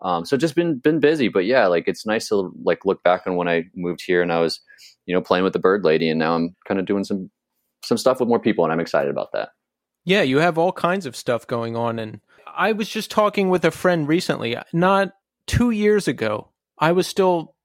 Um, 0.01 0.25
so 0.25 0.37
just 0.37 0.55
been 0.55 0.77
been 0.77 0.99
busy, 0.99 1.27
but 1.27 1.45
yeah, 1.45 1.67
like 1.67 1.87
it's 1.87 2.05
nice 2.05 2.29
to 2.29 2.53
like 2.63 2.85
look 2.85 3.03
back 3.03 3.23
on 3.27 3.35
when 3.35 3.49
I 3.49 3.65
moved 3.75 4.01
here 4.05 4.21
and 4.21 4.31
I 4.31 4.39
was, 4.39 4.61
you 5.05 5.13
know, 5.13 5.21
playing 5.21 5.43
with 5.43 5.53
the 5.53 5.59
Bird 5.59 5.83
Lady, 5.83 6.09
and 6.09 6.19
now 6.19 6.35
I'm 6.35 6.55
kind 6.67 6.79
of 6.79 6.85
doing 6.85 7.03
some 7.03 7.29
some 7.83 7.97
stuff 7.97 8.19
with 8.19 8.29
more 8.29 8.39
people, 8.39 8.63
and 8.63 8.71
I'm 8.71 8.79
excited 8.79 9.09
about 9.09 9.31
that. 9.33 9.49
Yeah, 10.05 10.21
you 10.21 10.37
have 10.37 10.57
all 10.57 10.71
kinds 10.71 11.05
of 11.05 11.15
stuff 11.15 11.45
going 11.47 11.75
on, 11.75 11.99
and 11.99 12.21
I 12.47 12.71
was 12.71 12.87
just 12.87 13.11
talking 13.11 13.49
with 13.49 13.65
a 13.65 13.71
friend 13.71 14.07
recently. 14.07 14.55
Not 14.71 15.11
two 15.47 15.71
years 15.71 16.07
ago, 16.07 16.49
I 16.77 16.93
was 16.93 17.07
still 17.07 17.55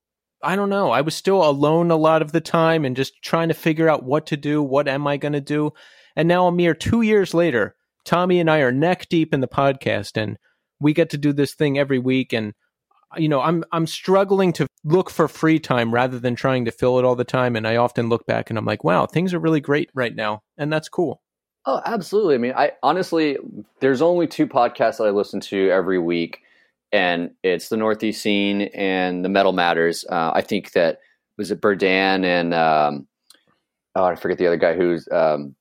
I 0.45 0.57
don't 0.57 0.68
know. 0.68 0.90
I 0.90 1.01
was 1.01 1.14
still 1.14 1.42
alone 1.42 1.90
a 1.90 1.97
lot 1.97 2.22
of 2.22 2.32
the 2.32 2.40
time 2.40 2.84
and 2.84 2.97
just 2.97 3.22
trying 3.22 3.49
to 3.49 3.55
figure 3.55 3.88
out 3.88 4.05
what 4.05 4.26
to 4.26 4.36
do. 4.36 4.62
What 4.62 4.88
am 4.88 5.07
I 5.07 5.16
going 5.16 5.32
to 5.32 5.40
do? 5.40 5.72
And 6.16 6.28
now 6.28 6.47
a 6.47 6.53
mere 6.53 6.74
two 6.74 7.03
years 7.03 7.34
later, 7.34 7.74
Tommy 8.05 8.38
and 8.38 8.51
I 8.51 8.59
are 8.59 8.72
neck 8.72 9.09
deep 9.09 9.32
in 9.32 9.40
the 9.40 9.49
podcast 9.49 10.20
and 10.20 10.38
we 10.80 10.92
get 10.92 11.11
to 11.11 11.18
do 11.18 11.32
this 11.32 11.55
thing 11.55 11.78
every 11.78 11.99
week. 11.99 12.32
And, 12.32 12.53
you 13.16 13.28
know, 13.28 13.40
I'm, 13.40 13.64
I'm 13.72 13.86
struggling 13.86 14.53
to 14.55 14.66
look 14.84 15.11
for 15.11 15.26
free 15.26 15.59
time 15.59 15.92
rather 15.92 16.18
than 16.18 16.36
trying 16.36 16.66
to 16.66 16.70
fill 16.70 16.99
it 16.99 17.05
all 17.05 17.16
the 17.16 17.24
time. 17.24 17.57
And 17.57 17.66
I 17.66 17.76
often 17.76 18.09
look 18.09 18.26
back 18.26 18.51
and 18.51 18.59
I'm 18.59 18.66
like, 18.66 18.84
wow, 18.84 19.07
things 19.07 19.32
are 19.32 19.38
really 19.38 19.60
great 19.60 19.90
right 19.94 20.14
now. 20.14 20.43
And 20.59 20.73
that's 20.73 20.89
cool. 20.89 21.23
Oh, 21.66 21.81
absolutely. 21.86 22.35
I 22.35 22.39
mean, 22.39 22.52
I 22.55 22.73
honestly, 22.82 23.39
there's 23.81 24.02
only 24.02 24.27
two 24.27 24.47
podcasts 24.47 24.98
that 24.98 25.06
I 25.06 25.10
listen 25.10 25.40
to 25.40 25.70
every 25.70 25.98
week 25.98 26.43
and 26.94 27.30
it's 27.42 27.70
the 27.70 27.76
Northeast 27.76 28.22
scene 28.22 28.62
and 28.62 29.24
the 29.24 29.28
Metal 29.28 29.52
Matters. 29.52 30.04
Uh, 30.08 30.30
I 30.32 30.42
think 30.42 30.70
that 30.72 31.00
was 31.36 31.50
it 31.50 31.60
Burdan 31.60 32.24
and 32.24 32.54
um, 32.54 33.08
oh, 33.96 34.04
I 34.04 34.14
forget 34.14 34.38
the 34.38 34.46
other 34.46 34.56
guy 34.56 34.74
who's 34.74 35.08
um, 35.10 35.56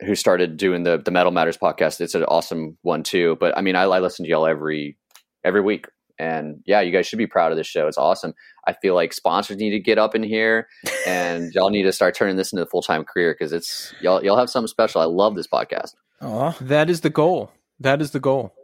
who 0.00 0.14
started 0.14 0.58
doing 0.58 0.82
the 0.82 0.98
the 0.98 1.10
Metal 1.10 1.32
Matters 1.32 1.56
podcast. 1.56 2.02
It's 2.02 2.14
an 2.14 2.24
awesome 2.24 2.76
one 2.82 3.02
too. 3.02 3.38
But 3.40 3.56
I 3.56 3.62
mean, 3.62 3.74
I, 3.74 3.84
I 3.84 4.00
listen 4.00 4.26
to 4.26 4.30
y'all 4.30 4.46
every 4.46 4.98
every 5.42 5.62
week, 5.62 5.86
and 6.18 6.62
yeah, 6.66 6.82
you 6.82 6.92
guys 6.92 7.06
should 7.06 7.18
be 7.18 7.26
proud 7.26 7.50
of 7.50 7.56
this 7.56 7.66
show. 7.66 7.86
It's 7.86 7.96
awesome. 7.96 8.34
I 8.66 8.74
feel 8.74 8.94
like 8.94 9.14
sponsors 9.14 9.56
need 9.56 9.70
to 9.70 9.80
get 9.80 9.96
up 9.96 10.14
in 10.14 10.22
here, 10.22 10.68
and 11.06 11.54
y'all 11.54 11.70
need 11.70 11.84
to 11.84 11.92
start 11.92 12.14
turning 12.14 12.36
this 12.36 12.52
into 12.52 12.64
a 12.64 12.66
full 12.66 12.82
time 12.82 13.04
career 13.04 13.34
because 13.38 13.54
it's 13.54 13.94
y'all 14.02 14.22
y'all 14.22 14.36
have 14.36 14.50
something 14.50 14.68
special. 14.68 15.00
I 15.00 15.06
love 15.06 15.36
this 15.36 15.48
podcast. 15.48 15.94
Oh, 16.20 16.54
that 16.60 16.90
is 16.90 17.00
the 17.00 17.08
goal. 17.08 17.50
That 17.80 18.02
is 18.02 18.10
the 18.10 18.20
goal. 18.20 18.54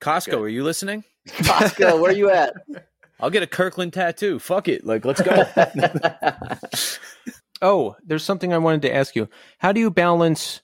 Costco, 0.00 0.30
Good. 0.30 0.40
are 0.40 0.48
you 0.48 0.64
listening? 0.64 1.04
Costco, 1.28 2.00
where 2.00 2.10
are 2.10 2.14
you 2.14 2.30
at? 2.30 2.54
I'll 3.20 3.30
get 3.30 3.42
a 3.42 3.46
Kirkland 3.46 3.92
tattoo. 3.92 4.38
Fuck 4.38 4.68
it. 4.68 4.84
Like, 4.86 5.04
let's 5.04 5.20
go. 5.20 5.44
Oh, 7.62 7.96
there's 8.04 8.24
something 8.24 8.52
I 8.52 8.58
wanted 8.58 8.82
to 8.82 8.94
ask 8.94 9.14
you. 9.14 9.28
How 9.58 9.72
do 9.72 9.80
you 9.80 9.90
balance 9.90 10.62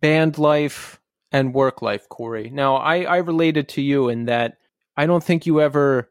band 0.00 0.38
life 0.38 1.00
and 1.30 1.54
work 1.54 1.82
life, 1.82 2.08
Cory? 2.08 2.50
Now, 2.50 2.76
I, 2.76 3.02
I 3.02 3.16
related 3.18 3.68
to 3.70 3.82
you 3.82 4.08
in 4.08 4.24
that 4.24 4.58
I 4.96 5.06
don't 5.06 5.22
think 5.22 5.46
you 5.46 5.60
ever 5.60 6.10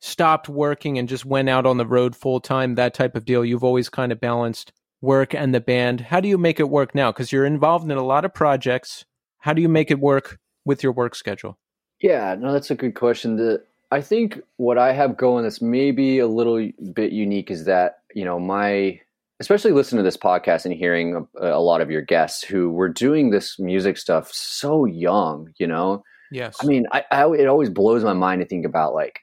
stopped 0.00 0.48
working 0.48 0.98
and 0.98 1.08
just 1.08 1.24
went 1.24 1.48
out 1.48 1.66
on 1.66 1.78
the 1.78 1.86
road 1.86 2.14
full 2.14 2.40
time, 2.40 2.74
that 2.74 2.94
type 2.94 3.16
of 3.16 3.24
deal. 3.24 3.44
You've 3.44 3.64
always 3.64 3.88
kind 3.88 4.12
of 4.12 4.20
balanced 4.20 4.72
work 5.00 5.34
and 5.34 5.54
the 5.54 5.60
band. 5.60 6.02
How 6.02 6.20
do 6.20 6.28
you 6.28 6.36
make 6.36 6.60
it 6.60 6.68
work 6.68 6.94
now? 6.94 7.10
Because 7.10 7.32
you're 7.32 7.46
involved 7.46 7.90
in 7.90 7.96
a 7.96 8.04
lot 8.04 8.26
of 8.26 8.34
projects. 8.34 9.06
How 9.38 9.54
do 9.54 9.62
you 9.62 9.68
make 9.68 9.90
it 9.90 9.98
work 9.98 10.38
with 10.66 10.82
your 10.82 10.92
work 10.92 11.14
schedule? 11.14 11.58
Yeah, 12.00 12.34
no, 12.38 12.52
that's 12.52 12.70
a 12.70 12.74
good 12.74 12.94
question. 12.94 13.36
The 13.36 13.62
I 13.90 14.00
think 14.00 14.40
what 14.56 14.78
I 14.78 14.92
have 14.92 15.16
going 15.16 15.42
that's 15.42 15.60
maybe 15.60 16.18
a 16.18 16.26
little 16.28 16.70
bit 16.92 17.12
unique 17.12 17.50
is 17.50 17.64
that 17.64 17.98
you 18.14 18.24
know 18.24 18.38
my 18.38 19.00
especially 19.40 19.72
listening 19.72 19.98
to 20.00 20.02
this 20.04 20.18
podcast 20.18 20.66
and 20.66 20.74
hearing 20.74 21.26
a, 21.40 21.46
a 21.52 21.60
lot 21.60 21.80
of 21.80 21.90
your 21.90 22.02
guests 22.02 22.42
who 22.44 22.70
were 22.70 22.88
doing 22.90 23.30
this 23.30 23.58
music 23.58 23.96
stuff 23.96 24.30
so 24.32 24.84
young. 24.84 25.52
You 25.58 25.66
know, 25.66 26.02
Yes. 26.30 26.56
I 26.62 26.66
mean, 26.66 26.86
I, 26.92 27.04
I 27.10 27.26
it 27.32 27.46
always 27.46 27.70
blows 27.70 28.04
my 28.04 28.12
mind 28.12 28.40
to 28.42 28.46
think 28.46 28.64
about 28.66 28.94
like, 28.94 29.18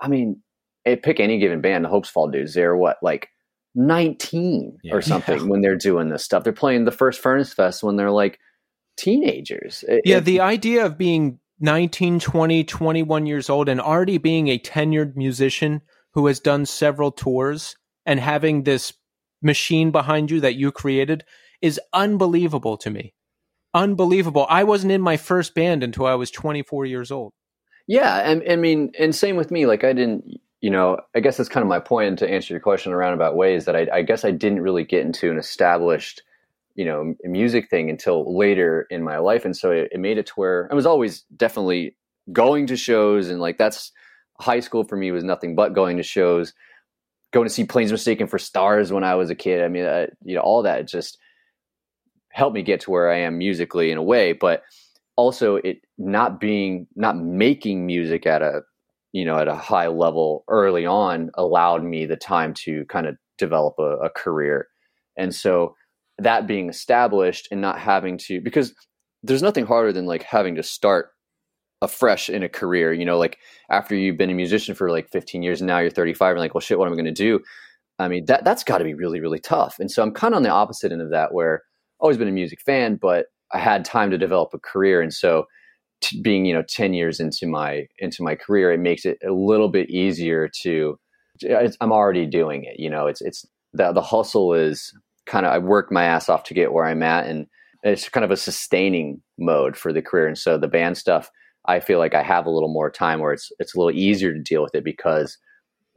I 0.00 0.08
mean, 0.08 0.42
eh, 0.86 0.96
pick 0.96 1.20
any 1.20 1.38
given 1.38 1.60
band, 1.60 1.84
the 1.84 1.88
Hopesfall 1.88 2.32
dudes. 2.32 2.54
They're 2.54 2.76
what 2.76 2.96
like 3.02 3.28
nineteen 3.74 4.78
Yeah. 4.82 4.94
or 4.94 5.02
something 5.12 5.48
when 5.48 5.60
they're 5.60 5.76
doing 5.76 6.08
this 6.08 6.24
stuff. 6.24 6.44
They're 6.44 6.52
playing 6.52 6.84
the 6.84 6.90
first 6.92 7.20
Furnace 7.20 7.52
Fest 7.54 7.82
when 7.82 7.96
they're 7.96 8.10
like 8.10 8.38
teenagers. 8.96 9.84
It- 9.88 10.02
yeah, 10.04 10.18
it- 10.18 10.24
the 10.24 10.40
idea 10.40 10.84
of 10.86 10.98
being 10.98 11.38
19, 11.60 12.20
20, 12.20 12.64
21 12.64 13.26
years 13.26 13.50
old 13.50 13.68
and 13.68 13.80
already 13.80 14.18
being 14.18 14.48
a 14.48 14.58
tenured 14.58 15.16
musician 15.16 15.82
who 16.14 16.26
has 16.26 16.40
done 16.40 16.66
several 16.66 17.10
tours 17.10 17.76
and 18.04 18.20
having 18.20 18.64
this 18.64 18.92
machine 19.42 19.90
behind 19.90 20.30
you 20.30 20.40
that 20.40 20.54
you 20.54 20.72
created 20.72 21.24
is 21.60 21.80
unbelievable 21.92 22.76
to 22.76 22.90
me. 22.90 23.14
Unbelievable. 23.74 24.46
I 24.50 24.64
wasn't 24.64 24.92
in 24.92 25.00
my 25.00 25.16
first 25.16 25.54
band 25.54 25.82
until 25.82 26.06
I 26.06 26.14
was 26.14 26.30
24 26.30 26.84
years 26.84 27.10
old. 27.10 27.32
Yeah, 27.86 28.18
and 28.18 28.42
I 28.48 28.56
mean, 28.56 28.92
and 28.98 29.14
same 29.14 29.36
with 29.36 29.50
me. 29.50 29.66
Like, 29.66 29.82
I 29.82 29.92
didn't, 29.92 30.24
you 30.60 30.70
know, 30.70 30.98
I 31.16 31.20
guess 31.20 31.36
that's 31.36 31.48
kind 31.48 31.62
of 31.62 31.68
my 31.68 31.80
point 31.80 32.18
to 32.20 32.30
answer 32.30 32.54
your 32.54 32.60
question 32.60 32.92
in 32.92 32.98
roundabout 32.98 33.34
ways. 33.34 33.64
That 33.64 33.74
I, 33.74 33.88
I 33.92 34.02
guess 34.02 34.24
I 34.24 34.30
didn't 34.30 34.60
really 34.60 34.84
get 34.84 35.04
into 35.04 35.30
an 35.30 35.38
established, 35.38 36.22
you 36.74 36.84
know, 36.84 37.14
music 37.24 37.68
thing 37.68 37.90
until 37.90 38.36
later 38.36 38.86
in 38.90 39.02
my 39.02 39.18
life, 39.18 39.44
and 39.44 39.56
so 39.56 39.70
it, 39.70 39.88
it 39.92 40.00
made 40.00 40.18
it 40.18 40.26
to 40.26 40.32
where 40.34 40.68
I 40.70 40.74
was 40.74 40.86
always 40.86 41.22
definitely 41.36 41.96
going 42.32 42.66
to 42.68 42.76
shows, 42.76 43.28
and 43.28 43.40
like 43.40 43.58
that's 43.58 43.92
high 44.40 44.60
school 44.60 44.84
for 44.84 44.96
me 44.96 45.10
was 45.10 45.24
nothing 45.24 45.54
but 45.54 45.74
going 45.74 45.96
to 45.96 46.02
shows, 46.02 46.52
going 47.32 47.46
to 47.46 47.52
see 47.52 47.64
Planes 47.64 47.92
Mistaken 47.92 48.26
for 48.26 48.38
Stars 48.38 48.92
when 48.92 49.04
I 49.04 49.14
was 49.14 49.30
a 49.30 49.34
kid. 49.34 49.62
I 49.62 49.68
mean, 49.68 49.84
uh, 49.84 50.06
you 50.24 50.34
know, 50.34 50.42
all 50.42 50.62
that 50.62 50.88
just 50.88 51.18
helped 52.30 52.54
me 52.54 52.62
get 52.62 52.80
to 52.80 52.90
where 52.90 53.10
I 53.10 53.18
am 53.18 53.38
musically 53.38 53.90
in 53.90 53.98
a 53.98 54.02
way, 54.02 54.32
but 54.32 54.62
also 55.16 55.56
it 55.56 55.78
not 55.98 56.40
being 56.40 56.86
not 56.96 57.16
making 57.16 57.86
music 57.86 58.26
at 58.26 58.42
a 58.42 58.62
you 59.12 59.24
know 59.24 59.38
at 59.38 59.48
a 59.48 59.54
high 59.54 59.88
level 59.88 60.44
early 60.48 60.86
on 60.86 61.30
allowed 61.34 61.84
me 61.84 62.06
the 62.06 62.16
time 62.16 62.54
to 62.54 62.84
kind 62.86 63.06
of 63.06 63.16
develop 63.38 63.74
a, 63.78 63.96
a 63.98 64.10
career 64.10 64.68
and 65.16 65.34
so 65.34 65.74
that 66.18 66.46
being 66.46 66.68
established 66.68 67.48
and 67.50 67.60
not 67.60 67.78
having 67.78 68.18
to 68.18 68.40
because 68.40 68.74
there's 69.22 69.42
nothing 69.42 69.66
harder 69.66 69.92
than 69.92 70.06
like 70.06 70.22
having 70.22 70.54
to 70.54 70.62
start 70.62 71.10
afresh 71.80 72.28
in 72.28 72.42
a 72.42 72.48
career 72.48 72.92
you 72.92 73.04
know 73.04 73.18
like 73.18 73.38
after 73.70 73.94
you've 73.94 74.16
been 74.16 74.30
a 74.30 74.34
musician 74.34 74.74
for 74.74 74.90
like 74.90 75.08
15 75.10 75.42
years 75.42 75.60
and 75.60 75.66
now 75.66 75.78
you're 75.78 75.90
35 75.90 76.32
and 76.32 76.40
like 76.40 76.54
well 76.54 76.60
shit 76.60 76.78
what 76.78 76.86
am 76.86 76.92
i 76.92 76.96
going 76.96 77.04
to 77.06 77.12
do? 77.12 77.40
I 77.98 78.08
mean 78.08 78.24
that 78.26 78.44
that's 78.44 78.64
got 78.64 78.78
to 78.78 78.84
be 78.84 78.94
really 78.94 79.20
really 79.20 79.40
tough. 79.40 79.76
And 79.78 79.90
so 79.90 80.02
i'm 80.02 80.12
kind 80.12 80.34
of 80.34 80.36
on 80.36 80.42
the 80.42 80.50
opposite 80.50 80.92
end 80.92 81.02
of 81.02 81.10
that 81.10 81.34
where 81.34 81.56
I've 82.00 82.04
always 82.04 82.18
been 82.18 82.28
a 82.28 82.32
music 82.32 82.60
fan 82.60 82.96
but 82.96 83.26
i 83.52 83.58
had 83.58 83.84
time 83.84 84.10
to 84.10 84.18
develop 84.18 84.50
a 84.54 84.58
career. 84.58 85.00
And 85.00 85.12
so 85.12 85.46
t- 86.02 86.20
being 86.20 86.44
you 86.44 86.52
know 86.52 86.62
10 86.62 86.92
years 86.94 87.20
into 87.20 87.46
my 87.46 87.86
into 87.98 88.22
my 88.22 88.34
career 88.34 88.72
it 88.72 88.80
makes 88.80 89.04
it 89.04 89.18
a 89.26 89.32
little 89.32 89.68
bit 89.68 89.88
easier 89.88 90.48
to 90.62 90.98
i'm 91.80 91.92
already 91.92 92.26
doing 92.26 92.64
it 92.64 92.78
you 92.78 92.90
know 92.90 93.06
it's 93.06 93.22
it's 93.22 93.46
the, 93.72 93.92
the 93.92 94.02
hustle 94.02 94.52
is 94.52 94.92
kind 95.26 95.46
of 95.46 95.52
i 95.52 95.58
worked 95.58 95.92
my 95.92 96.04
ass 96.04 96.28
off 96.28 96.44
to 96.44 96.54
get 96.54 96.72
where 96.72 96.86
i'm 96.86 97.02
at 97.02 97.26
and 97.26 97.46
it's 97.82 98.08
kind 98.08 98.24
of 98.24 98.30
a 98.30 98.36
sustaining 98.36 99.20
mode 99.38 99.76
for 99.76 99.92
the 99.92 100.02
career 100.02 100.26
and 100.26 100.38
so 100.38 100.58
the 100.58 100.68
band 100.68 100.96
stuff 100.96 101.30
i 101.66 101.80
feel 101.80 101.98
like 101.98 102.14
i 102.14 102.22
have 102.22 102.46
a 102.46 102.50
little 102.50 102.72
more 102.72 102.90
time 102.90 103.20
where 103.20 103.32
it's 103.32 103.50
it's 103.58 103.74
a 103.74 103.78
little 103.78 103.96
easier 103.96 104.32
to 104.32 104.40
deal 104.40 104.62
with 104.62 104.74
it 104.74 104.84
because 104.84 105.38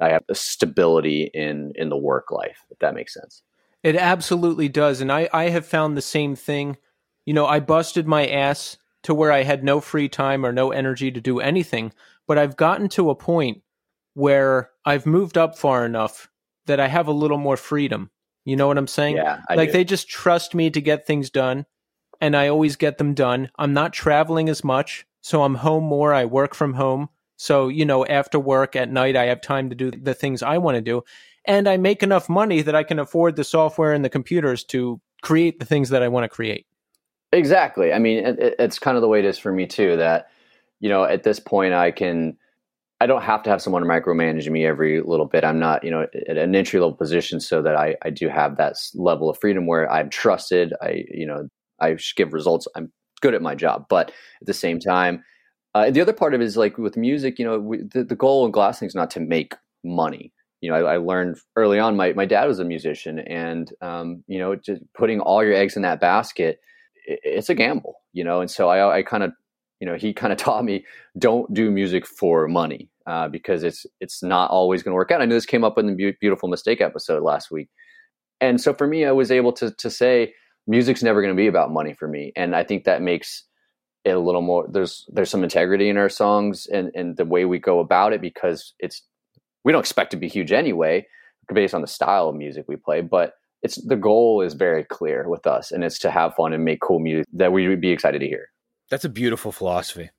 i 0.02 0.10
have 0.10 0.24
a 0.30 0.36
stability 0.36 1.30
in 1.34 1.72
in 1.76 1.90
the 1.90 1.98
work 1.98 2.32
life 2.32 2.60
if 2.70 2.80
that 2.80 2.96
makes 2.96 3.14
sense 3.14 3.44
It 3.84 3.96
absolutely 3.96 4.68
does. 4.68 5.00
And 5.00 5.12
I, 5.12 5.30
I 5.32 5.50
have 5.50 5.64
found 5.68 5.96
the 5.96 6.02
same 6.02 6.36
thing. 6.36 6.78
You 7.24 7.36
know, 7.36 7.46
I 7.46 7.60
busted 7.60 8.08
my 8.08 8.26
ass 8.26 8.78
to 9.04 9.14
where 9.14 9.32
I 9.32 9.44
had 9.44 9.64
no 9.64 9.80
free 9.80 10.10
time 10.10 10.44
or 10.44 10.52
no 10.52 10.72
energy 10.72 11.12
to 11.12 11.22
do 11.22 11.40
anything, 11.40 11.94
but 12.28 12.40
I've 12.40 12.58
gotten 12.58 12.90
to 12.90 13.12
a 13.12 13.16
point 13.16 13.62
where 14.16 14.72
I've 14.86 15.06
moved 15.06 15.38
up 15.38 15.56
far 15.56 15.86
enough 15.86 16.32
that 16.66 16.80
I 16.80 16.88
have 16.88 17.08
a 17.08 17.12
little 17.12 17.38
more 17.38 17.58
freedom. 17.58 18.10
You 18.46 18.56
know 18.56 18.68
what 18.68 18.78
I'm 18.78 18.88
saying? 18.88 19.18
yeah 19.18 19.42
I 19.50 19.56
like 19.56 19.70
do. 19.70 19.74
they 19.74 19.84
just 19.84 20.08
trust 20.08 20.56
me 20.56 20.70
to 20.70 20.80
get 20.82 21.06
things 21.06 21.30
done 21.30 21.66
and 22.22 22.36
I 22.36 22.48
always 22.48 22.76
get 22.78 22.98
them 22.98 23.14
done. 23.14 23.50
I'm 23.58 23.74
not 23.74 23.92
traveling 23.92 24.48
as 24.48 24.64
much, 24.64 25.06
so 25.22 25.44
I'm 25.44 25.56
home 25.56 25.84
more. 25.84 26.14
I 26.14 26.26
work 26.26 26.56
from 26.56 26.74
home. 26.76 27.10
So, 27.38 27.68
you 27.68 27.84
know, 27.84 28.06
after 28.06 28.40
work 28.40 28.76
at 28.78 28.90
night, 28.90 29.18
I 29.18 29.26
have 29.26 29.42
time 29.42 29.70
to 29.70 29.76
do 29.76 29.92
the 29.92 30.14
things 30.14 30.42
I 30.42 30.58
want 30.58 30.76
to 30.76 30.82
do. 30.82 31.04
And 31.44 31.68
I 31.68 31.76
make 31.78 32.02
enough 32.04 32.30
money 32.30 32.62
that 32.62 32.74
I 32.76 32.84
can 32.84 33.00
afford 33.00 33.36
the 33.36 33.44
software 33.44 33.92
and 33.92 34.06
the 34.06 34.10
computers 34.10 34.64
to 34.66 35.02
create 35.22 35.60
the 35.60 35.66
things 35.66 35.90
that 35.90 36.02
I 36.02 36.08
want 36.08 36.24
to 36.24 36.30
create. 36.30 36.66
Exactly. 37.34 37.92
I 37.92 38.00
mean, 38.00 38.26
it, 38.26 38.40
it- 38.40 38.56
it's 38.60 38.80
kind 38.80 38.96
of 38.96 39.02
the 39.02 39.08
way 39.10 39.20
it 39.20 39.26
is 39.26 39.38
for 39.38 39.52
me 39.52 39.66
too. 39.68 39.98
That 39.98 40.30
you 40.80 40.90
know, 40.90 41.04
at 41.04 41.24
this 41.24 41.40
point, 41.40 41.74
I 41.74 41.92
can, 41.92 42.38
I 43.02 43.08
don't 43.08 43.24
have 43.24 43.44
to 43.44 43.50
have 43.50 43.62
someone 43.62 43.84
micromanage 43.84 44.50
me 44.50 44.66
every 44.66 45.02
little 45.02 45.26
bit. 45.26 45.44
I'm 45.44 45.60
not, 45.60 45.84
you 45.84 45.92
know, 45.92 46.08
at 46.30 46.38
an 46.38 46.56
entry 46.56 46.80
level 46.80 46.96
position, 46.96 47.40
so 47.40 47.62
that 47.62 47.76
I 47.76 47.96
I 48.04 48.10
do 48.10 48.30
have 48.30 48.58
that 48.58 48.76
level 48.96 49.30
of 49.30 49.38
freedom 49.40 49.68
where 49.68 49.92
I'm 49.92 50.10
trusted. 50.10 50.74
I 50.82 51.04
you 51.12 51.26
know 51.26 51.48
I 51.82 51.98
give 52.16 52.34
results. 52.34 52.68
I'm 52.76 52.92
good 53.22 53.34
at 53.34 53.42
my 53.42 53.56
job, 53.56 53.86
but 53.90 54.10
at 54.42 54.48
the 54.48 54.54
same 54.54 54.80
time, 54.80 55.24
uh, 55.74 55.92
the 55.92 56.02
other 56.02 56.14
part 56.14 56.34
of 56.34 56.42
it 56.42 56.46
is 56.46 56.58
like 56.58 56.78
with 56.78 56.96
music. 56.98 57.38
You 57.40 57.46
know, 57.46 57.60
we, 57.60 57.80
the 57.84 58.04
the 58.04 58.16
goal 58.16 58.46
in 58.46 58.52
Glassing 58.52 58.88
is 58.88 58.96
not 58.96 59.12
to 59.12 59.20
make 59.20 59.54
money. 59.84 60.32
You 60.62 60.72
know, 60.72 60.78
I, 60.86 60.94
I 60.96 60.98
learned 60.98 61.38
early 61.58 61.80
on. 61.80 61.98
My 61.98 62.14
my 62.14 62.26
dad 62.26 62.46
was 62.46 62.60
a 62.60 62.66
musician, 62.66 63.20
and 63.20 63.72
um, 63.82 64.24
you 64.28 64.40
know, 64.40 64.56
just 64.56 64.82
putting 64.98 65.20
all 65.20 65.44
your 65.44 65.54
eggs 65.56 65.76
in 65.76 65.82
that 65.84 66.00
basket 66.00 66.60
it- 67.06 67.20
it's 67.24 67.50
a 67.50 67.56
gamble, 67.56 67.96
you 68.14 68.24
know. 68.24 68.42
And 68.42 68.50
so 68.50 68.70
I, 68.70 68.98
I 68.98 69.04
kind 69.04 69.24
of, 69.24 69.32
you 69.80 69.88
know, 69.88 69.96
he 69.96 70.14
kind 70.14 70.32
of 70.34 70.40
taught 70.46 70.64
me 70.64 70.86
don't 71.18 71.54
do 71.54 71.72
music 71.72 72.06
for 72.06 72.48
money 72.48 72.90
uh, 73.08 73.28
because 73.28 73.64
it's 73.64 73.86
it's 74.00 74.24
not 74.24 74.50
always 74.52 74.84
going 74.84 74.92
to 74.92 74.96
work 74.96 75.12
out. 75.12 75.22
I 75.22 75.26
know 75.26 75.36
this 75.36 75.46
came 75.46 75.64
up 75.64 75.78
in 75.78 75.88
the 75.88 76.16
beautiful 76.20 76.50
mistake 76.50 76.82
episode 76.82 77.24
last 77.24 77.52
week, 77.52 77.70
and 78.42 78.60
so 78.60 78.74
for 78.74 78.88
me, 78.88 79.06
I 79.06 79.12
was 79.12 79.32
able 79.32 79.54
to 79.54 79.72
to 79.72 79.90
say 79.90 80.34
music's 80.68 81.04
never 81.04 81.22
going 81.22 81.34
to 81.34 81.40
be 81.40 81.48
about 81.48 81.72
money 81.72 81.94
for 81.94 82.08
me, 82.08 82.32
and 82.36 82.56
I 82.56 82.64
think 82.64 82.86
that 82.86 83.02
makes 83.02 83.44
it 84.04 84.12
a 84.12 84.20
little 84.20 84.42
more. 84.42 84.68
There's 84.70 85.06
there's 85.10 85.30
some 85.30 85.44
integrity 85.44 85.90
in 85.90 85.98
our 85.98 86.10
songs 86.10 86.68
and 86.68 86.92
and 86.96 87.18
the 87.18 87.26
way 87.26 87.46
we 87.46 87.60
go 87.60 87.80
about 87.80 88.14
it 88.14 88.22
because 88.22 88.74
it's 88.80 89.04
we 89.64 89.72
don't 89.72 89.82
expect 89.82 90.12
to 90.12 90.18
be 90.18 90.28
huge 90.28 90.52
anyway, 90.52 91.06
based 91.54 91.74
on 91.74 91.82
the 91.82 91.88
style 91.88 92.30
of 92.30 92.36
music 92.36 92.66
we 92.68 92.76
play, 92.76 93.02
but 93.02 93.34
it's 93.64 93.84
the 93.88 93.96
goal 93.96 94.42
is 94.42 94.54
very 94.54 94.84
clear 94.84 95.28
with 95.28 95.48
us 95.48 95.72
and 95.72 95.84
it's 95.84 95.98
to 95.98 96.12
have 96.12 96.36
fun 96.36 96.54
and 96.54 96.64
make 96.64 96.82
cool 96.82 97.00
music 97.00 97.26
that 97.34 97.52
we 97.52 97.68
would 97.68 97.82
be 97.82 97.90
excited 97.90 98.20
to 98.20 98.28
hear 98.28 98.48
That's 98.90 99.06
a 99.06 99.10
beautiful 99.10 99.52
philosophy. 99.52 100.10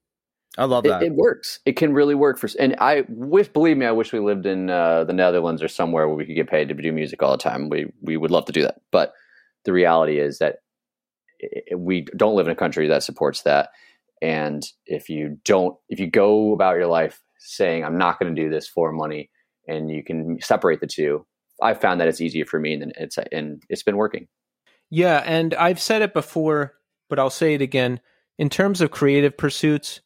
I 0.59 0.64
love 0.64 0.86
it, 0.86 0.88
that. 0.88 1.02
it 1.02 1.14
works 1.14 1.60
it 1.66 1.76
can 1.76 1.93
really 1.93 2.14
work 2.14 2.38
for 2.38 2.48
and 2.59 2.76
i 2.78 3.05
wish 3.10 3.47
believe 3.48 3.76
me 3.76 3.84
i 3.84 3.90
wish 3.90 4.10
we 4.10 4.20
lived 4.20 4.47
in 4.47 4.70
uh, 4.70 5.05
the 5.05 5.12
netherlands 5.12 5.62
or 5.62 5.68
somewhere 5.68 6.06
where 6.09 6.16
we 6.16 6.24
could 6.24 6.34
get 6.34 6.48
paid 6.48 6.68
to 6.68 6.74
do 6.74 6.93
music 6.93 7.22
all 7.22 7.32
the 7.32 7.36
time 7.36 7.68
we 7.68 7.93
we 8.01 8.16
would 8.16 8.30
love 8.30 8.47
to 8.47 8.52
do 8.52 8.62
that 8.62 8.76
but 8.90 9.12
the 9.66 9.72
reality 9.72 10.18
is 10.18 10.38
that 10.38 10.56
i- 11.43 11.60
i- 11.72 11.74
we 11.74 12.06
don't 12.16 12.36
live 12.36 12.47
in 12.47 12.52
a 12.52 12.56
country 12.56 12.88
that 12.88 13.02
supports 13.02 13.43
that 13.43 13.68
and 14.22 14.62
if 14.86 15.10
you 15.10 15.36
don't 15.44 15.76
if 15.90 16.01
you 16.01 16.10
go 16.10 16.55
about 16.55 16.76
your 16.76 16.86
life 16.86 17.20
saying 17.38 17.84
i'm 17.84 17.98
not 17.98 18.18
going 18.18 18.34
to 18.34 18.43
do 18.43 18.48
this 18.48 18.66
for 18.66 18.93
money 18.93 19.28
and 19.68 19.90
you 19.90 20.02
can 20.02 20.38
separate 20.40 20.80
the 20.80 20.86
two 20.86 21.26
i've 21.62 21.82
found 21.82 22.01
that 22.01 22.09
it's 22.09 22.22
easier 22.22 22.47
for 22.47 22.59
me 22.59 22.72
and 22.72 22.94
it's 22.97 23.18
and 23.30 23.62
it's 23.68 23.82
been 23.82 23.98
working 23.98 24.26
Yeah, 24.88 25.22
and 25.26 25.52
I've 25.55 25.80
said 25.80 26.01
it 26.01 26.14
before, 26.14 26.74
but 27.10 27.18
I'll 27.18 27.28
say 27.28 27.52
it 27.55 27.60
again. 27.62 28.01
In 28.39 28.51
terms 28.51 28.81
of 28.81 28.91
creative 28.91 29.37
pursuits, 29.37 30.01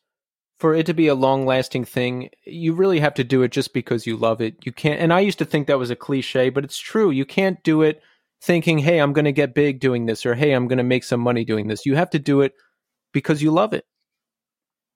for 0.61 0.75
it 0.75 0.87
to 0.87 0.95
be 0.95 1.09
a 1.09 1.15
long 1.15 1.47
lasting 1.47 1.87
thing, 1.87 2.31
you 2.45 2.75
really 2.75 3.01
have 3.01 3.15
to 3.15 3.25
do 3.25 3.43
it 3.43 3.51
just 3.51 3.73
because 3.73 4.07
you 4.07 4.17
love 4.17 4.41
it. 4.43 4.57
You 4.63 4.73
can't, 4.73 5.01
and 5.01 5.13
I 5.13 5.21
used 5.21 5.39
to 5.39 5.45
think 5.45 5.67
that 5.67 5.79
was 5.79 5.91
a 5.91 5.97
cliche, 5.97 6.51
but 6.51 6.65
it's 6.65 6.79
true. 6.79 7.11
You 7.11 7.25
can't 7.25 7.63
do 7.65 7.83
it 7.83 8.03
thinking, 8.43 8.79
hey, 8.79 8.99
I'm 8.99 9.13
going 9.13 9.25
to 9.25 9.33
get 9.33 9.55
big 9.55 9.81
doing 9.81 10.07
this, 10.07 10.27
or 10.27 10.35
hey, 10.35 10.53
I'm 10.53 10.69
going 10.69 10.79
to 10.79 10.85
make 10.85 11.05
some 11.05 11.21
money 11.21 11.45
doing 11.45 11.67
this. 11.67 11.87
You 11.87 11.97
have 11.97 12.11
to 12.11 12.19
do 12.19 12.43
it 12.43 12.53
because 13.13 13.43
you 13.43 13.51
love 13.51 13.73
it. 13.73 13.85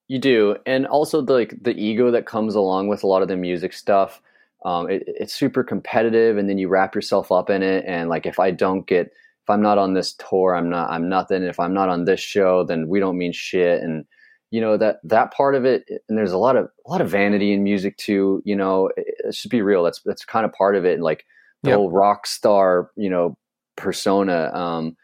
You 0.06 0.18
do, 0.18 0.56
and 0.66 0.86
also 0.86 1.22
the 1.22 1.32
like 1.32 1.54
the 1.62 1.74
ego 1.74 2.10
that 2.10 2.26
comes 2.26 2.54
along 2.54 2.88
with 2.88 3.02
a 3.02 3.06
lot 3.06 3.22
of 3.22 3.28
the 3.28 3.36
music 3.36 3.72
stuff. 3.72 4.20
Um, 4.66 4.90
it, 4.90 5.02
it's 5.06 5.34
super 5.34 5.64
competitive, 5.64 6.36
and 6.36 6.48
then 6.48 6.58
you 6.58 6.68
wrap 6.68 6.94
yourself 6.94 7.32
up 7.32 7.48
in 7.48 7.62
it. 7.62 7.84
And 7.86 8.10
like, 8.10 8.26
if 8.26 8.38
I 8.38 8.50
don't 8.50 8.86
get, 8.86 9.12
if 9.44 9.50
I'm 9.50 9.62
not 9.62 9.78
on 9.78 9.94
this 9.94 10.14
tour, 10.14 10.56
I'm 10.56 10.70
not, 10.70 10.90
I'm 10.90 11.08
nothing. 11.08 11.42
If 11.44 11.60
I'm 11.60 11.74
not 11.74 11.90
on 11.90 12.06
this 12.06 12.20
show, 12.20 12.64
then 12.64 12.88
we 12.88 13.00
don't 13.00 13.18
mean 13.18 13.32
shit. 13.32 13.82
And 13.82 14.06
you 14.50 14.60
know 14.60 14.76
that 14.78 14.98
that 15.04 15.32
part 15.34 15.54
of 15.56 15.64
it. 15.66 15.84
And 16.08 16.16
there's 16.16 16.32
a 16.32 16.38
lot 16.38 16.56
of 16.56 16.66
a 16.86 16.90
lot 16.90 17.00
of 17.02 17.10
vanity 17.10 17.52
in 17.52 17.62
music 17.64 17.96
too. 17.98 18.42
You 18.44 18.56
know, 18.56 18.90
let's 19.24 19.38
just 19.42 19.50
be 19.50 19.62
real. 19.62 19.84
That's 19.84 20.00
that's 20.04 20.24
kind 20.24 20.46
of 20.46 20.52
part 20.52 20.76
of 20.76 20.84
it. 20.86 20.94
And 20.94 21.02
like 21.02 21.24
the 21.64 21.70
Yep. 21.70 21.72
whole 21.72 21.90
rock 21.90 22.26
star, 22.26 22.90
you 22.96 23.10
know, 23.10 23.36
persona. 23.76 24.50
Um, 24.54 24.96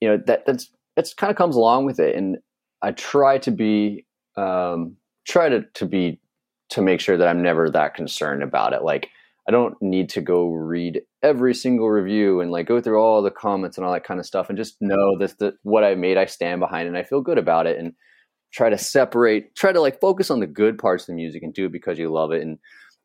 you 0.00 0.08
know 0.08 0.18
that 0.26 0.46
that's 0.46 0.70
that's 0.96 1.14
kind 1.14 1.30
of 1.30 1.36
comes 1.36 1.56
along 1.56 1.86
with 1.86 2.00
it. 2.00 2.16
And 2.16 2.38
I 2.82 2.92
try 2.92 3.38
to 3.38 3.50
be 3.50 4.06
um, 4.36 4.96
try 5.26 5.48
to 5.48 5.62
to 5.74 5.86
be 5.86 6.20
to 6.70 6.82
make 6.82 7.00
sure 7.00 7.16
that 7.16 7.28
I'm 7.28 7.42
never 7.42 7.70
that 7.70 7.94
concerned 7.94 8.42
about 8.42 8.72
it. 8.72 8.82
Like 8.82 9.08
I 9.48 9.52
don't 9.52 9.74
need 9.82 10.08
to 10.10 10.20
go 10.20 10.48
read 10.50 11.02
every 11.26 11.54
single 11.54 11.90
review 11.90 12.40
and 12.40 12.50
like 12.50 12.66
go 12.66 12.80
through 12.80 13.00
all 13.00 13.22
the 13.22 13.30
comments 13.30 13.76
and 13.76 13.86
all 13.86 13.92
that 13.92 14.04
kind 14.04 14.20
of 14.20 14.26
stuff, 14.26 14.48
and 14.48 14.56
just 14.56 14.76
know 14.80 15.18
that 15.18 15.54
what 15.62 15.84
I 15.84 15.94
made, 15.94 16.16
I 16.16 16.26
stand 16.26 16.60
behind, 16.60 16.88
and 16.88 16.96
I 16.96 17.02
feel 17.02 17.20
good 17.20 17.38
about 17.38 17.66
it, 17.66 17.78
and 17.78 17.92
try 18.52 18.70
to 18.70 18.78
separate, 18.78 19.54
try 19.54 19.72
to 19.72 19.80
like 19.80 20.00
focus 20.00 20.30
on 20.30 20.40
the 20.40 20.46
good 20.46 20.78
parts 20.78 21.04
of 21.04 21.08
the 21.08 21.14
music 21.14 21.42
and 21.42 21.52
do 21.52 21.66
it 21.66 21.72
because 21.72 21.98
you 21.98 22.10
love 22.10 22.32
it, 22.32 22.42
and 22.42 22.58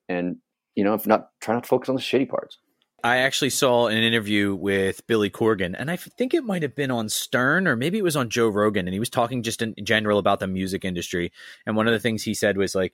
and 0.08 0.38
you 0.76 0.84
know 0.84 0.94
if 0.94 1.08
not, 1.08 1.30
try 1.42 1.56
not 1.56 1.64
to 1.64 1.70
focus 1.70 1.90
on 1.90 1.96
the 1.96 2.02
shitty 2.02 2.30
parts. 2.30 2.58
I 3.04 3.18
actually 3.18 3.50
saw 3.50 3.88
an 3.88 3.98
interview 3.98 4.54
with 4.54 5.08
Billy 5.08 5.32
Corgan, 5.32 5.76
and 5.78 5.90
I 5.90 5.96
think 5.96 6.34
it 6.34 6.44
might 6.44 6.62
have 6.62 6.76
been 6.76 6.92
on 6.92 7.10
Stern 7.10 7.68
or 7.68 7.76
maybe 7.76 7.98
it 7.98 8.04
was 8.04 8.16
on 8.16 8.30
Joe 8.30 8.48
Rogan, 8.48 8.88
and 8.88 8.94
he 8.94 9.00
was 9.00 9.10
talking 9.10 9.42
just 9.42 9.62
in 9.62 9.74
general 9.84 10.20
about 10.20 10.40
the 10.40 10.48
music 10.48 10.86
industry. 10.86 11.32
And 11.66 11.76
one 11.76 11.88
of 11.88 11.94
the 11.94 12.00
things 12.00 12.24
he 12.24 12.36
said 12.36 12.58
was 12.58 12.76
like, 12.76 12.94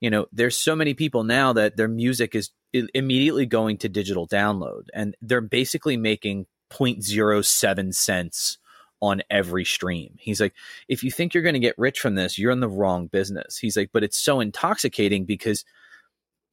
you 0.00 0.10
know, 0.10 0.26
there's 0.30 0.58
so 0.58 0.76
many 0.76 0.94
people 0.94 1.24
now 1.24 1.54
that 1.54 1.76
their 1.76 1.88
music 1.88 2.34
is 2.34 2.50
immediately 2.94 3.46
going 3.46 3.78
to 3.78 3.88
digital 3.88 4.26
download, 4.26 4.86
and 4.94 5.16
they're 5.20 5.40
basically 5.40 5.96
making 5.96 6.46
0.07 6.70 7.94
cents 7.94 8.58
on 9.00 9.22
every 9.30 9.64
stream. 9.64 10.14
He's 10.18 10.40
like, 10.40 10.54
if 10.88 11.04
you 11.04 11.10
think 11.10 11.34
you're 11.34 11.42
going 11.42 11.54
to 11.54 11.58
get 11.60 11.78
rich 11.78 12.00
from 12.00 12.14
this, 12.14 12.38
you're 12.38 12.50
in 12.50 12.60
the 12.60 12.68
wrong 12.68 13.06
business. 13.06 13.58
He's 13.58 13.76
like, 13.76 13.90
but 13.92 14.02
it's 14.02 14.16
so 14.16 14.40
intoxicating 14.40 15.24
because 15.24 15.64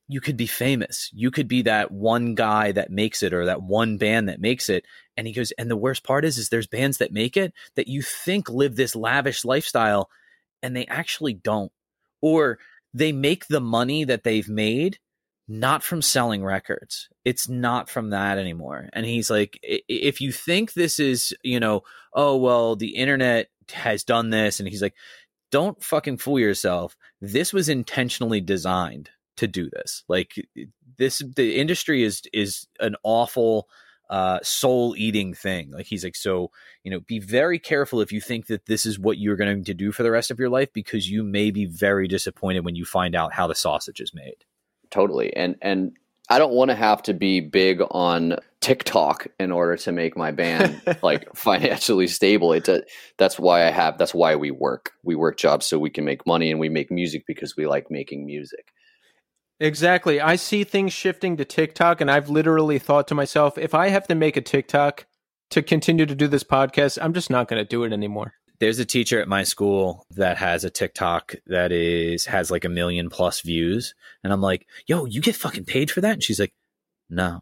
you 0.09 0.19
could 0.19 0.35
be 0.35 0.47
famous. 0.47 1.09
You 1.13 1.31
could 1.31 1.47
be 1.47 1.61
that 1.63 1.91
one 1.91 2.35
guy 2.35 2.73
that 2.73 2.91
makes 2.91 3.23
it 3.23 3.33
or 3.33 3.45
that 3.45 3.63
one 3.63 3.97
band 3.97 4.27
that 4.27 4.41
makes 4.41 4.67
it. 4.69 4.85
And 5.15 5.25
he 5.25 5.33
goes, 5.33 5.51
and 5.53 5.71
the 5.71 5.77
worst 5.77 6.03
part 6.03 6.25
is, 6.25 6.37
is 6.37 6.49
there's 6.49 6.67
bands 6.67 6.97
that 6.97 7.13
make 7.13 7.37
it 7.37 7.53
that 7.75 7.87
you 7.87 8.01
think 8.01 8.49
live 8.49 8.75
this 8.75 8.95
lavish 8.95 9.45
lifestyle 9.45 10.09
and 10.61 10.75
they 10.75 10.85
actually 10.87 11.33
don't. 11.33 11.71
Or 12.21 12.59
they 12.93 13.11
make 13.11 13.47
the 13.47 13.61
money 13.61 14.03
that 14.03 14.23
they've 14.23 14.47
made 14.47 14.99
not 15.47 15.83
from 15.83 16.01
selling 16.01 16.43
records. 16.43 17.09
It's 17.25 17.49
not 17.49 17.89
from 17.89 18.11
that 18.11 18.37
anymore. 18.37 18.89
And 18.93 19.05
he's 19.05 19.29
like, 19.29 19.59
"I- 19.63 19.81
if 19.87 20.21
you 20.21 20.31
think 20.31 20.73
this 20.73 20.99
is, 20.99 21.33
you 21.43 21.59
know, 21.59 21.81
oh, 22.13 22.37
well, 22.37 22.75
the 22.75 22.95
internet 22.95 23.49
has 23.71 24.03
done 24.03 24.29
this. 24.29 24.59
And 24.59 24.69
he's 24.69 24.81
like, 24.81 24.95
don't 25.51 25.81
fucking 25.83 26.17
fool 26.17 26.39
yourself. 26.39 26.95
This 27.21 27.53
was 27.53 27.69
intentionally 27.69 28.41
designed 28.41 29.09
to 29.37 29.47
do 29.47 29.69
this. 29.69 30.03
Like 30.07 30.33
this, 30.97 31.21
the 31.35 31.57
industry 31.57 32.03
is 32.03 32.21
is 32.33 32.67
an 32.79 32.95
awful, 33.03 33.67
uh, 34.09 34.39
soul 34.43 34.95
eating 34.97 35.33
thing. 35.33 35.71
Like 35.71 35.85
he's 35.85 36.03
like, 36.03 36.15
so 36.15 36.51
you 36.83 36.91
know, 36.91 36.99
be 37.01 37.19
very 37.19 37.59
careful 37.59 38.01
if 38.01 38.11
you 38.11 38.21
think 38.21 38.47
that 38.47 38.65
this 38.65 38.85
is 38.85 38.99
what 38.99 39.17
you're 39.17 39.35
going 39.35 39.63
to 39.63 39.73
do 39.73 39.91
for 39.91 40.03
the 40.03 40.11
rest 40.11 40.31
of 40.31 40.39
your 40.39 40.49
life 40.49 40.69
because 40.73 41.09
you 41.09 41.23
may 41.23 41.51
be 41.51 41.65
very 41.65 42.07
disappointed 42.07 42.65
when 42.65 42.75
you 42.75 42.85
find 42.85 43.15
out 43.15 43.33
how 43.33 43.47
the 43.47 43.55
sausage 43.55 43.99
is 44.01 44.13
made. 44.13 44.45
Totally 44.93 45.35
and 45.35 45.55
and 45.61 45.91
i 46.29 46.37
don't 46.37 46.53
want 46.53 46.69
to 46.69 46.75
have 46.75 47.01
to 47.01 47.13
be 47.13 47.39
big 47.41 47.81
on 47.89 48.37
tiktok 48.61 49.27
in 49.39 49.51
order 49.51 49.75
to 49.75 49.91
make 49.91 50.15
my 50.15 50.31
band 50.31 50.79
like 51.01 51.35
financially 51.35 52.07
stable 52.07 52.53
it's 52.53 52.69
a, 52.69 52.83
that's 53.17 53.39
why 53.39 53.65
i 53.65 53.71
have 53.71 53.97
that's 53.97 54.13
why 54.13 54.35
we 54.35 54.51
work 54.51 54.91
we 55.03 55.15
work 55.15 55.35
jobs 55.35 55.65
so 55.65 55.79
we 55.79 55.89
can 55.89 56.05
make 56.05 56.27
money 56.27 56.51
and 56.51 56.59
we 56.59 56.69
make 56.69 56.91
music 56.91 57.23
because 57.25 57.57
we 57.57 57.65
like 57.65 57.89
making 57.89 58.25
music 58.25 58.71
Exactly. 59.59 60.19
I 60.19 60.35
see 60.35 60.65
things 60.65 60.91
shifting 60.91 61.37
to 61.37 61.45
TikTok, 61.45 62.01
and 62.01 62.11
I've 62.11 62.27
literally 62.27 62.79
thought 62.79 63.07
to 63.09 63.15
myself, 63.15 63.57
if 63.57 63.73
I 63.73 63.89
have 63.89 64.07
to 64.07 64.15
make 64.15 64.35
a 64.35 64.41
TikTok 64.41 65.05
to 65.51 65.61
continue 65.61 66.05
to 66.05 66.15
do 66.15 66.27
this 66.27 66.43
podcast, 66.43 66.97
I'm 67.01 67.13
just 67.13 67.29
not 67.29 67.47
going 67.47 67.61
to 67.61 67.69
do 67.69 67.85
it 67.85 67.93
anymore. 67.93 68.33
There's 68.64 68.80
a 68.80 68.85
teacher 68.85 69.19
at 69.19 69.27
my 69.27 69.44
school 69.44 70.07
that 70.11 70.38
has 70.38 70.64
a 70.64 70.69
TikTok 70.69 71.35
that 71.48 71.73
is 71.73 72.27
has 72.27 72.49
like 72.49 72.64
a 72.64 72.69
million 72.69 73.10
plus 73.10 73.41
views, 73.41 73.94
and 74.23 74.31
I'm 74.31 74.40
like, 74.40 74.65
"Yo, 74.88 75.03
you 75.03 75.19
get 75.19 75.35
fucking 75.35 75.65
paid 75.65 75.91
for 75.91 75.99
that?" 75.99 76.14
And 76.14 76.23
she's 76.23 76.40
like, 76.40 76.53
"No," 77.10 77.41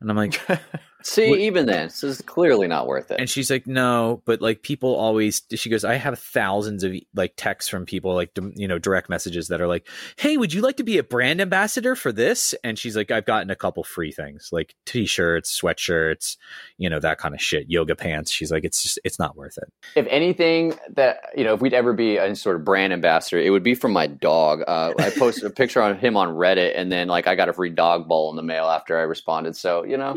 and 0.00 0.08
I'm 0.08 0.16
like, 0.16 0.40
see 1.02 1.30
What- 1.30 1.38
even 1.40 1.66
then 1.66 1.86
this 1.86 2.02
is 2.04 2.20
clearly 2.22 2.66
not 2.68 2.86
worth 2.86 3.10
it 3.10 3.20
And 3.20 3.28
she's 3.28 3.50
like, 3.50 3.66
no, 3.66 4.22
but 4.24 4.40
like 4.40 4.62
people 4.62 4.94
always, 4.94 5.42
she 5.54 5.70
goes, 5.70 5.84
I 5.84 5.94
have 5.94 6.18
thousands 6.18 6.84
of 6.84 6.94
like 7.14 7.34
texts 7.36 7.68
from 7.70 7.86
people, 7.86 8.14
like, 8.14 8.30
you 8.54 8.68
know, 8.68 8.78
direct 8.78 9.08
messages 9.08 9.48
that 9.48 9.60
are 9.60 9.66
like, 9.66 9.88
hey, 10.16 10.36
would 10.36 10.52
you 10.52 10.60
like 10.62 10.76
to 10.76 10.84
be 10.84 10.98
a 10.98 11.02
brand 11.02 11.40
ambassador 11.40 11.94
for 11.96 12.12
this? 12.12 12.54
And 12.64 12.78
she's 12.78 12.96
like, 12.96 13.10
I've 13.10 13.24
gotten 13.26 13.50
a 13.50 13.56
couple 13.56 13.84
free 13.84 14.12
things 14.12 14.50
like 14.52 14.74
t 14.86 15.06
shirts, 15.06 15.58
sweatshirts, 15.60 16.36
you 16.78 16.88
know, 16.90 16.98
that 17.00 17.18
kind 17.18 17.34
of 17.34 17.40
shit, 17.40 17.70
yoga 17.70 17.94
pants. 17.96 18.30
She's 18.30 18.50
like, 18.52 18.64
it's 18.64 18.82
just, 18.82 18.98
it's 19.04 19.18
not 19.18 19.36
worth 19.36 19.58
it. 19.58 19.72
if 19.96 20.06
anything 20.10 20.74
that 20.94 21.20
you 21.36 21.44
know 21.44 21.54
if 21.54 21.60
we'd 21.60 21.74
ever 21.74 21.92
be 21.92 22.18
any 22.18 22.34
sort 22.34 22.56
of 22.56 22.64
brand 22.64 22.92
ambassador 22.92 23.38
it 23.40 23.50
would 23.50 23.62
be 23.62 23.74
from 23.74 23.92
my 23.92 24.06
dog 24.06 24.62
uh, 24.66 24.92
i 24.98 25.10
posted 25.10 25.44
a 25.44 25.50
picture 25.50 25.80
on 25.82 25.96
him 25.98 26.16
on 26.16 26.28
reddit 26.28 26.72
and 26.76 26.90
then 26.90 27.08
like 27.08 27.26
i 27.26 27.34
got 27.34 27.48
a 27.48 27.52
free 27.52 27.70
dog 27.70 28.08
bowl 28.08 28.30
in 28.30 28.36
the 28.36 28.42
mail 28.42 28.66
after 28.66 28.98
i 28.98 29.02
responded 29.02 29.54
so 29.56 29.84
you 29.84 29.96
know 29.96 30.14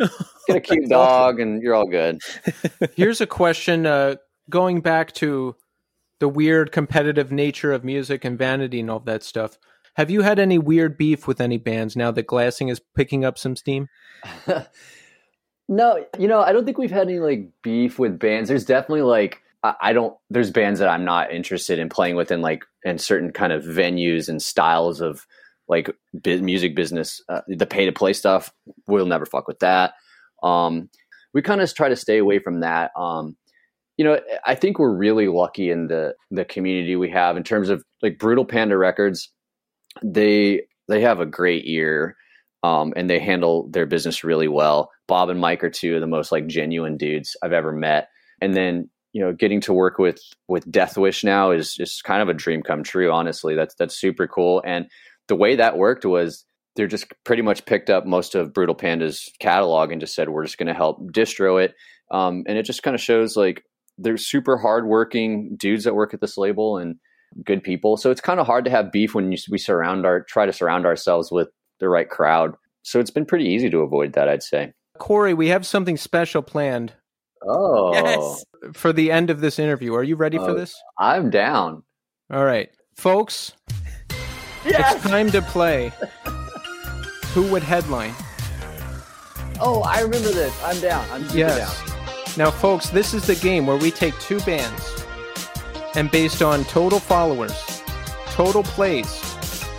get 0.48 0.58
a 0.58 0.62
cute 0.74 0.90
dog 0.90 1.40
and 1.40 1.62
you're 1.62 1.76
all 1.76 1.88
good 1.88 2.20
Here's 2.96 3.22
a 3.22 3.28
question 3.28 3.86
uh, 3.86 4.16
going 4.50 4.82
back 4.82 5.14
to 5.14 5.56
the 6.20 6.30
weird 6.30 6.72
competitive 6.72 7.32
nature 7.32 7.72
of 7.72 7.84
music 7.84 8.24
and 8.24 8.38
vanity 8.38 8.80
and 8.80 8.90
all 8.90 9.00
that 9.02 9.24
stuff. 9.24 9.58
Have 9.96 10.10
you 10.10 10.22
had 10.22 10.40
any 10.40 10.58
weird 10.58 10.98
beef 10.98 11.28
with 11.28 11.42
any 11.42 11.58
bands 11.58 11.96
now 11.96 12.12
that 12.12 12.28
glassing 12.28 12.70
is 12.70 12.80
picking 12.96 13.26
up 13.26 13.38
some 13.38 13.56
steam? 13.56 13.90
no 15.70 16.06
you 16.20 16.28
know 16.28 16.42
i 16.42 16.52
don't 16.52 16.66
think 16.66 16.78
we've 16.78 16.92
had 16.92 17.08
any 17.08 17.20
like 17.20 17.50
beef 17.62 17.98
with 17.98 18.20
bands 18.20 18.50
there's 18.50 18.66
definitely 18.66 19.02
like 19.02 19.42
I, 19.66 19.94
don't 19.94 20.18
there's 20.30 20.52
bands 20.52 20.82
that 20.82 20.90
i'm 20.90 21.06
not 21.06 21.32
interested 21.32 21.80
in 21.80 21.88
playing 21.88 22.18
with 22.18 22.32
in 22.32 22.42
like 22.42 22.66
in 22.84 22.98
certain 22.98 23.32
kind 23.32 23.54
of 23.54 23.64
venues 23.64 24.28
and 24.28 24.42
styles 24.42 25.00
of 25.00 25.26
like 25.70 25.90
music 26.26 26.76
business 26.76 27.22
uh, 27.30 27.42
the 27.48 27.66
pay 27.66 27.86
to 27.86 27.94
play 27.94 28.12
stuff 28.12 28.54
we'll 28.88 29.06
never 29.06 29.26
fuck 29.26 29.48
with 29.48 29.60
that 29.60 29.94
um 30.44 30.90
we 31.34 31.42
kind 31.42 31.62
of 31.62 31.74
try 31.74 31.90
to 31.90 31.96
stay 31.96 32.18
away 32.18 32.40
from 32.40 32.60
that 32.60 32.92
um 32.98 33.36
you 33.98 34.06
know 34.06 34.20
i 34.46 34.56
think 34.56 34.78
we're 34.78 34.96
really 34.96 35.28
lucky 35.28 35.70
in 35.70 35.88
the 35.88 36.14
the 36.32 36.46
community 36.46 36.96
we 36.96 37.10
have 37.10 37.38
in 37.38 37.44
terms 37.44 37.70
of 37.70 37.84
like 38.02 38.20
brutal 38.20 38.46
panda 38.46 38.78
records 38.78 39.30
they 40.04 40.62
they 40.88 41.02
have 41.02 41.20
a 41.20 41.26
great 41.26 41.64
ear 41.66 42.16
um, 42.64 42.94
and 42.96 43.10
they 43.10 43.20
handle 43.20 43.68
their 43.70 43.86
business 43.86 44.24
really 44.24 44.48
well. 44.48 44.90
Bob 45.08 45.30
and 45.30 45.40
Mike 45.40 45.64
are 45.64 45.70
two 45.70 45.96
of 45.96 46.02
the 46.02 46.08
most 46.08 46.32
like 46.32 46.48
genuine 46.48 46.98
dudes 46.98 47.36
I've 47.44 47.54
ever 47.54 47.72
met. 47.72 48.08
And 48.42 48.56
then 48.56 48.90
you 49.12 49.22
know, 49.22 49.32
getting 49.32 49.62
to 49.62 49.74
work 49.74 50.00
with 50.00 50.20
with 50.48 50.70
Deathwish 50.72 51.24
now 51.24 51.52
is 51.52 51.76
just 51.76 52.04
kind 52.04 52.22
of 52.22 52.30
a 52.30 52.34
dream 52.34 52.64
come 52.64 52.84
true. 52.84 53.12
Honestly, 53.12 53.54
that's 53.54 53.76
that's 53.76 53.96
super 53.96 54.28
cool. 54.28 54.64
And 54.66 54.88
the 55.28 55.36
way 55.36 55.56
that 55.56 55.78
worked 55.78 56.04
was 56.04 56.46
they're 56.76 56.88
just 56.88 57.06
pretty 57.24 57.42
much 57.42 57.66
picked 57.66 57.90
up 57.90 58.06
most 58.06 58.36
of 58.36 58.54
Brutal 58.54 58.76
Panda's 58.76 59.32
catalog 59.40 59.92
and 59.92 60.02
just 60.02 60.16
said 60.16 60.30
we're 60.30 60.46
just 60.46 60.58
going 60.58 60.68
to 60.68 60.74
help 60.74 61.00
distro 61.12 61.64
it. 61.64 61.76
Um, 62.12 62.44
and 62.48 62.58
it 62.58 62.64
just 62.64 62.84
kind 62.84 62.96
of 62.96 63.02
shows 63.02 63.36
like 63.38 63.64
they're 63.98 64.18
super 64.18 64.58
hardworking 64.58 65.56
dudes 65.60 65.84
that 65.84 65.96
work 65.96 66.14
at 66.14 66.22
this 66.22 66.38
label 66.38 66.78
and 66.78 66.96
good 67.46 67.64
people. 67.64 67.98
So 67.98 68.10
it's 68.12 68.22
kind 68.22 68.40
of 68.40 68.48
hard 68.48 68.66
to 68.66 68.72
have 68.72 68.92
beef 68.92 69.14
when 69.16 69.32
you, 69.32 69.38
we 69.50 69.58
surround 69.58 70.06
our 70.06 70.22
try 70.24 70.46
to 70.46 70.54
surround 70.54 70.86
ourselves 70.86 71.32
with 71.32 71.50
the 71.80 71.90
right 71.90 72.10
crowd. 72.10 72.56
So 72.84 73.00
it's 73.00 73.12
been 73.12 73.26
pretty 73.26 73.46
easy 73.46 73.70
to 73.70 73.80
avoid 73.80 74.14
that, 74.14 74.28
I'd 74.28 74.44
say. 74.44 74.74
Cory, 75.00 75.34
we 75.34 75.48
have 75.50 75.66
something 75.66 75.98
special 75.98 76.42
planned 76.42 76.94
Oh, 77.46 77.94
Yes. 77.94 78.46
for 78.74 78.94
the 78.94 79.12
end 79.12 79.30
of 79.30 79.42
this 79.42 79.60
interview. 79.60 79.94
Are 79.96 80.04
you 80.04 80.16
ready 80.16 80.38
for 80.38 80.52
Oh. 80.52 80.56
this? 80.56 80.76
I'm 81.00 81.30
down. 81.30 81.84
All 82.32 82.46
right, 82.46 82.70
folks, 82.98 83.54
Yes! 84.66 84.96
it's 84.96 85.04
time 85.04 85.30
to 85.32 85.42
play. 85.42 85.92
Who 87.34 87.44
would 87.52 87.64
headline? 87.64 88.14
Oh, 89.60 89.82
I 89.86 90.02
remember 90.02 90.30
this. 90.32 90.54
I'm 90.64 90.80
down. 90.80 91.06
I'm 91.12 91.24
super 91.26 91.38
Yes. 91.38 92.38
Now, 92.38 92.52
folks, 92.52 92.90
this 92.90 93.14
is 93.14 93.26
the 93.28 93.36
game 93.36 93.66
where 93.68 93.78
we 93.78 93.92
take 93.92 94.18
two 94.20 94.40
bands 94.42 95.06
and 95.96 96.10
based 96.10 96.42
on 96.42 96.64
total 96.66 97.00
followers, 97.00 97.82
total 98.32 98.64
plays, 98.64 99.22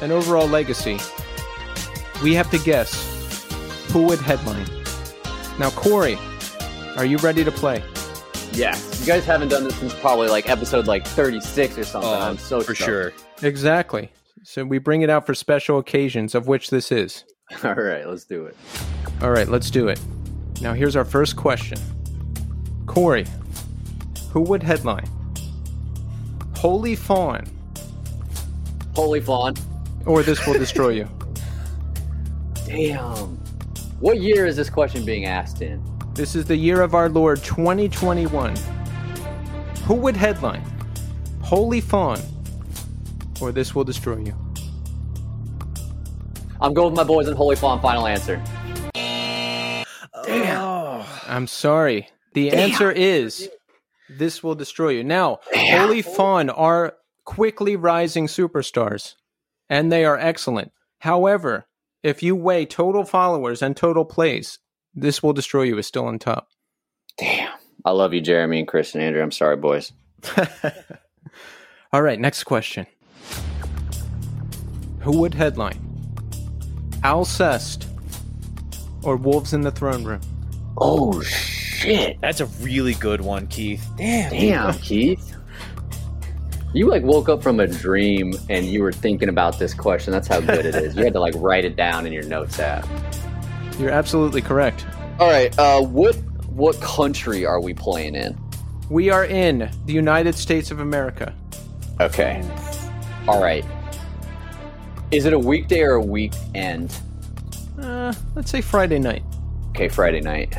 and 0.01 0.13
overall 0.13 0.47
legacy, 0.47 0.99
we 2.23 2.35
have 2.35 2.51
to 2.51 2.59
guess 2.59 2.95
who 3.93 4.03
would 4.05 4.21
headline. 4.21 4.67
Now, 5.59 5.71
Cory, 5.71 6.19
are 6.97 7.05
you 7.05 7.19
ready 7.19 7.45
to 7.45 7.51
play? 7.51 7.83
Yes. 8.53 9.01
You 9.01 9.07
guys 9.07 9.25
haven't 9.25 9.49
done 9.49 9.65
this 9.65 9.75
since 9.77 9.95
probably 9.95 10.29
like 10.29 10.49
episode 10.49 10.87
like 10.87 11.05
36 11.07 11.79
or 11.79 11.85
something. 11.85 12.09
Oh, 12.11 12.15
I'm 12.15 12.39
so 12.39 12.59
Oh, 12.59 12.61
for 12.63 12.75
stoked. 12.75 12.87
sure. 12.89 13.13
Exactly. 13.43 14.11
So 14.45 14.65
we 14.65 14.79
bring 14.79 15.03
it 15.03 15.11
out 15.11 15.27
for 15.27 15.35
special 15.35 15.79
occasions, 15.79 16.35
of 16.37 16.47
which 16.47 16.71
this 16.71 16.93
is. 16.93 17.25
All 17.65 17.75
right, 17.75 18.07
let's 18.07 18.25
do 18.25 18.47
it. 18.47 18.57
All 19.21 19.31
right, 19.31 19.49
let's 19.49 19.71
do 19.71 19.89
it. 19.89 20.01
Now, 20.61 20.73
here's 20.73 20.97
our 20.97 21.05
first 21.05 21.37
question 21.37 21.79
Cory, 22.87 23.27
who 24.31 24.41
would 24.43 24.63
headline? 24.63 25.09
Holy 26.57 26.97
Fawn, 26.97 27.45
Holy 28.95 29.21
Fawn. 29.21 29.55
or 30.07 30.23
This 30.23 30.47
Will 30.47 30.55
Destroy 30.59 30.91
You? 30.91 31.09
Damn. 32.67 33.37
What 34.01 34.21
year 34.21 34.47
is 34.47 34.57
this 34.57 34.71
question 34.71 35.05
being 35.05 35.27
asked 35.27 35.61
in? 35.63 35.83
This 36.15 36.35
is 36.35 36.47
the 36.47 36.57
year 36.57 36.81
of 36.81 36.95
our 36.95 37.09
Lord 37.09 37.43
2021. 37.43 38.57
Who 39.85 39.95
would 39.95 40.17
headline? 40.17 40.65
Holy 41.43 41.81
Fawn, 41.81 42.21
or 43.41 43.53
This 43.53 43.75
Will 43.75 43.85
Destroy 43.85 44.17
You? 44.19 44.35
I'm 46.61 46.73
going 46.73 46.93
with 46.93 46.97
my 46.97 47.05
boys 47.05 47.29
in 47.29 47.35
Holy 47.37 47.57
Fawn. 47.57 47.81
Final 47.81 48.07
answer. 48.07 48.43
Damn. 48.95 50.61
Oh. 50.61 51.23
I'm 51.27 51.47
sorry. 51.47 52.09
The 52.35 52.51
answer 52.53 52.91
is 52.91 53.49
This 54.09 54.43
Will 54.43 54.55
Destroy 54.55 54.91
You. 54.91 55.05
Now, 55.05 55.41
Holy 55.53 56.03
Fawn 56.03 56.51
are 56.51 56.95
quickly 57.25 57.77
rising 57.77 58.27
superstars, 58.27 59.15
and 59.69 59.91
they 59.91 60.05
are 60.05 60.19
excellent. 60.19 60.73
However, 61.01 61.67
if 62.03 62.23
you 62.23 62.37
weigh 62.37 62.67
total 62.67 63.05
followers 63.05 63.63
and 63.63 63.77
total 63.77 64.05
plays, 64.05 64.59
This 64.95 65.23
Will 65.23 65.33
Destroy 65.33 65.63
You 65.63 65.79
is 65.79 65.87
still 65.87 66.07
on 66.07 66.19
top. 66.19 66.49
Damn. 67.19 67.53
I 67.85 67.91
love 67.91 68.15
you, 68.15 68.21
Jeremy 68.21 68.61
and 68.61 68.69
Chris 68.69 68.95
and 68.95 69.03
Andrew. 69.03 69.23
I'm 69.23 69.31
sorry, 69.31 69.57
boys. 69.57 69.93
All 71.93 72.03
right, 72.03 72.19
next 72.19 72.45
question. 72.45 72.87
Who 75.01 75.19
would 75.19 75.35
headline? 75.35 75.94
Alcest 77.05 77.87
or 79.03 79.17
Wolves 79.17 79.53
in 79.53 79.61
the 79.61 79.71
Throne 79.71 80.05
Room? 80.05 80.21
Oh, 80.79 81.21
shit. 81.23 82.21
That's 82.21 82.41
a 82.41 82.47
really 82.47 82.95
good 82.95 83.21
one, 83.21 83.47
Keith. 83.47 83.87
Damn. 83.97 84.31
Damn, 84.31 84.79
Keith. 84.79 85.37
You 86.73 86.89
like 86.89 87.05
woke 87.05 87.29
up 87.29 87.43
from 87.43 87.61
a 87.61 87.69
dream 87.69 88.33
and 88.51 88.67
you 88.67 88.83
were 88.83 88.93
thinking 88.93 89.29
about 89.29 89.61
this 89.61 89.75
question. 89.75 90.13
That's 90.13 90.27
how 90.27 90.41
good 90.41 90.67
it 90.67 90.75
is. 90.75 90.97
You 90.97 91.05
had 91.05 91.13
to 91.13 91.21
like 91.21 91.35
write 91.37 91.65
it 91.65 91.77
down 91.77 92.05
in 92.05 92.13
your 92.13 92.25
notes 92.25 92.59
app. 92.59 92.85
You're 93.79 93.93
absolutely 93.93 94.43
correct. 94.43 94.85
All 95.21 95.31
right. 95.31 95.57
Uh, 95.57 95.83
what 95.83 96.17
what 96.49 96.81
country 96.81 97.47
are 97.47 97.61
we 97.61 97.75
playing 97.75 98.17
in? 98.17 98.37
We 98.91 99.11
are 99.11 99.25
in 99.25 99.71
the 99.87 99.93
United 99.93 100.35
States 100.35 100.73
of 100.73 100.81
America. 100.81 101.33
Okay. 102.01 102.43
All 103.29 103.41
right. 103.41 103.65
Is 105.11 105.27
it 105.27 105.33
a 105.33 105.39
weekday 105.39 105.83
or 105.83 105.95
a 105.95 106.03
weekend? 106.03 106.97
Uh, 107.81 108.13
let's 108.35 108.51
say 108.51 108.61
Friday 108.61 108.99
night. 108.99 109.23
Okay, 109.71 109.89
Friday 109.89 110.21
night. 110.21 110.55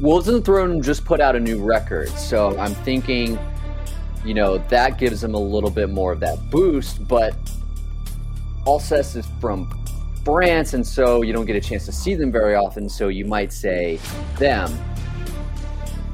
Wolves 0.00 0.26
the 0.26 0.40
Throne 0.40 0.80
just 0.80 1.04
put 1.04 1.20
out 1.20 1.34
a 1.34 1.40
new 1.40 1.60
record, 1.60 2.08
so 2.10 2.56
I'm 2.58 2.74
thinking, 2.76 3.36
you 4.24 4.32
know, 4.32 4.58
that 4.68 4.96
gives 4.96 5.20
them 5.20 5.34
a 5.34 5.40
little 5.40 5.70
bit 5.70 5.90
more 5.90 6.12
of 6.12 6.20
that 6.20 6.50
boost, 6.50 7.08
but 7.08 7.34
Alcest 8.64 9.16
is 9.16 9.26
from 9.40 9.68
France, 10.24 10.74
and 10.74 10.86
so 10.86 11.22
you 11.22 11.32
don't 11.32 11.46
get 11.46 11.56
a 11.56 11.60
chance 11.60 11.84
to 11.86 11.92
see 11.92 12.14
them 12.14 12.30
very 12.30 12.54
often, 12.54 12.88
so 12.88 13.08
you 13.08 13.24
might 13.24 13.52
say 13.52 13.98
them. 14.38 14.72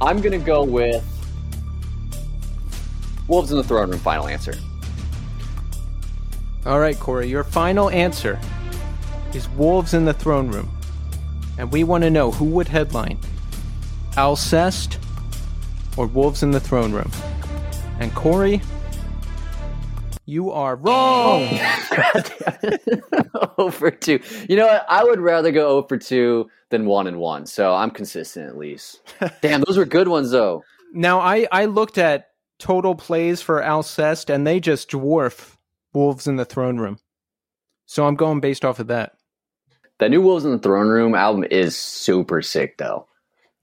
I'm 0.00 0.20
gonna 0.20 0.38
go 0.38 0.64
with 0.64 1.04
Wolves 3.28 3.50
in 3.50 3.56
the 3.56 3.64
Throne 3.64 3.90
Room. 3.90 3.98
Final 4.00 4.28
answer. 4.28 4.54
All 6.66 6.80
right, 6.80 6.98
Cory, 6.98 7.28
your 7.28 7.44
final 7.44 7.90
answer 7.90 8.40
is 9.34 9.48
Wolves 9.50 9.94
in 9.94 10.04
the 10.04 10.12
Throne 10.12 10.48
Room. 10.48 10.70
And 11.58 11.70
we 11.70 11.84
want 11.84 12.04
to 12.04 12.10
know 12.10 12.30
who 12.30 12.46
would 12.46 12.68
headline 12.68 13.18
Alcest 14.16 14.98
or 15.96 16.06
Wolves 16.06 16.42
in 16.42 16.50
the 16.50 16.60
Throne 16.60 16.92
Room. 16.92 17.10
And 18.00 18.14
Cory, 18.14 18.60
you 20.24 20.50
are 20.50 20.76
wrong. 20.76 21.48
Oh, 23.36 23.52
over 23.58 23.90
two. 23.90 24.20
You 24.48 24.56
know 24.56 24.66
what? 24.66 24.86
I 24.88 25.02
would 25.02 25.18
rather 25.18 25.50
go 25.50 25.68
oh 25.68 25.76
over 25.78 25.96
two 25.96 26.48
than 26.70 26.86
one 26.86 27.08
and 27.08 27.18
one. 27.18 27.46
So 27.46 27.74
I'm 27.74 27.90
consistent 27.90 28.48
at 28.48 28.56
least. 28.56 29.02
Damn, 29.42 29.62
those 29.62 29.76
were 29.76 29.84
good 29.84 30.06
ones 30.06 30.30
though. 30.30 30.62
now, 30.92 31.18
I, 31.18 31.46
I 31.50 31.64
looked 31.64 31.98
at 31.98 32.28
total 32.58 32.94
plays 32.94 33.42
for 33.42 33.60
Alcest, 33.60 34.30
and 34.30 34.46
they 34.46 34.60
just 34.60 34.90
dwarf 34.90 35.56
Wolves 35.92 36.26
in 36.28 36.36
the 36.36 36.44
Throne 36.44 36.78
Room. 36.78 36.98
So 37.86 38.06
I'm 38.06 38.14
going 38.14 38.40
based 38.40 38.64
off 38.64 38.78
of 38.78 38.86
that. 38.86 39.14
The 39.98 40.08
new 40.08 40.22
Wolves 40.22 40.44
in 40.44 40.52
the 40.52 40.58
Throne 40.58 40.88
Room 40.88 41.14
album 41.14 41.44
is 41.50 41.76
super 41.76 42.42
sick 42.42 42.78
though. 42.78 43.06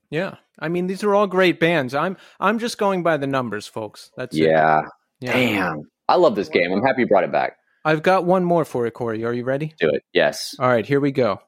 Yeah. 0.09 0.35
I 0.59 0.67
mean, 0.67 0.87
these 0.87 1.03
are 1.03 1.15
all 1.15 1.27
great 1.27 1.59
bands. 1.59 1.95
I'm 1.95 2.17
I'm 2.39 2.59
just 2.59 2.77
going 2.77 3.03
by 3.03 3.17
the 3.17 3.27
numbers, 3.27 3.67
folks. 3.67 4.11
That's 4.15 4.35
it. 4.35 4.43
Yeah. 4.43 4.83
Yeah. 5.19 5.33
Damn. 5.33 5.90
I 6.11 6.15
love 6.15 6.35
this 6.35 6.49
game. 6.49 6.73
I'm 6.73 6.83
happy 6.83 7.03
you 7.03 7.07
brought 7.07 7.23
it 7.23 7.31
back. 7.31 7.57
I've 7.85 8.03
got 8.03 8.25
one 8.25 8.43
more 8.43 8.65
for 8.65 8.83
you, 8.83 8.91
Cory. 8.91 9.23
Are 9.23 9.31
you 9.31 9.45
ready? 9.45 9.73
Do 9.79 9.87
it. 9.87 10.03
Yes. 10.11 10.53
All 10.59 10.67
right, 10.67 10.85
here 10.85 10.99
we 10.99 11.09
go. 11.13 11.41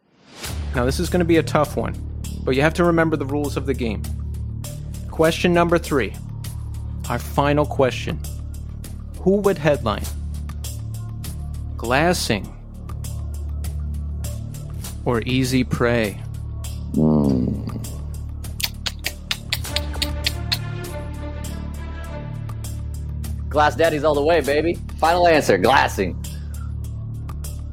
Now, 0.74 0.86
this 0.86 1.02
is 1.02 1.10
going 1.10 1.20
to 1.20 1.26
be 1.26 1.36
a 1.36 1.44
tough 1.44 1.76
one, 1.76 1.94
but 2.46 2.56
you 2.56 2.62
have 2.62 2.74
to 2.76 2.86
remember 2.86 3.18
the 3.18 3.26
rules 3.26 3.58
of 3.58 3.66
the 3.66 3.74
game. 3.74 4.02
Question 5.12 5.54
number 5.54 5.78
three. 5.78 6.16
Our 7.10 7.20
final 7.20 7.66
question 7.66 8.22
Who 9.20 9.36
would 9.42 9.58
headline? 9.58 10.06
Glassing 11.76 12.56
or 15.04 15.24
Easy 15.26 15.66
Prey? 15.66 16.14
Hmm. 16.96 17.43
Glass 23.54 23.76
Daddies 23.76 24.04
all 24.04 24.16
the 24.16 24.24
way, 24.24 24.42
baby. 24.42 24.74
Final 24.98 25.28
answer. 25.28 25.58
Glassing. 25.60 26.22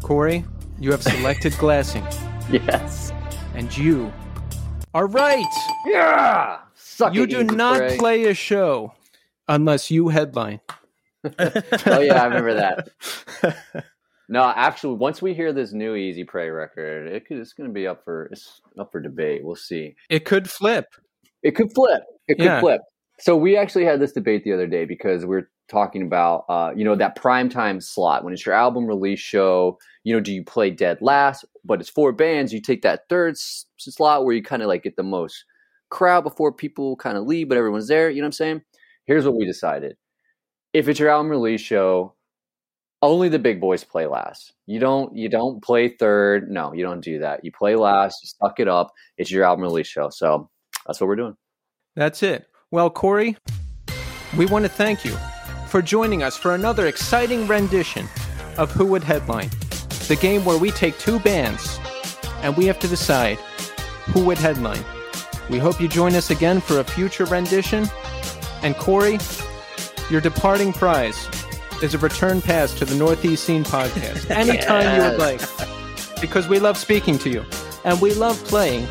Cory, 0.02 0.44
you 0.78 0.90
have 0.92 1.02
selected 1.02 1.56
Glassing, 1.58 2.04
Yes. 2.50 3.12
and 3.54 3.76
you 3.76 4.12
are 4.94 5.06
right. 5.06 5.44
Yeah. 5.86 6.58
Suck 6.74 7.14
You 7.14 7.22
it, 7.24 7.30
do 7.30 7.44
not 7.44 7.98
play 7.98 8.24
a 8.24 8.34
show 8.34 8.92
unless 9.48 9.90
you 9.90 10.08
headline. 10.08 10.60
oh 11.24 12.00
yeah, 12.00 12.22
I 12.22 12.26
remember 12.26 12.54
that. 12.54 12.88
No, 14.28 14.44
actually, 14.54 14.94
once 14.96 15.20
we 15.22 15.34
hear 15.34 15.52
this 15.52 15.72
new 15.72 15.94
Easy 15.96 16.24
Prey 16.24 16.50
record, 16.50 17.08
it 17.08 17.26
could, 17.26 17.38
it's 17.38 17.52
going 17.52 17.68
to 17.68 17.74
be 17.74 17.86
up 17.86 18.04
for 18.04 18.26
it's 18.26 18.60
up 18.78 18.92
for 18.92 19.00
debate. 19.00 19.42
We'll 19.44 19.56
see. 19.56 19.96
It 20.08 20.24
could 20.24 20.48
flip. 20.50 20.86
It 21.42 21.56
could 21.56 21.72
flip. 21.74 22.02
It 22.28 22.36
could 22.36 22.44
Yeah. 22.44 22.60
flip. 22.60 22.80
So 23.18 23.36
we 23.36 23.56
actually 23.56 23.84
had 23.84 24.00
this 24.00 24.12
debate 24.12 24.44
the 24.44 24.52
other 24.52 24.66
day 24.66 24.84
because 24.86 25.26
we're 25.26 25.48
talking 25.70 26.02
about 26.02 26.44
uh, 26.48 26.72
you 26.76 26.84
know 26.84 26.96
that 26.96 27.16
primetime 27.16 27.82
slot 27.82 28.24
when 28.24 28.34
it's 28.34 28.44
your 28.44 28.54
album 28.54 28.86
release 28.86 29.20
show. 29.20 29.78
You 30.04 30.14
know, 30.14 30.20
do 30.20 30.32
you 30.32 30.44
play 30.44 30.70
dead 30.70 30.98
last? 31.00 31.44
But 31.64 31.80
it's 31.80 31.88
four 31.88 32.12
bands. 32.12 32.52
You 32.52 32.60
take 32.60 32.82
that 32.82 33.08
third 33.08 33.32
s- 33.32 33.66
slot 33.78 34.24
where 34.24 34.34
you 34.34 34.42
kind 34.42 34.62
of 34.62 34.68
like 34.68 34.82
get 34.82 34.96
the 34.96 35.02
most 35.02 35.44
crowd 35.90 36.22
before 36.22 36.52
people 36.52 36.96
kind 36.96 37.16
of 37.16 37.24
leave, 37.26 37.48
but 37.48 37.58
everyone's 37.58 37.88
there. 37.88 38.10
You 38.10 38.20
know 38.20 38.26
what 38.26 38.28
I'm 38.28 38.32
saying? 38.32 38.62
Here's 39.06 39.24
what 39.24 39.36
we 39.36 39.46
decided: 39.46 39.96
if 40.72 40.88
it's 40.88 40.98
your 40.98 41.08
album 41.08 41.30
release 41.30 41.60
show, 41.60 42.14
only 43.02 43.28
the 43.28 43.38
big 43.38 43.60
boys 43.60 43.84
play 43.84 44.06
last. 44.06 44.52
You 44.66 44.80
don't 44.80 45.16
you 45.16 45.28
don't 45.28 45.62
play 45.62 45.88
third. 45.88 46.50
No, 46.50 46.72
you 46.72 46.82
don't 46.82 47.00
do 47.00 47.20
that. 47.20 47.44
You 47.44 47.52
play 47.52 47.76
last. 47.76 48.18
You 48.22 48.28
suck 48.28 48.60
it 48.60 48.68
up. 48.68 48.92
It's 49.16 49.30
your 49.30 49.44
album 49.44 49.62
release 49.62 49.86
show. 49.86 50.10
So 50.10 50.50
that's 50.86 51.00
what 51.00 51.06
we're 51.06 51.16
doing. 51.16 51.36
That's 51.96 52.22
it. 52.22 52.46
Well, 52.70 52.88
Cory, 52.88 53.36
we 54.36 54.46
want 54.46 54.64
to 54.64 54.68
thank 54.68 55.04
you 55.04 55.16
for 55.70 55.80
joining 55.80 56.24
us 56.24 56.36
for 56.36 56.56
another 56.56 56.88
exciting 56.88 57.46
rendition 57.46 58.08
of 58.58 58.72
Who 58.72 58.84
Would 58.86 59.04
Headline, 59.04 59.50
the 60.08 60.18
game 60.20 60.44
where 60.44 60.58
we 60.58 60.72
take 60.72 60.98
two 60.98 61.20
bands 61.20 61.78
and 62.42 62.56
we 62.56 62.66
have 62.66 62.80
to 62.80 62.88
decide 62.88 63.38
who 64.06 64.24
would 64.24 64.38
headline. 64.38 64.84
We 65.48 65.58
hope 65.58 65.80
you 65.80 65.86
join 65.86 66.16
us 66.16 66.30
again 66.30 66.60
for 66.60 66.80
a 66.80 66.84
future 66.84 67.24
rendition. 67.24 67.86
And 68.62 68.76
Cory, 68.76 69.18
your 70.10 70.20
departing 70.20 70.72
prize 70.72 71.28
is 71.82 71.94
a 71.94 71.98
return 71.98 72.42
pass 72.42 72.74
to 72.74 72.84
the 72.84 72.96
Northeast 72.96 73.44
Scene 73.44 73.62
podcast 73.62 74.28
anytime 74.36 74.96
you 74.96 75.08
would 75.08 75.18
like, 75.20 75.40
because 76.20 76.48
we 76.48 76.58
love 76.58 76.76
speaking 76.76 77.16
to 77.18 77.30
you 77.30 77.44
and 77.84 78.00
we 78.00 78.12
love 78.14 78.42
playing 78.44 78.86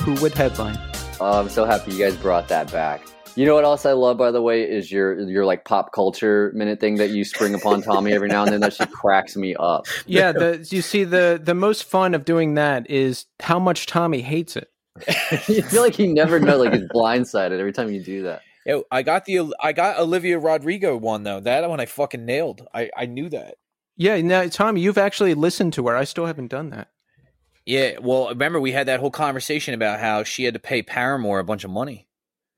Who 0.00 0.20
Would 0.20 0.34
Headline. 0.34 0.78
Oh, 1.20 1.38
I'm 1.38 1.48
so 1.48 1.64
happy 1.64 1.92
you 1.92 1.98
guys 1.98 2.16
brought 2.16 2.48
that 2.48 2.72
back. 2.72 3.02
You 3.34 3.46
know 3.46 3.54
what 3.54 3.64
else 3.64 3.86
I 3.86 3.92
love, 3.92 4.18
by 4.18 4.30
the 4.30 4.42
way, 4.42 4.62
is 4.62 4.92
your 4.92 5.18
your 5.20 5.46
like 5.46 5.64
pop 5.64 5.92
culture 5.92 6.52
minute 6.54 6.80
thing 6.80 6.96
that 6.96 7.10
you 7.10 7.24
spring 7.24 7.54
upon 7.54 7.80
Tommy 7.82 8.12
every 8.12 8.28
now 8.28 8.42
and 8.42 8.52
then. 8.52 8.60
That 8.60 8.74
she 8.74 8.84
cracks 8.86 9.36
me 9.36 9.54
up. 9.58 9.86
Yeah, 10.06 10.32
the, 10.32 10.66
you 10.70 10.82
see 10.82 11.04
the 11.04 11.40
the 11.42 11.54
most 11.54 11.84
fun 11.84 12.14
of 12.14 12.24
doing 12.24 12.54
that 12.54 12.90
is 12.90 13.26
how 13.40 13.58
much 13.58 13.86
Tommy 13.86 14.20
hates 14.20 14.56
it. 14.56 14.70
I 15.08 15.36
feel 15.36 15.80
like 15.80 15.94
he 15.94 16.06
never 16.06 16.38
knows, 16.38 16.64
like 16.64 16.74
he's 16.74 16.88
blindsided 16.88 17.58
every 17.58 17.72
time 17.72 17.90
you 17.90 18.02
do 18.02 18.24
that. 18.24 18.42
Yo, 18.66 18.84
I 18.90 19.02
got 19.02 19.24
the 19.24 19.54
I 19.60 19.72
got 19.72 19.98
Olivia 19.98 20.38
Rodrigo 20.38 20.96
one 20.96 21.22
though. 21.22 21.40
That 21.40 21.68
one 21.68 21.80
I 21.80 21.86
fucking 21.86 22.26
nailed. 22.26 22.66
I 22.74 22.90
I 22.96 23.06
knew 23.06 23.30
that. 23.30 23.56
Yeah, 23.96 24.20
now 24.20 24.46
Tommy, 24.48 24.82
you've 24.82 24.98
actually 24.98 25.34
listened 25.34 25.72
to 25.74 25.86
her. 25.88 25.96
I 25.96 26.04
still 26.04 26.26
haven't 26.26 26.48
done 26.48 26.70
that. 26.70 26.88
Yeah, 27.64 27.98
well, 28.00 28.28
remember 28.28 28.60
we 28.60 28.72
had 28.72 28.88
that 28.88 29.00
whole 29.00 29.10
conversation 29.10 29.72
about 29.72 30.00
how 30.00 30.24
she 30.24 30.44
had 30.44 30.54
to 30.54 30.60
pay 30.60 30.82
Paramore 30.82 31.38
a 31.38 31.44
bunch 31.44 31.64
of 31.64 31.70
money. 31.70 32.08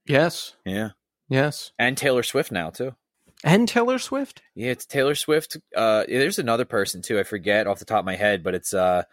Yes, 0.06 0.54
Yeah, 0.64 0.90
yes, 1.28 1.72
and 1.78 1.96
Taylor 1.96 2.22
Swift 2.22 2.52
now 2.52 2.70
too. 2.70 2.94
and 3.42 3.66
Taylor 3.68 3.98
Swift. 3.98 4.42
Yeah, 4.54 4.70
it's 4.70 4.86
Taylor 4.86 5.14
Swift. 5.14 5.56
Uh, 5.76 6.04
there's 6.08 6.38
another 6.38 6.64
person 6.64 7.02
too. 7.02 7.18
I 7.18 7.22
forget 7.22 7.66
off 7.66 7.78
the 7.78 7.84
top 7.84 8.00
of 8.00 8.04
my 8.04 8.16
head, 8.16 8.42
but 8.42 8.54
it's 8.54 8.74
uh, 8.74 9.04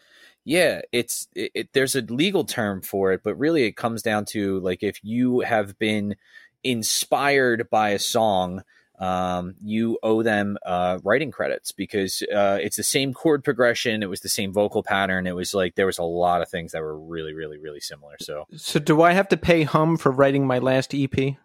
yeah, 0.43 0.81
it's 0.91 1.27
it, 1.35 1.51
it, 1.53 1.69
There's 1.73 1.95
a 1.95 2.01
legal 2.01 2.43
term 2.43 2.81
for 2.81 3.11
it, 3.13 3.21
but 3.23 3.35
really 3.37 3.63
it 3.63 3.77
comes 3.77 4.01
down 4.01 4.25
to 4.25 4.59
like 4.59 4.83
if 4.83 4.99
you 5.03 5.41
have 5.41 5.77
been 5.79 6.15
inspired 6.63 7.69
by 7.69 7.89
a 7.89 7.99
song, 7.99 8.63
um, 9.01 9.55
you 9.63 9.97
owe 10.03 10.21
them 10.21 10.57
uh, 10.63 10.99
writing 11.03 11.31
credits 11.31 11.71
because 11.71 12.21
uh, 12.33 12.59
it's 12.61 12.77
the 12.77 12.83
same 12.83 13.13
chord 13.13 13.43
progression. 13.43 14.03
It 14.03 14.09
was 14.09 14.21
the 14.21 14.29
same 14.29 14.53
vocal 14.53 14.83
pattern. 14.83 15.25
It 15.25 15.35
was 15.35 15.55
like 15.55 15.73
there 15.73 15.87
was 15.87 15.97
a 15.97 16.03
lot 16.03 16.43
of 16.43 16.49
things 16.49 16.71
that 16.71 16.83
were 16.83 16.97
really, 16.97 17.33
really, 17.33 17.57
really 17.57 17.79
similar. 17.79 18.15
So 18.19 18.45
So, 18.55 18.79
do 18.79 19.01
I 19.01 19.13
have 19.13 19.27
to 19.29 19.37
pay 19.37 19.63
Hum 19.63 19.97
for 19.97 20.11
writing 20.11 20.45
my 20.45 20.59
last 20.59 20.93
EP? 20.93 21.11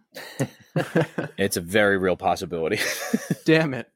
it's 1.38 1.56
a 1.56 1.60
very 1.62 1.96
real 1.96 2.16
possibility. 2.16 2.78
Damn 3.46 3.72
it! 3.72 3.90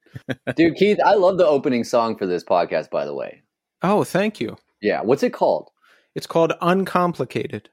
Dude, 0.57 0.77
Keith, 0.77 0.99
I 1.05 1.15
love 1.15 1.37
the 1.37 1.47
opening 1.47 1.85
song 1.85 2.17
for 2.17 2.27
this 2.27 2.43
podcast, 2.43 2.89
by 2.89 3.05
the 3.05 3.15
way. 3.15 3.43
Oh, 3.83 4.05
thank 4.05 4.41
you. 4.41 4.57
Yeah, 4.81 5.03
what's 5.03 5.23
it 5.23 5.35
called? 5.35 5.71
It's 6.15 6.27
called 6.27 6.53
Uncomplicated. 6.63 7.69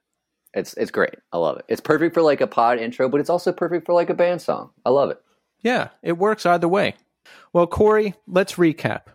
It's 0.53 0.73
it's 0.73 0.91
great. 0.91 1.15
I 1.31 1.37
love 1.37 1.57
it. 1.57 1.65
It's 1.69 1.81
perfect 1.81 2.13
for 2.13 2.21
like 2.21 2.41
a 2.41 2.47
pod 2.47 2.79
intro, 2.79 3.07
but 3.07 3.21
it's 3.21 3.29
also 3.29 3.53
perfect 3.53 3.85
for 3.85 3.93
like 3.93 4.09
a 4.09 4.13
band 4.13 4.41
song. 4.41 4.71
I 4.85 4.89
love 4.89 5.11
it. 5.11 5.21
Yeah, 5.67 5.89
it 6.01 6.17
works 6.17 6.45
either 6.45 6.69
way. 6.69 6.95
Well, 7.51 7.67
Cory, 7.67 8.13
let's 8.25 8.53
recap. 8.53 9.07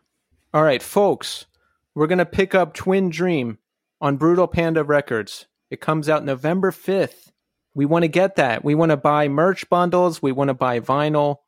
All 0.52 0.62
right, 0.62 0.82
folks, 0.82 1.46
we're 1.94 2.06
going 2.06 2.18
to 2.18 2.26
pick 2.26 2.54
up 2.54 2.74
Twin 2.74 3.08
Dream 3.08 3.56
on 4.02 4.18
Brutal 4.18 4.46
Panda 4.46 4.84
Records. 4.84 5.46
It 5.70 5.80
comes 5.80 6.10
out 6.10 6.26
November 6.26 6.70
5th. 6.70 7.32
We 7.74 7.86
want 7.86 8.02
to 8.02 8.08
get 8.08 8.36
that. 8.36 8.62
We 8.62 8.74
want 8.74 8.90
to 8.90 8.98
buy 8.98 9.28
merch 9.28 9.66
bundles. 9.70 10.20
We 10.20 10.30
want 10.30 10.48
to 10.48 10.54
buy 10.54 10.78
vinyl. 10.80 11.38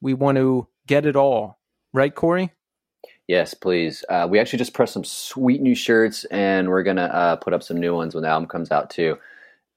We 0.00 0.14
want 0.14 0.38
to 0.38 0.66
get 0.86 1.04
it 1.04 1.14
all. 1.14 1.58
Right, 1.92 2.14
Cory? 2.14 2.50
Yes, 3.28 3.52
please. 3.52 4.02
Uh, 4.08 4.26
we 4.30 4.38
actually 4.38 4.60
just 4.60 4.72
pressed 4.72 4.94
some 4.94 5.04
sweet 5.04 5.60
new 5.60 5.74
shirts, 5.74 6.24
and 6.30 6.70
we're 6.70 6.82
gonna 6.84 7.02
uh, 7.02 7.36
put 7.36 7.52
up 7.52 7.62
some 7.62 7.78
new 7.78 7.94
ones 7.94 8.14
when 8.14 8.22
the 8.22 8.28
album 8.30 8.48
comes 8.48 8.70
out 8.70 8.88
too. 8.88 9.18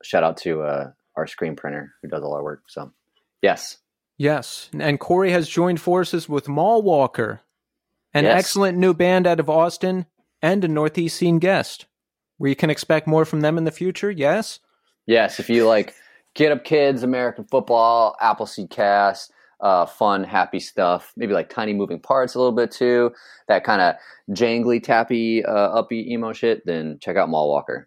Shout 0.02 0.24
out 0.24 0.38
to 0.38 0.62
uh, 0.62 0.92
our 1.18 1.28
screen 1.28 1.58
printer 1.58 1.94
who 2.02 2.08
does 2.08 2.24
all 2.24 2.34
our 2.34 2.44
work. 2.44 2.64
So, 2.68 2.94
yes, 3.42 3.78
Yes. 4.18 4.70
And 4.78 5.00
Cory 5.00 5.32
has 5.32 5.48
joined 5.48 5.80
forces 5.82 6.28
with 6.28 6.48
Mallwalker, 6.48 7.40
an 8.14 8.24
Yes. 8.24 8.40
excellent 8.40 8.78
new 8.78 8.94
band 8.94 9.28
out 9.28 9.40
of 9.40 9.50
Austin 9.50 10.08
and 10.42 10.64
a 10.64 10.68
Northeast 10.68 11.18
scene 11.18 11.40
guest. 11.40 11.86
We 12.40 12.56
can 12.56 12.70
expect 12.70 13.08
more 13.08 13.26
from 13.26 13.42
them 13.42 13.58
in 13.58 13.64
the 13.64 13.72
future, 13.72 14.12
yes? 14.12 14.60
yes. 15.06 15.40
If 15.40 15.50
you 15.50 15.68
like 15.68 15.94
Get 16.36 16.52
Up 16.52 16.64
Kids, 16.64 17.04
American 17.04 17.46
Football, 17.46 18.16
Appleseed 18.22 18.70
Cast, 18.70 19.32
uh, 19.60 19.86
fun, 19.88 20.24
happy 20.24 20.60
stuff. 20.60 21.12
Maybe 21.16 21.34
like 21.34 21.50
tiny 21.50 21.74
moving 21.74 22.00
parts 22.00 22.36
a 22.36 22.40
little 22.40 22.52
bit 22.52 22.70
too. 22.72 23.12
That 23.48 23.64
kind 23.64 23.82
of 23.82 23.96
jangly, 24.36 24.82
tappy, 24.84 25.44
uh, 25.46 25.82
upbeat 25.82 26.08
emo 26.08 26.34
shit. 26.34 26.64
Then 26.66 26.98
check 27.00 27.18
out 27.18 27.30
Mallwalker. 27.30 27.86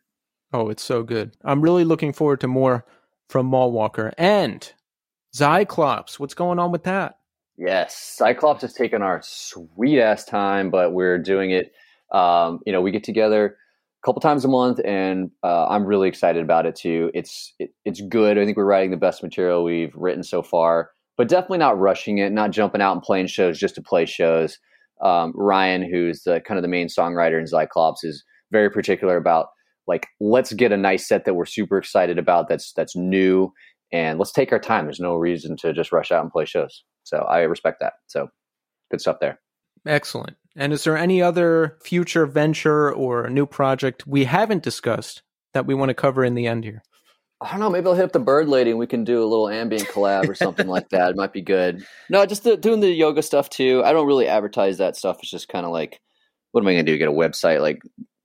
Oh, 0.52 0.68
it's 0.68 0.82
so 0.82 1.04
good. 1.04 1.36
I'm 1.44 1.60
really 1.60 1.84
looking 1.84 2.12
forward 2.12 2.40
to 2.40 2.48
more 2.48 2.84
from 3.28 3.48
Mallwalker. 3.48 4.12
And 4.18 4.72
Zyclops, 5.34 6.18
what's 6.18 6.34
going 6.34 6.58
on 6.58 6.72
with 6.72 6.84
that? 6.84 7.16
Yes, 7.56 8.16
Zyclops 8.20 8.62
has 8.62 8.72
taken 8.72 9.02
our 9.02 9.20
sweet 9.22 10.00
ass 10.00 10.24
time, 10.24 10.70
but 10.70 10.92
we're 10.92 11.18
doing 11.18 11.50
it. 11.50 11.72
Um, 12.10 12.60
you 12.66 12.72
know, 12.72 12.80
we 12.80 12.90
get 12.90 13.04
together 13.04 13.56
a 14.02 14.06
couple 14.06 14.20
times 14.20 14.44
a 14.44 14.48
month, 14.48 14.80
and 14.84 15.30
uh, 15.42 15.66
I'm 15.68 15.84
really 15.84 16.08
excited 16.08 16.42
about 16.42 16.66
it 16.66 16.74
too. 16.74 17.10
It's 17.14 17.52
it, 17.58 17.72
it's 17.84 18.00
good. 18.00 18.38
I 18.38 18.44
think 18.44 18.56
we're 18.56 18.64
writing 18.64 18.90
the 18.90 18.96
best 18.96 19.22
material 19.22 19.62
we've 19.62 19.94
written 19.94 20.22
so 20.22 20.42
far, 20.42 20.90
but 21.16 21.28
definitely 21.28 21.58
not 21.58 21.78
rushing 21.78 22.18
it, 22.18 22.32
not 22.32 22.50
jumping 22.50 22.80
out 22.80 22.92
and 22.92 23.02
playing 23.02 23.26
shows 23.26 23.58
just 23.58 23.74
to 23.74 23.82
play 23.82 24.06
shows. 24.06 24.58
Um, 25.02 25.32
Ryan, 25.36 25.88
who's 25.88 26.22
the 26.22 26.40
kind 26.40 26.58
of 26.58 26.62
the 26.62 26.68
main 26.68 26.88
songwriter 26.88 27.38
in 27.38 27.44
Zyclops, 27.44 28.04
is 28.04 28.24
very 28.50 28.70
particular 28.70 29.16
about 29.16 29.48
like 29.86 30.06
let's 30.20 30.52
get 30.52 30.72
a 30.72 30.76
nice 30.76 31.06
set 31.06 31.24
that 31.24 31.34
we're 31.34 31.44
super 31.44 31.76
excited 31.76 32.18
about. 32.18 32.48
That's 32.48 32.72
that's 32.72 32.96
new, 32.96 33.52
and 33.92 34.18
let's 34.18 34.32
take 34.32 34.52
our 34.52 34.58
time. 34.58 34.84
There's 34.84 35.00
no 35.00 35.14
reason 35.14 35.56
to 35.58 35.72
just 35.72 35.92
rush 35.92 36.12
out 36.12 36.22
and 36.22 36.30
play 36.32 36.44
shows. 36.44 36.84
So 37.04 37.18
I 37.18 37.40
respect 37.40 37.78
that. 37.80 37.94
So 38.06 38.28
good 38.90 39.00
stuff 39.00 39.18
there. 39.20 39.40
Excellent. 39.86 40.36
And 40.56 40.72
is 40.72 40.84
there 40.84 40.96
any 40.96 41.22
other 41.22 41.78
future 41.82 42.26
venture 42.26 42.92
or 42.92 43.28
new 43.30 43.46
project 43.46 44.06
we 44.06 44.24
haven't 44.24 44.62
discussed 44.62 45.22
that 45.54 45.66
we 45.66 45.74
want 45.74 45.90
to 45.90 45.94
cover 45.94 46.24
in 46.24 46.34
the 46.34 46.46
end 46.46 46.64
here? 46.64 46.82
I 47.40 47.52
don't 47.52 47.60
know. 47.60 47.70
Maybe 47.70 47.86
I'll 47.86 47.94
hit 47.94 48.04
up 48.04 48.12
the 48.12 48.18
Bird 48.18 48.48
Lady 48.48 48.70
and 48.70 48.78
we 48.78 48.86
can 48.86 49.04
do 49.04 49.22
a 49.22 49.24
little 49.24 49.48
ambient 49.48 49.88
collab 49.88 50.28
or 50.28 50.34
something 50.34 50.66
like 50.66 50.90
that. 50.90 51.10
It 51.10 51.16
might 51.16 51.32
be 51.32 51.40
good. 51.40 51.86
No, 52.10 52.26
just 52.26 52.44
the, 52.44 52.56
doing 52.56 52.80
the 52.80 52.90
yoga 52.90 53.22
stuff 53.22 53.48
too. 53.48 53.82
I 53.82 53.92
don't 53.92 54.06
really 54.06 54.28
advertise 54.28 54.78
that 54.78 54.96
stuff. 54.96 55.18
It's 55.20 55.30
just 55.30 55.48
kind 55.48 55.64
of 55.64 55.72
like, 55.72 56.00
what 56.52 56.60
am 56.60 56.68
I 56.68 56.74
going 56.74 56.84
to 56.84 56.92
do? 56.92 56.98
Get 56.98 57.08
a 57.08 57.12
website 57.12 57.62
like 57.62 57.80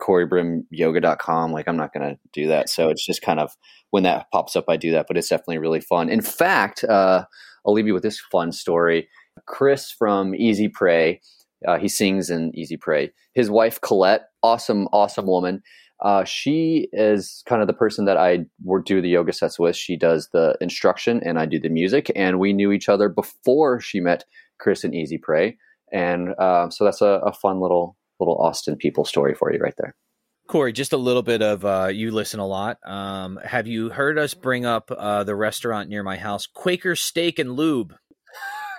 corybrimyoga.com? 0.05 1.51
Like, 1.51 1.67
I'm 1.67 1.77
not 1.77 1.93
going 1.93 2.09
to 2.09 2.19
do 2.33 2.47
that. 2.47 2.69
So 2.69 2.89
it's 2.89 3.05
just 3.05 3.21
kind 3.21 3.39
of 3.39 3.51
when 3.91 4.03
that 4.03 4.27
pops 4.31 4.55
up, 4.55 4.65
I 4.67 4.77
do 4.77 4.91
that. 4.91 5.05
But 5.07 5.17
it's 5.17 5.29
definitely 5.29 5.59
really 5.59 5.81
fun. 5.81 6.09
In 6.09 6.21
fact, 6.21 6.83
uh, 6.83 7.25
I'll 7.65 7.73
leave 7.73 7.87
you 7.87 7.93
with 7.93 8.03
this 8.03 8.19
fun 8.31 8.51
story. 8.51 9.07
Chris 9.47 9.91
from 9.91 10.35
Easy 10.35 10.67
Prey, 10.67 11.21
uh, 11.67 11.77
he 11.77 11.87
sings 11.87 12.29
in 12.29 12.51
Easy 12.55 12.77
Prey. 12.77 13.11
His 13.33 13.49
wife 13.49 13.81
Colette, 13.81 14.29
awesome, 14.43 14.87
awesome 14.93 15.27
woman. 15.27 15.61
Uh, 16.01 16.23
she 16.25 16.89
is 16.91 17.41
kind 17.47 17.61
of 17.61 17.67
the 17.67 17.73
person 17.73 18.05
that 18.05 18.17
I 18.17 18.45
do 18.85 19.01
the 19.01 19.09
yoga 19.09 19.31
sets 19.31 19.57
with. 19.57 19.75
She 19.75 19.95
does 19.95 20.29
the 20.33 20.57
instruction 20.59 21.21
and 21.23 21.39
I 21.39 21.45
do 21.45 21.59
the 21.59 21.69
music. 21.69 22.11
And 22.15 22.39
we 22.39 22.53
knew 22.53 22.71
each 22.71 22.89
other 22.89 23.07
before 23.07 23.79
she 23.79 23.99
met 23.99 24.25
Chris 24.59 24.83
and 24.83 24.93
Easy 24.93 25.17
Prey. 25.17 25.57
And 25.91 26.29
uh, 26.37 26.69
so 26.69 26.83
that's 26.83 27.01
a, 27.01 27.21
a 27.25 27.31
fun 27.31 27.61
little 27.61 27.95
little 28.19 28.37
Austin 28.37 28.75
people 28.75 29.05
story 29.05 29.33
for 29.33 29.51
you 29.51 29.59
right 29.59 29.75
there. 29.77 29.95
Cory, 30.47 30.73
just 30.73 30.93
a 30.93 30.97
little 30.97 31.23
bit 31.23 31.41
of 31.41 31.65
uh, 31.65 31.89
you 31.91 32.11
listen 32.11 32.39
a 32.39 32.45
lot. 32.45 32.77
Um, 32.85 33.39
have 33.43 33.65
you 33.65 33.89
heard 33.89 34.19
us 34.19 34.33
bring 34.35 34.65
up 34.65 34.91
uh, 34.91 35.23
the 35.23 35.35
restaurant 35.35 35.89
near 35.89 36.03
my 36.03 36.17
house, 36.17 36.45
Quaker 36.45 36.95
Steak 36.95 37.39
and 37.39 37.53
Lube? 37.53 37.95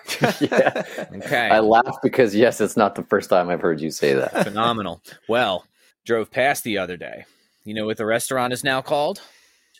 yeah. 0.40 0.84
Okay, 1.12 1.48
I 1.50 1.58
laugh 1.58 1.96
because 2.02 2.34
yes, 2.34 2.60
it's 2.60 2.76
not 2.76 2.94
the 2.94 3.02
first 3.02 3.28
time 3.28 3.48
I've 3.48 3.60
heard 3.60 3.80
you 3.80 3.90
say 3.90 4.14
that. 4.14 4.32
phenomenal. 4.44 5.02
Well, 5.28 5.64
drove 6.04 6.30
past 6.30 6.62
the 6.62 6.78
other 6.78 6.96
day. 6.96 7.24
You 7.64 7.74
know 7.74 7.86
what 7.86 7.96
the 7.96 8.06
restaurant 8.06 8.52
is 8.52 8.62
now 8.62 8.80
called? 8.80 9.20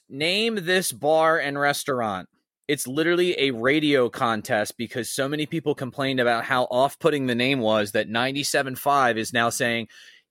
Name 0.08 0.58
this 0.62 0.90
bar 0.90 1.38
and 1.38 1.58
restaurant. 1.58 2.28
It's 2.68 2.86
literally 2.86 3.38
a 3.38 3.52
radio 3.52 4.08
contest 4.08 4.76
because 4.76 5.10
so 5.10 5.28
many 5.28 5.46
people 5.46 5.74
complained 5.74 6.20
about 6.20 6.44
how 6.44 6.64
off-putting 6.64 7.26
the 7.26 7.34
name 7.34 7.60
was 7.60 7.92
that 7.92 8.08
97.5 8.08 9.16
is 9.16 9.32
now 9.32 9.50
saying 9.50 9.88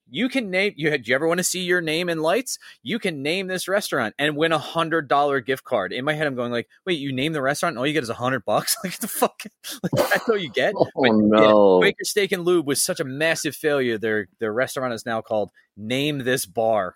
you 0.09 0.29
can 0.29 0.51
name 0.51 0.73
you 0.75 0.95
do 0.97 1.09
you 1.09 1.15
ever 1.15 1.27
want 1.27 1.39
to 1.39 1.43
see 1.43 1.61
your 1.61 1.81
name 1.81 2.09
in 2.09 2.21
lights 2.21 2.59
you 2.83 2.99
can 2.99 3.23
name 3.23 3.47
this 3.47 3.67
restaurant 3.67 4.13
and 4.19 4.37
win 4.37 4.51
a 4.51 4.57
hundred 4.57 5.07
dollar 5.07 5.39
gift 5.39 5.63
card 5.63 5.91
in 5.91 6.05
my 6.05 6.13
head 6.13 6.27
i'm 6.27 6.35
going 6.35 6.51
like 6.51 6.67
wait 6.85 6.99
you 6.99 7.11
name 7.11 7.33
the 7.33 7.41
restaurant 7.41 7.73
and 7.73 7.79
all 7.79 7.87
you 7.87 7.93
get 7.93 8.03
is 8.03 8.09
a 8.09 8.13
hundred 8.13 8.45
bucks 8.45 8.77
like 8.83 8.97
the 8.99 9.07
fuck 9.07 9.43
like 9.81 9.91
that's 10.11 10.29
all 10.29 10.37
you 10.37 10.49
get 10.49 10.73
Oh 10.77 10.87
But, 10.95 11.05
yeah, 11.05 11.47
no! 11.47 11.79
Quaker 11.79 12.03
Steak 12.03 12.31
and 12.31 12.45
Lube 12.45 12.67
was 12.67 12.83
such 12.83 12.99
a 12.99 13.03
massive 13.03 13.55
failure. 13.55 13.97
Their 13.97 14.27
their 14.39 14.53
restaurant 14.53 14.93
is 14.93 15.05
now 15.05 15.21
called 15.21 15.51
Name 15.75 16.19
This 16.19 16.45
Bar. 16.45 16.95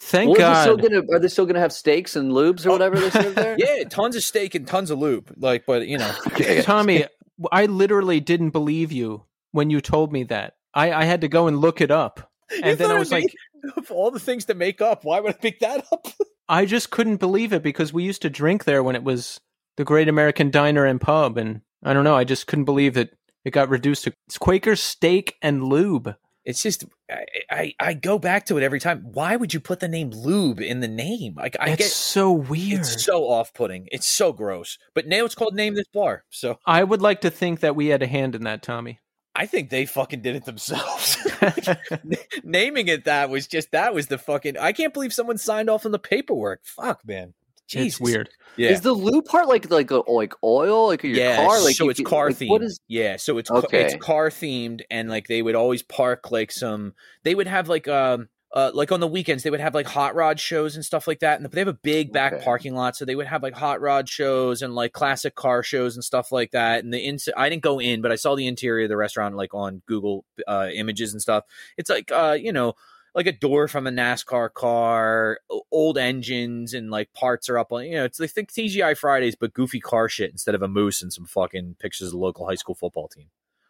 Thank 0.00 0.28
Well, 0.30 0.38
God. 0.38 0.62
still 0.62 0.76
gonna, 0.76 1.02
are 1.12 1.18
they 1.18 1.28
still 1.28 1.44
going 1.44 1.54
to 1.54 1.60
have 1.60 1.72
steaks 1.72 2.14
and 2.14 2.30
lubes 2.30 2.64
or 2.64 2.70
oh, 2.70 2.72
whatever 2.72 2.98
they 2.98 3.10
serve 3.10 3.34
there? 3.34 3.56
Yeah, 3.58 3.84
tons 3.84 4.14
of 4.16 4.22
steak 4.22 4.54
and 4.54 4.66
tons 4.66 4.90
of 4.90 4.98
lube. 4.98 5.32
Like, 5.36 5.66
but 5.66 5.88
you 5.88 5.98
know, 5.98 6.12
Okay. 6.28 6.62
Tommy, 6.62 7.04
I 7.50 7.66
literally 7.66 8.20
didn't 8.20 8.50
believe 8.50 8.92
you 8.92 9.24
when 9.52 9.70
you 9.70 9.80
told 9.80 10.12
me 10.12 10.24
that. 10.24 10.54
I, 10.74 10.92
I 10.92 11.04
had 11.04 11.22
to 11.22 11.28
go 11.28 11.46
and 11.48 11.58
look 11.58 11.80
it 11.80 11.90
up. 11.90 12.30
And 12.62 12.78
then 12.78 12.90
I 12.90 12.98
was 12.98 13.12
like, 13.12 13.30
of 13.76 13.90
all 13.90 14.10
the 14.10 14.18
things 14.18 14.46
to 14.46 14.54
make 14.54 14.80
up, 14.80 15.04
why 15.04 15.20
would 15.20 15.34
I 15.34 15.36
pick 15.36 15.60
that 15.60 15.84
up? 15.92 16.06
I 16.48 16.64
just 16.64 16.90
couldn't 16.90 17.18
believe 17.18 17.52
it 17.52 17.62
because 17.62 17.92
we 17.92 18.04
used 18.04 18.22
to 18.22 18.30
drink 18.30 18.64
there 18.64 18.82
when 18.82 18.96
it 18.96 19.04
was 19.04 19.38
the 19.76 19.84
Great 19.84 20.08
American 20.08 20.50
Diner 20.50 20.86
and 20.86 20.98
Pub. 20.98 21.36
And 21.36 21.60
I 21.82 21.92
don't 21.92 22.04
know, 22.04 22.16
I 22.16 22.24
just 22.24 22.46
couldn't 22.46 22.64
believe 22.64 22.94
that 22.94 23.10
it 23.44 23.50
got 23.50 23.68
reduced 23.68 24.04
to 24.04 24.14
it's 24.26 24.38
Quaker 24.38 24.76
Steak 24.76 25.36
and 25.42 25.64
Lube. 25.64 26.16
It's 26.48 26.62
just 26.62 26.86
I, 27.10 27.26
I 27.50 27.74
I 27.78 27.92
go 27.92 28.18
back 28.18 28.46
to 28.46 28.56
it 28.56 28.62
every 28.62 28.80
time. 28.80 29.02
Why 29.12 29.36
would 29.36 29.52
you 29.52 29.60
put 29.60 29.80
the 29.80 29.86
name 29.86 30.08
lube 30.08 30.60
in 30.60 30.80
the 30.80 30.88
name? 30.88 31.34
Like 31.36 31.58
I 31.60 31.76
get 31.76 31.90
so 31.90 32.32
weird. 32.32 32.80
it's 32.80 33.04
so 33.04 33.24
off 33.24 33.52
putting. 33.52 33.86
It's 33.92 34.08
so 34.08 34.32
gross. 34.32 34.78
But 34.94 35.06
now 35.06 35.26
it's 35.26 35.34
called 35.34 35.54
name 35.54 35.74
this 35.74 35.88
bar. 35.92 36.24
So 36.30 36.58
I 36.64 36.84
would 36.84 37.02
like 37.02 37.20
to 37.20 37.30
think 37.30 37.60
that 37.60 37.76
we 37.76 37.88
had 37.88 38.02
a 38.02 38.06
hand 38.06 38.34
in 38.34 38.44
that, 38.44 38.62
Tommy. 38.62 38.98
I 39.36 39.44
think 39.44 39.68
they 39.68 39.84
fucking 39.84 40.22
did 40.22 40.36
it 40.36 40.46
themselves. 40.46 41.18
Naming 42.42 42.88
it 42.88 43.04
that 43.04 43.28
was 43.28 43.46
just 43.46 43.72
that 43.72 43.92
was 43.92 44.06
the 44.06 44.16
fucking. 44.16 44.56
I 44.56 44.72
can't 44.72 44.94
believe 44.94 45.12
someone 45.12 45.36
signed 45.36 45.68
off 45.68 45.84
on 45.84 45.92
the 45.92 45.98
paperwork. 45.98 46.62
Fuck, 46.64 47.06
man. 47.06 47.34
Jesus. 47.68 47.94
It's 47.94 48.00
weird. 48.00 48.30
Yeah. 48.56 48.70
Is 48.70 48.80
the 48.80 48.92
lube 48.92 49.24
part 49.26 49.46
like 49.46 49.70
like 49.70 49.90
a, 49.90 49.98
like 50.10 50.34
oil, 50.42 50.88
like 50.88 51.02
your 51.04 51.12
yeah, 51.12 51.36
car? 51.36 51.62
Like 51.62 51.76
so 51.76 51.88
it's 51.88 51.98
can- 52.00 52.06
car 52.06 52.26
like, 52.28 52.36
themed. 52.36 52.48
What 52.48 52.62
is? 52.64 52.80
yeah, 52.88 53.16
so 53.16 53.38
it's 53.38 53.48
ca- 53.50 53.58
Okay. 53.58 53.84
it's 53.84 53.94
car 54.04 54.30
themed, 54.30 54.80
and 54.90 55.08
like 55.08 55.28
they 55.28 55.42
would 55.42 55.54
always 55.54 55.82
park 55.82 56.30
like 56.32 56.50
some. 56.50 56.94
They 57.22 57.34
would 57.36 57.46
have 57.46 57.68
like 57.68 57.86
um 57.86 58.28
uh 58.54 58.70
like 58.72 58.90
on 58.90 58.98
the 58.98 59.06
weekends 59.06 59.42
they 59.42 59.50
would 59.50 59.60
have 59.60 59.74
like 59.74 59.86
hot 59.86 60.14
rod 60.14 60.40
shows 60.40 60.74
and 60.74 60.84
stuff 60.84 61.06
like 61.06 61.20
that, 61.20 61.38
and 61.40 61.48
they 61.50 61.60
have 61.60 61.68
a 61.68 61.72
big 61.74 62.12
back 62.12 62.32
Okay. 62.32 62.44
parking 62.44 62.74
lot, 62.74 62.96
so 62.96 63.04
they 63.04 63.14
would 63.14 63.26
have 63.26 63.42
like 63.42 63.54
hot 63.54 63.80
rod 63.80 64.08
shows 64.08 64.62
and 64.62 64.74
like 64.74 64.92
classic 64.92 65.34
car 65.36 65.62
shows 65.62 65.94
and 65.94 66.02
stuff 66.02 66.32
like 66.32 66.50
that. 66.52 66.82
And 66.82 66.92
the 66.92 66.98
ins 66.98 67.28
I 67.36 67.48
didn't 67.50 67.62
go 67.62 67.78
in, 67.78 68.00
but 68.02 68.10
I 68.10 68.16
saw 68.16 68.34
the 68.34 68.46
interior 68.48 68.84
of 68.84 68.88
the 68.88 68.96
restaurant 68.96 69.36
like 69.36 69.54
on 69.54 69.82
Google 69.86 70.24
uh, 70.48 70.68
images 70.74 71.12
and 71.12 71.22
stuff. 71.22 71.44
It's 71.76 71.90
like 71.90 72.10
uh 72.10 72.36
you 72.40 72.52
know 72.52 72.72
like 73.14 73.26
a 73.26 73.32
door 73.32 73.68
from 73.68 73.86
a 73.86 73.90
NASCAR 73.90 74.52
car, 74.52 75.38
old 75.72 75.98
engines 75.98 76.74
and 76.74 76.90
like 76.90 77.12
parts 77.14 77.48
are 77.48 77.58
up 77.58 77.72
on. 77.72 77.84
You 77.84 77.96
know, 77.96 78.04
it's 78.04 78.20
like 78.20 78.30
think 78.30 78.50
TGI 78.52 78.96
Fridays, 78.96 79.34
but 79.36 79.52
goofy 79.54 79.80
car 79.80 80.08
shit 80.08 80.30
instead 80.30 80.54
of 80.54 80.62
a 80.62 80.68
moose 80.68 81.02
and 81.02 81.12
some 81.12 81.26
fucking 81.26 81.76
pictures 81.78 82.08
of 82.08 82.12
the 82.12 82.18
local 82.18 82.46
high 82.46 82.54
school 82.54 82.74
football 82.74 83.08
team. 83.08 83.26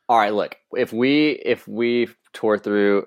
All 0.09 0.19
right, 0.19 0.33
look. 0.33 0.57
If 0.77 0.93
we 0.93 1.31
if 1.45 1.67
we 1.69 2.09
tour 2.33 2.59
through, 2.59 3.07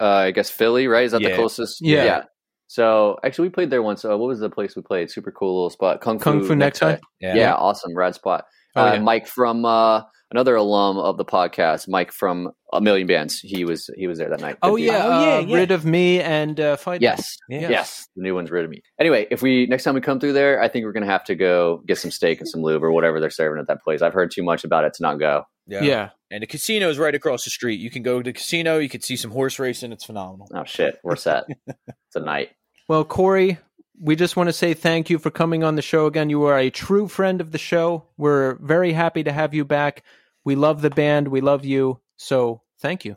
uh, 0.00 0.04
I 0.06 0.30
guess 0.32 0.50
Philly, 0.50 0.86
right? 0.88 1.04
Is 1.04 1.12
that 1.12 1.20
Yeah. 1.22 1.30
the 1.30 1.34
closest? 1.36 1.80
Yeah. 1.80 2.04
yeah. 2.04 2.22
So 2.68 3.18
actually, 3.22 3.48
we 3.48 3.52
played 3.52 3.70
there 3.70 3.82
once. 3.82 4.04
Uh, 4.04 4.16
what 4.18 4.26
was 4.26 4.40
the 4.40 4.50
place 4.50 4.76
we 4.76 4.82
played? 4.82 5.10
Super 5.10 5.30
cool 5.30 5.54
little 5.54 5.70
spot. 5.70 6.00
Kung 6.00 6.18
Fu, 6.18 6.24
Kung 6.24 6.44
Fu 6.44 6.54
Necktie? 6.56 6.96
Yeah. 7.20 7.54
awesome, 7.54 7.96
rad 7.96 8.14
spot. 8.14 8.44
Oh, 8.76 8.86
uh, 8.88 8.92
yeah. 8.94 9.00
Mike 9.00 9.26
from 9.26 9.64
uh, 9.64 10.02
another 10.30 10.54
alum 10.56 10.98
of 10.98 11.16
the 11.16 11.24
podcast, 11.24 11.88
Mike 11.88 12.12
from 12.12 12.50
a 12.72 12.80
million 12.80 13.06
bands. 13.06 13.38
He 13.40 13.64
was 13.64 13.88
he 13.96 14.06
was 14.06 14.18
there 14.18 14.28
that 14.28 14.40
night. 14.40 14.56
Oh 14.62 14.72
Good 14.76 14.82
dude. 14.82 14.86
yeah, 14.86 15.04
Oh, 15.06 15.08
yeah, 15.24 15.34
uh, 15.36 15.38
yeah. 15.40 15.54
rid 15.56 15.70
of 15.70 15.84
me 15.84 16.20
and 16.20 16.58
uh, 16.60 16.76
fight. 16.76 17.00
Yes. 17.00 17.36
Yeah. 17.48 17.68
Yes. 17.70 18.06
The 18.16 18.22
new 18.22 18.34
one's 18.34 18.50
rid 18.50 18.64
of 18.64 18.70
me. 18.70 18.82
Anyway, 19.00 19.26
if 19.30 19.40
we 19.42 19.66
next 19.66 19.84
time 19.84 19.94
we 19.94 20.00
come 20.00 20.20
through 20.20 20.34
there, 20.34 20.60
I 20.62 20.68
think 20.68 20.84
we're 20.84 20.92
gonna 20.92 21.06
have 21.06 21.24
to 21.24 21.34
go 21.34 21.82
get 21.86 21.98
some 21.98 22.10
steak 22.10 22.40
and 22.40 22.48
some 22.48 22.62
lube 22.62 22.82
or 22.84 22.92
whatever 22.92 23.20
they're 23.20 23.30
serving 23.30 23.60
at 23.60 23.66
that 23.68 23.82
place. 23.82 24.02
I've 24.02 24.14
heard 24.14 24.30
too 24.30 24.42
much 24.42 24.64
about 24.64 24.84
it 24.84 24.94
to 24.94 25.02
not 25.02 25.18
go. 25.18 25.44
Yeah. 25.68 25.82
yeah. 25.82 26.08
And 26.30 26.42
the 26.42 26.46
casino 26.46 26.88
is 26.90 26.98
right 26.98 27.14
across 27.14 27.44
the 27.44 27.50
street. 27.50 27.80
You 27.80 27.90
can 27.90 28.02
go 28.02 28.20
to 28.20 28.24
the 28.28 28.32
casino, 28.32 28.78
you 28.78 28.88
can 28.88 29.00
see 29.00 29.16
some 29.16 29.30
horse 29.30 29.58
racing. 29.58 29.92
It's 29.92 30.04
phenomenal. 30.04 30.48
Oh 30.54 30.64
shit, 30.64 30.98
we're 31.04 31.16
set. 31.16 31.44
it's 31.66 32.16
a 32.16 32.20
night. 32.20 32.50
Well, 32.88 33.04
Cory, 33.04 33.58
we 34.00 34.16
just 34.16 34.36
want 34.36 34.48
to 34.48 34.52
say 34.52 34.74
thank 34.74 35.10
you 35.10 35.18
for 35.18 35.30
coming 35.30 35.64
on 35.64 35.76
the 35.76 35.82
show 35.82 36.06
again. 36.06 36.30
You 36.30 36.44
are 36.44 36.58
a 36.58 36.70
true 36.70 37.08
friend 37.08 37.40
of 37.40 37.52
the 37.52 37.58
show. 37.58 38.04
We're 38.16 38.56
very 38.56 38.92
happy 38.92 39.24
to 39.24 39.32
have 39.32 39.54
you 39.54 39.64
back. 39.64 40.02
We 40.44 40.54
love 40.54 40.82
the 40.82 40.90
band. 40.90 41.28
We 41.28 41.40
love 41.40 41.64
you. 41.64 42.00
So 42.16 42.62
thank 42.80 43.04
you. 43.04 43.16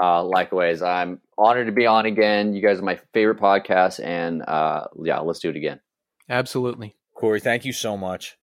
Uh, 0.00 0.22
likewise, 0.24 0.82
I'm 0.82 1.20
honored 1.38 1.66
to 1.66 1.72
be 1.72 1.86
on 1.86 2.06
again. 2.06 2.54
You 2.54 2.60
guys 2.60 2.78
are 2.78 2.82
my 2.82 3.00
favorite 3.14 3.38
podcast, 3.38 4.04
and 4.04 4.42
uh, 4.42 4.88
yeah, 5.02 5.20
let's 5.20 5.38
do 5.38 5.48
it 5.48 5.56
again. 5.56 5.80
Absolutely. 6.28 6.96
Cory, 7.14 7.40
thank 7.40 7.64
you 7.64 7.72
so 7.72 7.96
much. 7.96 8.36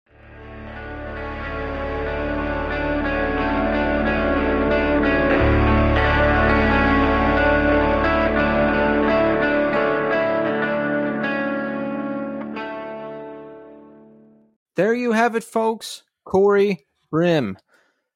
There 14.77 14.95
you 14.95 15.13
have 15.13 15.37
it, 15.37 15.45
folks. 15.45 16.03
Cory 16.25 16.87
Brim. 17.11 17.59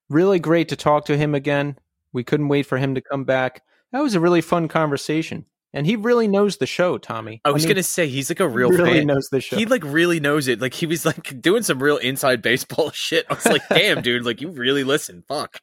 Really 0.08 0.38
great 0.38 0.68
to 0.68 0.76
talk 0.76 1.04
to 1.06 1.16
him 1.16 1.34
again. 1.34 1.78
We 2.12 2.24
couldn't 2.24 2.48
wait 2.48 2.64
for 2.66 2.78
him 2.78 2.94
to 2.94 3.00
come 3.00 3.24
back. 3.24 3.62
That 3.92 4.02
was 4.02 4.14
a 4.14 4.20
really 4.20 4.40
fun 4.40 4.68
conversation. 4.68 5.44
And 5.72 5.86
he 5.86 5.96
really 5.96 6.26
knows 6.26 6.56
the 6.56 6.66
show, 6.66 6.96
Tommy. 6.96 7.42
I 7.44 7.50
was 7.50 7.64
mean, 7.64 7.74
gonna 7.74 7.82
say 7.82 8.08
he's 8.08 8.30
like 8.30 8.40
a 8.40 8.48
real 8.48 8.70
he 8.70 8.76
really 8.76 8.98
fan. 8.98 9.06
knows 9.08 9.28
the 9.30 9.42
show. 9.42 9.56
He 9.56 9.66
like 9.66 9.82
really 9.84 10.20
knows 10.20 10.48
it. 10.48 10.60
Like 10.60 10.72
he 10.72 10.86
was 10.86 11.04
like 11.04 11.40
doing 11.42 11.62
some 11.62 11.82
real 11.82 11.98
inside 11.98 12.40
baseball 12.40 12.90
shit. 12.94 13.26
I 13.28 13.34
was 13.34 13.44
like, 13.44 13.62
damn, 13.68 14.00
dude, 14.00 14.24
like 14.24 14.40
you 14.40 14.50
really 14.50 14.84
listen. 14.84 15.22
Fuck. 15.28 15.60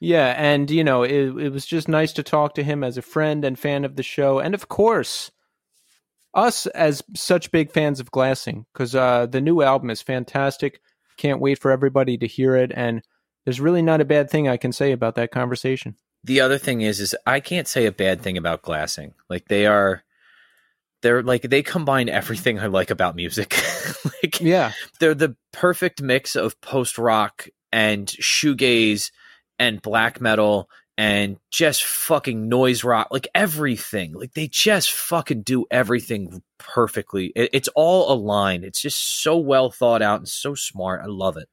Yeah, 0.00 0.34
and 0.36 0.68
you 0.68 0.82
know, 0.82 1.04
it, 1.04 1.36
it 1.38 1.52
was 1.52 1.64
just 1.64 1.86
nice 1.86 2.12
to 2.14 2.24
talk 2.24 2.56
to 2.56 2.64
him 2.64 2.82
as 2.82 2.98
a 2.98 3.02
friend 3.02 3.44
and 3.44 3.56
fan 3.56 3.84
of 3.84 3.94
the 3.94 4.02
show, 4.02 4.40
and 4.40 4.52
of 4.52 4.68
course, 4.68 5.30
us 6.34 6.66
as 6.66 7.02
such 7.14 7.50
big 7.50 7.72
fans 7.72 8.00
of 8.00 8.10
Glassing, 8.10 8.66
because 8.72 8.94
uh, 8.94 9.26
the 9.26 9.40
new 9.40 9.62
album 9.62 9.90
is 9.90 10.02
fantastic. 10.02 10.80
Can't 11.16 11.40
wait 11.40 11.58
for 11.58 11.70
everybody 11.70 12.16
to 12.18 12.26
hear 12.26 12.56
it, 12.56 12.72
and 12.74 13.02
there's 13.44 13.60
really 13.60 13.82
not 13.82 14.00
a 14.00 14.06
bad 14.06 14.30
thing 14.30 14.48
I 14.48 14.56
can 14.56 14.72
say 14.72 14.92
about 14.92 15.16
that 15.16 15.30
conversation. 15.30 15.96
The 16.24 16.40
other 16.40 16.58
thing 16.58 16.82
is, 16.82 17.00
is 17.00 17.16
I 17.26 17.40
can't 17.40 17.68
say 17.68 17.86
a 17.86 17.92
bad 17.92 18.22
thing 18.22 18.36
about 18.36 18.62
glassing. 18.62 19.14
Like 19.28 19.48
they 19.48 19.66
are, 19.66 20.04
they're 21.02 21.22
like 21.22 21.42
they 21.42 21.62
combine 21.62 22.08
everything 22.08 22.60
I 22.60 22.66
like 22.66 22.90
about 22.90 23.16
music. 23.16 23.60
like 24.22 24.40
Yeah, 24.40 24.72
they're 25.00 25.14
the 25.14 25.36
perfect 25.52 26.00
mix 26.00 26.36
of 26.36 26.60
post 26.60 26.96
rock 26.96 27.48
and 27.72 28.06
shoegaze 28.06 29.10
and 29.58 29.82
black 29.82 30.20
metal 30.20 30.68
and 31.02 31.36
just 31.50 31.82
fucking 31.84 32.48
noise 32.48 32.84
rock, 32.84 33.08
like 33.10 33.26
everything. 33.34 34.12
Like 34.12 34.34
they 34.34 34.46
just 34.46 34.92
fucking 34.92 35.42
do 35.42 35.66
everything 35.68 36.42
perfectly. 36.58 37.32
It, 37.34 37.50
it's 37.52 37.68
all 37.74 38.12
aligned. 38.12 38.62
It's 38.62 38.80
just 38.80 39.20
so 39.22 39.36
well 39.36 39.68
thought 39.72 40.00
out 40.00 40.20
and 40.20 40.28
so 40.28 40.54
smart. 40.54 41.00
I 41.02 41.06
love 41.08 41.36
it. 41.36 41.48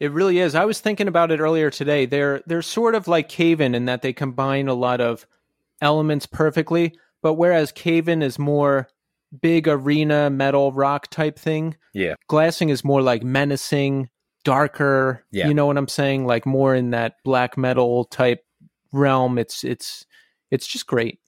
it 0.00 0.12
really 0.12 0.38
is. 0.38 0.54
I 0.54 0.64
was 0.64 0.80
thinking 0.80 1.08
about 1.08 1.30
it 1.30 1.40
earlier 1.40 1.70
today. 1.70 2.06
They're 2.06 2.42
they're 2.46 2.62
sort 2.62 2.94
of 2.94 3.06
like 3.06 3.28
Caven 3.28 3.74
in 3.74 3.84
that 3.84 4.00
they 4.00 4.14
combine 4.14 4.66
a 4.68 4.74
lot 4.74 5.02
of 5.02 5.26
elements 5.82 6.24
perfectly, 6.24 6.98
but 7.22 7.34
whereas 7.34 7.72
Cave 7.72 8.08
In 8.08 8.22
is 8.22 8.38
more 8.38 8.88
big 9.42 9.68
arena 9.68 10.30
metal 10.30 10.72
rock 10.72 11.08
type 11.10 11.38
thing, 11.38 11.76
Yeah. 11.92 12.14
Glassing 12.28 12.70
is 12.70 12.82
more 12.82 13.02
like 13.02 13.22
menacing, 13.22 14.08
darker. 14.44 15.22
Yeah. 15.30 15.48
You 15.48 15.54
know 15.54 15.66
what 15.66 15.76
I'm 15.76 15.88
saying? 15.88 16.26
Like 16.26 16.46
more 16.46 16.74
in 16.74 16.92
that 16.92 17.16
black 17.24 17.58
metal 17.58 18.04
type 18.06 18.42
realm. 18.92 19.38
It's 19.38 19.64
it's 19.64 20.06
it's 20.50 20.66
just 20.66 20.86
great. 20.86 21.18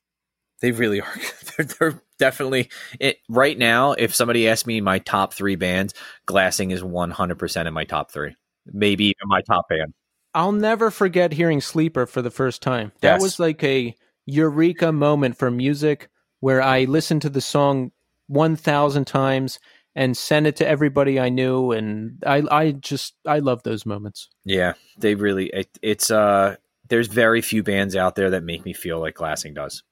They 0.60 0.72
really 0.72 1.00
are. 1.00 1.14
They're, 1.56 1.66
they're 1.66 2.02
definitely 2.18 2.70
it 3.00 3.18
right 3.28 3.56
now. 3.56 3.92
If 3.92 4.14
somebody 4.14 4.48
asked 4.48 4.66
me 4.66 4.80
my 4.80 4.98
top 4.98 5.34
three 5.34 5.56
bands, 5.56 5.94
Glassing 6.26 6.70
is 6.70 6.82
one 6.82 7.10
hundred 7.10 7.38
percent 7.38 7.68
in 7.68 7.74
my 7.74 7.84
top 7.84 8.10
three, 8.10 8.34
maybe 8.66 9.04
even 9.04 9.16
my 9.26 9.40
top 9.42 9.68
band. 9.68 9.94
I'll 10.34 10.52
never 10.52 10.90
forget 10.90 11.32
hearing 11.32 11.60
Sleeper 11.60 12.06
for 12.06 12.22
the 12.22 12.30
first 12.30 12.62
time. 12.62 12.92
That 13.00 13.14
Yes. 13.14 13.22
was 13.22 13.40
like 13.40 13.62
a 13.64 13.94
eureka 14.26 14.92
moment 14.92 15.36
for 15.38 15.50
music 15.50 16.10
where 16.40 16.62
I 16.62 16.84
listened 16.84 17.22
to 17.22 17.30
the 17.30 17.40
song 17.40 17.92
1000 18.28 19.06
times 19.06 19.58
and 19.96 20.16
sent 20.16 20.46
it 20.46 20.54
to 20.56 20.68
everybody 20.68 21.18
I 21.18 21.28
knew 21.28 21.72
and 21.72 22.22
I 22.24 22.44
I 22.50 22.72
just 22.72 23.14
I 23.26 23.40
love 23.40 23.62
those 23.64 23.84
moments. 23.86 24.28
Yeah, 24.44 24.74
they 24.98 25.14
really. 25.14 25.46
It, 25.46 25.76
it's 25.82 26.10
uh, 26.10 26.56
there's 26.88 27.08
very 27.08 27.40
few 27.40 27.62
bands 27.62 27.96
out 27.96 28.14
there 28.14 28.30
that 28.30 28.42
make 28.42 28.64
me 28.64 28.72
feel 28.72 29.00
like 29.00 29.14
Glassing 29.14 29.54
does. 29.54 29.82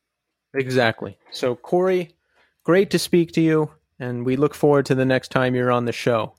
Exactly. 0.55 1.18
So 1.31 1.55
Cory, 1.55 2.14
great 2.64 2.90
to 2.90 2.98
speak 2.98 3.32
to 3.32 3.40
you 3.40 3.70
and 3.98 4.24
we 4.24 4.36
look 4.36 4.55
forward 4.55 4.86
to 4.86 4.94
the 4.94 5.05
next 5.05 5.31
time 5.31 5.55
you're 5.55 5.73
on 5.73 5.85
the 5.85 5.93
show. 5.93 6.35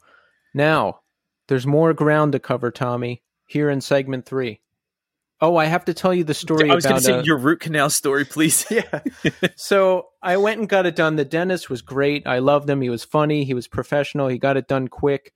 Now, 0.54 1.02
there's 1.48 1.68
more 1.68 1.94
ground 1.94 2.34
to 2.34 2.40
cover, 2.40 2.72
Tommy, 2.72 3.24
here 3.48 3.70
in 3.70 3.82
segment 3.82 4.26
3. 4.26 4.60
Oh, 5.40 5.56
I 5.56 5.66
have 5.66 5.86
to 5.86 5.94
tell 5.94 6.16
you 6.16 6.24
the 6.24 6.34
story 6.34 6.70
I 6.70 6.76
was 6.76 6.86
going 6.86 6.98
to 6.98 7.02
say 7.02 7.14
uh, 7.14 7.22
your 7.22 7.38
root 7.38 7.60
canal 7.60 7.92
story, 7.92 8.26
please. 8.26 8.66
yeah. 8.72 9.02
so 9.56 10.08
I 10.22 10.38
went 10.38 10.60
and 10.60 10.68
got 10.68 10.88
it 10.88 10.96
done. 10.96 11.16
The 11.16 11.26
dentist 11.26 11.70
was 11.70 11.84
great. 11.84 12.26
I 12.26 12.40
loved 12.40 12.68
him. 12.68 12.82
He 12.82 12.90
was 12.90 13.04
funny. 13.04 13.44
He 13.44 13.54
was 13.54 13.68
professional. 13.68 14.30
He 14.30 14.40
got 14.40 14.58
it 14.58 14.68
done 14.68 14.88
quick. 14.88 15.34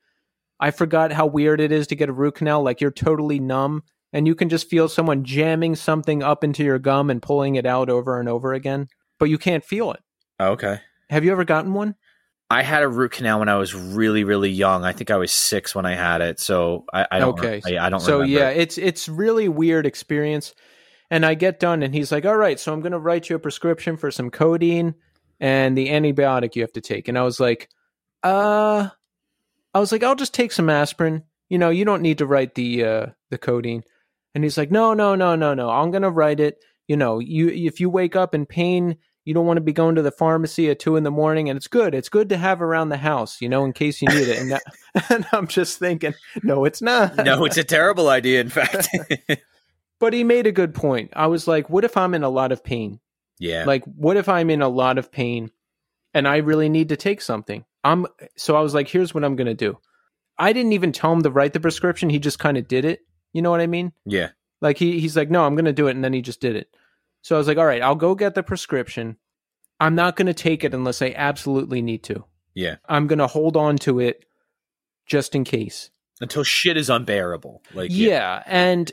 I 0.59 0.71
forgot 0.71 1.11
how 1.11 1.27
weird 1.27 1.61
it 1.61 1.71
is 1.71 1.87
to 1.87 1.95
get 1.95 2.09
a 2.09 2.13
root 2.13 2.35
canal. 2.35 2.63
Like 2.63 2.81
you're 2.81 2.89
totally 2.89 3.39
numb 3.39 3.83
and 4.13 4.27
you 4.27 4.35
can 4.35 4.49
just 4.49 4.69
feel 4.69 4.89
someone 4.89 5.23
jamming 5.23 5.75
something 5.75 6.21
up 6.23 6.43
into 6.43 6.63
your 6.63 6.79
gum 6.79 7.09
and 7.09 7.21
pulling 7.21 7.55
it 7.55 7.65
out 7.65 7.89
over 7.89 8.19
and 8.19 8.27
over 8.27 8.53
again, 8.53 8.87
but 9.19 9.29
you 9.29 9.37
can't 9.37 9.63
feel 9.63 9.91
it. 9.91 10.01
okay. 10.39 10.79
Have 11.09 11.25
you 11.25 11.31
ever 11.33 11.43
gotten 11.43 11.73
one? 11.73 11.95
I 12.49 12.63
had 12.63 12.83
a 12.83 12.87
root 12.87 13.13
canal 13.13 13.39
when 13.39 13.47
I 13.47 13.55
was 13.55 13.73
really, 13.73 14.25
really 14.25 14.49
young. 14.49 14.83
I 14.83 14.91
think 14.91 15.09
I 15.09 15.15
was 15.15 15.31
six 15.31 15.73
when 15.73 15.85
I 15.85 15.95
had 15.95 16.19
it, 16.19 16.37
so 16.37 16.83
I, 16.93 17.07
I 17.09 17.19
don't. 17.19 17.39
okay. 17.39 17.61
I, 17.65 17.85
I 17.85 17.89
don't. 17.89 18.01
So 18.01 18.19
remember. 18.19 18.39
yeah, 18.39 18.49
it's 18.49 18.77
it's 18.77 19.07
really 19.07 19.47
weird 19.47 19.85
experience. 19.85 20.53
And 21.09 21.25
I 21.25 21.33
get 21.33 21.61
done, 21.61 21.81
and 21.81 21.93
he's 21.93 22.11
like, 22.11 22.25
"All 22.25 22.35
right, 22.35 22.59
so 22.59 22.73
I'm 22.73 22.81
going 22.81 22.91
to 22.91 22.99
write 22.99 23.29
you 23.29 23.37
a 23.37 23.39
prescription 23.39 23.95
for 23.95 24.11
some 24.11 24.29
codeine 24.29 24.95
and 25.39 25.77
the 25.77 25.87
antibiotic 25.89 26.55
you 26.55 26.61
have 26.61 26.73
to 26.73 26.81
take." 26.81 27.07
And 27.07 27.17
I 27.17 27.23
was 27.23 27.39
like, 27.39 27.69
"Uh," 28.21 28.89
I 29.73 29.79
was 29.79 29.93
like, 29.93 30.03
"I'll 30.03 30.15
just 30.15 30.33
take 30.33 30.51
some 30.51 30.69
aspirin. 30.69 31.23
You 31.47 31.57
know, 31.57 31.69
you 31.69 31.85
don't 31.85 32.01
need 32.01 32.17
to 32.17 32.25
write 32.25 32.55
the 32.55 32.83
uh, 32.83 33.05
the 33.29 33.37
codeine." 33.37 33.83
And 34.33 34.43
he's 34.43 34.57
like, 34.57 34.71
"No, 34.71 34.93
no, 34.93 35.15
no, 35.15 35.35
no, 35.35 35.53
no. 35.53 35.69
I'm 35.69 35.91
going 35.91 36.03
to 36.03 36.09
write 36.09 36.39
it. 36.39 36.63
You 36.87 36.97
know, 36.97 37.19
you 37.19 37.49
if 37.49 37.79
you 37.79 37.89
wake 37.89 38.15
up 38.15 38.33
in 38.33 38.45
pain, 38.45 38.97
you 39.23 39.33
don't 39.33 39.45
want 39.45 39.57
to 39.57 39.61
be 39.61 39.73
going 39.73 39.95
to 39.95 40.01
the 40.01 40.11
pharmacy 40.11 40.69
at 40.69 40.79
two 40.79 40.95
in 40.95 41.03
the 41.03 41.11
morning, 41.11 41.49
and 41.49 41.57
it's 41.57 41.67
good. 41.67 41.93
It's 41.93 42.09
good 42.09 42.29
to 42.29 42.37
have 42.37 42.61
around 42.61 42.89
the 42.89 42.97
house, 42.97 43.39
you 43.39 43.49
know, 43.49 43.65
in 43.65 43.73
case 43.73 44.01
you 44.01 44.07
need 44.07 44.27
it. 44.27 44.39
And, 44.39 44.51
that, 44.51 44.63
and 45.09 45.25
I'm 45.31 45.47
just 45.47 45.77
thinking, 45.77 46.13
no, 46.43 46.65
it's 46.65 46.81
not. 46.81 47.17
no, 47.17 47.45
it's 47.45 47.57
a 47.57 47.63
terrible 47.63 48.09
idea. 48.09 48.41
In 48.41 48.49
fact, 48.49 48.89
but 49.99 50.13
he 50.13 50.23
made 50.23 50.47
a 50.47 50.51
good 50.51 50.73
point. 50.73 51.11
I 51.15 51.27
was 51.27 51.47
like, 51.47 51.69
what 51.69 51.85
if 51.85 51.97
I'm 51.97 52.13
in 52.13 52.23
a 52.23 52.29
lot 52.29 52.51
of 52.51 52.63
pain? 52.63 52.99
yeah, 53.39 53.65
Like, 53.65 53.83
what 53.85 54.17
if 54.17 54.27
I'm 54.27 54.49
in 54.49 54.61
a 54.61 54.69
lot 54.69 54.97
of 54.97 55.11
pain 55.11 55.51
and 56.13 56.27
I 56.27 56.37
really 56.37 56.69
need 56.69 56.89
to 56.89 56.97
take 56.97 57.21
something? 57.21 57.63
I'm 57.83 58.07
so 58.37 58.55
I 58.55 58.61
was 58.61 58.73
like, 58.73 58.87
here's 58.87 59.13
what 59.13 59.23
I'm 59.23 59.35
gonna 59.35 59.53
do. 59.53 59.77
I 60.37 60.53
didn't 60.53 60.73
even 60.73 60.91
tell 60.91 61.13
him 61.13 61.23
to 61.23 61.31
write 61.31 61.53
the 61.53 61.59
prescription. 61.59 62.09
He 62.09 62.19
just 62.19 62.39
kind 62.39 62.57
of 62.57 62.67
did 62.67 62.85
it. 62.85 63.01
You 63.33 63.41
know 63.41 63.51
what 63.51 63.61
I 63.61 63.67
mean? 63.67 63.93
yeah, 64.05 64.29
Like 64.61 64.77
he 64.77 64.99
he's 64.99 65.15
like, 65.15 65.29
no, 65.29 65.45
I'm 65.45 65.55
gonna 65.55 65.73
do 65.73 65.87
it, 65.87 65.91
and 65.95 66.03
then 66.03 66.13
he 66.13 66.21
just 66.21 66.41
did 66.41 66.55
it. 66.55 66.75
So 67.21 67.35
I 67.35 67.37
was 67.37 67.47
like, 67.47 67.57
all 67.57 67.65
right, 67.65 67.81
I'll 67.81 67.95
go 67.95 68.15
get 68.15 68.35
the 68.35 68.43
prescription. 68.43 69.17
I'm 69.79 69.95
not 69.95 70.15
gonna 70.15 70.33
take 70.33 70.63
it 70.63 70.73
unless 70.73 71.01
I 71.01 71.13
absolutely 71.15 71.81
need 71.81 72.03
to. 72.03 72.25
yeah. 72.53 72.75
I'm 72.87 73.07
gonna 73.07 73.27
hold 73.27 73.55
on 73.57 73.77
to 73.79 73.99
it 73.99 74.25
just 75.05 75.33
in 75.35 75.43
case. 75.43 75.89
Until 76.19 76.43
shit 76.43 76.77
is 76.77 76.89
unbearable. 76.89 77.63
Like, 77.73 77.89
Yeah, 77.91 78.43
and 78.45 78.91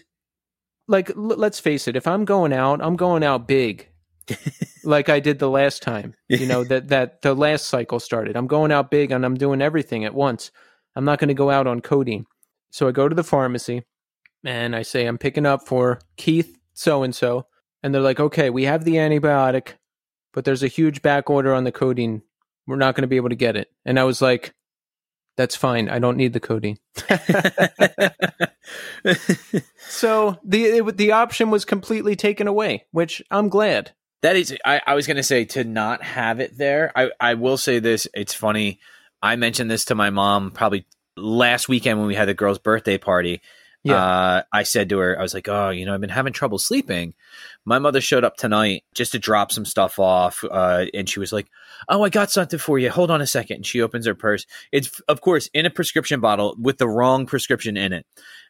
like 0.87 1.11
l- 1.11 1.17
let's 1.17 1.61
face 1.61 1.87
it, 1.89 1.97
if 1.97 2.07
I'm 2.07 2.25
going 2.25 2.53
out, 2.55 2.81
I'm 2.83 2.97
going 2.97 3.23
out 3.23 3.47
big. 3.47 3.89
like 4.85 5.09
I 5.09 5.21
did 5.21 5.39
the 5.39 5.51
last 5.51 5.83
time. 5.83 6.15
You 6.29 6.47
know, 6.47 6.65
that 6.65 6.89
that 6.95 7.23
the 7.23 7.35
last 7.35 7.67
cycle 7.67 8.01
started. 8.01 8.37
I'm 8.37 8.47
going 8.47 8.73
out 8.73 8.91
big 8.91 9.11
and 9.11 9.25
I'm 9.25 9.35
doing 9.37 9.61
everything 9.61 10.05
at 10.05 10.15
once. 10.15 10.51
I'm 10.97 11.05
not 11.05 11.19
going 11.19 11.29
to 11.29 11.35
go 11.35 11.51
out 11.51 11.67
on 11.67 11.81
codeine. 11.81 12.25
So 12.71 12.89
I 12.89 12.93
go 12.93 13.09
to 13.09 13.15
the 13.15 13.25
pharmacy 13.25 13.85
and 14.45 14.75
I 14.75 14.83
say 14.83 15.07
I'm 15.07 15.19
picking 15.19 15.47
up 15.47 15.67
for 15.67 16.01
Keith 16.17 16.59
so 16.75 17.03
and 17.03 17.15
so 17.15 17.47
and 17.83 17.95
they're 17.95 18.03
like, 18.03 18.21
"Okay, 18.21 18.51
we 18.51 18.65
have 18.65 18.85
the 18.85 18.95
antibiotic, 18.95 19.75
but 20.33 20.45
there's 20.45 20.63
a 20.63 20.69
huge 20.69 21.03
back 21.03 21.31
order 21.31 21.55
on 21.55 21.65
the 21.65 21.73
codeine. 21.73 22.23
We're 22.67 22.77
not 22.77 22.95
going 22.95 23.03
to 23.03 23.09
be 23.09 23.17
able 23.17 23.31
to 23.31 23.37
get 23.37 23.57
it." 23.57 23.71
And 23.85 23.99
I 23.99 24.05
was 24.05 24.21
like, 24.21 24.55
"That's 25.37 25.57
fine. 25.57 25.89
I 25.89 25.99
don't 25.99 26.17
need 26.17 26.33
the 26.33 26.41
codeine." 26.41 26.79
So 29.89 30.39
the 30.45 30.65
it, 30.65 30.97
the 30.97 31.13
option 31.13 31.51
was 31.51 31.65
completely 31.65 32.15
taken 32.15 32.47
away, 32.47 32.85
which 32.93 33.23
I'm 33.31 33.49
glad. 33.49 33.93
That 34.23 34.37
is, 34.37 34.57
I, 34.65 34.81
I 34.87 34.95
was 34.95 35.07
going 35.07 35.17
to 35.17 35.23
say 35.23 35.45
to 35.47 35.65
not 35.65 36.03
have 36.03 36.41
it 36.41 36.59
there. 36.59 36.93
I, 36.95 37.11
I 37.21 37.35
will 37.35 37.57
say 37.57 37.79
this. 37.79 38.07
It's 38.15 38.35
funny. 38.35 38.81
I 39.23 39.37
mentioned 39.37 39.71
this 39.71 39.87
to 39.87 39.95
my 39.95 40.11
mom 40.11 40.51
probably 40.51 40.87
last 41.17 41.69
weekend 41.69 41.99
when 41.99 42.09
we 42.09 42.15
had 42.15 42.29
the 42.29 42.35
girl's 42.35 42.59
birthday 42.59 42.99
party. 42.99 43.41
Yeah. 43.85 44.05
Uh, 44.05 44.43
I 44.53 44.65
said 44.65 44.89
to 44.89 44.99
her, 44.99 45.19
I 45.19 45.23
was 45.23 45.35
like, 45.35 45.49
oh, 45.49 45.71
you 45.71 45.87
know, 45.87 45.95
I've 45.95 46.01
been 46.01 46.11
having 46.11 46.33
trouble 46.33 46.59
sleeping. 46.59 47.15
My 47.65 47.79
mother 47.79 48.01
showed 48.01 48.25
up 48.25 48.37
tonight 48.37 48.85
just 48.95 49.13
to 49.13 49.19
drop 49.19 49.53
some 49.53 49.65
stuff 49.65 49.99
off. 49.99 50.45
Uh, 50.49 50.87
and 50.93 51.09
she 51.09 51.21
was 51.21 51.33
like, 51.33 51.49
oh, 51.89 52.03
I 52.03 52.09
got 52.09 52.31
something 52.31 52.59
for 52.59 52.79
you. 52.79 52.91
Hold 52.91 53.11
on 53.11 53.21
a 53.21 53.27
second. 53.27 53.57
And 53.57 53.67
she 53.67 53.81
opens 53.81 54.07
her 54.07 54.15
purse. 54.15 54.47
It's, 54.73 55.01
of 55.09 55.21
course, 55.21 55.49
in 55.55 55.65
a 55.65 55.71
prescription 55.71 56.21
bottle 56.21 56.57
with 56.59 56.79
the 56.79 56.89
wrong 56.89 57.27
prescription 57.27 57.77
in 57.77 57.93
it. 57.93 58.05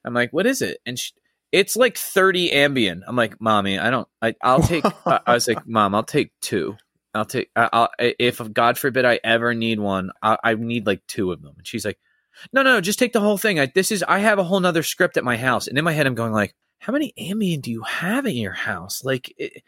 I'm 0.05 0.15
like, 0.15 0.33
what 0.33 0.47
is 0.47 0.63
it? 0.63 0.79
And 0.87 0.99
she, 0.99 1.13
it's 1.53 1.77
like 1.77 1.97
30 1.97 2.51
Ambien. 2.51 3.01
I'm 3.07 3.17
like, 3.17 3.41
mommy, 3.41 3.79
I 3.79 3.91
don't, 3.91 4.09
I, 4.21 4.35
I'll 4.43 4.63
take, 4.63 4.85
I, 5.07 5.21
I 5.27 5.35
was 5.35 5.49
like, 5.49 5.67
mom, 5.67 5.95
I'll 5.95 6.03
take 6.03 6.33
two. 6.41 6.77
I'll 7.15 7.25
take, 7.25 7.51
I, 7.57 7.69
I'll, 7.73 7.89
if 7.99 8.41
God 8.53 8.79
forbid 8.79 9.05
I 9.05 9.19
ever 9.25 9.55
need 9.55 9.81
one, 9.81 10.11
I, 10.23 10.37
I 10.43 10.55
need 10.55 10.87
like 10.87 11.07
two 11.07 11.33
of 11.33 11.43
them. 11.43 11.55
And 11.59 11.67
she's 11.67 11.85
like, 11.85 11.99
no, 12.53 12.63
no, 12.63 12.75
no, 12.75 12.81
just 12.81 12.99
take 12.99 13.13
the 13.13 13.21
whole 13.21 13.39
thing. 13.39 13.59
I, 13.61 13.67
this 13.67 13.93
is, 13.93 14.05
I 14.07 14.21
have 14.21 14.39
a 14.39 14.45
whole 14.45 14.61
nother 14.61 14.83
script 14.83 15.17
at 15.17 15.25
my 15.25 15.37
house. 15.37 15.67
And 15.67 15.79
in 15.79 15.85
my 15.85 15.93
head, 15.93 16.07
I'm 16.07 16.15
going 16.15 16.33
like, 16.33 16.55
how 16.81 16.93
many 16.93 17.13
Ambien 17.19 17.61
do 17.61 17.71
you 17.71 17.83
have 17.83 18.27
in 18.27 18.37
your 18.37 18.53
house? 18.53 19.05
Like, 19.05 19.35
it, 19.37 19.63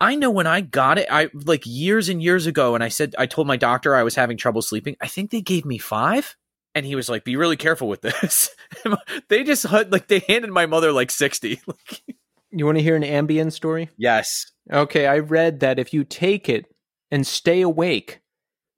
I 0.00 0.16
know 0.16 0.30
when 0.30 0.46
I 0.46 0.60
got 0.60 0.98
it, 0.98 1.06
I 1.10 1.30
like 1.32 1.62
years 1.64 2.08
and 2.08 2.22
years 2.22 2.46
ago, 2.46 2.74
and 2.74 2.82
I 2.82 2.88
said, 2.88 3.14
I 3.18 3.26
told 3.26 3.46
my 3.46 3.56
doctor 3.56 3.94
I 3.94 4.02
was 4.02 4.14
having 4.14 4.36
trouble 4.36 4.62
sleeping. 4.62 4.96
I 5.00 5.06
think 5.06 5.30
they 5.30 5.40
gave 5.40 5.64
me 5.64 5.78
five. 5.78 6.36
And 6.74 6.86
he 6.86 6.94
was 6.94 7.08
like, 7.08 7.24
be 7.24 7.36
really 7.36 7.56
careful 7.56 7.86
with 7.86 8.00
this. 8.00 8.50
they 9.28 9.44
just, 9.44 9.70
like, 9.70 10.08
they 10.08 10.20
handed 10.20 10.50
my 10.50 10.66
mother 10.66 10.90
like 10.92 11.10
60. 11.10 11.60
You 12.54 12.66
want 12.66 12.76
to 12.76 12.84
hear 12.84 12.96
an 12.96 13.02
Ambien 13.02 13.50
story? 13.50 13.88
yes. 13.96 14.52
Okay, 14.70 15.06
I 15.06 15.20
read 15.20 15.60
that 15.60 15.78
if 15.78 15.94
you 15.94 16.04
take 16.04 16.50
it 16.50 16.66
and 17.10 17.26
stay 17.26 17.62
awake, 17.62 18.20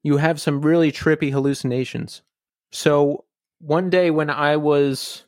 you 0.04 0.18
have 0.18 0.40
some 0.40 0.62
really 0.62 0.92
trippy 0.92 1.32
hallucinations. 1.32 2.22
So 2.70 3.24
one 3.64 3.88
day 3.88 4.10
when 4.10 4.28
I 4.28 4.56
was, 4.56 5.24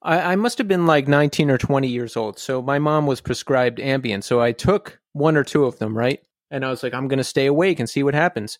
I, 0.00 0.32
I 0.32 0.36
must 0.36 0.58
have 0.58 0.68
been 0.68 0.86
like 0.86 1.08
19 1.08 1.50
or 1.50 1.58
20 1.58 1.88
years 1.88 2.16
old. 2.16 2.38
So 2.38 2.62
my 2.62 2.78
mom 2.78 3.06
was 3.06 3.20
prescribed 3.20 3.78
Ambien. 3.78 4.22
So 4.22 4.40
I 4.40 4.52
took 4.52 5.00
one 5.12 5.36
or 5.36 5.42
two 5.42 5.64
of 5.64 5.78
them, 5.78 5.96
right? 5.96 6.20
And 6.50 6.64
I 6.64 6.70
was 6.70 6.82
like, 6.82 6.94
I'm 6.94 7.08
going 7.08 7.18
to 7.18 7.24
stay 7.24 7.46
awake 7.46 7.80
and 7.80 7.90
see 7.90 8.02
what 8.02 8.14
happens. 8.14 8.58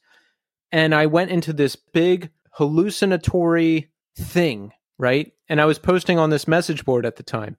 And 0.73 0.95
I 0.95 1.07
went 1.07 1.31
into 1.31 1.53
this 1.53 1.77
big 1.77 2.31
hallucinatory 2.53 3.91
thing, 4.17 4.73
right? 4.99 5.33
And 5.49 5.61
I 5.61 5.65
was 5.65 5.79
posting 5.79 6.19
on 6.19 6.31
this 6.31 6.49
message 6.49 6.85
board 6.85 7.07
at 7.07 7.17
the 7.17 7.23
time, 7.23 7.57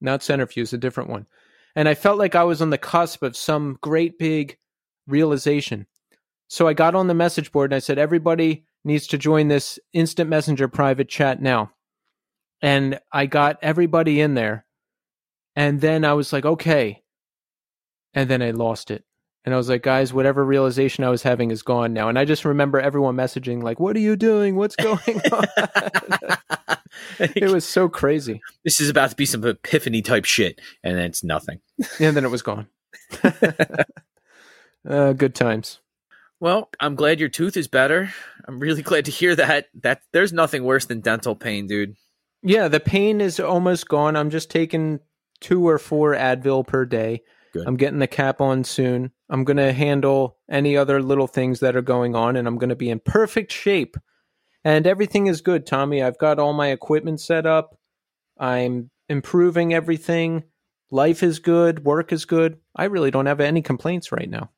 not 0.00 0.22
Centrifuge, 0.22 0.72
a 0.72 0.78
different 0.78 1.10
one. 1.10 1.26
And 1.74 1.88
I 1.88 1.94
felt 1.94 2.18
like 2.18 2.34
I 2.34 2.44
was 2.44 2.60
on 2.62 2.70
the 2.70 2.78
cusp 2.78 3.22
of 3.22 3.36
some 3.36 3.78
great 3.80 4.18
big 4.18 4.58
realization. 5.06 5.86
So 6.48 6.68
I 6.68 6.74
got 6.74 6.94
on 6.94 7.08
the 7.08 7.14
message 7.14 7.50
board 7.50 7.72
and 7.72 7.76
I 7.76 7.80
said, 7.80 7.98
everybody 7.98 8.64
needs 8.84 9.06
to 9.08 9.18
join 9.18 9.48
this 9.48 9.78
instant 9.92 10.28
messenger 10.28 10.68
private 10.68 11.08
chat 11.08 11.40
now. 11.40 11.70
And 12.60 12.98
I 13.12 13.26
got 13.26 13.58
everybody 13.62 14.20
in 14.20 14.34
there. 14.34 14.66
And 15.56 15.80
then 15.80 16.04
I 16.04 16.14
was 16.14 16.32
like, 16.32 16.44
okay. 16.44 17.02
And 18.12 18.28
then 18.28 18.42
I 18.42 18.50
lost 18.50 18.90
it. 18.90 19.04
And 19.44 19.52
I 19.52 19.58
was 19.58 19.68
like, 19.68 19.82
guys, 19.82 20.12
whatever 20.12 20.44
realization 20.44 21.04
I 21.04 21.10
was 21.10 21.22
having 21.22 21.50
is 21.50 21.62
gone 21.62 21.92
now. 21.92 22.08
And 22.08 22.18
I 22.18 22.24
just 22.24 22.46
remember 22.46 22.80
everyone 22.80 23.16
messaging, 23.16 23.62
like, 23.62 23.78
what 23.78 23.94
are 23.94 24.00
you 24.00 24.16
doing? 24.16 24.56
What's 24.56 24.76
going 24.76 24.98
on? 25.32 25.44
it 27.18 27.50
was 27.50 27.66
so 27.66 27.88
crazy. 27.88 28.40
this 28.64 28.80
is 28.80 28.88
about 28.88 29.10
to 29.10 29.16
be 29.16 29.26
some 29.26 29.44
epiphany 29.44 30.00
type 30.00 30.24
shit. 30.24 30.60
And 30.82 30.96
then 30.96 31.04
it's 31.04 31.22
nothing. 31.22 31.60
And 32.00 32.16
then 32.16 32.24
it 32.24 32.30
was 32.30 32.40
gone. 32.40 32.68
uh, 34.88 35.12
good 35.12 35.34
times. 35.34 35.80
Well, 36.44 36.68
I'm 36.78 36.94
glad 36.94 37.20
your 37.20 37.30
tooth 37.30 37.56
is 37.56 37.68
better. 37.68 38.12
I'm 38.46 38.58
really 38.58 38.82
glad 38.90 39.06
to 39.06 39.10
hear 39.10 39.34
that. 39.34 39.68
That 39.80 40.02
there's 40.12 40.30
nothing 40.30 40.62
worse 40.62 40.84
than 40.84 41.00
dental 41.00 41.34
pain, 41.34 41.66
dude. 41.66 41.94
Yeah, 42.42 42.68
the 42.68 42.80
pain 42.80 43.22
is 43.22 43.40
almost 43.40 43.88
gone. 43.88 44.14
I'm 44.14 44.28
just 44.28 44.50
taking 44.50 45.00
two 45.40 45.66
or 45.66 45.78
four 45.78 46.12
Advil 46.12 46.66
per 46.66 46.84
day. 46.84 47.22
Good. 47.54 47.66
I'm 47.66 47.78
getting 47.78 47.98
the 47.98 48.06
cap 48.06 48.42
on 48.42 48.62
soon. 48.62 49.10
I'm 49.30 49.44
going 49.44 49.56
to 49.56 49.72
handle 49.72 50.36
any 50.50 50.76
other 50.76 51.02
little 51.02 51.26
things 51.26 51.60
that 51.60 51.76
are 51.76 51.82
going 51.82 52.14
on, 52.14 52.36
and 52.36 52.46
I'm 52.46 52.58
going 52.58 52.68
to 52.68 52.76
be 52.76 52.90
in 52.90 53.00
perfect 53.00 53.50
shape. 53.50 53.96
And 54.62 54.86
everything 54.86 55.28
is 55.28 55.40
good, 55.40 55.64
Tommy. 55.64 56.02
I've 56.02 56.18
got 56.18 56.38
all 56.38 56.52
my 56.52 56.68
equipment 56.68 57.22
set 57.22 57.46
up. 57.46 57.78
I'm 58.38 58.90
improving 59.08 59.72
everything. 59.72 60.42
Life 60.90 61.22
is 61.22 61.38
good. 61.38 61.86
Work 61.86 62.12
is 62.12 62.26
good. 62.26 62.58
I 62.76 62.84
really 62.84 63.10
don't 63.10 63.24
have 63.24 63.40
any 63.40 63.62
complaints 63.62 64.12
right 64.12 64.28
now. 64.28 64.50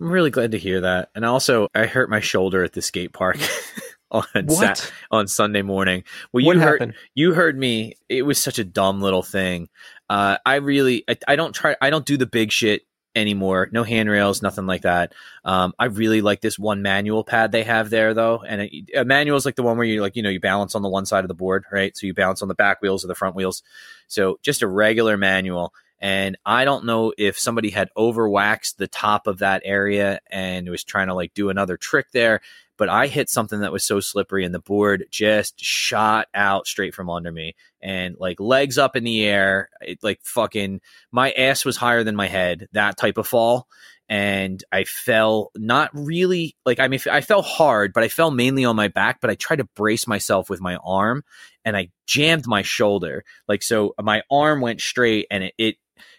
I'm 0.00 0.10
really 0.10 0.30
glad 0.30 0.52
to 0.52 0.58
hear 0.58 0.82
that. 0.82 1.10
And 1.14 1.24
also, 1.24 1.68
I 1.74 1.86
hurt 1.86 2.10
my 2.10 2.20
shoulder 2.20 2.62
at 2.64 2.72
the 2.72 2.82
skate 2.82 3.12
park 3.12 3.38
on? 4.10 4.48
Sat- 4.48 4.92
on 5.10 5.26
Sunday 5.26 5.62
morning. 5.62 6.04
Well, 6.32 6.44
what 6.44 6.56
you 6.56 6.60
heard 6.60 6.80
happened? 6.80 6.94
you 7.14 7.34
heard 7.34 7.58
me. 7.58 7.94
It 8.08 8.22
was 8.22 8.38
such 8.38 8.58
a 8.58 8.64
dumb 8.64 9.00
little 9.00 9.22
thing. 9.22 9.68
Uh, 10.08 10.38
I 10.44 10.56
really, 10.56 11.04
I, 11.08 11.16
I 11.28 11.36
don't 11.36 11.54
try. 11.54 11.76
I 11.80 11.90
don't 11.90 12.04
do 12.04 12.16
the 12.16 12.26
big 12.26 12.52
shit 12.52 12.82
anymore. 13.14 13.68
No 13.72 13.84
handrails, 13.84 14.42
nothing 14.42 14.66
like 14.66 14.82
that. 14.82 15.14
Um, 15.44 15.72
I 15.78 15.86
really 15.86 16.20
like 16.20 16.40
this 16.40 16.58
one 16.58 16.82
manual 16.82 17.24
pad 17.24 17.52
they 17.52 17.62
have 17.62 17.90
there, 17.90 18.12
though. 18.14 18.42
And 18.46 18.62
it, 18.62 18.90
a 18.96 19.04
manual 19.04 19.36
is 19.36 19.44
like 19.44 19.54
the 19.56 19.62
one 19.62 19.76
where 19.76 19.86
you 19.86 20.00
like, 20.00 20.16
you 20.16 20.22
know, 20.22 20.30
you 20.30 20.40
balance 20.40 20.74
on 20.74 20.82
the 20.82 20.88
one 20.88 21.06
side 21.06 21.24
of 21.24 21.28
the 21.28 21.34
board, 21.34 21.64
right? 21.70 21.96
So 21.96 22.06
you 22.06 22.14
balance 22.14 22.42
on 22.42 22.48
the 22.48 22.54
back 22.54 22.82
wheels 22.82 23.04
or 23.04 23.08
the 23.08 23.14
front 23.14 23.36
wheels. 23.36 23.62
So 24.08 24.38
just 24.42 24.62
a 24.62 24.66
regular 24.66 25.16
manual. 25.16 25.72
And 26.04 26.36
I 26.44 26.66
don't 26.66 26.84
know 26.84 27.14
if 27.16 27.38
somebody 27.38 27.70
had 27.70 27.88
overwaxed 27.96 28.76
the 28.76 28.86
top 28.86 29.26
of 29.26 29.38
that 29.38 29.62
area 29.64 30.20
and 30.30 30.68
was 30.68 30.84
trying 30.84 31.06
to 31.06 31.14
like 31.14 31.32
do 31.32 31.48
another 31.48 31.78
trick 31.78 32.08
there. 32.12 32.42
But 32.76 32.90
I 32.90 33.06
hit 33.06 33.30
something 33.30 33.60
that 33.60 33.72
was 33.72 33.84
so 33.84 34.00
slippery, 34.00 34.44
and 34.44 34.54
the 34.54 34.58
board 34.58 35.06
just 35.10 35.64
shot 35.64 36.26
out 36.34 36.66
straight 36.66 36.92
from 36.92 37.08
under 37.08 37.32
me, 37.32 37.54
and 37.80 38.16
like 38.18 38.38
legs 38.38 38.76
up 38.76 38.96
in 38.96 39.04
the 39.04 39.24
air, 39.24 39.70
it, 39.80 40.00
like 40.02 40.20
fucking 40.24 40.82
my 41.10 41.30
ass 41.30 41.64
was 41.64 41.78
higher 41.78 42.04
than 42.04 42.16
my 42.16 42.26
head. 42.26 42.68
That 42.72 42.98
type 42.98 43.16
of 43.16 43.26
fall, 43.26 43.66
and 44.06 44.62
I 44.70 44.84
fell 44.84 45.52
not 45.56 45.88
really 45.94 46.54
like 46.66 46.80
I 46.80 46.88
mean 46.88 47.00
I 47.10 47.22
fell 47.22 47.42
hard, 47.42 47.94
but 47.94 48.02
I 48.02 48.08
fell 48.08 48.30
mainly 48.30 48.66
on 48.66 48.76
my 48.76 48.88
back. 48.88 49.22
But 49.22 49.30
I 49.30 49.36
tried 49.36 49.60
to 49.60 49.68
brace 49.74 50.06
myself 50.06 50.50
with 50.50 50.60
my 50.60 50.76
arm, 50.84 51.24
and 51.64 51.78
I 51.78 51.88
jammed 52.06 52.46
my 52.46 52.60
shoulder. 52.60 53.24
Like 53.48 53.62
so, 53.62 53.94
my 54.02 54.22
arm 54.30 54.60
went 54.60 54.82
straight, 54.82 55.28
and 55.30 55.44
it, 55.44 55.54
it 55.56 55.76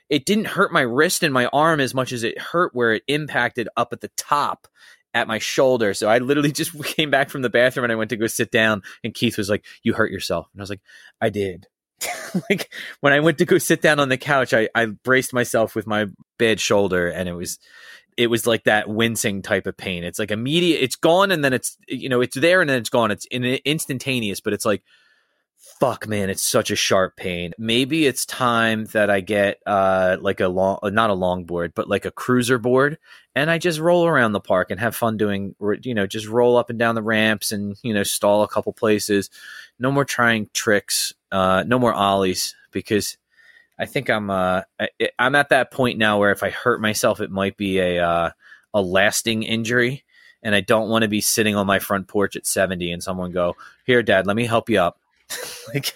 it 0.10 0.26
didn't 0.26 0.46
hurt 0.46 0.72
my 0.72 0.82
wrist 0.82 1.24
and 1.24 1.34
my 1.34 1.48
arm 1.48 1.80
as 1.80 1.94
much 1.94 2.12
as 2.12 2.24
it 2.24 2.38
hurt 2.38 2.76
where 2.76 2.94
it 2.94 3.04
impacted 3.08 3.68
up 3.76 3.94
at 3.94 4.02
the 4.02 4.12
top 4.18 4.68
at 5.14 5.28
my 5.28 5.40
shoulder. 5.40 5.94
So 5.94 6.08
I 6.08 6.20
literally 6.20 6.52
just 6.52 6.72
came 6.96 7.10
back 7.10 7.30
from 7.30 7.42
the 7.42 7.50
bathroom 7.50 7.86
and 7.86 7.92
I 7.92 7.96
went 7.96 8.10
to 8.10 8.18
go 8.18 8.28
sit 8.28 8.52
down 8.52 8.84
and 9.04 9.14
Keith 9.14 9.38
was 9.38 9.50
like, 9.50 9.66
"You 9.84 9.94
hurt 9.94 10.12
yourself." 10.12 10.48
And 10.54 10.62
I 10.62 10.64
was 10.64 10.70
like, 10.70 10.82
"I 11.22 11.30
did." 11.30 11.68
like 12.50 12.72
when 13.00 13.14
I 13.14 13.22
went 13.22 13.38
to 13.40 13.46
go 13.46 13.58
sit 13.58 13.82
down 13.82 14.00
on 14.00 14.10
the 14.10 14.18
couch, 14.18 14.54
I, 14.54 14.70
I 14.76 14.86
braced 14.86 15.34
myself 15.34 15.76
with 15.76 15.88
my 15.88 16.08
bad 16.38 16.60
shoulder, 16.60 17.08
and 17.08 17.28
it 17.30 17.34
was 17.34 17.58
it 18.18 18.28
was 18.28 18.48
like 18.48 18.66
that 18.66 18.90
wincing 18.90 19.42
type 19.42 19.68
of 19.68 19.78
pain. 19.78 20.04
It's 20.04 20.20
like 20.20 20.32
immediate, 20.32 20.82
it's 20.82 20.96
gone, 20.96 21.32
and 21.32 21.44
then 21.44 21.54
it's 21.54 21.78
you 21.88 22.10
know 22.10 22.22
it's 22.22 22.36
there 22.36 22.62
and 22.62 22.70
then 22.70 22.78
it's 22.78 22.90
gone. 22.90 23.12
It's 23.12 23.26
in 23.32 23.44
instantaneous, 23.44 24.42
but 24.42 24.54
it's 24.54 24.66
like 24.66 24.84
fuck 25.80 26.08
man 26.08 26.30
it's 26.30 26.44
such 26.44 26.72
a 26.72 26.76
sharp 26.76 27.18
pain. 27.18 27.54
Maybe 27.58 28.06
it's 28.06 28.26
time 28.26 28.86
that 28.86 29.10
i 29.10 29.20
get 29.20 29.62
uh 29.66 30.18
like 30.22 30.40
a 30.40 30.48
long 30.48 30.80
not 30.84 31.10
a 31.10 31.14
long 31.14 31.46
board 31.46 31.74
but 31.76 31.90
like 31.90 32.06
a 32.06 32.12
cruiser 32.12 32.58
board 32.58 32.98
and 33.36 33.52
i 33.52 33.58
just 33.58 33.80
roll 33.80 34.06
around 34.06 34.32
the 34.32 34.40
park 34.40 34.72
and 34.72 34.80
have 34.80 34.96
fun 34.96 35.18
doing 35.18 35.56
you 35.82 35.94
know 35.94 36.08
just 36.08 36.28
roll 36.28 36.58
up 36.58 36.70
and 36.70 36.80
down 36.80 36.96
the 36.96 37.04
ramps 37.04 37.52
and 37.52 37.76
you 37.84 37.94
know 37.94 38.04
stall 38.04 38.44
a 38.44 38.48
couple 38.48 38.74
places. 38.74 39.30
No 39.78 39.92
more 39.92 40.06
trying 40.06 40.50
tricks 40.54 41.14
uh 41.32 41.64
no 41.68 41.78
more 41.78 41.94
ollies 41.94 42.56
because 42.72 43.18
i 43.78 43.86
think 43.86 44.10
i'm 44.10 44.30
uh 44.30 44.62
I, 44.80 44.90
i'm 45.20 45.36
at 45.36 45.50
that 45.50 45.72
point 45.72 45.98
now 45.98 46.20
where 46.20 46.32
if 46.32 46.44
i 46.44 46.50
hurt 46.50 46.80
myself 46.80 47.20
it 47.20 47.32
might 47.32 47.58
be 47.58 47.80
a 47.80 48.00
uh 48.00 48.30
a 48.74 48.82
lasting 48.82 49.44
injury 49.44 50.04
and 50.42 50.56
i 50.56 50.62
don't 50.62 50.90
want 50.90 51.02
to 51.02 51.10
be 51.10 51.20
sitting 51.20 51.56
on 51.56 51.68
my 51.68 51.80
front 51.80 52.08
porch 52.08 52.38
at 52.38 52.46
70 52.46 52.92
and 52.92 53.04
someone 53.04 53.32
go 53.32 53.56
here 53.86 54.02
dad 54.02 54.28
let 54.28 54.38
me 54.38 54.46
help 54.46 54.70
you 54.70 54.80
up 54.80 55.00
like 55.74 55.96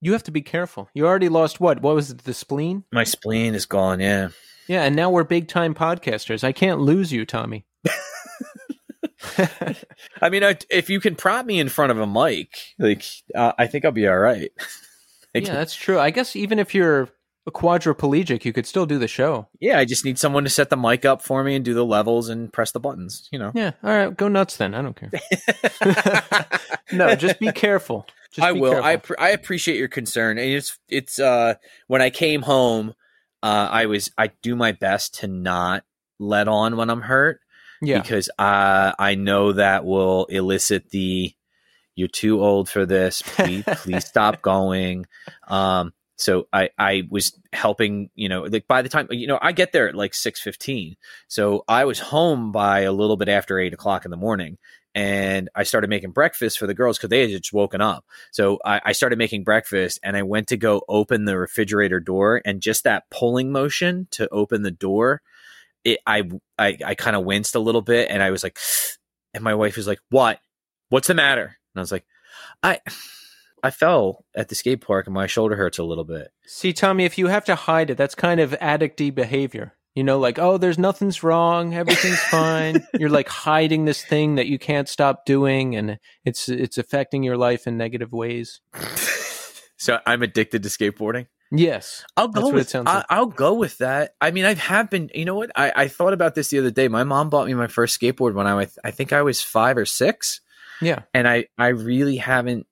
you 0.00 0.12
have 0.12 0.22
to 0.24 0.30
be 0.30 0.42
careful. 0.42 0.88
You 0.94 1.06
already 1.06 1.28
lost 1.28 1.60
what? 1.60 1.82
What 1.82 1.94
was 1.94 2.10
it? 2.10 2.18
The 2.18 2.34
spleen? 2.34 2.84
My 2.92 3.04
spleen 3.04 3.54
is 3.54 3.66
gone. 3.66 4.00
Yeah. 4.00 4.28
Yeah, 4.68 4.82
and 4.82 4.94
now 4.94 5.10
we're 5.10 5.24
big 5.24 5.48
time 5.48 5.74
podcasters. 5.74 6.44
I 6.44 6.52
can't 6.52 6.80
lose 6.80 7.10
you, 7.10 7.24
Tommy. 7.24 7.64
I 10.20 10.28
mean, 10.30 10.42
if 10.70 10.90
you 10.90 11.00
can 11.00 11.16
prop 11.16 11.46
me 11.46 11.58
in 11.58 11.70
front 11.70 11.90
of 11.90 11.98
a 11.98 12.06
mic, 12.06 12.50
like 12.78 13.02
uh, 13.34 13.52
I 13.58 13.66
think 13.66 13.84
I'll 13.84 13.92
be 13.92 14.06
all 14.06 14.18
right. 14.18 14.50
yeah, 15.34 15.54
that's 15.54 15.74
true. 15.74 15.98
I 15.98 16.10
guess 16.10 16.36
even 16.36 16.58
if 16.58 16.74
you're 16.74 17.08
a 17.46 17.50
quadriplegic, 17.50 18.44
you 18.44 18.52
could 18.52 18.66
still 18.66 18.84
do 18.84 18.98
the 18.98 19.08
show. 19.08 19.48
Yeah, 19.58 19.78
I 19.78 19.86
just 19.86 20.04
need 20.04 20.18
someone 20.18 20.44
to 20.44 20.50
set 20.50 20.68
the 20.68 20.76
mic 20.76 21.06
up 21.06 21.22
for 21.22 21.42
me 21.42 21.56
and 21.56 21.64
do 21.64 21.72
the 21.72 21.84
levels 21.84 22.28
and 22.28 22.52
press 22.52 22.72
the 22.72 22.80
buttons. 22.80 23.26
You 23.32 23.38
know. 23.38 23.52
Yeah. 23.54 23.72
All 23.82 23.90
right. 23.90 24.14
Go 24.14 24.28
nuts 24.28 24.58
then. 24.58 24.74
I 24.74 24.82
don't 24.82 24.96
care. 24.96 25.10
no, 26.92 27.14
just 27.14 27.40
be 27.40 27.52
careful. 27.52 28.06
Just 28.32 28.46
I 28.46 28.52
will. 28.52 28.82
I 28.82 29.00
I 29.18 29.30
appreciate 29.30 29.78
your 29.78 29.88
concern. 29.88 30.38
And 30.38 30.50
it's 30.50 30.78
it's 30.88 31.18
uh 31.18 31.54
when 31.86 32.02
I 32.02 32.10
came 32.10 32.42
home, 32.42 32.94
uh 33.42 33.68
I 33.70 33.86
was 33.86 34.10
I 34.18 34.30
do 34.42 34.54
my 34.54 34.72
best 34.72 35.14
to 35.20 35.26
not 35.26 35.84
let 36.18 36.48
on 36.48 36.76
when 36.76 36.90
I'm 36.90 37.02
hurt. 37.02 37.40
Yeah. 37.80 38.00
Because 38.00 38.28
uh 38.38 38.92
I 38.98 39.14
know 39.14 39.52
that 39.52 39.84
will 39.84 40.26
elicit 40.26 40.90
the 40.90 41.32
you're 41.94 42.08
too 42.08 42.42
old 42.42 42.68
for 42.68 42.84
this. 42.84 43.22
Please 43.22 43.64
please 43.66 44.04
stop 44.08 44.42
going. 44.42 45.06
Um 45.46 45.92
so 46.18 46.48
I, 46.52 46.70
I 46.76 47.04
was 47.10 47.38
helping, 47.52 48.10
you 48.16 48.28
know, 48.28 48.42
like 48.42 48.66
by 48.66 48.82
the 48.82 48.88
time, 48.88 49.06
you 49.10 49.28
know, 49.28 49.38
I 49.40 49.52
get 49.52 49.70
there 49.70 49.88
at 49.88 49.94
like 49.94 50.12
6.15. 50.12 50.96
So 51.28 51.62
I 51.68 51.84
was 51.84 52.00
home 52.00 52.50
by 52.50 52.80
a 52.80 52.92
little 52.92 53.16
bit 53.16 53.28
after 53.28 53.60
eight 53.60 53.72
o'clock 53.72 54.04
in 54.04 54.10
the 54.10 54.16
morning 54.16 54.58
and 54.98 55.48
I 55.54 55.62
started 55.62 55.90
making 55.90 56.10
breakfast 56.10 56.58
for 56.58 56.66
the 56.66 56.74
girls 56.74 56.98
because 56.98 57.10
they 57.10 57.20
had 57.20 57.30
just 57.30 57.52
woken 57.52 57.80
up. 57.80 58.04
So 58.32 58.58
I, 58.64 58.80
I, 58.86 58.92
started 58.92 59.16
making 59.16 59.44
breakfast 59.44 60.00
and 60.02 60.16
I 60.16 60.24
went 60.24 60.48
to 60.48 60.56
go 60.56 60.82
open 60.88 61.24
the 61.24 61.38
refrigerator 61.38 62.00
door 62.00 62.42
and 62.44 62.60
just 62.60 62.82
that 62.82 63.08
pulling 63.08 63.52
motion 63.52 64.08
to 64.10 64.28
open 64.30 64.62
the 64.62 64.72
door, 64.72 65.22
it, 65.84 66.00
I, 66.04 66.28
I, 66.58 66.76
I 66.84 66.94
kind 66.96 67.14
of 67.14 67.24
winced 67.24 67.54
a 67.54 67.60
little 67.60 67.80
bit 67.80 68.10
and 68.10 68.20
I 68.24 68.32
was 68.32 68.42
like, 68.42 68.58
and 69.34 69.44
my 69.44 69.54
wife 69.54 69.76
was 69.76 69.86
like, 69.86 70.00
what, 70.10 70.40
what's 70.88 71.06
the 71.06 71.14
matter? 71.14 71.44
And 71.44 71.76
I 71.76 71.80
was 71.80 71.92
like, 71.92 72.04
I, 72.64 72.80
I 73.62 73.70
fell 73.70 74.24
at 74.34 74.48
the 74.48 74.56
skate 74.56 74.80
park 74.80 75.06
and 75.06 75.14
my 75.14 75.28
shoulder 75.28 75.54
hurts 75.54 75.78
a 75.78 75.84
little 75.84 76.02
bit. 76.02 76.32
See, 76.44 76.72
Tommy, 76.72 77.04
if 77.04 77.18
you 77.18 77.28
have 77.28 77.44
to 77.44 77.54
hide 77.54 77.90
it, 77.90 77.96
that's 77.96 78.16
kind 78.16 78.40
of 78.40 78.50
addicty 78.60 79.14
behavior. 79.14 79.74
You 79.98 80.04
know, 80.04 80.20
like, 80.20 80.38
oh, 80.38 80.58
there's 80.58 80.78
nothing's 80.78 81.24
wrong, 81.24 81.74
everything's 81.74 82.20
fine. 82.30 82.86
You're 82.96 83.10
like 83.10 83.26
hiding 83.26 83.84
this 83.84 84.00
thing 84.00 84.36
that 84.36 84.46
you 84.46 84.56
can't 84.56 84.88
stop 84.88 85.26
doing, 85.26 85.74
and 85.74 85.98
it's 86.24 86.48
it's 86.48 86.78
affecting 86.78 87.24
your 87.24 87.36
life 87.36 87.66
in 87.66 87.76
negative 87.76 88.12
ways. 88.12 88.60
so 89.76 89.98
I'm 90.06 90.22
addicted 90.22 90.62
to 90.62 90.68
skateboarding. 90.68 91.26
Yes, 91.50 92.04
I'll 92.16 92.28
go 92.28 92.48
with. 92.50 92.72
Like. 92.72 93.06
I, 93.10 93.18
will 93.18 93.26
go 93.26 93.54
with 93.54 93.78
that. 93.78 94.14
I 94.20 94.30
mean, 94.30 94.44
I 94.44 94.54
have 94.54 94.88
been. 94.88 95.10
You 95.12 95.24
know 95.24 95.34
what? 95.34 95.50
I, 95.56 95.72
I 95.74 95.88
thought 95.88 96.12
about 96.12 96.36
this 96.36 96.50
the 96.50 96.60
other 96.60 96.70
day. 96.70 96.86
My 96.86 97.02
mom 97.02 97.28
bought 97.28 97.48
me 97.48 97.54
my 97.54 97.66
first 97.66 98.00
skateboard 98.00 98.34
when 98.34 98.46
I 98.46 98.54
was, 98.54 98.78
I 98.84 98.92
think 98.92 99.12
I 99.12 99.22
was 99.22 99.42
five 99.42 99.76
or 99.76 99.84
six. 99.84 100.40
Yeah, 100.80 101.02
and 101.12 101.26
I 101.26 101.46
I 101.58 101.68
really 101.68 102.18
haven't 102.18 102.68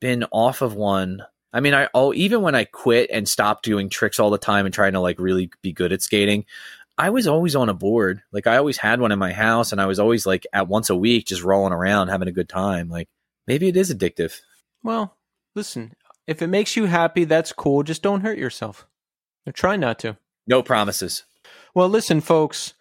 been 0.00 0.24
off 0.32 0.62
of 0.62 0.74
one. 0.74 1.24
I 1.52 1.60
mean, 1.60 1.74
I 1.74 1.86
all 1.86 2.14
even 2.14 2.42
when 2.42 2.54
I 2.54 2.64
quit 2.64 3.10
and 3.12 3.28
stopped 3.28 3.64
doing 3.64 3.88
tricks 3.88 4.20
all 4.20 4.30
the 4.30 4.38
time 4.38 4.66
and 4.66 4.74
trying 4.74 4.92
to 4.92 5.00
like 5.00 5.18
really 5.18 5.50
be 5.62 5.72
good 5.72 5.92
at 5.92 6.02
skating, 6.02 6.44
I 6.96 7.10
was 7.10 7.26
always 7.26 7.56
on 7.56 7.68
a 7.68 7.74
board. 7.74 8.22
Like 8.32 8.46
I 8.46 8.56
always 8.56 8.76
had 8.76 9.00
one 9.00 9.12
in 9.12 9.18
my 9.18 9.32
house, 9.32 9.72
and 9.72 9.80
I 9.80 9.86
was 9.86 9.98
always 9.98 10.26
like 10.26 10.46
at 10.52 10.68
once 10.68 10.90
a 10.90 10.96
week 10.96 11.26
just 11.26 11.42
rolling 11.42 11.72
around 11.72 12.08
having 12.08 12.28
a 12.28 12.32
good 12.32 12.48
time. 12.48 12.88
Like 12.88 13.08
maybe 13.46 13.68
it 13.68 13.76
is 13.76 13.92
addictive. 13.92 14.40
Well, 14.82 15.16
listen, 15.54 15.94
if 16.26 16.42
it 16.42 16.46
makes 16.46 16.76
you 16.76 16.86
happy, 16.86 17.24
that's 17.24 17.52
cool. 17.52 17.82
Just 17.82 18.02
don't 18.02 18.20
hurt 18.20 18.38
yourself. 18.38 18.86
Or 19.46 19.52
try 19.52 19.76
not 19.76 19.98
to. 20.00 20.16
No 20.46 20.62
promises. 20.62 21.24
Well, 21.74 21.88
listen, 21.88 22.20
folks. 22.20 22.74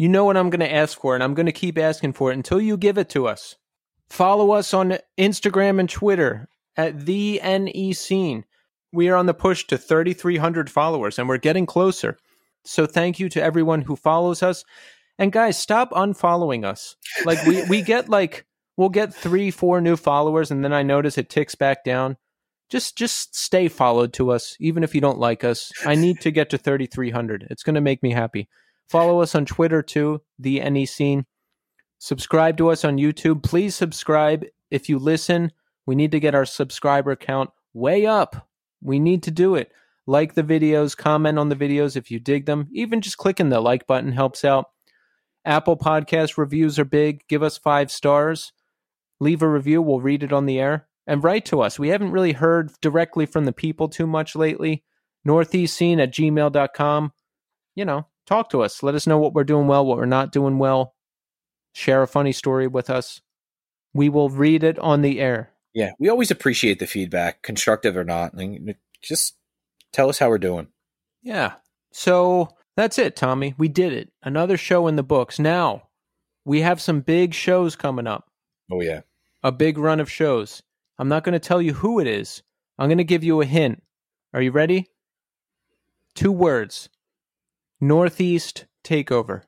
You 0.00 0.08
know 0.08 0.24
what 0.24 0.36
I'm 0.36 0.48
going 0.48 0.60
to 0.60 0.72
ask 0.72 1.00
for, 1.00 1.14
and 1.16 1.24
I'm 1.24 1.34
going 1.34 1.46
to 1.46 1.52
keep 1.52 1.76
asking 1.76 2.12
for 2.12 2.30
it 2.30 2.34
until 2.34 2.60
you 2.60 2.76
give 2.76 2.98
it 2.98 3.08
to 3.10 3.26
us. 3.26 3.56
Follow 4.08 4.52
us 4.52 4.72
on 4.72 4.98
Instagram 5.18 5.80
and 5.80 5.90
Twitter 5.90 6.48
at 6.78 7.04
the 7.04 7.40
NE 7.44 7.92
Scene. 7.92 8.46
We 8.92 9.10
are 9.10 9.16
on 9.16 9.26
the 9.26 9.34
push 9.34 9.66
to 9.66 9.76
3,300 9.76 10.70
followers, 10.70 11.18
and 11.18 11.28
we're 11.28 11.36
getting 11.36 11.66
closer. 11.66 12.16
So 12.64 12.86
thank 12.86 13.18
you 13.18 13.28
to 13.30 13.42
everyone 13.42 13.82
who 13.82 13.96
follows 13.96 14.42
us. 14.42 14.64
And 15.18 15.32
guys, 15.32 15.58
stop 15.58 15.90
unfollowing 15.90 16.64
us. 16.64 16.96
Like 17.24 17.44
we 17.44 17.64
we 17.64 17.82
get 17.82 18.08
like 18.08 18.46
we'll 18.76 18.88
get 18.88 19.12
three, 19.12 19.50
four 19.50 19.80
new 19.80 19.96
followers, 19.96 20.50
and 20.50 20.64
then 20.64 20.72
I 20.72 20.82
notice 20.82 21.18
it 21.18 21.28
ticks 21.28 21.54
back 21.54 21.84
down. 21.84 22.16
Just 22.70 22.96
just 22.96 23.34
stay 23.34 23.68
followed 23.68 24.12
to 24.14 24.30
us, 24.30 24.56
even 24.60 24.84
if 24.84 24.94
you 24.94 25.00
don't 25.00 25.18
like 25.18 25.44
us. 25.44 25.72
I 25.84 25.96
need 25.96 26.20
to 26.20 26.30
get 26.30 26.50
to 26.50 26.58
3,300. 26.58 27.48
It's 27.50 27.62
going 27.62 27.74
to 27.74 27.80
make 27.80 28.02
me 28.02 28.12
happy. 28.12 28.48
Follow 28.88 29.20
us 29.20 29.34
on 29.34 29.44
Twitter 29.44 29.82
too, 29.82 30.22
the 30.38 30.60
NE 30.60 30.86
Scene. 30.86 31.26
Subscribe 31.98 32.56
to 32.58 32.70
us 32.70 32.84
on 32.84 32.96
YouTube. 32.96 33.42
Please 33.42 33.74
subscribe 33.74 34.44
if 34.70 34.88
you 34.88 34.98
listen. 34.98 35.52
We 35.88 35.94
need 35.94 36.12
to 36.12 36.20
get 36.20 36.34
our 36.34 36.44
subscriber 36.44 37.16
count 37.16 37.48
way 37.72 38.04
up. 38.04 38.46
We 38.82 38.98
need 39.00 39.22
to 39.22 39.30
do 39.30 39.54
it. 39.54 39.72
Like 40.06 40.34
the 40.34 40.42
videos, 40.42 40.94
comment 40.94 41.38
on 41.38 41.48
the 41.48 41.56
videos 41.56 41.96
if 41.96 42.10
you 42.10 42.20
dig 42.20 42.44
them. 42.44 42.68
Even 42.72 43.00
just 43.00 43.16
clicking 43.16 43.48
the 43.48 43.58
like 43.58 43.86
button 43.86 44.12
helps 44.12 44.44
out. 44.44 44.66
Apple 45.46 45.78
Podcast 45.78 46.36
reviews 46.36 46.78
are 46.78 46.84
big. 46.84 47.26
Give 47.26 47.42
us 47.42 47.56
five 47.56 47.90
stars. 47.90 48.52
Leave 49.18 49.40
a 49.40 49.48
review. 49.48 49.80
We'll 49.80 50.02
read 50.02 50.22
it 50.22 50.30
on 50.30 50.44
the 50.44 50.60
air. 50.60 50.86
And 51.06 51.24
write 51.24 51.46
to 51.46 51.62
us. 51.62 51.78
We 51.78 51.88
haven't 51.88 52.12
really 52.12 52.34
heard 52.34 52.70
directly 52.82 53.24
from 53.24 53.46
the 53.46 53.52
people 53.54 53.88
too 53.88 54.06
much 54.06 54.36
lately. 54.36 54.84
Northeastscene 55.26 56.02
at 56.02 56.12
gmail.com. 56.12 57.12
You 57.74 57.84
know, 57.86 58.06
talk 58.26 58.50
to 58.50 58.60
us. 58.60 58.82
Let 58.82 58.94
us 58.94 59.06
know 59.06 59.16
what 59.16 59.32
we're 59.32 59.44
doing 59.44 59.66
well, 59.66 59.86
what 59.86 59.96
we're 59.96 60.04
not 60.04 60.32
doing 60.32 60.58
well 60.58 60.94
share 61.72 62.02
a 62.02 62.06
funny 62.06 62.32
story 62.32 62.66
with 62.66 62.90
us. 62.90 63.22
We 63.94 64.10
will 64.10 64.28
read 64.28 64.62
it 64.62 64.78
on 64.80 65.00
the 65.00 65.18
air. 65.20 65.54
Yeah, 65.74 65.92
we 65.98 66.08
always 66.08 66.30
appreciate 66.30 66.78
the 66.78 66.86
feedback, 66.86 67.42
constructive 67.42 67.96
or 67.96 68.04
not. 68.04 68.34
Just 69.02 69.36
tell 69.92 70.08
us 70.08 70.18
how 70.18 70.28
we're 70.28 70.38
doing. 70.38 70.68
Yeah. 71.22 71.54
So 71.92 72.48
that's 72.76 72.98
it, 72.98 73.16
Tommy. 73.16 73.54
We 73.58 73.68
did 73.68 73.92
it. 73.92 74.10
Another 74.22 74.56
show 74.56 74.86
in 74.86 74.96
the 74.96 75.02
books. 75.02 75.38
Now, 75.38 75.84
we 76.44 76.62
have 76.62 76.80
some 76.80 77.00
big 77.00 77.34
shows 77.34 77.76
coming 77.76 78.06
up. 78.06 78.30
Oh, 78.70 78.80
yeah. 78.80 79.02
A 79.42 79.52
big 79.52 79.78
run 79.78 80.00
of 80.00 80.10
shows. 80.10 80.62
I'm 80.98 81.08
not 81.08 81.22
going 81.22 81.34
to 81.34 81.38
tell 81.38 81.62
you 81.62 81.74
who 81.74 82.00
it 82.00 82.06
is. 82.06 82.42
I'm 82.78 82.88
going 82.88 82.98
to 82.98 83.04
give 83.04 83.24
you 83.24 83.40
a 83.40 83.46
hint. 83.46 83.82
Are 84.32 84.42
you 84.42 84.50
ready? 84.50 84.88
Two 86.14 86.32
words 86.32 86.88
Northeast 87.80 88.66
Takeover. 88.82 89.42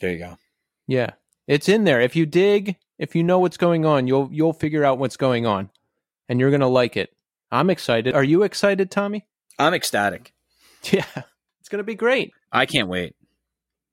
There 0.00 0.12
you 0.12 0.18
go. 0.18 0.38
Yeah. 0.86 1.10
It's 1.46 1.68
in 1.68 1.84
there. 1.84 2.00
If 2.00 2.16
you 2.16 2.24
dig, 2.26 2.76
if 2.98 3.14
you 3.14 3.22
know 3.22 3.38
what's 3.38 3.56
going 3.56 3.86
on, 3.86 4.06
you'll 4.06 4.28
you'll 4.32 4.52
figure 4.52 4.84
out 4.84 4.98
what's 4.98 5.16
going 5.16 5.46
on 5.46 5.70
and 6.28 6.40
you're 6.40 6.50
going 6.50 6.60
to 6.60 6.66
like 6.66 6.96
it. 6.96 7.10
I'm 7.50 7.70
excited. 7.70 8.14
Are 8.14 8.24
you 8.24 8.42
excited, 8.42 8.90
Tommy? 8.90 9.26
I'm 9.58 9.74
ecstatic. 9.74 10.32
Yeah. 10.92 11.04
It's 11.58 11.68
going 11.68 11.80
to 11.80 11.84
be 11.84 11.96
great. 11.96 12.32
I 12.52 12.64
can't 12.64 12.88
wait. 12.88 13.16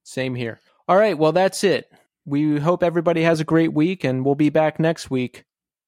Same 0.04 0.36
here. 0.36 0.60
All 0.88 0.96
right, 0.96 1.18
well 1.18 1.32
that's 1.32 1.64
it. 1.64 1.92
We 2.26 2.60
hope 2.60 2.84
everybody 2.84 3.24
has 3.24 3.40
a 3.40 3.44
great 3.44 3.74
week 3.74 4.04
and 4.04 4.24
we'll 4.24 4.36
be 4.36 4.52
back 4.52 4.80
next 4.80 5.10
week 5.10 5.46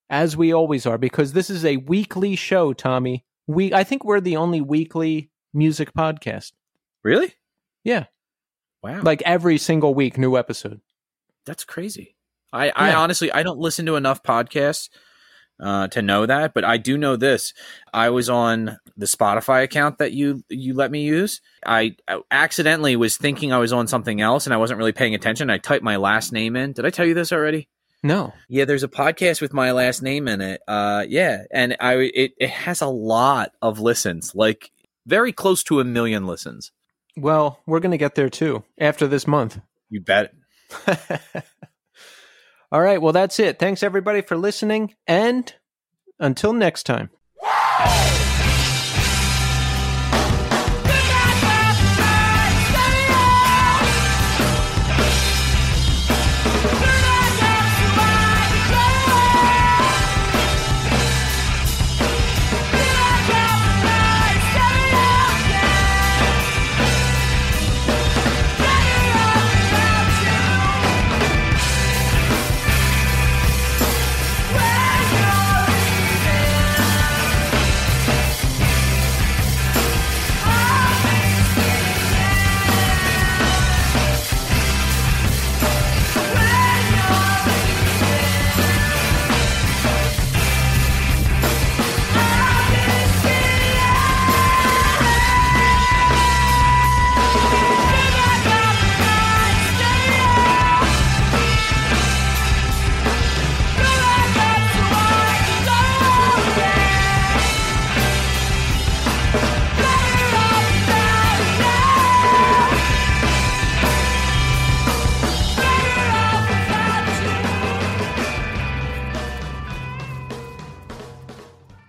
as 0.10 0.36
we 0.36 0.52
always 0.52 0.88
are 0.88 0.98
because 0.98 1.34
this 1.34 1.52
is 1.52 1.64
a 1.64 1.78
weekly 1.78 2.36
show, 2.36 2.74
Tommy. 2.74 3.26
We 3.46 3.72
I 3.74 3.84
think 3.84 4.04
we're 4.04 4.20
the 4.20 4.38
only 4.38 4.60
weekly 4.60 5.30
music 5.54 5.94
podcast. 5.94 6.54
Really? 7.04 7.36
Yeah. 7.84 8.06
Wow. 8.82 9.02
Like 9.04 9.22
every 9.22 9.60
single 9.60 9.94
week 9.94 10.18
new 10.18 10.36
episode 10.36 10.82
that's 11.46 11.64
crazy. 11.64 12.17
I, 12.54 12.70
I 12.70 12.94
honestly 12.94 13.32
I 13.32 13.44
don't 13.44 13.60
listen 13.60 13.86
to 13.88 13.96
enough 13.96 14.24
podcasts 14.24 14.90
uh, 15.60 15.88
to 15.90 16.02
know 16.02 16.26
that, 16.26 16.54
but 16.54 16.64
I 16.64 16.78
do 16.78 16.98
know 16.98 17.16
this. 17.16 17.54
I 17.94 18.10
was 18.10 18.30
on 18.30 18.78
the 18.96 19.06
Spotify 19.06 19.64
account 19.64 19.98
that 19.98 20.14
you 20.14 20.44
you 20.50 20.74
let 20.74 20.92
me 20.92 21.04
use. 21.04 21.42
I, 21.66 21.96
I 22.08 22.22
accidentally 22.32 22.96
was 22.96 23.18
thinking 23.18 23.52
I 23.52 23.58
was 23.58 23.74
on 23.74 23.88
something 23.88 24.22
else, 24.22 24.46
and 24.46 24.54
I 24.54 24.58
wasn't 24.58 24.78
really 24.78 24.92
paying 24.92 25.16
attention. 25.16 25.50
I 25.50 25.58
typed 25.58 25.84
my 25.84 25.98
last 25.98 26.32
name 26.32 26.56
in. 26.56 26.74
Did 26.74 26.86
I 26.86 26.90
tell 26.90 27.06
you 27.06 27.14
this 27.14 27.32
already? 27.32 27.68
No. 28.04 28.34
Yeah, 28.48 28.66
there's 28.66 28.84
a 28.84 28.88
podcast 28.88 29.42
with 29.42 29.54
my 29.54 29.72
last 29.72 30.02
name 30.04 30.28
in 30.28 30.42
it. 30.42 30.62
Uh, 30.68 31.06
yeah, 31.08 31.44
and 31.52 31.76
I 31.80 31.96
it, 31.96 32.34
it 32.38 32.50
has 32.50 32.82
a 32.82 32.88
lot 32.88 33.52
of 33.62 33.80
listens, 33.80 34.36
like 34.36 34.72
very 35.06 35.32
close 35.32 35.64
to 35.64 35.80
a 35.80 35.84
million 35.84 36.28
listens. 36.28 36.72
Well, 37.16 37.62
we're 37.66 37.80
going 37.80 37.92
to 37.92 37.98
get 37.98 38.14
there 38.14 38.30
too 38.30 38.64
after 38.80 39.08
this 39.08 39.26
month. 39.26 39.60
You 39.90 40.02
bet. 40.02 40.34
All 42.72 42.82
right. 42.82 43.02
Well, 43.02 43.14
that's 43.14 43.40
it. 43.40 43.60
Thanks 43.60 43.84
everybody 43.84 44.22
for 44.22 44.36
listening. 44.38 44.94
And 45.08 45.54
until 46.20 46.54
next 46.54 46.84
time. 46.84 47.10